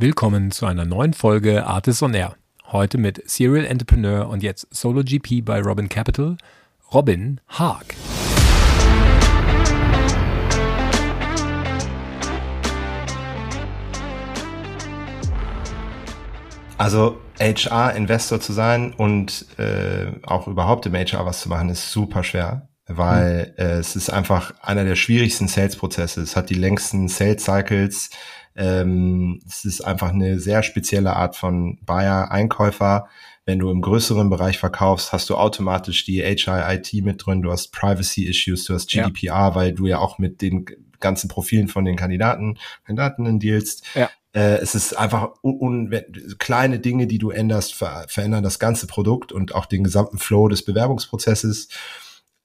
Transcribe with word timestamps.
Willkommen 0.00 0.52
zu 0.52 0.64
einer 0.64 0.84
neuen 0.84 1.12
Folge 1.12 1.66
Artists 1.66 2.04
on 2.04 2.14
Air. 2.14 2.36
Heute 2.66 2.98
mit 2.98 3.28
Serial 3.28 3.64
Entrepreneur 3.64 4.28
und 4.28 4.44
jetzt 4.44 4.68
Solo 4.70 5.02
GP 5.02 5.44
bei 5.44 5.60
Robin 5.60 5.88
Capital, 5.88 6.36
Robin 6.94 7.40
Haag. 7.48 7.96
Also 16.76 17.20
HR-Investor 17.40 18.40
zu 18.40 18.52
sein 18.52 18.92
und 18.92 19.46
äh, 19.58 20.12
auch 20.22 20.46
überhaupt 20.46 20.86
im 20.86 20.94
HR 20.94 21.26
was 21.26 21.40
zu 21.40 21.48
machen, 21.48 21.70
ist 21.70 21.90
super 21.90 22.22
schwer, 22.22 22.68
weil 22.86 23.52
mhm. 23.58 23.64
äh, 23.64 23.78
es 23.78 23.96
ist 23.96 24.10
einfach 24.10 24.54
einer 24.62 24.84
der 24.84 24.94
schwierigsten 24.94 25.48
Sales-Prozesse. 25.48 26.20
Es 26.20 26.36
hat 26.36 26.50
die 26.50 26.54
längsten 26.54 27.08
Sales-Cycles. 27.08 28.10
Ähm, 28.58 29.40
es 29.46 29.64
ist 29.64 29.82
einfach 29.82 30.10
eine 30.12 30.40
sehr 30.40 30.64
spezielle 30.64 31.14
Art 31.14 31.36
von 31.36 31.78
Buyer-Einkäufer. 31.86 33.08
Wenn 33.44 33.60
du 33.60 33.70
im 33.70 33.80
größeren 33.80 34.28
Bereich 34.28 34.58
verkaufst, 34.58 35.12
hast 35.12 35.30
du 35.30 35.36
automatisch 35.36 36.04
die 36.04 36.20
HR-IT 36.20 36.92
mit 37.04 37.24
drin, 37.24 37.40
du 37.40 37.52
hast 37.52 37.72
Privacy-Issues, 37.72 38.64
du 38.64 38.74
hast 38.74 38.90
GDPR, 38.90 39.26
ja. 39.26 39.54
weil 39.54 39.72
du 39.72 39.86
ja 39.86 40.00
auch 40.00 40.18
mit 40.18 40.42
den 40.42 40.66
ganzen 40.98 41.28
Profilen 41.28 41.68
von 41.68 41.84
den 41.84 41.94
Kandidaten, 41.94 42.58
Kandidatinnen 42.84 43.38
dealst. 43.38 43.86
Ja. 43.94 44.10
Äh, 44.32 44.58
es 44.58 44.74
ist 44.74 44.98
einfach 44.98 45.30
kleine 46.38 46.80
Dinge, 46.80 47.06
die 47.06 47.18
du 47.18 47.30
änderst, 47.30 47.74
ver 47.74 48.06
verändern 48.08 48.42
das 48.42 48.58
ganze 48.58 48.88
Produkt 48.88 49.30
und 49.30 49.54
auch 49.54 49.66
den 49.66 49.84
gesamten 49.84 50.18
Flow 50.18 50.48
des 50.48 50.64
Bewerbungsprozesses. 50.64 51.68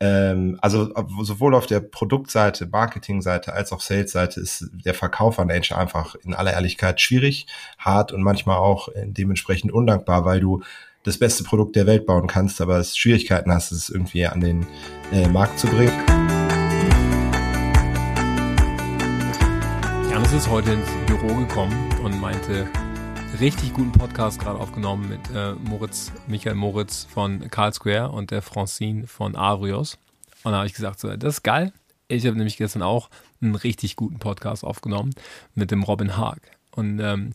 Ähm, 0.05 0.57
also 0.61 0.91
sowohl 1.21 1.55
auf 1.55 1.65
der 1.65 1.79
Produktseite, 1.79 2.67
Marketingseite 2.69 3.53
als 3.53 3.71
auch 3.71 3.79
Sales-Seite 3.79 4.41
ist 4.41 4.69
der 4.73 4.93
Verkauf 4.93 5.39
an 5.39 5.49
HR 5.49 5.77
einfach 5.77 6.15
in 6.25 6.33
aller 6.33 6.51
Ehrlichkeit 6.51 6.99
schwierig, 6.99 7.47
hart 7.77 8.11
und 8.11 8.21
manchmal 8.21 8.57
auch 8.57 8.89
äh, 8.89 9.05
dementsprechend 9.07 9.71
undankbar, 9.71 10.25
weil 10.25 10.41
du 10.41 10.61
das 11.03 11.17
beste 11.17 11.45
Produkt 11.45 11.77
der 11.77 11.87
Welt 11.87 12.05
bauen 12.05 12.27
kannst, 12.27 12.59
aber 12.59 12.79
es 12.79 12.97
Schwierigkeiten 12.97 13.49
hast, 13.53 13.71
es 13.71 13.87
irgendwie 13.87 14.25
an 14.25 14.41
den 14.41 14.67
äh, 15.13 15.29
Markt 15.29 15.57
zu 15.57 15.67
bringen. 15.67 15.93
Janis 20.11 20.33
ist 20.33 20.49
heute 20.49 20.73
ins 20.73 20.89
Büro 21.07 21.33
gekommen 21.35 21.89
und 22.03 22.19
meinte, 22.19 22.67
richtig 23.43 23.73
guten 23.73 23.91
Podcast 23.91 24.39
gerade 24.39 24.57
aufgenommen 24.57 25.09
mit 25.09 25.19
äh, 25.35 25.51
Moritz, 25.55 26.13
Michael 26.27 26.55
Moritz 26.55 27.03
von 27.03 27.49
Carl 27.51 27.73
Square 27.73 28.09
und 28.11 28.31
der 28.31 28.41
Francine 28.41 29.05
von 29.05 29.35
Arios. 29.35 29.97
Und 30.45 30.53
da 30.53 30.59
habe 30.59 30.67
ich 30.67 30.73
gesagt, 30.73 30.97
so, 30.97 31.13
das 31.13 31.35
ist 31.35 31.43
geil. 31.43 31.73
Ich 32.07 32.25
habe 32.25 32.37
nämlich 32.37 32.55
gestern 32.55 32.81
auch 32.81 33.09
einen 33.41 33.55
richtig 33.55 33.97
guten 33.97 34.17
Podcast 34.17 34.63
aufgenommen 34.63 35.13
mit 35.55 35.71
dem 35.71 35.83
Robin 35.83 36.15
Haag. 36.15 36.39
Und 36.71 37.01
ähm, 37.01 37.31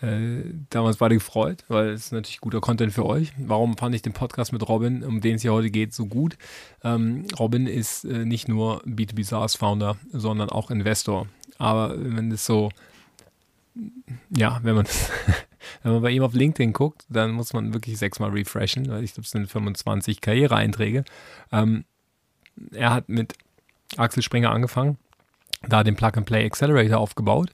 äh, 0.00 0.50
damals 0.70 0.96
beide 0.96 1.16
gefreut, 1.16 1.66
weil 1.68 1.90
es 1.90 2.10
natürlich 2.10 2.40
guter 2.40 2.62
Content 2.62 2.94
für 2.94 3.04
euch. 3.04 3.30
Warum 3.36 3.76
fand 3.76 3.94
ich 3.94 4.00
den 4.00 4.14
Podcast 4.14 4.54
mit 4.54 4.66
Robin, 4.66 5.04
um 5.04 5.20
den 5.20 5.34
es 5.34 5.42
hier 5.42 5.52
heute 5.52 5.70
geht, 5.70 5.92
so 5.92 6.06
gut? 6.06 6.38
Ähm, 6.82 7.26
Robin 7.38 7.66
ist 7.66 8.06
äh, 8.06 8.24
nicht 8.24 8.48
nur 8.48 8.82
B2B 8.86 9.26
SaaS 9.26 9.56
Founder, 9.56 9.98
sondern 10.10 10.48
auch 10.48 10.70
Investor. 10.70 11.26
Aber 11.58 11.92
wenn 11.98 12.32
es 12.32 12.46
so, 12.46 12.70
ja, 14.34 14.58
wenn 14.62 14.76
man, 14.76 14.86
wenn 15.82 15.92
man 15.92 16.02
bei 16.02 16.10
ihm 16.10 16.22
auf 16.22 16.34
LinkedIn 16.34 16.72
guckt, 16.72 17.04
dann 17.08 17.32
muss 17.32 17.52
man 17.52 17.72
wirklich 17.72 17.98
sechsmal 17.98 18.30
refreshen, 18.30 18.88
weil 18.88 19.04
ich 19.04 19.14
glaube, 19.14 19.24
es 19.24 19.30
sind 19.30 19.50
25 19.50 20.20
Karriereeinträge. 20.20 21.04
Ähm, 21.52 21.84
er 22.72 22.92
hat 22.92 23.08
mit 23.08 23.34
Axel 23.96 24.22
Springer 24.22 24.50
angefangen, 24.50 24.98
da 25.68 25.82
den 25.82 25.96
Plug-and-Play 25.96 26.44
Accelerator 26.46 26.98
aufgebaut 26.98 27.50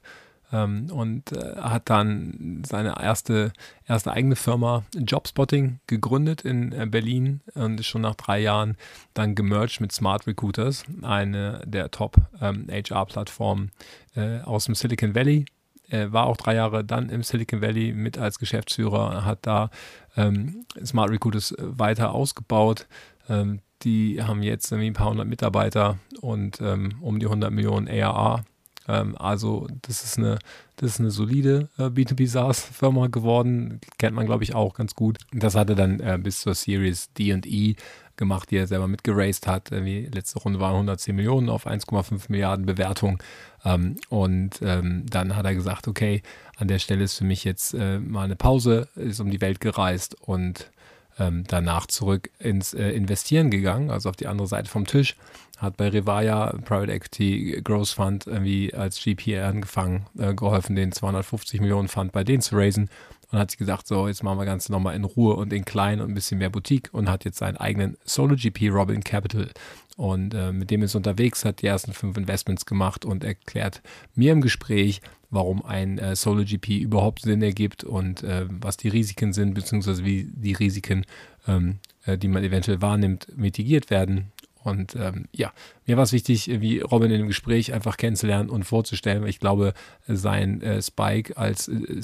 ähm, 0.51 0.89
und 0.91 1.31
äh, 1.31 1.55
hat 1.57 1.89
dann 1.89 2.63
seine 2.65 3.01
erste, 3.01 3.51
erste 3.87 4.11
eigene 4.11 4.35
Firma 4.35 4.83
Jobspotting 4.95 5.79
gegründet 5.87 6.41
in 6.41 6.71
äh, 6.71 6.85
Berlin 6.85 7.41
und 7.53 7.79
ist 7.79 7.87
schon 7.87 8.01
nach 8.01 8.15
drei 8.15 8.39
Jahren 8.39 8.77
dann 9.13 9.35
gemerged 9.35 9.81
mit 9.81 9.91
Smart 9.91 10.27
Recruiters, 10.27 10.85
eine 11.01 11.61
der 11.65 11.91
Top-HR-Plattformen 11.91 13.71
ähm, 14.15 14.41
äh, 14.41 14.43
aus 14.43 14.65
dem 14.65 14.75
Silicon 14.75 15.15
Valley. 15.15 15.45
Er 15.89 16.11
war 16.11 16.25
auch 16.25 16.37
drei 16.37 16.55
Jahre 16.55 16.83
dann 16.83 17.09
im 17.09 17.23
Silicon 17.23 17.61
Valley 17.61 17.93
mit 17.93 18.17
als 18.17 18.39
Geschäftsführer, 18.39 19.25
hat 19.25 19.39
da 19.43 19.69
ähm, 20.15 20.65
Smart 20.83 21.09
Recruiters 21.09 21.51
äh, 21.51 21.55
weiter 21.59 22.13
ausgebaut. 22.13 22.87
Ähm, 23.29 23.59
die 23.83 24.21
haben 24.23 24.43
jetzt 24.43 24.71
irgendwie 24.71 24.89
ein 24.89 24.93
paar 24.93 25.09
hundert 25.09 25.27
Mitarbeiter 25.27 25.99
und 26.21 26.59
ähm, 26.61 26.95
um 27.01 27.19
die 27.19 27.27
100 27.27 27.51
Millionen 27.51 27.87
ARA 27.87 28.43
ähm, 28.87 29.15
also 29.17 29.67
das 29.81 30.03
ist 30.03 30.17
eine, 30.17 30.39
das 30.77 30.91
ist 30.91 30.99
eine 30.99 31.11
solide 31.11 31.69
äh, 31.77 31.83
B2B 31.83 32.27
SaaS-Firma 32.27 33.07
geworden. 33.07 33.81
Kennt 33.97 34.15
man, 34.15 34.25
glaube 34.25 34.43
ich, 34.43 34.55
auch 34.55 34.73
ganz 34.73 34.95
gut. 34.95 35.19
Das 35.31 35.55
hatte 35.55 35.75
dann 35.75 35.99
äh, 35.99 36.17
bis 36.21 36.41
zur 36.41 36.55
Series 36.55 37.11
D&E 37.13 37.75
gemacht, 38.17 38.51
die 38.51 38.57
er 38.57 38.67
selber 38.67 38.87
mitgeraced 38.87 39.47
hat. 39.47 39.71
Die 39.71 40.05
letzte 40.05 40.39
Runde 40.39 40.59
waren 40.59 40.73
110 40.73 41.15
Millionen 41.15 41.49
auf 41.49 41.67
1,5 41.67 42.25
Milliarden 42.29 42.65
Bewertung. 42.65 43.21
Ähm, 43.63 43.95
und 44.09 44.59
ähm, 44.61 45.05
dann 45.09 45.35
hat 45.35 45.45
er 45.45 45.55
gesagt, 45.55 45.87
okay, 45.87 46.21
an 46.57 46.67
der 46.67 46.79
Stelle 46.79 47.03
ist 47.03 47.17
für 47.17 47.23
mich 47.23 47.43
jetzt 47.43 47.73
äh, 47.73 47.99
mal 47.99 48.23
eine 48.23 48.35
Pause, 48.35 48.87
ist 48.95 49.19
um 49.19 49.31
die 49.31 49.41
Welt 49.41 49.59
gereist 49.59 50.15
und 50.21 50.71
ähm, 51.19 51.43
danach 51.47 51.87
zurück 51.87 52.29
ins 52.39 52.73
äh, 52.73 52.89
Investieren 52.91 53.49
gegangen, 53.49 53.89
also 53.89 54.09
auf 54.09 54.15
die 54.15 54.27
andere 54.27 54.47
Seite 54.47 54.69
vom 54.69 54.85
Tisch. 54.85 55.15
Hat 55.57 55.75
bei 55.75 55.89
Revaya 55.89 56.53
Private 56.65 56.91
Equity 56.91 57.61
Growth 57.63 57.89
Fund 57.89 58.27
irgendwie 58.27 58.73
als 58.75 59.01
GP 59.03 59.39
angefangen, 59.39 60.05
äh, 60.19 60.35
geholfen, 60.35 60.75
den 60.75 60.91
250 60.91 61.61
Millionen 61.61 61.87
Fund 61.87 62.11
bei 62.11 62.23
denen 62.23 62.41
zu 62.41 62.55
raisen 62.55 62.89
und 63.31 63.39
hat 63.39 63.51
sich 63.51 63.57
gesagt, 63.57 63.87
so, 63.87 64.07
jetzt 64.07 64.23
machen 64.23 64.39
wir 64.39 64.45
Ganze 64.45 64.71
nochmal 64.71 64.95
in 64.95 65.03
Ruhe 65.03 65.35
und 65.35 65.51
in 65.51 65.65
klein 65.65 65.99
und 65.99 66.09
ein 66.09 66.13
bisschen 66.13 66.37
mehr 66.37 66.49
Boutique 66.49 66.89
und 66.93 67.09
hat 67.09 67.25
jetzt 67.25 67.39
seinen 67.39 67.57
eigenen 67.57 67.97
Solo 68.05 68.35
GP 68.35 68.69
Robin 68.69 69.03
Capital. 69.03 69.49
Und 69.97 70.33
äh, 70.33 70.53
mit 70.53 70.69
dem 70.69 70.83
ist 70.83 70.95
unterwegs, 70.95 71.43
hat 71.43 71.61
die 71.61 71.67
ersten 71.67 71.91
fünf 71.91 72.17
Investments 72.17 72.65
gemacht 72.65 73.03
und 73.03 73.23
erklärt 73.23 73.81
mir 74.15 74.31
im 74.31 74.41
Gespräch, 74.41 75.01
warum 75.29 75.65
ein 75.65 75.97
äh, 75.97 76.15
Solo 76.15 76.43
GP 76.45 76.79
überhaupt 76.79 77.23
Sinn 77.23 77.41
ergibt 77.41 77.83
und 77.83 78.23
äh, 78.23 78.45
was 78.49 78.77
die 78.77 78.89
Risiken 78.89 79.33
sind, 79.33 79.55
beziehungsweise 79.55 80.05
wie 80.05 80.29
die 80.31 80.53
Risiken, 80.53 81.05
ähm, 81.47 81.79
äh, 82.05 82.17
die 82.17 82.27
man 82.27 82.43
eventuell 82.43 82.81
wahrnimmt, 82.81 83.27
mitigiert 83.35 83.89
werden. 83.89 84.31
Und 84.67 84.95
ähm, 84.95 85.27
ja, 85.31 85.53
mir 85.85 85.95
war 85.95 86.03
es 86.03 86.11
wichtig, 86.11 86.49
wie 86.61 86.79
Robin 86.79 87.09
in 87.09 87.19
dem 87.19 87.27
Gespräch 87.27 87.73
einfach 87.73 87.97
kennenzulernen 87.97 88.49
und 88.49 88.63
vorzustellen, 88.63 89.21
weil 89.21 89.29
ich 89.29 89.39
glaube, 89.39 89.73
sein 90.07 90.61
äh, 90.61 90.81
Spike 90.81 91.37
als 91.37 91.69
äh, 91.69 92.01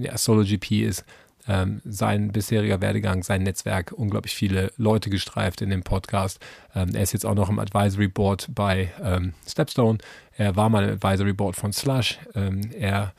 ja, 0.00 0.18
Solo 0.18 0.42
GP 0.42 0.82
ist 0.82 1.04
ähm, 1.48 1.80
sein 1.84 2.32
bisheriger 2.32 2.80
Werdegang, 2.80 3.22
sein 3.22 3.42
Netzwerk, 3.42 3.92
unglaublich 3.92 4.34
viele 4.34 4.72
Leute 4.76 5.10
gestreift 5.10 5.60
in 5.60 5.70
dem 5.70 5.82
Podcast. 5.82 6.40
Ähm, 6.74 6.94
er 6.94 7.02
ist 7.02 7.12
jetzt 7.12 7.26
auch 7.26 7.34
noch 7.34 7.48
im 7.48 7.58
Advisory 7.58 8.08
Board 8.08 8.48
bei 8.54 8.92
ähm, 9.02 9.32
Stepstone. 9.46 9.98
Er 10.36 10.56
war 10.56 10.68
mal 10.68 10.84
im 10.84 10.94
Advisory 10.94 11.32
Board 11.32 11.56
von 11.56 11.72
Slush. 11.72 12.18
Ähm, 12.34 12.70
er 12.78 13.12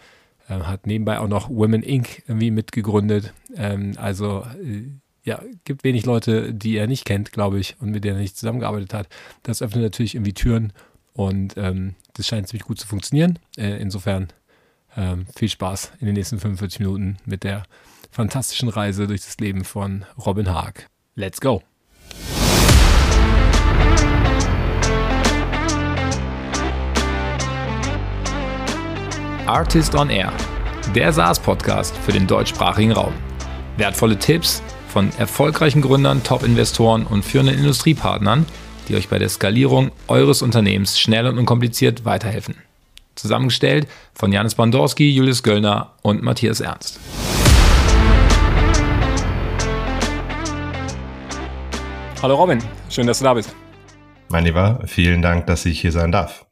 äh, 0.50 0.54
hat 0.56 0.88
nebenbei 0.88 1.20
auch 1.20 1.28
noch 1.28 1.50
Women 1.50 1.84
Inc. 1.84 2.24
irgendwie 2.28 2.52
mitgegründet. 2.52 3.34
Ähm, 3.56 3.94
also 3.98 4.46
äh, 4.64 4.90
ja, 5.23 5.41
gibt 5.63 5.84
wenig 5.84 6.06
Leute, 6.06 6.53
die 6.53 6.75
er 6.75 6.88
nicht 6.88 7.06
kennt, 7.06 7.31
glaube 7.31 7.59
ich, 7.59 7.75
und 7.79 7.91
mit 7.91 8.03
denen 8.03 8.17
er 8.17 8.22
nicht 8.22 8.38
zusammengearbeitet 8.38 8.94
hat. 8.94 9.07
Das 9.44 9.61
öffnet 9.61 9.84
natürlich 9.84 10.16
irgendwie 10.16 10.34
Türen 10.34 10.73
und 11.13 11.56
ähm, 11.57 11.95
das 12.13 12.28
scheint 12.28 12.47
ziemlich 12.47 12.66
gut 12.66 12.79
zu 12.79 12.88
funktionieren. 12.88 13.39
Äh, 13.57 13.81
insofern 13.81 14.28
viel 15.35 15.50
Spaß 15.50 15.94
in 16.01 16.06
den 16.06 16.13
nächsten 16.13 16.38
45 16.38 16.81
Minuten 16.81 17.17
mit 17.25 17.44
der 17.44 17.63
fantastischen 18.11 18.69
Reise 18.69 19.07
durch 19.07 19.22
das 19.22 19.39
Leben 19.39 19.63
von 19.63 20.06
Robin 20.23 20.47
Haag. 20.53 20.88
Let's 21.16 21.41
go! 21.41 21.63
Artist 29.47 29.95
on 29.95 30.11
Air, 30.11 30.31
der 30.94 31.11
SaaS-Podcast 31.11 31.97
für 31.97 32.11
den 32.11 32.28
deutschsprachigen 32.28 32.91
Raum. 32.91 33.14
Wertvolle 33.78 34.19
Tipps 34.19 34.61
von 34.93 35.09
erfolgreichen 35.17 35.81
Gründern, 35.81 36.22
Top-Investoren 36.22 37.07
und 37.07 37.25
führenden 37.25 37.57
Industriepartnern, 37.57 38.45
die 38.87 38.95
euch 38.95 39.09
bei 39.09 39.17
der 39.17 39.28
Skalierung 39.28 39.90
eures 40.07 40.43
Unternehmens 40.43 40.99
schnell 40.99 41.25
und 41.25 41.40
unkompliziert 41.40 42.05
weiterhelfen. 42.05 42.57
Zusammengestellt 43.16 43.87
von 44.13 44.31
Janis 44.31 44.53
Bandorski, 44.53 45.09
Julius 45.09 45.41
Göllner 45.41 45.93
und 46.03 46.22
Matthias 46.22 46.59
Ernst. 46.59 46.99
Hallo 52.22 52.35
Robin, 52.35 52.59
schön, 52.91 53.07
dass 53.07 53.17
du 53.17 53.23
da 53.23 53.34
bist. 53.34 53.55
Mein 54.29 54.43
Lieber, 54.43 54.79
vielen 54.85 55.23
Dank, 55.23 55.47
dass 55.47 55.66
ich 55.66 55.81
hier 55.81 55.91
sein 55.91 56.11
darf. 56.11 56.45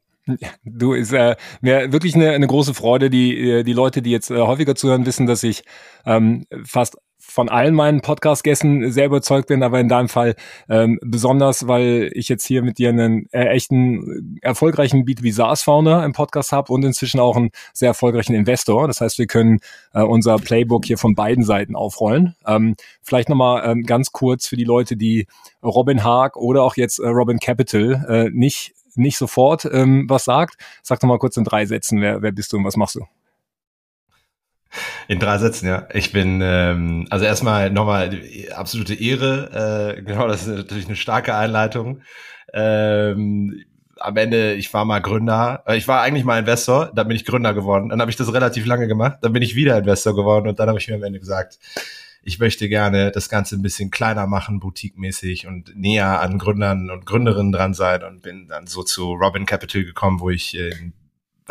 Du 0.63 0.93
ist 0.93 1.13
äh, 1.13 1.35
mir 1.61 1.91
wirklich 1.91 2.15
eine, 2.15 2.31
eine 2.31 2.47
große 2.47 2.73
Freude. 2.73 3.11
Die, 3.11 3.37
äh, 3.37 3.63
die 3.63 3.73
Leute, 3.73 4.01
die 4.01 4.09
jetzt 4.09 4.31
äh, 4.31 4.37
häufiger 4.37 4.73
zuhören, 4.73 5.05
wissen, 5.05 5.27
dass 5.27 5.43
ich 5.43 5.63
ähm, 6.05 6.45
fast 6.63 6.97
von 7.31 7.49
allen 7.49 7.73
meinen 7.73 8.01
Podcast-Gästen 8.01 8.91
sehr 8.91 9.05
überzeugt 9.05 9.47
bin, 9.47 9.63
aber 9.63 9.79
in 9.79 9.87
deinem 9.87 10.09
Fall 10.09 10.35
ähm, 10.69 10.99
besonders, 11.01 11.67
weil 11.67 12.11
ich 12.13 12.29
jetzt 12.29 12.45
hier 12.45 12.61
mit 12.61 12.77
dir 12.77 12.89
einen 12.89 13.27
äh, 13.31 13.45
echten 13.45 14.37
erfolgreichen 14.41 15.05
B2B 15.05 15.33
SaaS-Founder 15.33 16.03
im 16.03 16.13
Podcast 16.13 16.51
habe 16.51 16.71
und 16.73 16.83
inzwischen 16.83 17.19
auch 17.19 17.37
einen 17.37 17.51
sehr 17.73 17.89
erfolgreichen 17.89 18.33
Investor. 18.33 18.87
Das 18.87 19.01
heißt, 19.01 19.17
wir 19.17 19.27
können 19.27 19.59
äh, 19.93 20.01
unser 20.01 20.37
Playbook 20.37 20.85
hier 20.85 20.97
von 20.97 21.15
beiden 21.15 21.43
Seiten 21.43 21.75
aufrollen. 21.75 22.35
Ähm, 22.45 22.75
vielleicht 23.01 23.29
nochmal 23.29 23.63
ähm, 23.65 23.83
ganz 23.83 24.11
kurz 24.11 24.47
für 24.47 24.57
die 24.57 24.65
Leute, 24.65 24.97
die 24.97 25.27
Robin 25.63 26.03
Haag 26.03 26.35
oder 26.35 26.63
auch 26.63 26.75
jetzt 26.75 26.99
äh, 26.99 27.07
Robin 27.07 27.39
Capital 27.39 28.05
äh, 28.07 28.29
nicht 28.31 28.73
nicht 28.95 29.17
sofort 29.17 29.65
ähm, 29.71 30.05
was 30.09 30.25
sagt. 30.25 30.57
Sag 30.83 30.99
doch 30.99 31.07
mal 31.07 31.17
kurz 31.17 31.37
in 31.37 31.45
drei 31.45 31.65
Sätzen, 31.65 32.01
wer, 32.01 32.21
wer 32.21 32.33
bist 32.33 32.51
du 32.51 32.57
und 32.57 32.65
was 32.65 32.75
machst 32.75 32.95
du? 32.95 33.05
In 35.07 35.19
drei 35.19 35.37
Sätzen, 35.37 35.67
ja. 35.67 35.87
Ich 35.93 36.11
bin, 36.11 36.41
ähm, 36.41 37.07
also 37.09 37.25
erstmal 37.25 37.69
nochmal 37.69 38.21
absolute 38.55 38.93
Ehre. 38.93 39.95
Äh, 39.97 40.01
genau, 40.01 40.27
das 40.27 40.47
ist 40.47 40.55
natürlich 40.55 40.87
eine 40.87 40.95
starke 40.95 41.35
Einleitung. 41.35 42.01
Ähm, 42.53 43.63
am 43.97 44.17
Ende, 44.17 44.53
ich 44.53 44.73
war 44.73 44.85
mal 44.85 44.99
Gründer. 44.99 45.63
Äh, 45.67 45.77
ich 45.77 45.87
war 45.87 46.01
eigentlich 46.01 46.23
mal 46.23 46.39
Investor, 46.39 46.91
dann 46.95 47.07
bin 47.07 47.15
ich 47.15 47.25
Gründer 47.25 47.53
geworden. 47.53 47.89
Dann 47.89 48.01
habe 48.01 48.11
ich 48.11 48.17
das 48.17 48.33
relativ 48.33 48.65
lange 48.65 48.87
gemacht. 48.87 49.19
Dann 49.21 49.33
bin 49.33 49.43
ich 49.43 49.55
wieder 49.55 49.77
Investor 49.77 50.15
geworden 50.15 50.47
und 50.47 50.59
dann 50.59 50.69
habe 50.69 50.79
ich 50.79 50.87
mir 50.87 50.95
am 50.95 51.03
Ende 51.03 51.19
gesagt, 51.19 51.59
ich 52.23 52.39
möchte 52.39 52.69
gerne 52.69 53.11
das 53.11 53.29
Ganze 53.29 53.55
ein 53.55 53.63
bisschen 53.63 53.89
kleiner 53.89 54.27
machen, 54.27 54.59
boutique-mäßig 54.59 55.47
und 55.47 55.75
näher 55.75 56.21
an 56.21 56.37
Gründern 56.37 56.91
und 56.91 57.05
Gründerinnen 57.05 57.51
dran 57.51 57.73
sein 57.73 58.03
und 58.03 58.21
bin 58.21 58.47
dann 58.47 58.67
so 58.67 58.83
zu 58.83 59.13
Robin 59.13 59.45
Capital 59.45 59.83
gekommen, 59.83 60.19
wo 60.19 60.29
ich 60.29 60.55
in 60.55 60.93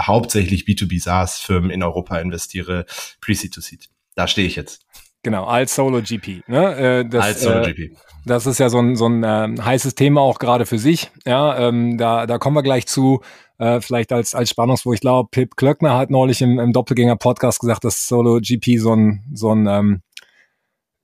hauptsächlich 0.07 0.65
B2B 0.65 1.01
SaaS-Firmen 1.03 1.71
in 1.71 1.83
Europa 1.83 2.19
investiere, 2.19 2.87
Pre-Seed 3.21 3.55
to 3.55 3.61
Seed. 3.61 3.89
Da 4.15 4.27
stehe 4.27 4.47
ich 4.47 4.57
jetzt. 4.57 4.85
Genau, 5.23 5.45
als 5.45 5.75
Solo 5.75 6.01
GP. 6.01 6.43
Ne? 6.47 6.77
Äh, 6.77 7.09
das, 7.09 7.25
als 7.25 7.43
Solo 7.43 7.63
GP. 7.63 7.79
Äh, 7.79 7.97
das 8.25 8.47
ist 8.47 8.59
ja 8.59 8.69
so 8.69 8.79
ein, 8.79 8.97
so 8.97 9.07
ein 9.07 9.23
äh, 9.23 9.63
heißes 9.63 9.95
Thema 9.95 10.21
auch 10.23 10.39
gerade 10.39 10.67
für 10.67 10.79
sich. 10.79 11.11
Ja, 11.27 11.59
ähm, 11.59 11.99
da, 11.99 12.27
da 12.27 12.39
kommen 12.39 12.57
wir 12.57 12.63
gleich 12.63 12.87
zu. 12.87 13.21
Äh, 13.59 13.83
vielleicht 13.83 14.13
als, 14.13 14.35
als 14.35 14.49
Spannungswo. 14.49 14.95
Ich 14.95 15.01
glaube, 15.01 15.29
Pip 15.31 15.57
Klöckner 15.57 15.97
hat 15.97 16.09
neulich 16.09 16.41
im, 16.41 16.59
im 16.59 16.73
Doppelgänger-Podcast 16.73 17.61
gesagt, 17.61 17.85
dass 17.85 18.07
Solo 18.07 18.41
GP 18.41 18.79
so 18.79 18.95
ein, 18.95 19.23
so 19.35 19.55
ein 19.55 19.67
ähm, 19.67 20.03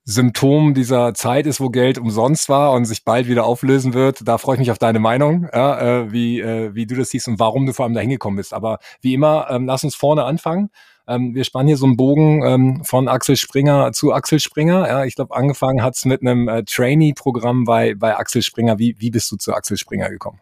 Symptom 0.09 0.73
dieser 0.73 1.13
Zeit 1.13 1.45
ist, 1.47 1.59
wo 1.59 1.69
Geld 1.69 1.97
umsonst 1.97 2.47
war 2.47 2.71
und 2.71 2.85
sich 2.85 3.03
bald 3.03 3.27
wieder 3.27 3.43
auflösen 3.43 3.93
wird. 3.93 4.25
Da 4.25 4.37
freue 4.37 4.55
ich 4.55 4.59
mich 4.59 4.71
auf 4.71 4.77
deine 4.77 4.99
Meinung, 4.99 5.49
ja, 5.53 5.79
äh, 5.79 6.11
wie, 6.13 6.39
äh, 6.39 6.73
wie 6.73 6.85
du 6.85 6.95
das 6.95 7.09
siehst 7.09 7.27
und 7.27 7.39
warum 7.41 7.65
du 7.65 7.73
vor 7.73 7.83
allem 7.83 7.93
da 7.93 7.99
hingekommen 7.99 8.37
bist. 8.37 8.53
Aber 8.53 8.79
wie 9.01 9.13
immer, 9.13 9.47
ähm, 9.49 9.65
lass 9.65 9.83
uns 9.83 9.95
vorne 9.95 10.23
anfangen. 10.23 10.69
Ähm, 11.09 11.35
wir 11.35 11.43
spannen 11.43 11.67
hier 11.67 11.75
so 11.75 11.85
einen 11.85 11.97
Bogen 11.97 12.41
ähm, 12.45 12.85
von 12.85 13.09
Axel 13.09 13.35
Springer 13.35 13.91
zu 13.91 14.13
Axel 14.13 14.39
Springer. 14.39 14.87
Ja, 14.87 15.03
ich 15.03 15.15
glaube, 15.15 15.35
angefangen 15.35 15.83
hat's 15.83 16.05
mit 16.05 16.21
einem 16.21 16.47
äh, 16.47 16.63
Trainee-Programm 16.63 17.65
bei, 17.65 17.93
bei 17.93 18.15
Axel 18.15 18.41
Springer. 18.41 18.79
Wie, 18.79 18.95
wie 18.99 19.11
bist 19.11 19.29
du 19.29 19.35
zu 19.35 19.53
Axel 19.53 19.75
Springer 19.75 20.09
gekommen? 20.09 20.39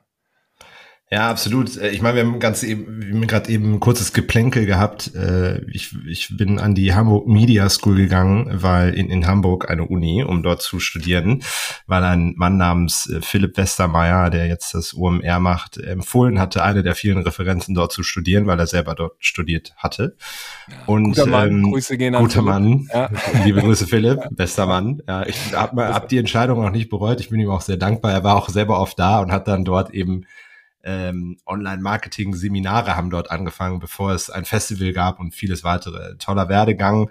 Ja, 1.12 1.30
absolut. 1.30 1.78
Äh, 1.78 1.90
ich 1.90 2.02
meine, 2.02 2.16
wir 2.16 2.26
haben 2.26 2.40
ganz 2.40 2.64
eben, 2.64 3.02
wir 3.02 3.14
haben 3.14 3.28
gerade 3.28 3.52
eben 3.52 3.74
ein 3.76 3.80
kurzes 3.80 4.12
Geplänkel 4.12 4.66
gehabt. 4.66 5.14
Äh, 5.14 5.62
ich, 5.70 5.96
ich 6.08 6.36
bin 6.36 6.60
an 6.60 6.74
die 6.74 6.96
Hamburg 6.96 7.28
Media 7.28 7.70
School 7.70 7.96
gegangen, 7.96 8.50
weil 8.52 8.96
in, 8.96 9.10
in 9.12 9.28
Hamburg 9.28 9.70
eine 9.70 9.86
Uni, 9.86 10.24
um 10.24 10.42
dort 10.42 10.64
zu 10.64 10.80
studieren, 10.80 11.44
weil 11.86 12.04
ein 12.04 12.34
Mann 12.38 12.58
namens 12.58 13.08
äh, 13.08 13.22
Philipp 13.22 13.56
Westermeier, 13.56 14.32
der 14.32 14.48
jetzt 14.48 14.74
das 14.74 14.96
OMR 14.96 15.40
macht, 15.40 15.78
empfohlen 15.78 16.40
hatte, 16.40 16.64
eine 16.64 16.82
der 16.82 16.96
vielen 16.96 17.20
Referenzen 17.20 17.76
dort 17.76 17.92
zu 17.92 18.02
studieren, 18.02 18.48
weil 18.48 18.60
er 18.60 18.68
selber 18.68 18.96
dort 18.96 19.14
studiert 19.20 19.76
hatte. 19.78 20.18
Und 20.88 21.10
guter 21.10 21.28
Mann, 21.28 21.50
ähm, 21.50 21.72
Grüße 21.72 22.00
gehen 22.00 22.16
an 22.16 22.24
guter 22.24 22.42
Philipp. 22.42 22.50
Mann, 22.50 22.88
ja. 22.92 23.10
liebe 23.44 23.62
Grüße 23.62 23.86
Philipp, 23.86 24.22
bester 24.32 24.66
Mann. 24.66 25.04
Ja, 25.08 25.24
ich 25.28 25.54
habe 25.54 25.86
hab 25.86 26.10
die 26.10 26.18
Entscheidung 26.18 26.66
auch 26.66 26.72
nicht 26.72 26.90
bereut. 26.90 27.20
Ich 27.20 27.30
bin 27.30 27.40
ihm 27.40 27.52
auch 27.52 27.62
sehr 27.62 27.78
dankbar. 27.78 28.12
Er 28.12 28.24
war 28.24 28.36
auch 28.36 28.50
selber 28.50 28.80
oft 28.80 28.98
da 28.98 29.20
und 29.20 29.32
hat 29.32 29.48
dann 29.48 29.66
dort 29.66 29.92
eben 29.92 30.26
ähm, 30.86 31.38
Online-Marketing-Seminare 31.46 32.96
haben 32.96 33.10
dort 33.10 33.32
angefangen, 33.32 33.80
bevor 33.80 34.12
es 34.12 34.30
ein 34.30 34.46
Festival 34.46 34.94
gab 34.94 35.20
und 35.20 35.34
vieles 35.34 35.64
weitere. 35.64 36.16
Toller 36.18 36.48
Werdegang. 36.48 37.10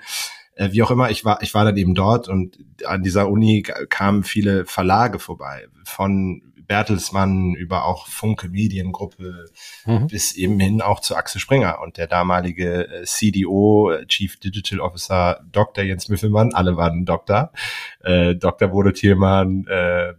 Äh, 0.55 0.71
wie 0.73 0.82
auch 0.82 0.91
immer, 0.91 1.11
ich 1.11 1.25
war, 1.25 1.43
ich 1.43 1.53
war 1.55 1.65
dann 1.65 1.76
eben 1.76 1.94
dort 1.94 2.29
und 2.29 2.56
an 2.87 3.03
dieser 3.03 3.29
Uni 3.29 3.62
kamen 3.62 4.23
viele 4.23 4.65
Verlage 4.65 5.19
vorbei. 5.19 5.67
Von 5.85 6.55
Bertelsmann 6.67 7.55
über 7.55 7.85
auch 7.85 8.06
Funke 8.06 8.49
Mediengruppe 8.49 9.47
mhm. 9.85 10.06
bis 10.06 10.35
eben 10.35 10.59
hin 10.59 10.81
auch 10.81 11.00
zu 11.00 11.17
Axel 11.17 11.41
Springer 11.41 11.81
und 11.82 11.99
der 11.99 12.06
damalige 12.06 12.88
äh, 12.88 13.05
CDO, 13.05 13.91
äh, 13.91 14.06
Chief 14.06 14.38
Digital 14.38 14.81
Officer 14.81 15.44
Dr. 15.53 15.85
Jens 15.85 16.09
Müffelmann, 16.09 16.55
alle 16.55 16.77
waren 16.77 17.05
Doktor, 17.05 17.53
äh, 18.03 18.35
Dr. 18.35 18.69
Bodo 18.69 18.91
Thielmann, 18.93 19.67
äh, 19.67 20.15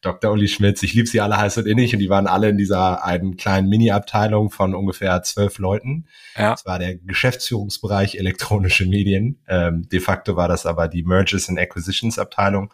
Dr. 0.00 0.30
Uli 0.30 0.46
Schmitz, 0.46 0.82
ich 0.82 0.94
liebe 0.94 1.08
sie 1.08 1.20
alle 1.20 1.36
heiß 1.36 1.58
und 1.58 1.66
innig 1.66 1.92
und 1.92 1.98
die 1.98 2.08
waren 2.08 2.28
alle 2.28 2.50
in 2.50 2.56
dieser 2.56 3.04
einen 3.04 3.36
kleinen 3.36 3.68
Mini-Abteilung 3.68 4.50
von 4.50 4.74
ungefähr 4.74 5.22
zwölf 5.22 5.58
Leuten. 5.58 6.06
Ja. 6.36 6.52
Das 6.52 6.64
war 6.64 6.78
der 6.78 6.96
Geschäftsführungsbereich 6.96 8.14
elektronische 8.16 8.86
Medien. 8.86 9.42
Ähm, 9.48 9.88
de 9.88 9.98
facto 9.98 10.36
war 10.36 10.46
das 10.46 10.66
aber 10.66 10.86
die 10.86 11.02
Mergers 11.02 11.48
and 11.48 11.58
Acquisitions 11.58 12.18
Abteilung. 12.18 12.72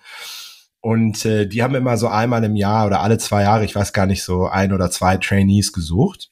Und 0.80 1.24
äh, 1.24 1.46
die 1.46 1.62
haben 1.62 1.74
immer 1.74 1.96
so 1.96 2.08
einmal 2.08 2.44
im 2.44 2.56
Jahr 2.56 2.86
oder 2.86 3.00
alle 3.00 3.16
zwei 3.16 3.42
Jahre, 3.42 3.64
ich 3.64 3.74
weiß 3.74 3.94
gar 3.94 4.04
nicht, 4.04 4.22
so 4.22 4.46
ein 4.46 4.70
oder 4.70 4.90
zwei 4.90 5.16
Trainees 5.16 5.72
gesucht. 5.72 6.30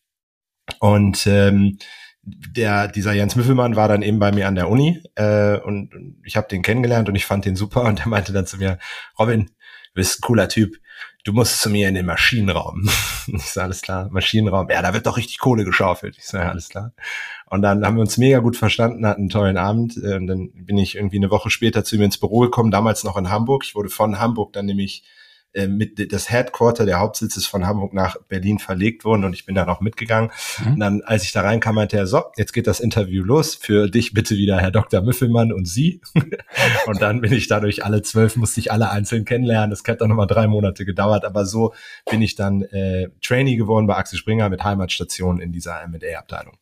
Und 0.78 1.26
ähm, 1.26 1.78
der 2.22 2.88
dieser 2.88 3.14
Jens 3.14 3.34
Müffelmann 3.34 3.76
war 3.76 3.88
dann 3.88 4.02
eben 4.02 4.18
bei 4.18 4.30
mir 4.30 4.46
an 4.46 4.54
der 4.54 4.68
Uni 4.68 5.02
äh, 5.16 5.56
und, 5.58 5.94
und 5.94 6.22
ich 6.24 6.36
habe 6.36 6.48
den 6.48 6.62
kennengelernt 6.62 7.08
und 7.08 7.16
ich 7.16 7.26
fand 7.26 7.44
den 7.44 7.56
super 7.56 7.82
und 7.82 8.00
er 8.00 8.08
meinte 8.08 8.32
dann 8.32 8.46
zu 8.46 8.58
mir, 8.58 8.78
Robin, 9.18 9.46
du 9.46 9.94
bist 9.94 10.18
ein 10.18 10.26
cooler 10.26 10.48
Typ. 10.48 10.76
Du 11.24 11.32
musst 11.32 11.60
zu 11.60 11.70
mir 11.70 11.88
in 11.88 11.94
den 11.94 12.06
Maschinenraum. 12.06 12.88
ich 13.28 13.42
sage, 13.42 13.64
alles 13.64 13.82
klar, 13.82 14.08
Maschinenraum. 14.10 14.68
Ja, 14.70 14.82
da 14.82 14.92
wird 14.92 15.06
doch 15.06 15.16
richtig 15.16 15.38
Kohle 15.38 15.64
geschaufelt. 15.64 16.16
Ich 16.18 16.26
sage, 16.26 16.50
alles 16.50 16.68
klar. 16.68 16.92
Und 17.46 17.62
dann 17.62 17.84
haben 17.86 17.96
wir 17.96 18.00
uns 18.00 18.18
mega 18.18 18.40
gut 18.40 18.56
verstanden, 18.56 19.06
hatten 19.06 19.22
einen 19.22 19.28
tollen 19.28 19.56
Abend. 19.56 19.96
Äh, 19.96 20.16
und 20.16 20.26
dann 20.26 20.50
bin 20.52 20.78
ich 20.78 20.96
irgendwie 20.96 21.18
eine 21.18 21.30
Woche 21.30 21.50
später 21.50 21.84
zu 21.84 21.96
ihm 21.96 22.02
ins 22.02 22.18
Büro 22.18 22.40
gekommen, 22.40 22.72
damals 22.72 23.04
noch 23.04 23.16
in 23.16 23.30
Hamburg. 23.30 23.62
Ich 23.64 23.74
wurde 23.76 23.88
von 23.88 24.18
Hamburg 24.18 24.52
dann 24.52 24.66
nämlich 24.66 25.04
äh, 25.54 25.66
mit 25.66 26.12
das 26.12 26.30
Headquarter, 26.30 26.86
der 26.86 27.00
Hauptsitz 27.00 27.36
ist 27.36 27.46
von 27.46 27.66
Hamburg 27.66 27.92
nach 27.92 28.16
Berlin 28.28 28.58
verlegt 28.58 29.04
worden 29.04 29.24
und 29.24 29.34
ich 29.34 29.44
bin 29.44 29.54
da 29.54 29.64
noch 29.66 29.80
mitgegangen. 29.80 30.30
Mhm. 30.64 30.72
Und 30.72 30.80
dann, 30.80 31.02
als 31.02 31.24
ich 31.24 31.32
da 31.32 31.42
reinkam, 31.42 31.74
meinte 31.74 31.96
er, 31.96 32.06
so, 32.06 32.22
jetzt 32.36 32.52
geht 32.52 32.66
das 32.66 32.80
Interview 32.80 33.22
los. 33.22 33.54
Für 33.54 33.88
dich 33.88 34.14
bitte 34.14 34.36
wieder 34.36 34.58
Herr 34.58 34.70
Dr. 34.70 35.02
Müffelmann 35.02 35.52
und 35.52 35.66
Sie. 35.66 36.00
und 36.86 37.02
dann 37.02 37.20
bin 37.20 37.32
ich 37.32 37.48
dadurch 37.48 37.84
alle 37.84 38.02
zwölf, 38.02 38.36
musste 38.36 38.60
ich 38.60 38.72
alle 38.72 38.90
einzeln 38.90 39.24
kennenlernen. 39.24 39.70
Das 39.70 39.82
hat 39.86 40.00
dann 40.00 40.08
nochmal 40.08 40.26
drei 40.26 40.46
Monate 40.46 40.84
gedauert, 40.84 41.24
aber 41.24 41.44
so 41.44 41.74
bin 42.10 42.22
ich 42.22 42.34
dann 42.34 42.62
äh, 42.62 43.08
Trainee 43.22 43.56
geworden 43.56 43.86
bei 43.86 43.96
Axel 43.96 44.18
Springer 44.18 44.48
mit 44.48 44.64
Heimatstation 44.64 45.40
in 45.40 45.52
dieser 45.52 45.82
M&A-Abteilung. 45.82 46.56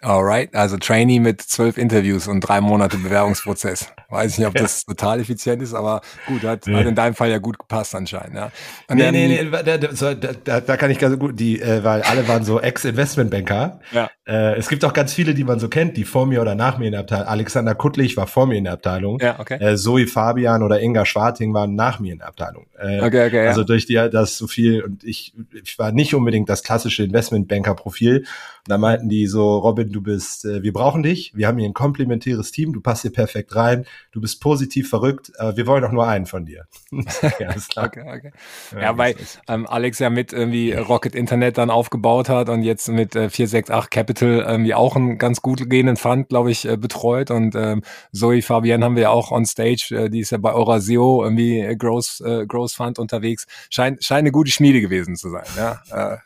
Alright, 0.00 0.54
also 0.54 0.76
Trainee 0.76 1.18
mit 1.18 1.42
zwölf 1.42 1.76
Interviews 1.76 2.28
und 2.28 2.40
drei 2.40 2.60
Monate 2.60 2.98
Bewerbungsprozess. 2.98 3.92
Weiß 4.08 4.32
ich 4.32 4.38
nicht, 4.38 4.46
ob 4.46 4.54
das 4.54 4.84
total 4.84 5.18
effizient 5.18 5.60
ist, 5.60 5.74
aber 5.74 6.02
gut, 6.28 6.44
hat, 6.44 6.68
nee. 6.68 6.76
hat 6.76 6.86
in 6.86 6.94
deinem 6.94 7.14
Fall 7.14 7.30
ja 7.30 7.38
gut 7.38 7.58
gepasst 7.58 7.96
anscheinend. 7.96 8.36
Ja. 8.36 8.52
Und 8.88 8.96
nee, 8.96 9.10
nee, 9.10 9.26
nee, 9.26 9.50
da, 9.50 9.76
da, 9.76 10.60
da, 10.60 10.76
kann 10.76 10.92
ich 10.92 10.98
ganz 11.00 11.18
gut, 11.18 11.38
die, 11.38 11.60
äh, 11.60 11.82
weil 11.82 12.02
alle 12.02 12.28
waren 12.28 12.44
so 12.44 12.60
Ex-Investmentbanker. 12.60 13.80
Ja. 13.90 14.08
Äh, 14.24 14.56
es 14.56 14.68
gibt 14.68 14.84
auch 14.84 14.92
ganz 14.92 15.12
viele, 15.12 15.34
die 15.34 15.42
man 15.42 15.58
so 15.58 15.68
kennt, 15.68 15.96
die 15.96 16.04
vor 16.04 16.26
mir 16.26 16.40
oder 16.40 16.54
nach 16.54 16.78
mir 16.78 16.86
in 16.86 16.92
der 16.92 17.00
Abteilung. 17.00 17.26
Alexander 17.26 17.74
Kuttlich 17.74 18.16
war 18.16 18.28
vor 18.28 18.46
mir 18.46 18.56
in 18.56 18.64
der 18.64 18.74
Abteilung. 18.74 19.18
Ja, 19.20 19.40
okay. 19.40 19.58
Äh, 19.60 19.76
Zoe 19.76 20.06
Fabian 20.06 20.62
oder 20.62 20.80
Inga 20.80 21.04
Schwarting 21.06 21.52
waren 21.52 21.74
nach 21.74 21.98
mir 21.98 22.12
in 22.12 22.18
der 22.18 22.28
Abteilung. 22.28 22.66
Äh, 22.78 23.00
okay, 23.00 23.26
okay, 23.26 23.48
also 23.48 23.62
ja. 23.62 23.66
durch 23.66 23.86
die, 23.86 23.94
das 23.94 24.38
so 24.38 24.46
viel 24.46 24.82
und 24.82 25.02
ich, 25.02 25.34
ich 25.60 25.78
war 25.78 25.90
nicht 25.90 26.14
unbedingt 26.14 26.48
das 26.48 26.62
klassische 26.62 27.02
Investmentbanker-Profil. 27.02 28.24
Da 28.66 28.78
meinten 28.78 29.08
die 29.08 29.26
so, 29.26 29.58
Robin, 29.58 29.87
du 29.88 30.00
bist, 30.00 30.44
äh, 30.44 30.62
wir 30.62 30.72
brauchen 30.72 31.02
dich, 31.02 31.32
wir 31.34 31.46
haben 31.46 31.58
hier 31.58 31.68
ein 31.68 31.74
komplementäres 31.74 32.52
Team, 32.52 32.72
du 32.72 32.80
passt 32.80 33.02
hier 33.02 33.12
perfekt 33.12 33.54
rein, 33.54 33.86
du 34.12 34.20
bist 34.20 34.40
positiv 34.40 34.88
verrückt, 34.88 35.32
äh, 35.38 35.56
wir 35.56 35.66
wollen 35.66 35.82
doch 35.82 35.92
nur 35.92 36.06
einen 36.06 36.26
von 36.26 36.44
dir. 36.44 36.66
ja, 37.38 37.52
ist 37.52 37.70
klar. 37.70 37.86
okay, 37.86 38.02
okay. 38.06 38.32
Ja, 38.72 38.80
ja 38.80 38.98
weil 38.98 39.16
ähm, 39.48 39.66
Alex 39.66 39.98
ja 39.98 40.10
mit 40.10 40.32
irgendwie 40.32 40.72
Rocket 40.72 41.14
Internet 41.14 41.58
dann 41.58 41.70
aufgebaut 41.70 42.28
hat 42.28 42.48
und 42.48 42.62
jetzt 42.62 42.88
mit 42.88 43.16
äh, 43.16 43.30
468 43.30 43.90
Capital 43.90 44.44
irgendwie 44.46 44.74
auch 44.74 44.96
einen 44.96 45.18
ganz 45.18 45.42
gut 45.42 45.68
gehenden 45.68 45.96
Fund, 45.96 46.28
glaube 46.28 46.50
ich, 46.50 46.66
äh, 46.66 46.76
betreut 46.76 47.30
und 47.30 47.54
ähm, 47.54 47.82
Zoe 48.12 48.42
Fabienne 48.42 48.84
haben 48.84 48.96
wir 48.96 49.04
ja 49.04 49.10
auch 49.10 49.30
on 49.30 49.46
stage, 49.46 49.88
äh, 49.90 50.08
die 50.10 50.20
ist 50.20 50.30
ja 50.30 50.38
bei 50.38 50.52
Euraseo 50.52 51.22
irgendwie 51.24 51.60
äh, 51.60 51.76
Growth, 51.76 52.20
äh, 52.24 52.46
Growth 52.46 52.72
Fund 52.72 52.98
unterwegs, 52.98 53.46
scheint, 53.70 54.04
scheint 54.04 54.20
eine 54.20 54.32
gute 54.32 54.50
Schmiede 54.50 54.80
gewesen 54.80 55.16
zu 55.16 55.30
sein. 55.30 55.44
Ja, 55.56 55.80
äh, 55.90 56.16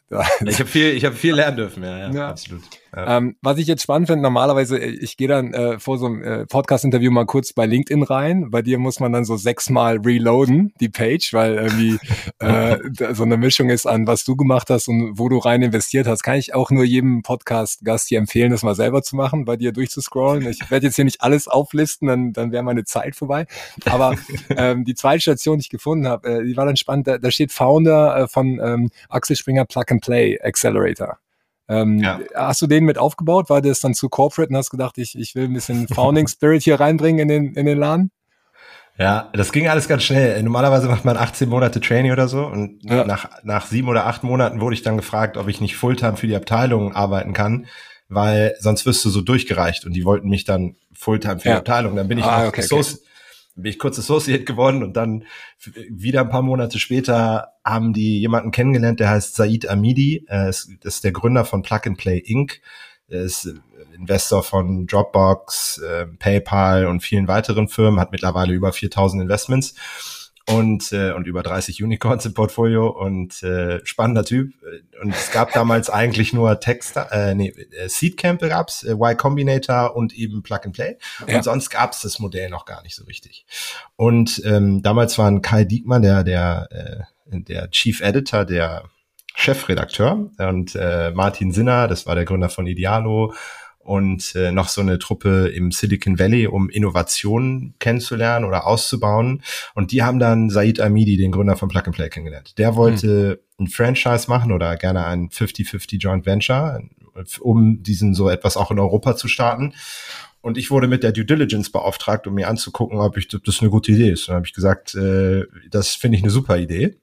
ich 0.46 0.58
habe 0.58 0.68
viel, 0.68 0.88
ich 0.88 1.04
habe 1.04 1.14
viel 1.14 1.34
lernen 1.34 1.56
dürfen, 1.56 1.82
ja, 1.82 1.98
ja, 1.98 2.10
ja. 2.10 2.28
absolut. 2.28 2.62
Ja. 2.94 3.16
Ähm, 3.16 3.36
was 3.40 3.56
ich 3.56 3.66
jetzt 3.66 3.82
spannend 3.82 4.08
finde, 4.08 4.22
normalerweise, 4.22 4.78
äh, 4.78 4.90
ich 4.90 5.16
gehe 5.16 5.28
dann 5.28 5.54
äh, 5.54 5.78
vor 5.78 5.96
so 5.96 6.06
einem 6.06 6.22
äh, 6.22 6.46
Podcast-Interview 6.46 7.10
mal 7.10 7.24
kurz 7.24 7.54
bei 7.54 7.64
LinkedIn 7.64 8.02
rein. 8.02 8.50
Bei 8.50 8.60
dir 8.60 8.78
muss 8.78 9.00
man 9.00 9.12
dann 9.12 9.24
so 9.24 9.36
sechsmal 9.36 9.96
reloaden, 9.98 10.74
die 10.78 10.90
Page, 10.90 11.32
weil 11.32 11.54
irgendwie 11.54 11.98
äh, 12.38 12.76
so 13.14 13.22
eine 13.22 13.38
Mischung 13.38 13.70
ist 13.70 13.86
an, 13.86 14.06
was 14.06 14.24
du 14.24 14.36
gemacht 14.36 14.68
hast 14.68 14.88
und 14.88 15.18
wo 15.18 15.30
du 15.30 15.38
rein 15.38 15.62
investiert 15.62 16.06
hast. 16.06 16.22
Kann 16.22 16.36
ich 16.36 16.54
auch 16.54 16.70
nur 16.70 16.84
jedem 16.84 17.22
Podcast-Gast 17.22 18.08
hier 18.08 18.18
empfehlen, 18.18 18.50
das 18.50 18.62
mal 18.62 18.74
selber 18.74 19.02
zu 19.02 19.16
machen, 19.16 19.46
bei 19.46 19.56
dir 19.56 19.72
durchzuscrollen. 19.72 20.46
Ich 20.46 20.70
werde 20.70 20.86
jetzt 20.86 20.96
hier 20.96 21.06
nicht 21.06 21.22
alles 21.22 21.48
auflisten, 21.48 22.08
dann, 22.08 22.32
dann 22.34 22.52
wäre 22.52 22.62
meine 22.62 22.84
Zeit 22.84 23.16
vorbei. 23.16 23.46
Aber 23.86 24.16
ähm, 24.50 24.84
die 24.84 24.94
zweite 24.94 25.22
Station, 25.22 25.56
die 25.56 25.62
ich 25.62 25.70
gefunden 25.70 26.06
habe, 26.06 26.28
äh, 26.28 26.44
die 26.44 26.58
war 26.58 26.66
dann 26.66 26.76
spannend. 26.76 27.06
Da, 27.06 27.16
da 27.16 27.30
steht 27.30 27.52
Founder 27.52 28.16
äh, 28.16 28.28
von 28.28 28.60
ähm, 28.62 28.90
Axel 29.08 29.34
Springer 29.34 29.64
Plug 29.64 29.84
and 29.88 30.02
Play 30.02 30.38
Accelerator. 30.42 31.18
Ähm, 31.72 31.98
ja. 31.98 32.20
Hast 32.34 32.60
du 32.60 32.66
den 32.66 32.84
mit 32.84 32.98
aufgebaut? 32.98 33.48
War 33.48 33.62
das 33.62 33.80
dann 33.80 33.94
zu 33.94 34.08
corporate 34.08 34.50
und 34.50 34.56
hast 34.56 34.70
gedacht, 34.70 34.98
ich, 34.98 35.18
ich 35.18 35.34
will 35.34 35.44
ein 35.44 35.54
bisschen 35.54 35.88
Founding 35.88 36.28
Spirit 36.28 36.62
hier 36.62 36.78
reinbringen 36.78 37.20
in 37.20 37.28
den, 37.28 37.54
in 37.54 37.66
den 37.66 37.78
Laden? 37.78 38.10
Ja, 38.98 39.30
das 39.32 39.52
ging 39.52 39.68
alles 39.68 39.88
ganz 39.88 40.02
schnell. 40.02 40.42
Normalerweise 40.42 40.86
macht 40.86 41.06
man 41.06 41.16
18 41.16 41.48
Monate 41.48 41.80
Training 41.80 42.12
oder 42.12 42.28
so 42.28 42.44
und 42.44 42.80
ja. 42.82 43.04
nach, 43.04 43.30
nach 43.42 43.66
sieben 43.66 43.88
oder 43.88 44.06
acht 44.06 44.22
Monaten 44.22 44.60
wurde 44.60 44.74
ich 44.74 44.82
dann 44.82 44.98
gefragt, 44.98 45.38
ob 45.38 45.48
ich 45.48 45.62
nicht 45.62 45.76
Fulltime 45.76 46.18
für 46.18 46.26
die 46.26 46.36
Abteilung 46.36 46.94
arbeiten 46.94 47.32
kann, 47.32 47.66
weil 48.10 48.54
sonst 48.60 48.84
wirst 48.84 49.02
du 49.06 49.10
so 49.10 49.22
durchgereicht 49.22 49.86
und 49.86 49.94
die 49.94 50.04
wollten 50.04 50.28
mich 50.28 50.44
dann 50.44 50.76
Fulltime 50.92 51.38
für 51.38 51.48
ja. 51.48 51.54
die 51.54 51.58
Abteilung. 51.60 51.96
Dann 51.96 52.06
bin 52.06 52.18
ich 52.18 52.24
ah, 52.24 52.46
okay, 52.48 52.64
okay 52.70 52.84
bin 53.54 53.70
ich 53.70 53.78
kurz 53.78 53.98
Associate 53.98 54.44
geworden 54.44 54.82
und 54.82 54.96
dann 54.96 55.24
wieder 55.90 56.22
ein 56.22 56.30
paar 56.30 56.42
Monate 56.42 56.78
später 56.78 57.52
haben 57.64 57.92
die 57.92 58.20
jemanden 58.20 58.50
kennengelernt, 58.50 59.00
der 59.00 59.10
heißt 59.10 59.36
Said 59.36 59.68
Amidi, 59.68 60.26
das 60.28 60.68
ist 60.82 61.04
der 61.04 61.12
Gründer 61.12 61.44
von 61.44 61.62
Plug 61.62 61.80
and 61.86 61.98
Play 61.98 62.18
Inc. 62.18 62.60
Er 63.08 63.22
ist 63.22 63.44
äh, 63.44 63.54
Investor 63.94 64.42
von 64.42 64.86
Dropbox, 64.86 65.78
äh, 65.78 66.06
PayPal 66.06 66.86
und 66.86 67.00
vielen 67.00 67.28
weiteren 67.28 67.68
Firmen, 67.68 68.00
hat 68.00 68.10
mittlerweile 68.10 68.54
über 68.54 68.72
4000 68.72 69.22
Investments 69.22 69.74
und, 70.48 70.92
äh, 70.92 71.12
und 71.12 71.26
über 71.26 71.42
30 71.42 71.82
Unicorns 71.82 72.26
im 72.26 72.34
Portfolio 72.34 72.88
und 72.88 73.42
äh, 73.42 73.84
spannender 73.84 74.24
Typ. 74.24 74.52
Und 75.00 75.14
es 75.14 75.30
gab 75.30 75.52
damals 75.52 75.90
eigentlich 75.90 76.32
nur 76.32 76.60
Text, 76.60 76.96
äh, 76.96 77.34
nee, 77.34 77.48
äh, 77.48 77.88
Seedcamp 77.88 78.40
gab's, 78.40 78.82
äh, 78.82 78.92
Y 78.92 79.16
Combinator 79.16 79.94
und 79.96 80.12
eben 80.14 80.42
Plug 80.42 80.60
and 80.64 80.74
Play. 80.74 80.96
Ja. 81.26 81.36
Und 81.36 81.44
sonst 81.44 81.70
gab's 81.70 82.02
das 82.02 82.18
Modell 82.18 82.50
noch 82.50 82.64
gar 82.64 82.82
nicht 82.82 82.96
so 82.96 83.04
richtig. 83.04 83.46
Und 83.96 84.42
ähm, 84.44 84.82
damals 84.82 85.18
waren 85.18 85.42
Kai 85.42 85.64
Diekmann, 85.64 86.02
der, 86.02 86.24
der, 86.24 86.68
äh, 86.70 87.40
der 87.40 87.70
Chief 87.70 88.00
Editor, 88.00 88.44
der 88.44 88.84
Chefredakteur 89.34 90.30
und 90.38 90.74
äh, 90.74 91.10
Martin 91.10 91.52
Sinner, 91.52 91.88
das 91.88 92.06
war 92.06 92.14
der 92.14 92.26
Gründer 92.26 92.50
von 92.50 92.66
Idealo 92.66 93.32
und 93.84 94.34
äh, 94.34 94.52
noch 94.52 94.68
so 94.68 94.80
eine 94.80 94.98
Truppe 94.98 95.48
im 95.48 95.72
Silicon 95.72 96.18
Valley, 96.18 96.46
um 96.46 96.70
Innovationen 96.70 97.74
kennenzulernen 97.78 98.44
oder 98.44 98.66
auszubauen. 98.66 99.42
Und 99.74 99.92
die 99.92 100.02
haben 100.02 100.18
dann 100.18 100.50
Said 100.50 100.80
Amidi, 100.80 101.16
den 101.16 101.32
Gründer 101.32 101.56
von 101.56 101.68
Plug 101.68 101.82
and 101.86 101.94
Play, 101.94 102.08
kennengelernt. 102.08 102.58
Der 102.58 102.76
wollte 102.76 103.40
mhm. 103.58 103.64
ein 103.64 103.68
Franchise 103.68 104.28
machen 104.28 104.52
oder 104.52 104.76
gerne 104.76 105.06
ein 105.06 105.28
50-50 105.28 105.98
Joint 105.98 106.26
Venture, 106.26 106.82
um 107.40 107.82
diesen 107.82 108.14
so 108.14 108.28
etwas 108.28 108.56
auch 108.56 108.70
in 108.70 108.78
Europa 108.78 109.16
zu 109.16 109.28
starten. 109.28 109.74
Und 110.40 110.58
ich 110.58 110.70
wurde 110.70 110.88
mit 110.88 111.04
der 111.04 111.12
Due 111.12 111.24
Diligence 111.24 111.70
beauftragt, 111.70 112.26
um 112.26 112.34
mir 112.34 112.48
anzugucken, 112.48 112.98
ob 112.98 113.16
ich 113.16 113.32
ob 113.34 113.44
das 113.44 113.60
eine 113.60 113.70
gute 113.70 113.92
Idee 113.92 114.10
ist. 114.10 114.22
Und 114.22 114.28
dann 114.28 114.36
habe 114.36 114.46
ich 114.46 114.54
gesagt, 114.54 114.94
äh, 114.94 115.44
das 115.70 115.90
finde 115.90 116.18
ich 116.18 116.24
eine 116.24 116.32
super 116.32 116.58
Idee. 116.58 116.96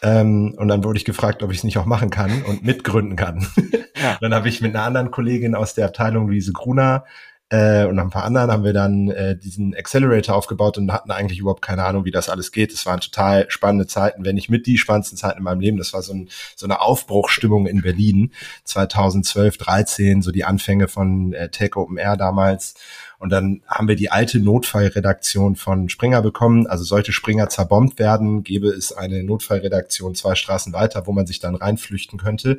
Ähm, 0.00 0.54
und 0.56 0.68
dann 0.68 0.84
wurde 0.84 0.98
ich 0.98 1.04
gefragt, 1.04 1.42
ob 1.42 1.50
ich 1.50 1.58
es 1.58 1.64
nicht 1.64 1.78
auch 1.78 1.86
machen 1.86 2.10
kann 2.10 2.42
und 2.42 2.64
mitgründen 2.64 3.16
kann. 3.16 3.46
Ja. 4.02 4.18
dann 4.20 4.34
habe 4.34 4.48
ich 4.48 4.60
mit 4.60 4.74
einer 4.74 4.84
anderen 4.84 5.10
Kollegin 5.10 5.54
aus 5.54 5.74
der 5.74 5.86
Abteilung, 5.86 6.28
Luise 6.28 6.52
Gruner, 6.52 7.04
äh, 7.50 7.86
und 7.86 7.98
ein 7.98 8.10
paar 8.10 8.24
anderen 8.24 8.50
haben 8.50 8.64
wir 8.64 8.74
dann 8.74 9.08
äh, 9.08 9.34
diesen 9.34 9.74
Accelerator 9.74 10.36
aufgebaut 10.36 10.76
und 10.76 10.92
hatten 10.92 11.10
eigentlich 11.10 11.38
überhaupt 11.38 11.62
keine 11.62 11.84
Ahnung, 11.84 12.04
wie 12.04 12.10
das 12.10 12.28
alles 12.28 12.52
geht. 12.52 12.72
Es 12.72 12.84
waren 12.84 13.00
total 13.00 13.46
spannende 13.48 13.86
Zeiten, 13.86 14.24
wenn 14.26 14.34
nicht 14.34 14.50
mit 14.50 14.66
die 14.66 14.76
spannendsten 14.76 15.16
Zeiten 15.16 15.38
in 15.38 15.44
meinem 15.44 15.60
Leben. 15.60 15.78
Das 15.78 15.94
war 15.94 16.02
so, 16.02 16.12
ein, 16.12 16.28
so 16.56 16.66
eine 16.66 16.82
Aufbruchstimmung 16.82 17.66
in 17.66 17.80
Berlin 17.80 18.32
2012, 18.64 19.56
13, 19.56 20.20
so 20.20 20.30
die 20.30 20.44
Anfänge 20.44 20.88
von 20.88 21.32
äh, 21.32 21.48
Take 21.48 21.80
Open 21.80 21.96
Air 21.96 22.18
damals. 22.18 22.74
Und 23.18 23.30
dann 23.30 23.62
haben 23.66 23.88
wir 23.88 23.96
die 23.96 24.10
alte 24.10 24.40
Notfallredaktion 24.40 25.56
von 25.56 25.88
Springer 25.88 26.20
bekommen. 26.20 26.66
Also 26.66 26.84
sollte 26.84 27.12
Springer 27.12 27.48
zerbombt 27.48 27.98
werden, 27.98 28.42
gäbe 28.42 28.68
es 28.68 28.92
eine 28.92 29.24
Notfallredaktion 29.24 30.14
zwei 30.14 30.34
Straßen 30.34 30.74
weiter, 30.74 31.06
wo 31.06 31.12
man 31.12 31.26
sich 31.26 31.40
dann 31.40 31.54
reinflüchten 31.54 32.18
könnte, 32.18 32.58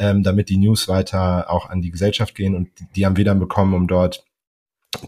ähm, 0.00 0.24
damit 0.24 0.48
die 0.48 0.56
News 0.56 0.88
weiter 0.88 1.50
auch 1.50 1.68
an 1.68 1.82
die 1.82 1.90
Gesellschaft 1.90 2.34
gehen. 2.34 2.56
Und 2.56 2.70
die 2.96 3.06
haben 3.06 3.16
wir 3.16 3.24
dann 3.24 3.38
bekommen, 3.38 3.74
um 3.74 3.86
dort 3.86 4.24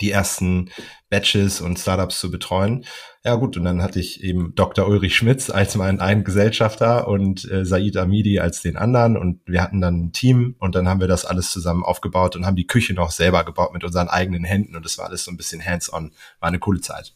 die 0.01 0.13
ersten 0.13 0.71
Batches 1.11 1.61
und 1.61 1.79
Startups 1.79 2.21
zu 2.21 2.31
betreuen. 2.31 2.85
Ja 3.25 3.35
gut, 3.35 3.57
und 3.57 3.65
dann 3.65 3.83
hatte 3.83 3.99
ich 4.01 4.23
eben 4.23 4.55
Dr. 4.55 4.87
Ulrich 4.87 5.17
Schmitz 5.17 5.51
als 5.51 5.75
meinen 5.75 6.01
einen 6.01 6.25
Gesellschafter 6.25 7.09
und 7.09 7.51
äh, 7.51 7.65
Said 7.65 7.97
Amidi 7.97 8.39
als 8.39 8.63
den 8.63 8.77
anderen 8.77 9.17
und 9.17 9.41
wir 9.47 9.63
hatten 9.63 9.81
dann 9.81 10.05
ein 10.05 10.13
Team 10.13 10.55
und 10.59 10.75
dann 10.75 10.89
haben 10.89 11.01
wir 11.01 11.09
das 11.09 11.25
alles 11.25 11.51
zusammen 11.51 11.85
aufgebaut 11.85 12.37
und 12.37 12.47
haben 12.47 12.57
die 12.57 12.67
Küche 12.67 12.95
noch 12.95 13.11
selber 13.11 13.45
gebaut 13.45 13.73
mit 13.73 13.85
unseren 13.85 14.09
eigenen 14.09 14.45
Händen 14.45 14.77
und 14.77 14.85
das 14.85 14.99
war 14.99 15.07
alles 15.07 15.25
so 15.25 15.31
ein 15.31 15.37
bisschen 15.37 15.65
hands-on. 15.65 16.13
War 16.41 16.49
eine 16.49 16.59
coole 16.59 16.81
Zeit. 16.81 17.15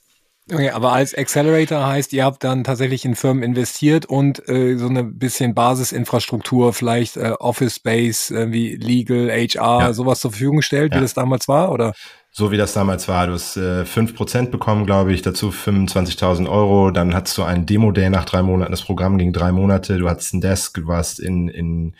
Okay, 0.52 0.70
aber 0.70 0.92
als 0.92 1.12
Accelerator 1.12 1.84
heißt, 1.84 2.12
ihr 2.12 2.24
habt 2.24 2.44
dann 2.44 2.62
tatsächlich 2.62 3.04
in 3.04 3.16
Firmen 3.16 3.42
investiert 3.42 4.06
und 4.06 4.48
äh, 4.48 4.76
so 4.76 4.86
eine 4.86 5.02
bisschen 5.02 5.54
Basisinfrastruktur, 5.54 6.72
vielleicht 6.72 7.16
äh, 7.16 7.32
Office 7.40 7.76
Space, 7.76 8.30
äh, 8.30 8.52
wie 8.52 8.76
Legal, 8.76 9.28
HR, 9.30 9.80
ja. 9.80 9.92
sowas 9.92 10.20
zur 10.20 10.30
Verfügung 10.30 10.58
gestellt, 10.58 10.92
ja. 10.92 10.98
wie 10.98 11.02
das 11.02 11.14
damals 11.14 11.48
war, 11.48 11.72
oder? 11.72 11.94
so 12.38 12.50
wie 12.50 12.58
das 12.58 12.74
damals 12.74 13.08
war. 13.08 13.28
Du 13.28 13.32
hast 13.32 13.56
äh, 13.56 13.84
5% 13.84 14.50
bekommen, 14.50 14.84
glaube 14.84 15.14
ich, 15.14 15.22
dazu 15.22 15.48
25.000 15.48 16.50
Euro. 16.50 16.90
Dann 16.90 17.14
hattest 17.14 17.38
du 17.38 17.44
einen 17.44 17.64
Demo-Day 17.64 18.10
nach 18.10 18.26
drei 18.26 18.42
Monaten. 18.42 18.72
Das 18.72 18.82
Programm 18.82 19.16
ging 19.16 19.32
drei 19.32 19.52
Monate. 19.52 19.96
Du 19.96 20.06
hattest 20.06 20.34
ein 20.34 20.42
Desk, 20.42 20.74
du 20.74 20.86
warst 20.86 21.18
in, 21.18 21.48
in 21.48 21.94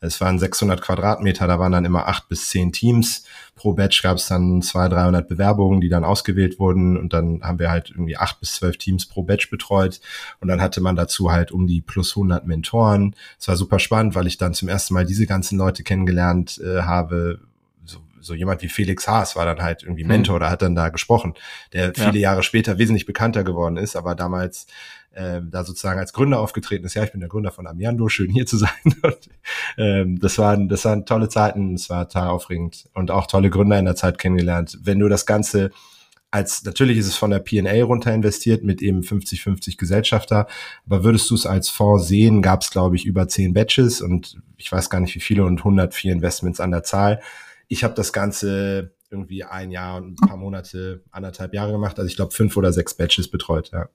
es 0.00 0.20
waren 0.20 0.38
600 0.38 0.82
Quadratmeter, 0.82 1.46
da 1.46 1.58
waren 1.58 1.72
dann 1.72 1.84
immer 1.86 2.06
acht 2.06 2.28
bis 2.28 2.50
zehn 2.50 2.72
Teams. 2.72 3.24
Pro 3.54 3.72
Batch 3.72 4.02
gab 4.02 4.18
es 4.18 4.26
dann 4.26 4.60
200, 4.60 4.92
300 4.92 5.28
Bewerbungen, 5.28 5.80
die 5.80 5.88
dann 5.88 6.04
ausgewählt 6.04 6.58
wurden 6.58 6.98
und 6.98 7.12
dann 7.12 7.42
haben 7.42 7.58
wir 7.58 7.70
halt 7.70 7.90
irgendwie 7.90 8.16
acht 8.16 8.38
bis 8.40 8.54
zwölf 8.54 8.76
Teams 8.76 9.06
pro 9.06 9.22
Batch 9.22 9.50
betreut 9.50 10.00
und 10.40 10.48
dann 10.48 10.60
hatte 10.60 10.80
man 10.82 10.96
dazu 10.96 11.32
halt 11.32 11.50
um 11.50 11.66
die 11.66 11.80
plus 11.80 12.14
100 12.16 12.46
Mentoren. 12.46 13.16
Es 13.38 13.48
war 13.48 13.56
super 13.56 13.78
spannend, 13.78 14.14
weil 14.14 14.26
ich 14.26 14.36
dann 14.36 14.52
zum 14.52 14.68
ersten 14.68 14.92
Mal 14.92 15.06
diese 15.06 15.26
ganzen 15.26 15.56
Leute 15.56 15.82
kennengelernt 15.82 16.60
äh, 16.62 16.82
habe, 16.82 17.40
so 18.26 18.34
jemand 18.34 18.62
wie 18.62 18.68
Felix 18.68 19.08
Haas 19.08 19.36
war 19.36 19.46
dann 19.46 19.62
halt 19.62 19.82
irgendwie 19.82 20.04
mhm. 20.04 20.08
Mentor 20.08 20.34
mhm. 20.34 20.36
oder 20.36 20.50
hat 20.50 20.62
dann 20.62 20.74
da 20.74 20.88
gesprochen, 20.90 21.34
der 21.72 21.94
viele 21.94 22.18
ja. 22.18 22.30
Jahre 22.30 22.42
später 22.42 22.78
wesentlich 22.78 23.06
bekannter 23.06 23.44
geworden 23.44 23.76
ist, 23.76 23.96
aber 23.96 24.14
damals 24.14 24.66
äh, 25.12 25.40
da 25.42 25.64
sozusagen 25.64 25.98
als 25.98 26.12
Gründer 26.12 26.40
aufgetreten 26.40 26.84
ist. 26.84 26.94
Ja, 26.94 27.04
ich 27.04 27.12
bin 27.12 27.20
der 27.20 27.28
Gründer 27.28 27.50
von 27.50 27.66
Amiando, 27.66 28.08
schön 28.08 28.30
hier 28.30 28.46
zu 28.46 28.58
sein. 28.58 28.70
Und, 29.02 29.30
ähm, 29.78 30.18
das 30.20 30.38
waren 30.38 30.68
das 30.68 30.84
waren 30.84 31.06
tolle 31.06 31.28
Zeiten, 31.28 31.74
es 31.74 31.88
war 31.88 32.08
total 32.08 32.28
aufregend 32.28 32.88
und 32.92 33.10
auch 33.10 33.26
tolle 33.26 33.50
Gründer 33.50 33.78
in 33.78 33.86
der 33.86 33.96
Zeit 33.96 34.18
kennengelernt. 34.18 34.78
Wenn 34.82 34.98
du 34.98 35.08
das 35.08 35.24
Ganze 35.26 35.70
als 36.30 36.64
natürlich 36.64 36.98
ist 36.98 37.06
es 37.06 37.16
von 37.16 37.30
der 37.30 37.38
P&A 37.38 37.84
runter 37.84 38.12
investiert 38.12 38.62
mit 38.62 38.82
eben 38.82 39.00
50-50 39.00 39.78
Gesellschafter, 39.78 40.46
aber 40.84 41.04
würdest 41.04 41.30
du 41.30 41.34
es 41.34 41.46
als 41.46 41.70
Fonds 41.70 42.08
sehen, 42.08 42.42
gab 42.42 42.62
es 42.62 42.70
glaube 42.70 42.96
ich 42.96 43.06
über 43.06 43.26
zehn 43.28 43.54
Batches 43.54 44.02
und 44.02 44.36
ich 44.56 44.70
weiß 44.70 44.90
gar 44.90 45.00
nicht 45.00 45.14
wie 45.14 45.20
viele 45.20 45.44
und 45.44 45.58
104 45.58 46.12
Investments 46.12 46.60
an 46.60 46.72
der 46.72 46.82
Zahl. 46.82 47.20
Ich 47.68 47.84
habe 47.84 47.94
das 47.94 48.12
Ganze 48.12 48.96
irgendwie 49.10 49.44
ein 49.44 49.70
Jahr 49.70 49.96
und 49.96 50.12
ein 50.12 50.28
paar 50.28 50.36
Monate, 50.36 51.04
anderthalb 51.10 51.54
Jahre 51.54 51.72
gemacht. 51.72 51.98
Also 51.98 52.08
ich 52.08 52.16
glaube 52.16 52.32
fünf 52.32 52.56
oder 52.56 52.72
sechs 52.72 52.94
Batches 52.94 53.30
betreut, 53.30 53.70
ja. 53.72 53.88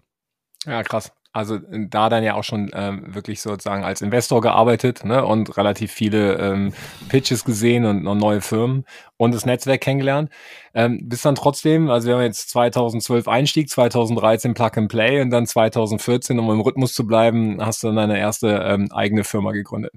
Ja, 0.65 0.83
krass. 0.83 1.11
Also 1.33 1.59
da 1.59 2.09
dann 2.09 2.25
ja 2.25 2.35
auch 2.35 2.43
schon 2.43 2.69
ähm, 2.73 3.15
wirklich 3.15 3.41
sozusagen 3.41 3.85
als 3.85 4.01
Investor 4.01 4.41
gearbeitet 4.41 5.05
ne, 5.05 5.25
und 5.25 5.55
relativ 5.55 5.91
viele 5.91 6.37
ähm, 6.37 6.73
Pitches 7.07 7.45
gesehen 7.45 7.85
und 7.85 8.03
noch 8.03 8.15
neue 8.15 8.41
Firmen 8.41 8.83
und 9.15 9.33
das 9.33 9.45
Netzwerk 9.45 9.79
kennengelernt. 9.79 10.29
Ähm, 10.73 11.07
bis 11.07 11.21
dann 11.21 11.35
trotzdem, 11.35 11.89
also 11.89 12.09
wir 12.09 12.15
haben 12.15 12.23
jetzt 12.23 12.49
2012 12.49 13.29
Einstieg, 13.29 13.69
2013 13.69 14.53
Plug 14.53 14.71
and 14.75 14.89
Play 14.89 15.21
und 15.21 15.29
dann 15.29 15.47
2014, 15.47 16.37
um 16.37 16.51
im 16.51 16.59
Rhythmus 16.59 16.93
zu 16.93 17.07
bleiben, 17.07 17.65
hast 17.65 17.81
du 17.81 17.87
dann 17.87 17.95
deine 17.95 18.19
erste 18.19 18.49
ähm, 18.65 18.91
eigene 18.91 19.23
Firma 19.23 19.53
gegründet. 19.53 19.93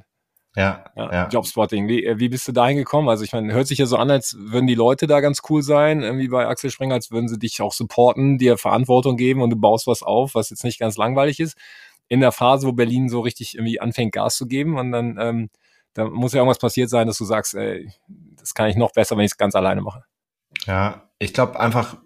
Ja, 0.56 0.84
ja, 0.94 1.12
ja. 1.12 1.28
Jobspotting. 1.28 1.88
Wie, 1.88 2.04
äh, 2.04 2.18
wie 2.18 2.28
bist 2.28 2.46
du 2.46 2.52
da 2.52 2.68
hingekommen? 2.68 3.08
Also 3.08 3.24
ich 3.24 3.32
meine, 3.32 3.52
hört 3.52 3.66
sich 3.66 3.78
ja 3.78 3.86
so 3.86 3.96
an, 3.96 4.10
als 4.10 4.36
würden 4.38 4.68
die 4.68 4.76
Leute 4.76 5.06
da 5.08 5.20
ganz 5.20 5.40
cool 5.50 5.62
sein, 5.62 6.02
irgendwie 6.02 6.28
bei 6.28 6.46
Axel 6.46 6.70
Springer, 6.70 6.94
als 6.94 7.10
würden 7.10 7.28
sie 7.28 7.38
dich 7.38 7.60
auch 7.60 7.72
supporten, 7.72 8.38
dir 8.38 8.56
Verantwortung 8.56 9.16
geben 9.16 9.42
und 9.42 9.50
du 9.50 9.56
baust 9.56 9.86
was 9.88 10.02
auf, 10.02 10.34
was 10.34 10.50
jetzt 10.50 10.62
nicht 10.62 10.78
ganz 10.78 10.96
langweilig 10.96 11.40
ist. 11.40 11.56
In 12.06 12.20
der 12.20 12.30
Phase, 12.30 12.68
wo 12.68 12.72
Berlin 12.72 13.08
so 13.08 13.20
richtig 13.20 13.54
irgendwie 13.56 13.80
anfängt, 13.80 14.12
Gas 14.12 14.36
zu 14.36 14.46
geben 14.46 14.78
und 14.78 14.92
dann, 14.92 15.16
ähm, 15.18 15.50
da 15.94 16.04
muss 16.04 16.32
ja 16.32 16.38
irgendwas 16.38 16.58
passiert 16.58 16.88
sein, 16.88 17.08
dass 17.08 17.18
du 17.18 17.24
sagst, 17.24 17.54
ey, 17.54 17.90
das 18.08 18.54
kann 18.54 18.68
ich 18.68 18.76
noch 18.76 18.92
besser, 18.92 19.16
wenn 19.16 19.24
ich 19.24 19.32
es 19.32 19.36
ganz 19.36 19.54
alleine 19.56 19.80
mache. 19.80 20.04
Ja, 20.66 21.10
ich 21.18 21.32
glaube 21.32 21.58
einfach, 21.58 21.96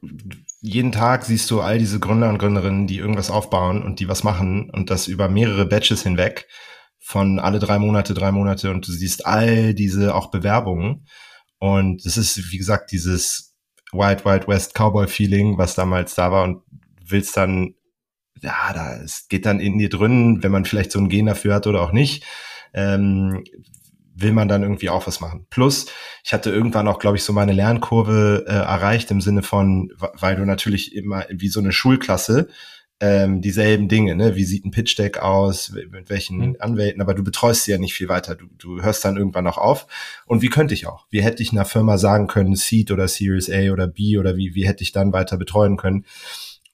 jeden 0.60 0.92
Tag 0.92 1.24
siehst 1.24 1.50
du 1.50 1.60
all 1.60 1.78
diese 1.78 2.00
Gründer 2.00 2.28
und 2.30 2.38
Gründerinnen, 2.38 2.86
die 2.86 2.98
irgendwas 2.98 3.30
aufbauen 3.30 3.82
und 3.82 4.00
die 4.00 4.08
was 4.08 4.24
machen 4.24 4.70
und 4.70 4.90
das 4.90 5.06
über 5.06 5.28
mehrere 5.28 5.66
Batches 5.66 6.02
hinweg 6.02 6.48
von 6.98 7.38
alle 7.38 7.58
drei 7.58 7.78
Monate, 7.78 8.14
drei 8.14 8.32
Monate 8.32 8.70
und 8.70 8.86
du 8.86 8.92
siehst 8.92 9.26
all 9.26 9.74
diese 9.74 10.14
auch 10.14 10.30
Bewerbungen. 10.30 11.06
Und 11.58 12.04
das 12.04 12.16
ist, 12.16 12.52
wie 12.52 12.58
gesagt, 12.58 12.92
dieses 12.92 13.56
Wild 13.92 14.24
Wild 14.24 14.46
West 14.48 14.74
Cowboy 14.74 15.08
Feeling, 15.08 15.58
was 15.58 15.74
damals 15.74 16.14
da 16.14 16.30
war 16.30 16.44
und 16.44 16.62
willst 17.04 17.36
dann, 17.36 17.74
ja, 18.40 18.72
da, 18.72 18.96
es 18.96 19.26
geht 19.28 19.46
dann 19.46 19.60
in 19.60 19.78
dir 19.78 19.88
drin, 19.88 20.42
wenn 20.42 20.52
man 20.52 20.64
vielleicht 20.64 20.92
so 20.92 20.98
ein 20.98 21.08
Gen 21.08 21.26
dafür 21.26 21.54
hat 21.54 21.66
oder 21.66 21.82
auch 21.82 21.92
nicht, 21.92 22.24
ähm, 22.74 23.42
will 24.14 24.32
man 24.32 24.48
dann 24.48 24.62
irgendwie 24.62 24.90
auch 24.90 25.06
was 25.06 25.20
machen. 25.20 25.46
Plus, 25.48 25.86
ich 26.24 26.32
hatte 26.32 26.50
irgendwann 26.50 26.88
auch, 26.88 26.98
glaube 26.98 27.16
ich, 27.16 27.22
so 27.22 27.32
meine 27.32 27.52
Lernkurve 27.52 28.44
äh, 28.46 28.52
erreicht 28.52 29.10
im 29.10 29.20
Sinne 29.20 29.42
von, 29.42 29.90
weil 29.98 30.36
du 30.36 30.44
natürlich 30.44 30.94
immer 30.94 31.24
wie 31.30 31.48
so 31.48 31.60
eine 31.60 31.72
Schulklasse 31.72 32.48
ähm, 33.00 33.40
dieselben 33.40 33.88
Dinge, 33.88 34.16
ne? 34.16 34.34
Wie 34.34 34.44
sieht 34.44 34.64
ein 34.64 34.72
Pitch 34.72 34.98
Deck 34.98 35.18
aus, 35.18 35.70
mit 35.70 36.10
welchen 36.10 36.38
mhm. 36.38 36.56
Anwälten, 36.58 37.00
aber 37.00 37.14
du 37.14 37.22
betreust 37.22 37.64
sie 37.64 37.70
ja 37.70 37.78
nicht 37.78 37.94
viel 37.94 38.08
weiter. 38.08 38.34
Du, 38.34 38.46
du 38.58 38.82
hörst 38.82 39.04
dann 39.04 39.16
irgendwann 39.16 39.44
noch 39.44 39.58
auf. 39.58 39.86
Und 40.26 40.42
wie 40.42 40.48
könnte 40.48 40.74
ich 40.74 40.86
auch? 40.86 41.06
Wie 41.10 41.22
hätte 41.22 41.42
ich 41.42 41.52
einer 41.52 41.64
Firma 41.64 41.96
sagen 41.96 42.26
können, 42.26 42.56
Seed 42.56 42.90
oder 42.90 43.06
Series 43.06 43.50
A 43.50 43.70
oder 43.72 43.86
B 43.86 44.18
oder 44.18 44.36
wie, 44.36 44.54
wie 44.54 44.66
hätte 44.66 44.82
ich 44.82 44.90
dann 44.90 45.12
weiter 45.12 45.36
betreuen 45.36 45.76
können? 45.76 46.06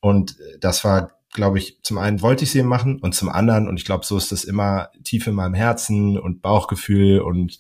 Und 0.01 0.41
äh, 0.41 0.59
das 0.61 0.83
war, 0.83 1.13
glaube 1.35 1.59
ich, 1.59 1.79
zum 1.83 1.99
einen 1.99 2.23
wollte 2.23 2.45
ich 2.45 2.53
sie 2.53 2.63
machen 2.63 3.01
und 3.01 3.15
zum 3.15 3.29
anderen, 3.29 3.69
und 3.69 3.79
ich 3.79 3.85
glaube, 3.85 4.07
so 4.07 4.17
ist 4.17 4.33
das 4.33 4.45
immer 4.45 4.89
tief 5.03 5.27
in 5.27 5.35
meinem 5.35 5.55
Herzen 5.55 6.19
und 6.19 6.41
Bauchgefühl 6.41 7.21
und 7.21 7.59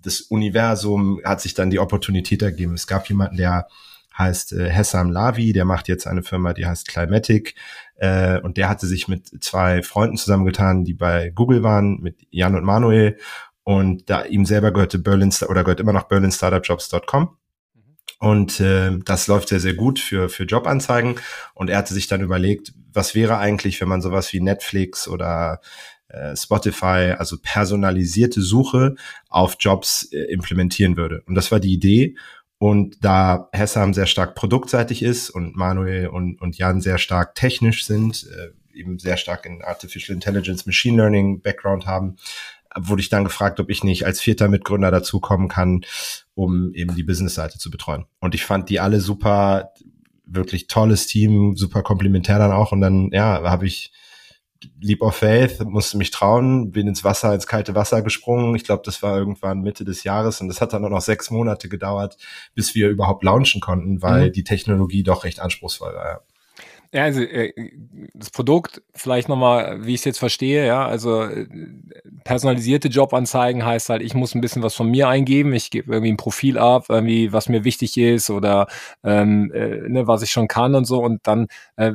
das 0.00 0.22
Universum 0.22 1.20
hat 1.24 1.40
sich 1.40 1.54
dann 1.54 1.70
die 1.70 1.78
Opportunität 1.78 2.42
ergeben. 2.42 2.74
Es 2.74 2.88
gab 2.88 3.08
jemanden, 3.08 3.36
der 3.36 3.68
heißt 4.16 4.52
äh, 4.52 4.68
Hessam 4.68 5.10
Lavi, 5.10 5.52
der 5.52 5.64
macht 5.64 5.88
jetzt 5.88 6.06
eine 6.06 6.22
Firma, 6.22 6.52
die 6.52 6.66
heißt 6.66 6.88
Climatic 6.88 7.54
äh, 7.96 8.38
und 8.40 8.56
der 8.56 8.68
hatte 8.68 8.86
sich 8.86 9.08
mit 9.08 9.42
zwei 9.42 9.82
Freunden 9.82 10.16
zusammengetan, 10.16 10.84
die 10.84 10.94
bei 10.94 11.30
Google 11.30 11.62
waren, 11.62 12.00
mit 12.00 12.26
Jan 12.30 12.54
und 12.54 12.64
Manuel 12.64 13.16
und 13.64 14.10
da 14.10 14.24
ihm 14.24 14.44
selber 14.44 14.72
gehörte 14.72 14.98
Berlin 14.98 15.32
oder 15.48 15.64
gehört 15.64 15.80
immer 15.80 15.92
noch 15.92 16.04
berlinstartupjobs.com 16.04 17.36
und 18.22 18.60
äh, 18.60 18.98
das 19.04 19.26
läuft 19.26 19.48
sehr, 19.48 19.58
sehr 19.58 19.74
gut 19.74 19.98
für, 19.98 20.28
für 20.28 20.44
Jobanzeigen. 20.44 21.16
Und 21.54 21.70
er 21.70 21.78
hatte 21.78 21.92
sich 21.92 22.06
dann 22.06 22.20
überlegt, 22.20 22.72
was 22.92 23.16
wäre 23.16 23.38
eigentlich, 23.38 23.80
wenn 23.80 23.88
man 23.88 24.00
sowas 24.00 24.32
wie 24.32 24.40
Netflix 24.40 25.08
oder 25.08 25.60
äh, 26.06 26.36
Spotify, 26.36 27.16
also 27.18 27.36
personalisierte 27.42 28.40
Suche 28.40 28.94
auf 29.28 29.56
Jobs 29.58 30.04
äh, 30.12 30.20
implementieren 30.32 30.96
würde. 30.96 31.24
Und 31.26 31.34
das 31.34 31.50
war 31.50 31.58
die 31.58 31.72
Idee. 31.72 32.14
Und 32.62 33.04
da 33.04 33.48
Hessam 33.50 33.92
sehr 33.92 34.06
stark 34.06 34.36
produktseitig 34.36 35.02
ist 35.02 35.30
und 35.30 35.56
Manuel 35.56 36.06
und, 36.06 36.40
und 36.40 36.56
Jan 36.56 36.80
sehr 36.80 36.98
stark 36.98 37.34
technisch 37.34 37.84
sind, 37.84 38.24
äh, 38.30 38.78
eben 38.78 39.00
sehr 39.00 39.16
stark 39.16 39.46
in 39.46 39.62
Artificial 39.64 40.14
Intelligence, 40.14 40.64
Machine 40.64 40.96
Learning 40.96 41.40
Background 41.40 41.86
haben, 41.86 42.18
wurde 42.78 43.02
ich 43.02 43.08
dann 43.08 43.24
gefragt, 43.24 43.58
ob 43.58 43.68
ich 43.68 43.82
nicht 43.82 44.06
als 44.06 44.20
vierter 44.20 44.46
Mitgründer 44.46 44.92
dazukommen 44.92 45.48
kann, 45.48 45.84
um 46.34 46.72
eben 46.72 46.94
die 46.94 47.02
Business-Seite 47.02 47.58
zu 47.58 47.68
betreuen. 47.68 48.04
Und 48.20 48.36
ich 48.36 48.44
fand 48.44 48.70
die 48.70 48.78
alle 48.78 49.00
super, 49.00 49.72
wirklich 50.24 50.68
tolles 50.68 51.08
Team, 51.08 51.56
super 51.56 51.82
komplementär 51.82 52.38
dann 52.38 52.52
auch. 52.52 52.70
Und 52.70 52.80
dann, 52.80 53.10
ja, 53.10 53.42
habe 53.42 53.66
ich 53.66 53.90
Leap 54.80 55.02
of 55.02 55.16
Faith, 55.16 55.60
musste 55.64 55.96
mich 55.96 56.10
trauen, 56.10 56.70
bin 56.70 56.88
ins 56.88 57.04
Wasser, 57.04 57.34
ins 57.34 57.46
kalte 57.46 57.74
Wasser 57.74 58.02
gesprungen. 58.02 58.54
Ich 58.54 58.64
glaube, 58.64 58.82
das 58.84 59.02
war 59.02 59.16
irgendwann 59.18 59.60
Mitte 59.60 59.84
des 59.84 60.04
Jahres 60.04 60.40
und 60.40 60.48
das 60.48 60.60
hat 60.60 60.72
dann 60.72 60.84
auch 60.84 60.90
noch 60.90 61.00
sechs 61.00 61.30
Monate 61.30 61.68
gedauert, 61.68 62.16
bis 62.54 62.74
wir 62.74 62.88
überhaupt 62.88 63.24
launchen 63.24 63.60
konnten, 63.60 64.02
weil 64.02 64.28
mhm. 64.28 64.32
die 64.32 64.44
Technologie 64.44 65.02
doch 65.02 65.24
recht 65.24 65.40
anspruchsvoll 65.40 65.94
war. 65.94 66.22
Ja. 66.92 67.04
Also 67.04 67.22
äh, 67.22 67.52
das 68.14 68.30
Produkt, 68.30 68.82
vielleicht 68.94 69.28
nochmal, 69.28 69.84
wie 69.86 69.94
ich 69.94 70.00
es 70.00 70.04
jetzt 70.04 70.18
verstehe, 70.18 70.66
ja, 70.66 70.86
also 70.86 71.22
äh, 71.22 71.46
personalisierte 72.24 72.88
Jobanzeigen 72.88 73.64
heißt 73.64 73.88
halt, 73.88 74.02
ich 74.02 74.14
muss 74.14 74.34
ein 74.34 74.42
bisschen 74.42 74.62
was 74.62 74.74
von 74.74 74.90
mir 74.90 75.08
eingeben, 75.08 75.54
ich 75.54 75.70
gebe 75.70 75.92
irgendwie 75.92 76.12
ein 76.12 76.16
Profil 76.18 76.58
ab, 76.58 76.86
irgendwie, 76.90 77.32
was 77.32 77.48
mir 77.48 77.64
wichtig 77.64 77.96
ist 77.96 78.28
oder 78.28 78.66
ähm, 79.04 79.50
äh, 79.54 79.88
ne, 79.88 80.06
was 80.06 80.22
ich 80.22 80.30
schon 80.30 80.48
kann 80.48 80.74
und 80.74 80.84
so 80.84 81.02
und 81.02 81.26
dann 81.26 81.46
äh, 81.76 81.92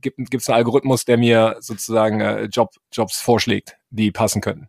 gibt 0.00 0.18
es 0.34 0.48
einen 0.48 0.56
Algorithmus, 0.56 1.04
der 1.04 1.18
mir 1.18 1.56
sozusagen 1.60 2.20
äh, 2.20 2.44
Job, 2.44 2.70
Jobs 2.92 3.20
vorschlägt, 3.20 3.76
die 3.90 4.10
passen 4.12 4.40
könnten. 4.40 4.68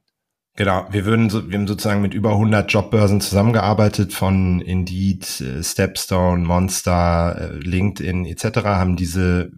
Genau, 0.58 0.86
wir 0.92 1.06
würden 1.06 1.30
so, 1.30 1.50
wir 1.50 1.58
haben 1.58 1.68
sozusagen 1.68 2.02
mit 2.02 2.14
über 2.14 2.32
100 2.32 2.72
Jobbörsen 2.72 3.22
zusammengearbeitet 3.22 4.14
von 4.14 4.60
Indeed, 4.60 5.42
äh, 5.42 5.64
Stepstone, 5.64 6.46
Monster, 6.46 7.54
äh, 7.54 7.58
LinkedIn 7.58 8.26
etc. 8.26 8.66
haben 8.66 8.98
diese 8.98 9.52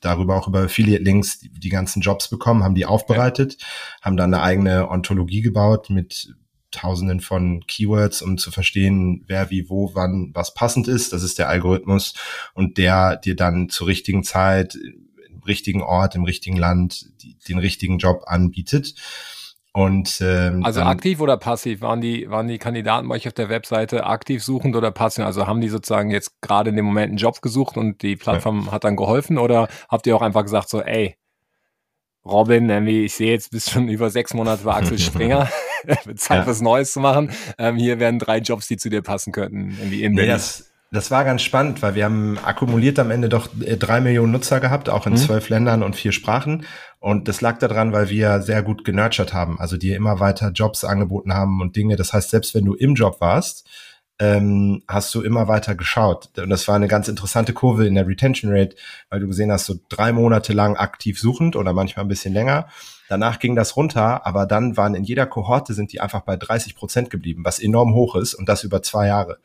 darüber 0.00 0.36
auch 0.36 0.48
über 0.48 0.60
Affiliate-Links 0.60 1.40
die, 1.40 1.48
die, 1.48 1.68
ganzen 1.68 2.02
Jobs 2.02 2.28
bekommen, 2.28 2.62
haben 2.62 2.74
die 2.74 2.86
aufbereitet, 2.86 3.56
ja. 3.58 3.66
haben 4.02 4.16
dann 4.16 4.32
eine 4.32 4.42
eigene 4.42 4.88
Ontologie 4.90 5.42
gebaut 5.42 5.90
mit 5.90 6.34
Tausenden 6.70 7.20
von 7.20 7.64
Keywords, 7.66 8.22
um 8.22 8.38
zu 8.38 8.50
verstehen, 8.50 9.24
wer 9.26 9.50
wie 9.50 9.68
wo 9.68 9.94
wann 9.94 10.30
was 10.34 10.54
passend 10.54 10.88
ist. 10.88 11.12
Das 11.12 11.22
ist 11.22 11.38
der 11.38 11.48
Algorithmus 11.48 12.14
und 12.54 12.78
der 12.78 13.16
dir 13.16 13.36
dann 13.36 13.68
zur 13.68 13.88
richtigen 13.88 14.24
Zeit, 14.24 14.76
im 15.28 15.42
richtigen 15.42 15.82
Ort, 15.82 16.14
im 16.14 16.24
richtigen 16.24 16.56
Land 16.56 17.10
die, 17.22 17.36
den 17.48 17.58
richtigen 17.58 17.98
Job 17.98 18.22
anbietet. 18.26 18.94
Und, 19.74 20.20
ähm, 20.20 20.64
also 20.64 20.82
aktiv 20.82 21.20
oder 21.20 21.38
passiv? 21.38 21.80
Waren 21.80 22.02
die, 22.02 22.28
waren 22.30 22.46
die 22.46 22.58
Kandidaten 22.58 23.08
bei 23.08 23.14
euch 23.14 23.26
auf 23.26 23.32
der 23.32 23.48
Webseite 23.48 24.04
aktiv 24.04 24.44
suchend 24.44 24.76
oder 24.76 24.90
passiv? 24.90 25.24
Also 25.24 25.46
haben 25.46 25.62
die 25.62 25.68
sozusagen 25.68 26.10
jetzt 26.10 26.40
gerade 26.42 26.70
in 26.70 26.76
dem 26.76 26.84
Moment 26.84 27.08
einen 27.08 27.16
Job 27.16 27.40
gesucht 27.40 27.78
und 27.78 28.02
die 28.02 28.16
Plattform 28.16 28.66
ja. 28.66 28.72
hat 28.72 28.84
dann 28.84 28.96
geholfen 28.96 29.38
oder 29.38 29.68
habt 29.88 30.06
ihr 30.06 30.14
auch 30.14 30.22
einfach 30.22 30.42
gesagt 30.42 30.68
so, 30.68 30.82
ey, 30.82 31.16
Robin, 32.24 32.86
ich 32.86 33.14
sehe 33.14 33.32
jetzt 33.32 33.50
bist 33.50 33.70
schon 33.70 33.88
über 33.88 34.10
sechs 34.10 34.32
Monate 34.32 34.62
bei 34.64 34.74
Axel 34.74 34.98
Springer, 34.98 35.48
Zeit 36.16 36.40
ja. 36.40 36.46
was 36.46 36.60
Neues 36.60 36.92
zu 36.92 37.00
machen. 37.00 37.30
Ähm, 37.58 37.76
hier 37.76 37.98
wären 37.98 38.18
drei 38.18 38.38
Jobs, 38.38 38.68
die 38.68 38.76
zu 38.76 38.90
dir 38.90 39.02
passen 39.02 39.32
könnten. 39.32 39.76
Irgendwie 39.78 40.04
in 40.04 40.12
nee, 40.12 40.26
das, 40.26 40.71
das 40.92 41.10
war 41.10 41.24
ganz 41.24 41.40
spannend, 41.42 41.80
weil 41.80 41.94
wir 41.94 42.04
haben 42.04 42.38
akkumuliert 42.38 42.98
am 42.98 43.10
Ende 43.10 43.30
doch 43.30 43.48
äh, 43.64 43.76
drei 43.76 44.00
Millionen 44.00 44.30
Nutzer 44.30 44.60
gehabt, 44.60 44.90
auch 44.90 45.06
in 45.06 45.14
mhm. 45.14 45.18
zwölf 45.18 45.48
Ländern 45.48 45.82
und 45.82 45.96
vier 45.96 46.12
Sprachen. 46.12 46.66
Und 47.00 47.28
das 47.28 47.40
lag 47.40 47.58
daran, 47.58 47.92
weil 47.92 48.10
wir 48.10 48.42
sehr 48.42 48.62
gut 48.62 48.84
genurtured 48.84 49.32
haben, 49.32 49.58
also 49.58 49.76
dir 49.76 49.96
immer 49.96 50.20
weiter 50.20 50.50
Jobs 50.50 50.84
angeboten 50.84 51.32
haben 51.32 51.60
und 51.62 51.76
Dinge. 51.76 51.96
Das 51.96 52.12
heißt, 52.12 52.30
selbst 52.30 52.54
wenn 52.54 52.66
du 52.66 52.74
im 52.74 52.94
Job 52.94 53.20
warst, 53.20 53.66
ähm, 54.18 54.82
hast 54.86 55.14
du 55.14 55.22
immer 55.22 55.48
weiter 55.48 55.74
geschaut. 55.74 56.28
Und 56.36 56.50
das 56.50 56.68
war 56.68 56.76
eine 56.76 56.88
ganz 56.88 57.08
interessante 57.08 57.54
Kurve 57.54 57.86
in 57.86 57.94
der 57.94 58.06
Retention 58.06 58.52
Rate, 58.52 58.76
weil 59.08 59.20
du 59.20 59.26
gesehen 59.26 59.50
hast, 59.50 59.64
so 59.64 59.74
drei 59.88 60.12
Monate 60.12 60.52
lang 60.52 60.76
aktiv 60.76 61.18
suchend 61.18 61.56
oder 61.56 61.72
manchmal 61.72 62.04
ein 62.04 62.08
bisschen 62.08 62.34
länger. 62.34 62.68
Danach 63.08 63.38
ging 63.38 63.56
das 63.56 63.76
runter, 63.76 64.26
aber 64.26 64.46
dann 64.46 64.76
waren 64.76 64.94
in 64.94 65.04
jeder 65.04 65.26
Kohorte 65.26 65.74
sind 65.74 65.92
die 65.92 66.00
einfach 66.00 66.20
bei 66.20 66.36
30 66.36 66.76
Prozent 66.76 67.10
geblieben, 67.10 67.44
was 67.44 67.58
enorm 67.58 67.94
hoch 67.94 68.14
ist 68.14 68.34
und 68.34 68.48
das 68.48 68.62
über 68.62 68.82
zwei 68.82 69.08
Jahre 69.08 69.38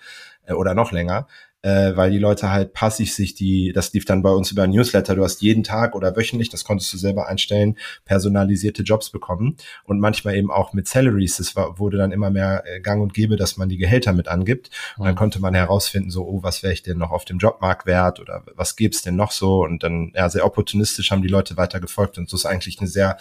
äh, 0.47 0.53
oder 0.53 0.73
noch 0.73 0.91
länger, 0.91 1.27
äh, 1.61 1.95
weil 1.95 2.11
die 2.11 2.19
Leute 2.19 2.51
halt 2.51 2.73
passiv 2.73 3.11
sich 3.11 3.33
die, 3.33 3.71
das 3.73 3.91
lief 3.93 4.05
dann 4.05 4.21
bei 4.21 4.29
uns 4.29 4.51
über 4.51 4.63
ein 4.63 4.69
Newsletter, 4.69 5.15
du 5.15 5.23
hast 5.23 5.41
jeden 5.41 5.63
Tag 5.63 5.95
oder 5.95 6.15
wöchentlich, 6.15 6.49
das 6.49 6.63
konntest 6.63 6.93
du 6.93 6.97
selber 6.97 7.27
einstellen, 7.27 7.77
personalisierte 8.05 8.83
Jobs 8.83 9.09
bekommen 9.09 9.57
und 9.83 9.99
manchmal 9.99 10.35
eben 10.35 10.51
auch 10.51 10.73
mit 10.73 10.87
Salaries, 10.87 11.37
das 11.37 11.55
war, 11.55 11.79
wurde 11.79 11.97
dann 11.97 12.11
immer 12.11 12.29
mehr 12.29 12.63
äh, 12.65 12.79
gang 12.79 13.01
und 13.01 13.13
gäbe, 13.13 13.35
dass 13.35 13.57
man 13.57 13.69
die 13.69 13.77
Gehälter 13.77 14.13
mit 14.13 14.27
angibt. 14.27 14.69
Und 14.97 15.05
dann 15.05 15.15
konnte 15.15 15.39
man 15.39 15.53
herausfinden, 15.53 16.09
so, 16.09 16.25
oh, 16.25 16.43
was 16.43 16.63
wäre 16.63 16.73
ich 16.73 16.83
denn 16.83 16.97
noch 16.97 17.11
auf 17.11 17.25
dem 17.25 17.37
Jobmarkt 17.37 17.85
wert 17.85 18.19
oder 18.19 18.43
was 18.55 18.75
gibt's 18.75 19.01
denn 19.01 19.15
noch 19.15 19.31
so? 19.31 19.63
Und 19.63 19.83
dann, 19.83 20.11
ja, 20.15 20.29
sehr 20.29 20.45
opportunistisch 20.45 21.11
haben 21.11 21.21
die 21.21 21.27
Leute 21.27 21.57
weiter 21.57 21.79
gefolgt 21.79 22.17
und 22.17 22.29
so 22.29 22.37
ist 22.37 22.45
eigentlich 22.45 22.79
eine 22.79 22.87
sehr 22.87 23.17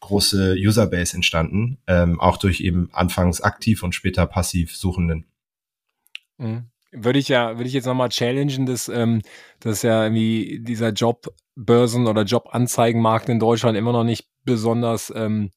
große 0.00 0.56
Userbase 0.58 1.16
entstanden, 1.16 1.78
ähm, 1.86 2.20
auch 2.20 2.36
durch 2.36 2.60
eben 2.60 2.90
anfangs 2.92 3.40
aktiv 3.40 3.82
und 3.82 3.94
später 3.94 4.26
passiv 4.26 4.76
Suchenden. 4.76 5.24
Mhm. 6.38 6.70
Würde 6.92 7.18
ich 7.18 7.28
ja, 7.28 7.56
würde 7.56 7.68
ich 7.68 7.74
jetzt 7.74 7.86
nochmal 7.86 8.08
challengen, 8.08 8.66
dass, 8.66 8.88
ähm, 8.88 9.22
dass 9.60 9.82
ja 9.82 10.04
irgendwie 10.04 10.60
dieser 10.62 10.90
Jobbörsen- 10.90 12.06
oder 12.06 12.22
Jobanzeigenmarkt 12.22 13.28
in 13.28 13.38
Deutschland 13.38 13.76
immer 13.76 13.92
noch 13.92 14.04
nicht 14.04 14.28
besonders 14.44 15.12
ähm, 15.14 15.50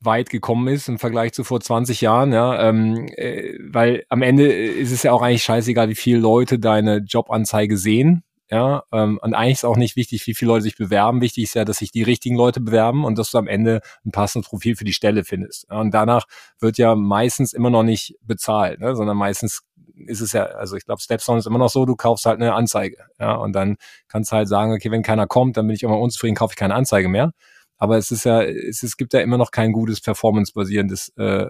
weit 0.00 0.30
gekommen 0.30 0.68
ist 0.68 0.88
im 0.88 0.98
Vergleich 0.98 1.32
zu 1.32 1.44
vor 1.44 1.60
20 1.60 2.00
Jahren, 2.00 2.32
ja, 2.32 2.68
ähm, 2.68 3.08
äh, 3.16 3.58
weil 3.70 4.04
am 4.08 4.22
Ende 4.22 4.46
ist 4.52 4.92
es 4.92 5.02
ja 5.02 5.12
auch 5.12 5.22
eigentlich 5.22 5.42
scheißegal, 5.42 5.88
wie 5.88 5.94
viele 5.96 6.18
Leute 6.18 6.58
deine 6.58 6.98
Jobanzeige 6.98 7.76
sehen, 7.76 8.22
ja, 8.50 8.82
ähm, 8.92 9.18
und 9.22 9.34
eigentlich 9.34 9.58
ist 9.58 9.64
auch 9.64 9.76
nicht 9.76 9.96
wichtig, 9.96 10.26
wie 10.26 10.34
viele 10.34 10.52
Leute 10.52 10.62
sich 10.62 10.76
bewerben. 10.76 11.20
Wichtig 11.20 11.44
ist 11.44 11.54
ja, 11.54 11.66
dass 11.66 11.78
sich 11.78 11.90
die 11.90 12.02
richtigen 12.02 12.34
Leute 12.36 12.60
bewerben 12.60 13.04
und 13.04 13.18
dass 13.18 13.30
du 13.30 13.38
am 13.38 13.46
Ende 13.46 13.82
ein 14.06 14.10
passendes 14.10 14.48
Profil 14.48 14.74
für 14.74 14.84
die 14.84 14.94
Stelle 14.94 15.24
findest. 15.24 15.66
Ja, 15.70 15.80
und 15.80 15.92
danach 15.92 16.24
wird 16.58 16.78
ja 16.78 16.94
meistens 16.94 17.52
immer 17.52 17.68
noch 17.68 17.82
nicht 17.82 18.14
bezahlt, 18.22 18.80
ne, 18.80 18.96
sondern 18.96 19.18
meistens 19.18 19.62
ist 20.06 20.20
es 20.20 20.32
ja, 20.32 20.44
also 20.44 20.76
ich 20.76 20.84
glaube, 20.84 21.00
Stepstone 21.00 21.38
ist 21.38 21.46
immer 21.46 21.58
noch 21.58 21.70
so, 21.70 21.84
du 21.84 21.96
kaufst 21.96 22.26
halt 22.26 22.40
eine 22.40 22.54
Anzeige. 22.54 22.98
Ja, 23.18 23.34
und 23.34 23.52
dann 23.52 23.76
kannst 24.08 24.32
du 24.32 24.36
halt 24.36 24.48
sagen, 24.48 24.72
okay, 24.72 24.90
wenn 24.90 25.02
keiner 25.02 25.26
kommt, 25.26 25.56
dann 25.56 25.66
bin 25.66 25.76
ich 25.76 25.82
immer 25.82 25.98
unzufrieden, 25.98 26.36
kaufe 26.36 26.52
ich 26.52 26.56
keine 26.56 26.74
Anzeige 26.74 27.08
mehr. 27.08 27.32
Aber 27.78 27.96
es 27.96 28.10
ist 28.10 28.24
ja, 28.24 28.42
es, 28.42 28.82
es 28.82 28.96
gibt 28.96 29.12
ja 29.12 29.20
immer 29.20 29.38
noch 29.38 29.50
kein 29.50 29.72
gutes 29.72 30.00
performance-basierendes 30.00 31.12
äh, 31.16 31.46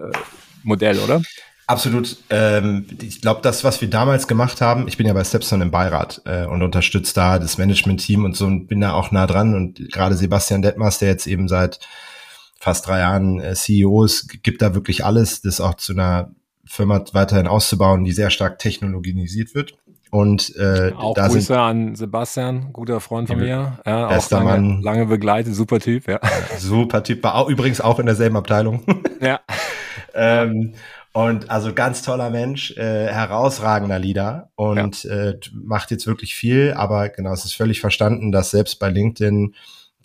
Modell, 0.63 0.99
oder? 0.99 1.21
Absolut. 1.69 2.17
Ähm, 2.31 2.85
ich 2.99 3.21
glaube, 3.21 3.41
das, 3.43 3.63
was 3.63 3.79
wir 3.79 3.89
damals 3.89 4.27
gemacht 4.27 4.59
haben, 4.59 4.87
ich 4.87 4.97
bin 4.97 5.05
ja 5.05 5.13
bei 5.13 5.23
Stepstone 5.23 5.63
im 5.63 5.71
Beirat 5.71 6.21
äh, 6.25 6.45
und 6.45 6.63
unterstütze 6.63 7.13
da 7.13 7.37
das 7.37 7.59
Management-Team 7.59 8.25
und 8.25 8.35
so 8.35 8.47
und 8.47 8.67
bin 8.67 8.81
da 8.81 8.93
auch 8.93 9.11
nah 9.11 9.27
dran. 9.27 9.53
Und 9.53 9.91
gerade 9.91 10.15
Sebastian 10.15 10.63
Detmers, 10.63 10.97
der 10.97 11.09
jetzt 11.09 11.27
eben 11.27 11.47
seit 11.47 11.79
fast 12.59 12.87
drei 12.87 12.99
Jahren 12.99 13.39
äh, 13.39 13.53
CEO 13.53 14.03
ist, 14.03 14.41
gibt 14.43 14.63
da 14.63 14.73
wirklich 14.73 15.05
alles, 15.05 15.41
das 15.41 15.61
auch 15.61 15.75
zu 15.75 15.93
einer 15.93 16.31
Firma 16.69 17.03
weiterhin 17.13 17.47
auszubauen, 17.47 18.03
die 18.03 18.11
sehr 18.11 18.29
stark 18.29 18.59
technologisiert 18.59 19.55
wird. 19.55 19.73
Und 20.11 20.55
äh, 20.55 20.91
auch 20.95 21.13
da 21.13 21.27
Grüße 21.27 21.41
sind 21.41 21.55
an 21.55 21.95
Sebastian, 21.95 22.73
guter 22.73 22.99
Freund 22.99 23.27
von 23.27 23.37
mir. 23.37 23.79
Ja, 23.85 24.07
auch 24.07 24.29
lange, 24.31 24.45
Mann. 24.45 24.81
lange 24.81 25.05
begleitet, 25.05 25.53
super 25.53 25.79
Typ, 25.79 26.07
ja. 26.07 26.19
super 26.57 27.03
Typ, 27.03 27.23
war 27.23 27.35
auch, 27.35 27.49
übrigens 27.49 27.79
auch 27.81 27.99
in 27.99 28.05
derselben 28.05 28.37
Abteilung. 28.37 28.83
Ja. 29.21 29.41
ähm, 30.13 30.75
und 31.11 31.49
also 31.49 31.73
ganz 31.73 32.03
toller 32.03 32.29
Mensch, 32.29 32.71
äh, 32.77 33.07
herausragender 33.07 33.99
Leader 33.99 34.49
und 34.55 35.03
äh, 35.03 35.37
macht 35.51 35.91
jetzt 35.91 36.07
wirklich 36.07 36.35
viel, 36.35 36.73
aber 36.73 37.09
genau, 37.09 37.33
es 37.33 37.43
ist 37.43 37.53
völlig 37.53 37.81
verstanden, 37.81 38.31
dass 38.31 38.51
selbst 38.51 38.79
bei 38.79 38.89
LinkedIn 38.89 39.55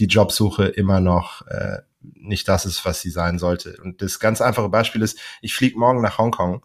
die 0.01 0.07
Jobsuche 0.07 0.65
immer 0.65 0.99
noch 0.99 1.47
äh, 1.47 1.79
nicht 2.15 2.49
das 2.49 2.67
ist, 2.67 2.85
was 2.85 3.01
sie 3.01 3.11
sein 3.11 3.39
sollte. 3.39 3.79
Und 3.83 4.03
das 4.03 4.21
ganz 4.21 4.41
einfache 4.41 4.69
Beispiel 4.69 5.03
ist, 5.03 5.19
ich 5.41 5.55
fliege 5.55 5.79
morgen 5.79 6.03
nach 6.03 6.19
Hongkong 6.19 6.63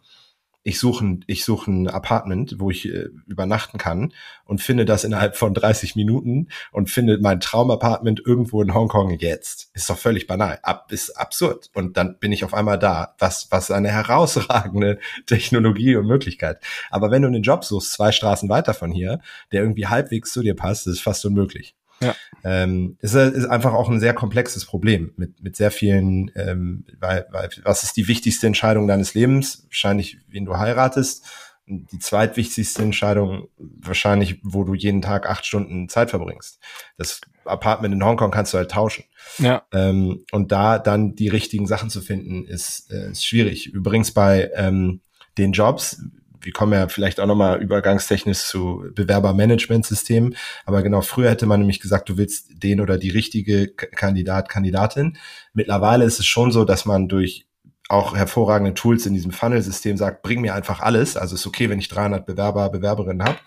ich 0.63 0.79
suche 0.79 1.05
ein, 1.05 1.25
ich 1.27 1.45
suche 1.45 1.71
ein 1.71 1.87
Apartment, 1.87 2.55
wo 2.59 2.69
ich 2.69 2.85
äh, 2.87 3.07
übernachten 3.25 3.77
kann 3.77 4.13
und 4.43 4.61
finde 4.61 4.83
das 4.85 5.05
innerhalb 5.05 5.37
von 5.37 5.53
30 5.53 5.95
Minuten 5.95 6.49
und 6.71 6.89
finde 6.89 7.17
mein 7.21 7.39
Traumapartment 7.39 8.21
irgendwo 8.25 8.61
in 8.61 8.73
Hongkong 8.73 9.11
jetzt. 9.11 9.71
Ist 9.73 9.89
doch 9.89 9.97
völlig 9.97 10.27
banal. 10.27 10.59
Ab, 10.63 10.91
ist 10.91 11.11
absurd. 11.11 11.69
Und 11.73 11.95
dann 11.95 12.19
bin 12.19 12.31
ich 12.33 12.43
auf 12.43 12.53
einmal 12.53 12.77
da. 12.77 13.15
Was, 13.19 13.47
was 13.51 13.71
eine 13.71 13.89
herausragende 13.89 14.99
Technologie 15.25 15.95
und 15.95 16.07
Möglichkeit. 16.07 16.61
Aber 16.89 17.09
wenn 17.09 17.21
du 17.21 17.29
einen 17.29 17.43
Job 17.43 17.63
suchst, 17.63 17.93
zwei 17.93 18.11
Straßen 18.11 18.49
weiter 18.49 18.73
von 18.73 18.91
hier, 18.91 19.21
der 19.51 19.61
irgendwie 19.61 19.87
halbwegs 19.87 20.33
zu 20.33 20.41
dir 20.41 20.55
passt, 20.55 20.87
ist 20.87 21.01
fast 21.01 21.25
unmöglich. 21.25 21.75
Ja. 22.01 22.15
Ähm, 22.43 22.97
ist, 23.01 23.15
ist 23.15 23.45
einfach 23.45 23.73
auch 23.73 23.89
ein 23.89 23.99
sehr 23.99 24.13
komplexes 24.13 24.65
Problem 24.65 25.13
mit, 25.17 25.41
mit 25.43 25.55
sehr 25.55 25.71
vielen, 25.71 26.31
ähm, 26.35 26.85
weil, 26.99 27.27
weil 27.31 27.49
was 27.63 27.83
ist 27.83 27.97
die 27.97 28.07
wichtigste 28.07 28.47
Entscheidung 28.47 28.87
deines 28.87 29.13
Lebens? 29.13 29.65
Wahrscheinlich, 29.65 30.17
wen 30.27 30.45
du 30.45 30.57
heiratest. 30.57 31.25
Die 31.67 31.99
zweitwichtigste 31.99 32.81
Entscheidung 32.81 33.47
wahrscheinlich, 33.57 34.39
wo 34.43 34.63
du 34.63 34.73
jeden 34.73 35.03
Tag 35.03 35.29
acht 35.29 35.45
Stunden 35.45 35.87
Zeit 35.87 36.09
verbringst. 36.09 36.59
Das 36.97 37.21
Apartment 37.45 37.93
in 37.93 38.03
Hongkong 38.03 38.31
kannst 38.31 38.53
du 38.53 38.57
halt 38.57 38.71
tauschen. 38.71 39.03
Ja. 39.37 39.63
Ähm, 39.71 40.25
und 40.31 40.51
da 40.51 40.79
dann 40.79 41.15
die 41.15 41.27
richtigen 41.27 41.67
Sachen 41.67 41.91
zu 41.91 42.01
finden, 42.01 42.45
ist, 42.45 42.91
äh, 42.91 43.11
ist 43.11 43.25
schwierig. 43.25 43.67
Übrigens 43.67 44.11
bei 44.11 44.49
ähm, 44.55 45.01
den 45.37 45.51
Jobs, 45.51 46.01
wir 46.41 46.53
kommen 46.53 46.73
ja 46.73 46.87
vielleicht 46.87 47.19
auch 47.19 47.27
nochmal 47.27 47.61
übergangstechnisch 47.61 48.39
zu 48.39 48.85
Bewerbermanagementsystemen, 48.93 50.35
aber 50.65 50.81
genau, 50.83 51.01
früher 51.01 51.29
hätte 51.29 51.45
man 51.45 51.59
nämlich 51.59 51.79
gesagt, 51.79 52.09
du 52.09 52.17
willst 52.17 52.63
den 52.63 52.81
oder 52.81 52.97
die 52.97 53.09
richtige 53.09 53.73
Kandidat, 53.73 54.49
Kandidatin. 54.49 55.17
Mittlerweile 55.53 56.05
ist 56.05 56.19
es 56.19 56.25
schon 56.25 56.51
so, 56.51 56.65
dass 56.65 56.85
man 56.85 57.07
durch 57.07 57.45
auch 57.89 58.15
hervorragende 58.15 58.75
Tools 58.75 59.07
in 59.07 59.15
diesem 59.15 59.31
Funnel-System 59.31 59.97
sagt, 59.97 60.21
bring 60.21 60.41
mir 60.41 60.53
einfach 60.53 60.79
alles. 60.79 61.17
Also 61.17 61.33
ist 61.33 61.47
okay, 61.47 61.69
wenn 61.69 61.79
ich 61.79 61.89
300 61.89 62.23
Bewerber, 62.23 62.69
Bewerberinnen 62.69 63.27
habe, 63.27 63.39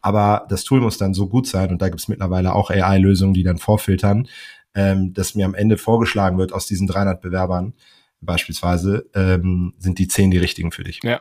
aber 0.00 0.46
das 0.48 0.62
Tool 0.62 0.80
muss 0.80 0.98
dann 0.98 1.14
so 1.14 1.28
gut 1.28 1.48
sein 1.48 1.70
und 1.70 1.82
da 1.82 1.88
gibt 1.88 2.00
es 2.00 2.08
mittlerweile 2.08 2.54
auch 2.54 2.70
AI-Lösungen, 2.70 3.34
die 3.34 3.42
dann 3.42 3.58
vorfiltern, 3.58 4.28
ähm, 4.74 5.12
dass 5.14 5.34
mir 5.34 5.46
am 5.46 5.54
Ende 5.54 5.76
vorgeschlagen 5.76 6.38
wird 6.38 6.52
aus 6.52 6.66
diesen 6.66 6.86
300 6.86 7.20
Bewerbern 7.20 7.74
beispielsweise, 8.20 9.06
ähm, 9.14 9.74
sind 9.78 9.98
die 9.98 10.06
10 10.06 10.30
die 10.30 10.38
richtigen 10.38 10.70
für 10.70 10.84
dich. 10.84 11.00
Ja, 11.02 11.20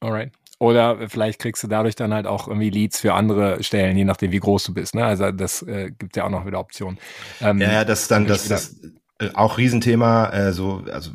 alright. 0.00 0.32
Oder 0.58 1.08
vielleicht 1.08 1.38
kriegst 1.38 1.62
du 1.62 1.68
dadurch 1.68 1.96
dann 1.96 2.14
halt 2.14 2.26
auch 2.26 2.48
irgendwie 2.48 2.70
Leads 2.70 3.00
für 3.00 3.12
andere 3.12 3.62
Stellen, 3.62 3.96
je 3.96 4.04
nachdem, 4.04 4.32
wie 4.32 4.40
groß 4.40 4.64
du 4.64 4.74
bist. 4.74 4.94
Ne? 4.94 5.04
Also 5.04 5.30
das 5.30 5.62
äh, 5.62 5.90
gibt 5.98 6.16
ja 6.16 6.24
auch 6.24 6.30
noch 6.30 6.46
wieder 6.46 6.58
Optionen. 6.58 6.98
Ähm, 7.42 7.60
ja, 7.60 7.72
ja, 7.72 7.84
das 7.84 8.02
ist 8.02 8.10
dann 8.10 8.26
das, 8.26 8.48
das 8.48 8.80
äh, 9.18 9.30
auch 9.34 9.58
Riesenthema. 9.58 10.30
Äh, 10.30 10.52
so, 10.54 10.82
also 10.90 11.10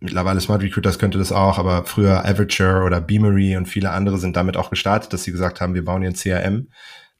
mittlerweile 0.00 0.40
Smart 0.40 0.62
Recruiters 0.62 0.98
könnte 0.98 1.18
das 1.18 1.32
auch, 1.32 1.58
aber 1.58 1.84
früher 1.84 2.24
Avature 2.24 2.82
oder 2.84 3.00
Beamery 3.00 3.56
und 3.56 3.66
viele 3.66 3.90
andere 3.90 4.18
sind 4.18 4.36
damit 4.36 4.56
auch 4.56 4.70
gestartet, 4.70 5.12
dass 5.12 5.24
sie 5.24 5.32
gesagt 5.32 5.60
haben, 5.60 5.74
wir 5.74 5.84
bauen 5.84 6.00
hier 6.00 6.10
ein 6.10 6.14
CRM 6.14 6.68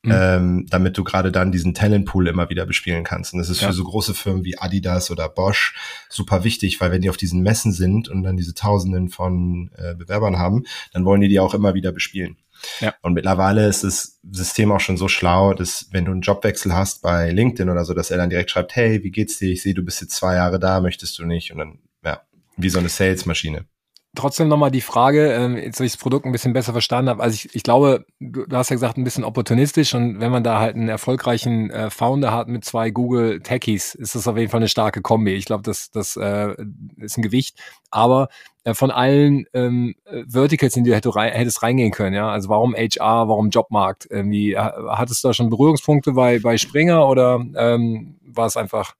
mhm. 0.02 0.12
ähm, 0.14 0.66
damit 0.68 0.98
du 0.98 1.04
gerade 1.04 1.32
dann 1.32 1.52
diesen 1.52 1.74
Talentpool 1.74 2.28
immer 2.28 2.50
wieder 2.50 2.66
bespielen 2.66 3.04
kannst. 3.04 3.32
Und 3.32 3.38
das 3.38 3.48
ist 3.48 3.60
ja. 3.60 3.68
für 3.68 3.72
so 3.72 3.84
große 3.84 4.14
Firmen 4.14 4.44
wie 4.44 4.58
Adidas 4.58 5.10
oder 5.10 5.28
Bosch 5.28 5.74
super 6.08 6.44
wichtig, 6.44 6.80
weil 6.80 6.90
wenn 6.90 7.02
die 7.02 7.10
auf 7.10 7.16
diesen 7.16 7.42
Messen 7.42 7.72
sind 7.72 8.08
und 8.08 8.22
dann 8.22 8.36
diese 8.36 8.54
Tausenden 8.54 9.08
von 9.08 9.70
äh, 9.76 9.94
Bewerbern 9.94 10.38
haben, 10.38 10.64
dann 10.92 11.04
wollen 11.04 11.20
die 11.20 11.28
die 11.28 11.40
auch 11.40 11.54
immer 11.54 11.74
wieder 11.74 11.92
bespielen. 11.92 12.36
Ja. 12.80 12.94
Und 13.02 13.14
mittlerweile 13.14 13.66
ist 13.66 13.82
das 13.82 14.20
System 14.30 14.70
auch 14.70 14.80
schon 14.80 14.96
so 14.96 15.08
schlau, 15.08 15.52
dass 15.52 15.88
wenn 15.90 16.04
du 16.04 16.12
einen 16.12 16.20
Jobwechsel 16.20 16.72
hast 16.72 17.02
bei 17.02 17.30
LinkedIn 17.30 17.68
oder 17.68 17.84
so, 17.84 17.92
dass 17.92 18.10
er 18.10 18.18
dann 18.18 18.30
direkt 18.30 18.50
schreibt, 18.50 18.76
hey, 18.76 19.02
wie 19.02 19.10
geht's 19.10 19.38
dir? 19.38 19.50
Ich 19.50 19.62
sehe, 19.62 19.74
du 19.74 19.82
bist 19.82 20.00
jetzt 20.00 20.14
zwei 20.14 20.36
Jahre 20.36 20.60
da, 20.60 20.80
möchtest 20.80 21.18
du 21.18 21.24
nicht? 21.24 21.50
Und 21.50 21.58
dann, 21.58 21.78
ja, 22.04 22.22
wie 22.56 22.70
so 22.70 22.78
eine 22.78 22.88
Salesmaschine 22.88 23.66
trotzdem 24.14 24.48
nochmal 24.48 24.70
die 24.70 24.80
Frage, 24.80 25.32
ähm, 25.32 25.56
jetzt, 25.56 25.80
dass 25.80 25.86
ich 25.86 25.92
das 25.92 26.00
Produkt 26.00 26.26
ein 26.26 26.32
bisschen 26.32 26.52
besser 26.52 26.72
verstanden 26.72 27.10
habe. 27.10 27.22
Also 27.22 27.34
ich, 27.34 27.54
ich 27.54 27.62
glaube, 27.62 28.04
du, 28.20 28.46
du 28.46 28.56
hast 28.56 28.68
ja 28.68 28.74
gesagt, 28.74 28.98
ein 28.98 29.04
bisschen 29.04 29.24
opportunistisch 29.24 29.94
und 29.94 30.20
wenn 30.20 30.30
man 30.30 30.44
da 30.44 30.60
halt 30.60 30.76
einen 30.76 30.88
erfolgreichen 30.88 31.70
äh, 31.70 31.90
Founder 31.90 32.32
hat 32.32 32.48
mit 32.48 32.64
zwei 32.64 32.90
Google 32.90 33.40
Techies, 33.40 33.94
ist 33.94 34.14
das 34.14 34.28
auf 34.28 34.36
jeden 34.36 34.50
Fall 34.50 34.60
eine 34.60 34.68
starke 34.68 35.00
Kombi. 35.00 35.32
Ich 35.32 35.46
glaube, 35.46 35.62
das, 35.62 35.90
das 35.90 36.16
äh, 36.16 36.54
ist 36.98 37.16
ein 37.16 37.22
Gewicht. 37.22 37.58
Aber 37.90 38.28
äh, 38.64 38.74
von 38.74 38.90
allen 38.90 39.46
ähm, 39.54 39.94
Verticals, 40.26 40.76
in 40.76 40.84
die 40.84 40.90
du 40.90 40.96
hätte 40.96 41.14
rein, 41.14 41.32
hättest 41.32 41.62
reingehen 41.62 41.90
können, 41.90 42.14
ja. 42.14 42.28
Also 42.30 42.48
warum 42.50 42.74
HR, 42.74 43.28
warum 43.28 43.48
Jobmarkt? 43.48 44.06
Irgendwie, 44.10 44.56
hattest 44.56 45.24
du 45.24 45.28
da 45.28 45.34
schon 45.34 45.50
Berührungspunkte 45.50 46.12
bei, 46.12 46.38
bei 46.38 46.58
Springer 46.58 47.08
oder 47.08 47.42
ähm, 47.56 48.18
war 48.22 48.46
es 48.46 48.56
einfach, 48.56 48.94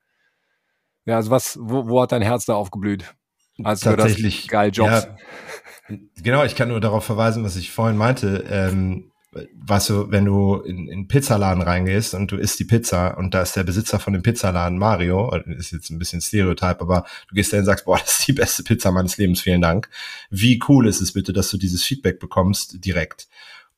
ja, 1.05 1.17
also 1.17 1.31
was, 1.31 1.59
wo, 1.61 1.89
wo 1.89 2.01
hat 2.01 2.13
dein 2.13 2.23
Herz 2.23 2.47
da 2.47 2.55
aufgeblüht? 2.55 3.15
Also 3.63 3.95
tatsächlich 3.95 4.49
geil 4.49 4.71
Jobs. 4.73 5.09
Ja, 5.89 5.97
genau, 6.23 6.45
ich 6.45 6.55
kann 6.55 6.69
nur 6.69 6.81
darauf 6.81 7.05
verweisen, 7.05 7.45
was 7.45 7.57
ich 7.57 7.71
vorhin 7.71 7.97
meinte. 7.97 8.45
Ähm, 8.49 9.13
weißt 9.55 9.89
du, 9.91 10.11
wenn 10.11 10.27
du 10.27 10.57
in, 10.57 10.89
in 10.89 11.09
Pizzaladen 11.09 11.63
reingehst 11.63 12.15
und 12.15 12.31
du 12.31 12.37
isst 12.37 12.59
die 12.59 12.65
Pizza 12.65 13.17
und 13.17 13.33
da 13.33 13.43
ist 13.43 13.57
der 13.57 13.65
Besitzer 13.65 13.99
von 13.99 14.13
dem 14.13 14.23
Pizzaladen 14.23 14.79
Mario, 14.79 15.35
ist 15.47 15.73
jetzt 15.73 15.91
ein 15.91 15.99
bisschen 15.99 16.21
Stereotyp, 16.21 16.81
aber 16.81 17.07
du 17.29 17.35
gehst 17.35 17.53
da 17.53 17.59
und 17.59 17.65
sagst, 17.65 17.87
boah, 17.87 17.99
das 17.99 18.21
ist 18.21 18.29
die 18.29 18.35
beste 18.35 18.63
Pizza 18.63 18.93
meines 18.93 19.17
Lebens, 19.17 19.41
vielen 19.41 19.63
Dank. 19.63 19.89
Wie 20.31 20.61
cool 20.69 20.87
ist 20.87 21.01
es 21.01 21.13
bitte, 21.13 21.33
dass 21.33 21.51
du 21.51 21.57
dieses 21.57 21.83
Feedback 21.83 22.21
bekommst 22.21 22.85
direkt? 22.85 23.29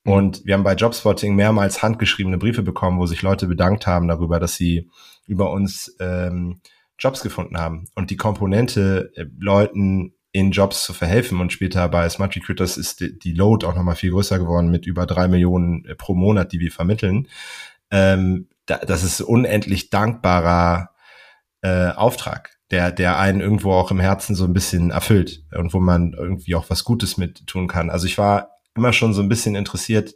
Mhm. 0.02 0.12
Und 0.12 0.44
wir 0.44 0.54
haben 0.54 0.64
bei 0.64 0.74
Jobspotting 0.74 1.36
mehrmals 1.36 1.82
handgeschriebene 1.82 2.38
Briefe 2.38 2.62
bekommen, 2.62 2.98
wo 2.98 3.06
sich 3.06 3.22
Leute 3.22 3.46
bedankt 3.46 3.86
haben 3.86 4.08
darüber, 4.08 4.40
dass 4.40 4.56
sie 4.56 4.88
über 5.26 5.52
uns 5.52 5.94
ähm, 6.00 6.60
Jobs 6.98 7.22
gefunden 7.22 7.58
haben. 7.58 7.86
Und 7.94 8.10
die 8.10 8.16
Komponente, 8.16 9.12
äh, 9.16 9.26
Leuten 9.38 10.14
in 10.32 10.50
Jobs 10.50 10.82
zu 10.82 10.92
verhelfen 10.92 11.40
und 11.40 11.52
später 11.52 11.88
bei 11.88 12.08
Smart 12.08 12.34
Recruiters 12.34 12.76
ist 12.76 13.00
die, 13.00 13.16
die 13.16 13.32
Load 13.32 13.64
auch 13.64 13.76
nochmal 13.76 13.94
viel 13.94 14.10
größer 14.10 14.38
geworden 14.38 14.68
mit 14.68 14.84
über 14.84 15.06
drei 15.06 15.28
Millionen 15.28 15.84
äh, 15.84 15.94
pro 15.94 16.14
Monat, 16.14 16.52
die 16.52 16.58
wir 16.58 16.72
vermitteln. 16.72 17.28
Ähm, 17.92 18.48
da, 18.66 18.78
das 18.78 19.04
ist 19.04 19.20
unendlich 19.20 19.90
dankbarer 19.90 20.90
äh, 21.62 21.90
Auftrag, 21.90 22.58
der, 22.72 22.90
der 22.90 23.18
einen 23.18 23.40
irgendwo 23.40 23.72
auch 23.72 23.92
im 23.92 24.00
Herzen 24.00 24.34
so 24.34 24.44
ein 24.44 24.52
bisschen 24.52 24.90
erfüllt 24.90 25.44
und 25.56 25.72
wo 25.72 25.78
man 25.78 26.14
irgendwie 26.14 26.56
auch 26.56 26.68
was 26.68 26.82
Gutes 26.82 27.16
mit 27.16 27.46
tun 27.46 27.68
kann. 27.68 27.88
Also 27.88 28.06
ich 28.06 28.18
war 28.18 28.50
immer 28.74 28.92
schon 28.92 29.14
so 29.14 29.22
ein 29.22 29.28
bisschen 29.28 29.54
interessiert, 29.54 30.14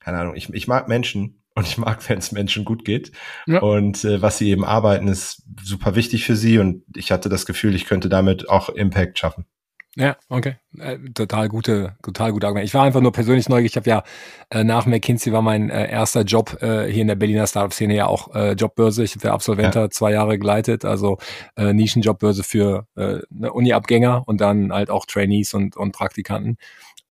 keine 0.00 0.18
Ahnung, 0.18 0.34
ich, 0.34 0.48
ich 0.54 0.66
mag 0.66 0.88
Menschen 0.88 1.42
und 1.56 1.66
ich 1.66 1.78
mag, 1.78 2.06
wenn 2.08 2.18
es 2.18 2.32
Menschen 2.32 2.64
gut 2.64 2.84
geht. 2.84 3.12
Ja. 3.46 3.60
Und 3.60 4.04
äh, 4.04 4.20
was 4.20 4.38
sie 4.38 4.50
eben 4.50 4.64
arbeiten, 4.64 5.08
ist 5.08 5.42
super 5.62 5.96
wichtig 5.96 6.24
für 6.24 6.36
sie. 6.36 6.58
Und 6.58 6.84
ich 6.94 7.10
hatte 7.10 7.28
das 7.30 7.46
Gefühl, 7.46 7.74
ich 7.74 7.86
könnte 7.86 8.08
damit 8.10 8.48
auch 8.50 8.68
Impact 8.68 9.18
schaffen. 9.18 9.46
Ja, 9.98 10.18
okay. 10.28 10.56
Äh, 10.78 10.98
total 11.14 11.48
gute, 11.48 11.96
total 12.02 12.32
gute 12.32 12.46
Argument. 12.46 12.68
Ich 12.68 12.74
war 12.74 12.84
einfach 12.84 13.00
nur 13.00 13.12
persönlich 13.12 13.48
neugierig. 13.48 13.72
Ich 13.72 13.76
habe 13.78 13.88
ja 13.88 14.02
äh, 14.50 14.62
nach 14.62 14.84
McKinsey 14.84 15.32
war 15.32 15.40
mein 15.40 15.70
äh, 15.70 15.90
erster 15.90 16.20
Job 16.20 16.58
äh, 16.60 16.92
hier 16.92 17.00
in 17.00 17.08
der 17.08 17.14
Berliner 17.14 17.46
Startup-Szene 17.46 17.96
ja 17.96 18.06
auch 18.06 18.34
äh, 18.34 18.52
Jobbörse. 18.52 19.02
Ich 19.02 19.12
habe 19.12 19.22
der 19.22 19.32
Absolventer 19.32 19.80
ja. 19.80 19.90
zwei 19.90 20.12
Jahre 20.12 20.38
geleitet, 20.38 20.84
also 20.84 21.16
äh, 21.56 21.72
Nischenjobbörse 21.72 22.44
für 22.44 22.86
äh, 22.96 23.20
ne, 23.30 23.50
Uni-Abgänger 23.50 24.24
und 24.26 24.42
dann 24.42 24.70
halt 24.70 24.90
auch 24.90 25.06
Trainees 25.06 25.54
und, 25.54 25.78
und 25.78 25.92
Praktikanten. 25.92 26.58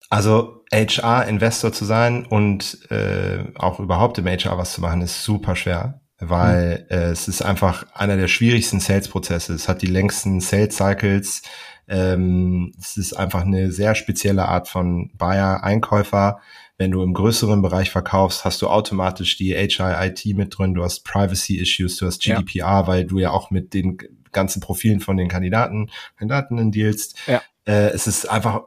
Also 0.09 0.63
HR-Investor 0.71 1.73
zu 1.73 1.85
sein 1.85 2.25
und 2.25 2.89
äh, 2.91 3.43
auch 3.55 3.79
überhaupt 3.79 4.17
im 4.17 4.27
HR 4.27 4.57
was 4.57 4.73
zu 4.73 4.81
machen, 4.81 5.01
ist 5.01 5.23
super 5.23 5.55
schwer, 5.55 6.01
weil 6.19 6.85
mhm. 6.89 6.95
äh, 6.95 7.11
es 7.11 7.27
ist 7.27 7.41
einfach 7.41 7.85
einer 7.93 8.17
der 8.17 8.27
schwierigsten 8.27 8.79
Sales-Prozesse. 8.79 9.53
Es 9.53 9.67
hat 9.67 9.81
die 9.81 9.87
längsten 9.87 10.41
Sales-Cycles. 10.41 11.41
Ähm, 11.87 12.73
es 12.79 12.97
ist 12.97 13.13
einfach 13.13 13.41
eine 13.41 13.71
sehr 13.71 13.95
spezielle 13.95 14.45
Art 14.47 14.67
von 14.67 15.11
Buyer-Einkäufer. 15.15 16.39
Wenn 16.77 16.91
du 16.91 17.03
im 17.03 17.13
größeren 17.13 17.61
Bereich 17.61 17.89
verkaufst, 17.89 18.43
hast 18.43 18.61
du 18.61 18.67
automatisch 18.67 19.37
die 19.37 19.53
HR-IT 19.53 20.25
mit 20.35 20.57
drin, 20.57 20.73
du 20.73 20.83
hast 20.83 21.05
Privacy-Issues, 21.05 21.97
du 21.97 22.05
hast 22.05 22.21
GDPR, 22.21 22.57
ja. 22.57 22.87
weil 22.87 23.05
du 23.05 23.19
ja 23.19 23.31
auch 23.31 23.49
mit 23.49 23.73
den 23.73 23.97
ganzen 24.33 24.59
Profilen 24.59 24.99
von 24.99 25.15
den 25.15 25.29
Kandidaten, 25.29 25.89
Kandidatinnen 26.17 26.71
dealst. 26.71 27.17
Ja. 27.27 27.41
Äh, 27.65 27.89
es 27.89 28.07
ist 28.07 28.29
einfach 28.29 28.61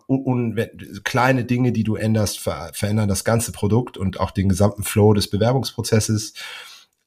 kleine 1.04 1.44
Dinge, 1.44 1.72
die 1.72 1.84
du 1.84 1.96
änderst, 1.96 2.40
ver 2.40 2.70
verändern 2.74 3.08
das 3.08 3.24
ganze 3.24 3.52
Produkt 3.52 3.96
und 3.96 4.20
auch 4.20 4.30
den 4.30 4.48
gesamten 4.48 4.82
Flow 4.82 5.14
des 5.14 5.30
Bewerbungsprozesses. 5.30 6.34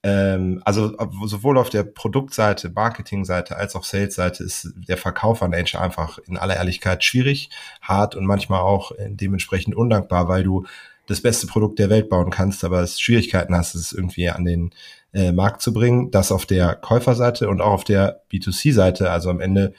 Ähm, 0.04 0.62
also 0.66 0.96
sowohl 1.26 1.58
auf 1.58 1.70
der 1.70 1.84
Produktseite, 1.84 2.70
Marketingseite 2.70 3.58
als 3.58 3.76
auch 3.76 3.84
Salesseite 3.84 4.44
ist 4.44 4.70
der 4.88 4.98
Verkauf 4.98 5.44
an 5.44 5.54
HR 5.54 5.82
einfach 5.82 6.18
in 6.20 6.38
aller 6.38 6.56
Ehrlichkeit 6.56 7.04
schwierig, 7.04 7.50
hart 7.82 8.16
und 8.16 8.26
manchmal 8.26 8.62
auch 8.62 8.94
dementsprechend 8.98 9.76
undankbar, 9.76 10.28
weil 10.28 10.44
du 10.44 10.66
das 11.08 11.22
beste 11.22 11.46
Produkt 11.46 11.78
der 11.80 11.90
Welt 11.90 12.10
bauen 12.10 12.30
kannst, 12.30 12.64
aber 12.64 12.82
es 12.82 13.00
Schwierigkeiten 13.00 13.56
hast, 13.56 13.76
es 13.76 13.92
irgendwie 13.92 14.30
an 14.30 14.46
den 14.46 14.72
äh, 15.14 15.32
Markt 15.32 15.62
zu 15.62 15.74
bringen. 15.74 16.10
Das 16.12 16.32
auf 16.32 16.46
der 16.46 16.76
Käuferseite 16.76 17.50
und 17.50 17.62
auch 17.62 17.74
auf 17.74 17.84
der 17.84 18.22
B2C-Seite, 18.32 19.12
also 19.12 19.30
am 19.30 19.42
Ende 19.42 19.74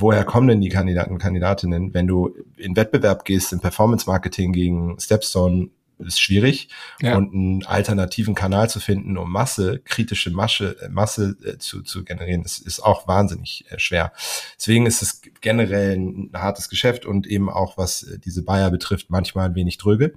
woher 0.00 0.24
kommen 0.24 0.48
denn 0.48 0.60
die 0.60 0.68
Kandidaten 0.68 1.12
und 1.12 1.18
Kandidatinnen? 1.18 1.94
Wenn 1.94 2.06
du 2.06 2.34
in 2.56 2.76
Wettbewerb 2.76 3.24
gehst, 3.24 3.52
im 3.52 3.60
Performance 3.60 4.06
Marketing 4.06 4.52
gegen 4.52 4.98
Stepstone, 4.98 5.70
ist 6.06 6.20
schwierig 6.20 6.68
ja. 7.00 7.16
und 7.16 7.34
einen 7.34 7.66
alternativen 7.66 8.34
Kanal 8.34 8.70
zu 8.70 8.80
finden, 8.80 9.16
um 9.16 9.30
Masse, 9.30 9.80
kritische 9.84 10.30
Masse, 10.30 10.76
Masse 10.90 11.36
äh, 11.44 11.58
zu, 11.58 11.82
zu 11.82 12.04
generieren, 12.04 12.42
ist, 12.42 12.58
ist 12.58 12.80
auch 12.80 13.06
wahnsinnig 13.06 13.64
äh, 13.68 13.78
schwer. 13.78 14.12
Deswegen 14.58 14.86
ist 14.86 15.02
es 15.02 15.20
generell 15.40 15.96
ein 15.96 16.30
hartes 16.34 16.68
Geschäft 16.68 17.06
und 17.06 17.26
eben 17.26 17.50
auch 17.50 17.76
was 17.76 18.02
äh, 18.02 18.18
diese 18.18 18.42
Buyer 18.42 18.70
betrifft, 18.70 19.10
manchmal 19.10 19.46
ein 19.46 19.54
wenig 19.54 19.78
dröge. 19.78 20.14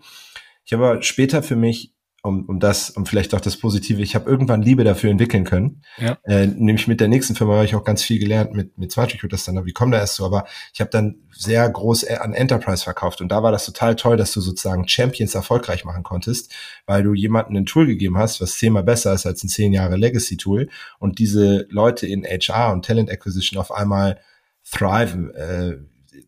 Ich 0.65 0.73
habe 0.73 0.87
aber 0.87 1.01
später 1.01 1.43
für 1.43 1.57
mich 1.57 1.92
um, 2.23 2.45
um 2.45 2.59
das, 2.61 2.89
um 2.89 3.05
vielleicht 3.05 3.35
auch 3.35 3.41
das 3.41 3.57
Positive, 3.57 4.01
ich 4.01 4.15
habe 4.15 4.29
irgendwann 4.29 4.61
Liebe 4.61 4.85
dafür 4.85 5.11
entwickeln 5.11 5.43
können. 5.43 5.81
Ja. 5.97 6.17
Äh, 6.23 6.47
nämlich 6.47 6.87
mit 6.87 7.01
der 7.01 7.09
nächsten 7.09 7.35
Firma 7.35 7.55
habe 7.55 7.65
ich 7.65 7.75
auch 7.75 7.83
ganz 7.83 8.01
viel 8.01 8.17
gelernt 8.17 8.53
mit, 8.53 8.77
mit 8.77 8.93
Smart 8.93 9.13
Recruiters 9.13 9.43
dann, 9.43 9.65
wie 9.65 9.73
kommt 9.73 9.93
da 9.93 9.99
erst 9.99 10.15
so, 10.15 10.25
aber 10.25 10.45
ich 10.73 10.79
habe 10.79 10.89
dann 10.89 11.17
sehr 11.31 11.69
groß 11.69 12.03
äh, 12.03 12.15
an 12.21 12.33
Enterprise 12.33 12.85
verkauft 12.85 13.19
und 13.19 13.27
da 13.27 13.43
war 13.43 13.51
das 13.51 13.65
total 13.65 13.97
toll, 13.97 14.15
dass 14.15 14.31
du 14.31 14.39
sozusagen 14.39 14.87
Champions 14.87 15.35
erfolgreich 15.35 15.83
machen 15.83 16.03
konntest, 16.03 16.53
weil 16.85 17.03
du 17.03 17.13
jemanden 17.13 17.57
ein 17.57 17.65
Tool 17.65 17.87
gegeben 17.87 18.17
hast, 18.17 18.39
was 18.39 18.57
zehnmal 18.57 18.83
besser 18.83 19.13
ist 19.13 19.25
als 19.25 19.43
ein 19.43 19.49
zehn 19.49 19.73
Jahre 19.73 19.97
Legacy-Tool 19.97 20.69
und 20.99 21.19
diese 21.19 21.67
Leute 21.69 22.07
in 22.07 22.23
HR 22.23 22.71
und 22.71 22.85
Talent 22.85 23.11
Acquisition 23.11 23.59
auf 23.59 23.71
einmal 23.71 24.17
thriven, 24.63 25.35
äh, 25.35 25.75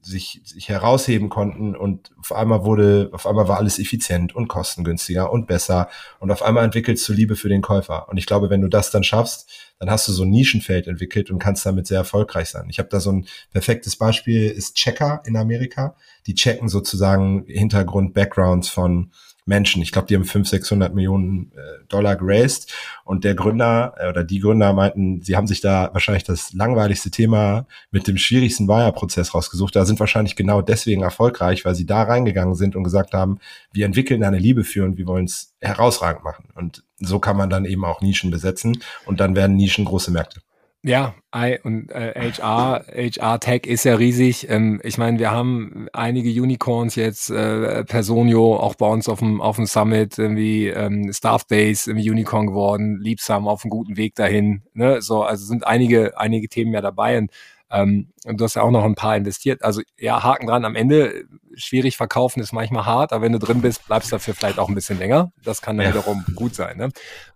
sich, 0.02 0.42
sich 0.44 0.70
herausheben 0.70 1.30
konnten 1.30 1.76
und 1.76 2.12
auf 2.20 2.34
einmal 2.34 2.66
wurde, 2.66 3.10
auf 3.14 3.28
einmal 3.28 3.48
war 3.48 3.58
alles 3.58 3.80
effizient 3.80 4.36
und 4.36 4.48
kostengünstiger 4.48 5.32
und 5.32 5.48
besser 5.48 5.90
und 6.20 6.32
auf 6.32 6.42
einmal 6.42 6.66
entwickelst 6.66 7.08
du 7.08 7.14
Liebe 7.14 7.36
für 7.36 7.50
den 7.50 7.62
Käufer. 7.62 8.10
Und 8.10 8.18
ich 8.18 8.26
glaube, 8.26 8.50
wenn 8.50 8.62
du 8.62 8.68
das 8.68 8.92
dann 8.92 9.04
schaffst, 9.04 9.50
dann 9.80 9.90
hast 9.90 10.08
du 10.08 10.12
so 10.12 10.24
ein 10.24 10.30
Nischenfeld 10.30 10.88
entwickelt 10.88 11.30
und 11.30 11.40
kannst 11.40 11.66
damit 11.66 11.88
sehr 11.88 12.00
erfolgreich 12.00 12.50
sein. 12.50 12.68
Ich 12.70 12.80
habe 12.80 12.90
da 12.90 13.00
so 13.00 13.12
ein 13.12 13.28
perfektes 13.52 13.96
Beispiel, 13.98 14.50
ist 14.50 14.76
Checker 14.76 15.22
in 15.26 15.36
Amerika. 15.36 15.96
Die 16.28 16.36
checken 16.36 16.70
sozusagen 16.70 17.46
Hintergrund, 17.48 18.14
Backgrounds 18.14 18.70
von 18.70 19.12
Menschen. 19.46 19.82
Ich 19.82 19.92
glaube, 19.92 20.08
die 20.08 20.16
haben 20.16 20.26
500, 20.26 20.48
600 20.48 20.96
Millionen 20.96 21.52
äh, 21.56 21.86
Dollar 21.88 22.16
geraced 22.16 22.74
und 23.04 23.24
der 23.24 23.36
Gründer 23.36 23.94
äh, 23.98 24.10
oder 24.10 24.24
die 24.24 24.40
Gründer 24.40 24.74
meinten, 24.74 25.22
sie 25.22 25.36
haben 25.36 25.46
sich 25.46 25.62
da 25.62 25.92
wahrscheinlich 25.94 26.24
das 26.24 26.54
langweiligste 26.54 27.12
Thema 27.12 27.68
mit 27.92 28.08
dem 28.08 28.18
schwierigsten 28.18 28.68
Wire-Prozess 28.68 29.36
rausgesucht. 29.36 29.76
Da 29.76 29.86
sind 29.86 30.00
wahrscheinlich 30.00 30.36
genau 30.36 30.62
deswegen 30.62 31.04
erfolgreich, 31.04 31.64
weil 31.64 31.76
sie 31.76 31.86
da 31.86 32.04
reingegangen 32.04 32.56
sind 32.56 32.76
und 32.76 32.84
gesagt 32.84 33.14
haben, 33.14 33.40
wir 33.72 33.86
entwickeln 33.86 34.24
eine 34.24 34.40
Liebe 34.40 34.64
für 34.64 34.84
und 34.84 34.98
wir 34.98 35.06
wollen 35.06 35.26
es 35.26 35.54
herausragend 35.62 36.24
machen. 36.24 36.50
Und 36.56 36.84
so 37.00 37.20
kann 37.20 37.38
man 37.38 37.50
dann 37.50 37.66
eben 37.66 37.86
auch 37.86 38.02
Nischen 38.02 38.32
besetzen 38.32 38.82
und 39.06 39.20
dann 39.20 39.36
werden 39.36 39.56
Nischen 39.56 39.86
große 39.86 40.12
Märkte. 40.12 40.42
Ja, 40.88 41.16
I 41.36 41.58
und 41.64 41.90
äh, 41.90 42.14
HR, 42.14 42.86
HR 42.94 43.40
Tech 43.40 43.66
ist 43.66 43.86
ja 43.86 43.96
riesig. 43.96 44.48
Ähm, 44.52 44.80
ich 44.84 45.00
meine, 45.00 45.18
wir 45.18 45.32
haben 45.32 45.88
einige 45.94 46.30
Unicorns 46.30 46.94
jetzt, 46.94 47.32
äh, 47.32 47.84
Personio 47.86 48.56
auch 48.58 48.76
bei 48.76 48.86
uns 48.88 49.10
auf 49.10 49.18
dem 49.18 49.42
auf 49.42 49.56
dem 49.56 49.66
Summit 49.66 50.20
irgendwie 50.20 50.68
ähm, 50.68 51.12
Staffbase 51.12 51.90
im 51.90 51.98
Unicorn 51.98 52.46
geworden, 52.46 53.00
Liebsam 53.02 53.48
auf 53.48 53.64
einem 53.64 53.72
guten 53.72 53.98
Weg 53.98 54.14
dahin. 54.14 54.62
Ne? 54.76 55.02
So, 55.02 55.24
also 55.24 55.44
sind 55.46 55.66
einige 55.66 56.20
einige 56.20 56.50
Themen 56.50 56.72
ja 56.72 56.82
dabei 56.82 57.18
und 57.18 57.32
ähm, 57.72 58.12
und 58.26 58.40
du 58.40 58.44
hast 58.46 58.56
ja 58.56 58.62
auch 58.62 58.72
noch 58.72 58.84
ein 58.84 58.96
paar 58.96 59.16
investiert. 59.16 59.64
Also 59.64 59.82
ja, 59.98 60.24
Haken 60.24 60.48
dran. 60.48 60.66
Am 60.66 60.76
Ende 60.76 61.26
schwierig 61.56 61.98
verkaufen 61.98 62.40
ist 62.40 62.54
manchmal 62.54 62.86
hart, 62.86 63.14
aber 63.14 63.24
wenn 63.24 63.32
du 63.32 63.40
drin 63.40 63.62
bist, 63.62 63.86
bleibst 63.88 64.12
du 64.12 64.16
dafür 64.16 64.34
vielleicht 64.34 64.60
auch 64.60 64.70
ein 64.70 64.76
bisschen 64.76 65.00
länger. 65.00 65.32
Das 65.44 65.62
kann 65.62 65.78
dann 65.78 65.88
ja. 65.88 65.94
wiederum 65.94 66.24
gut 66.36 66.54
sein. 66.54 66.78
Ne? 66.78 66.90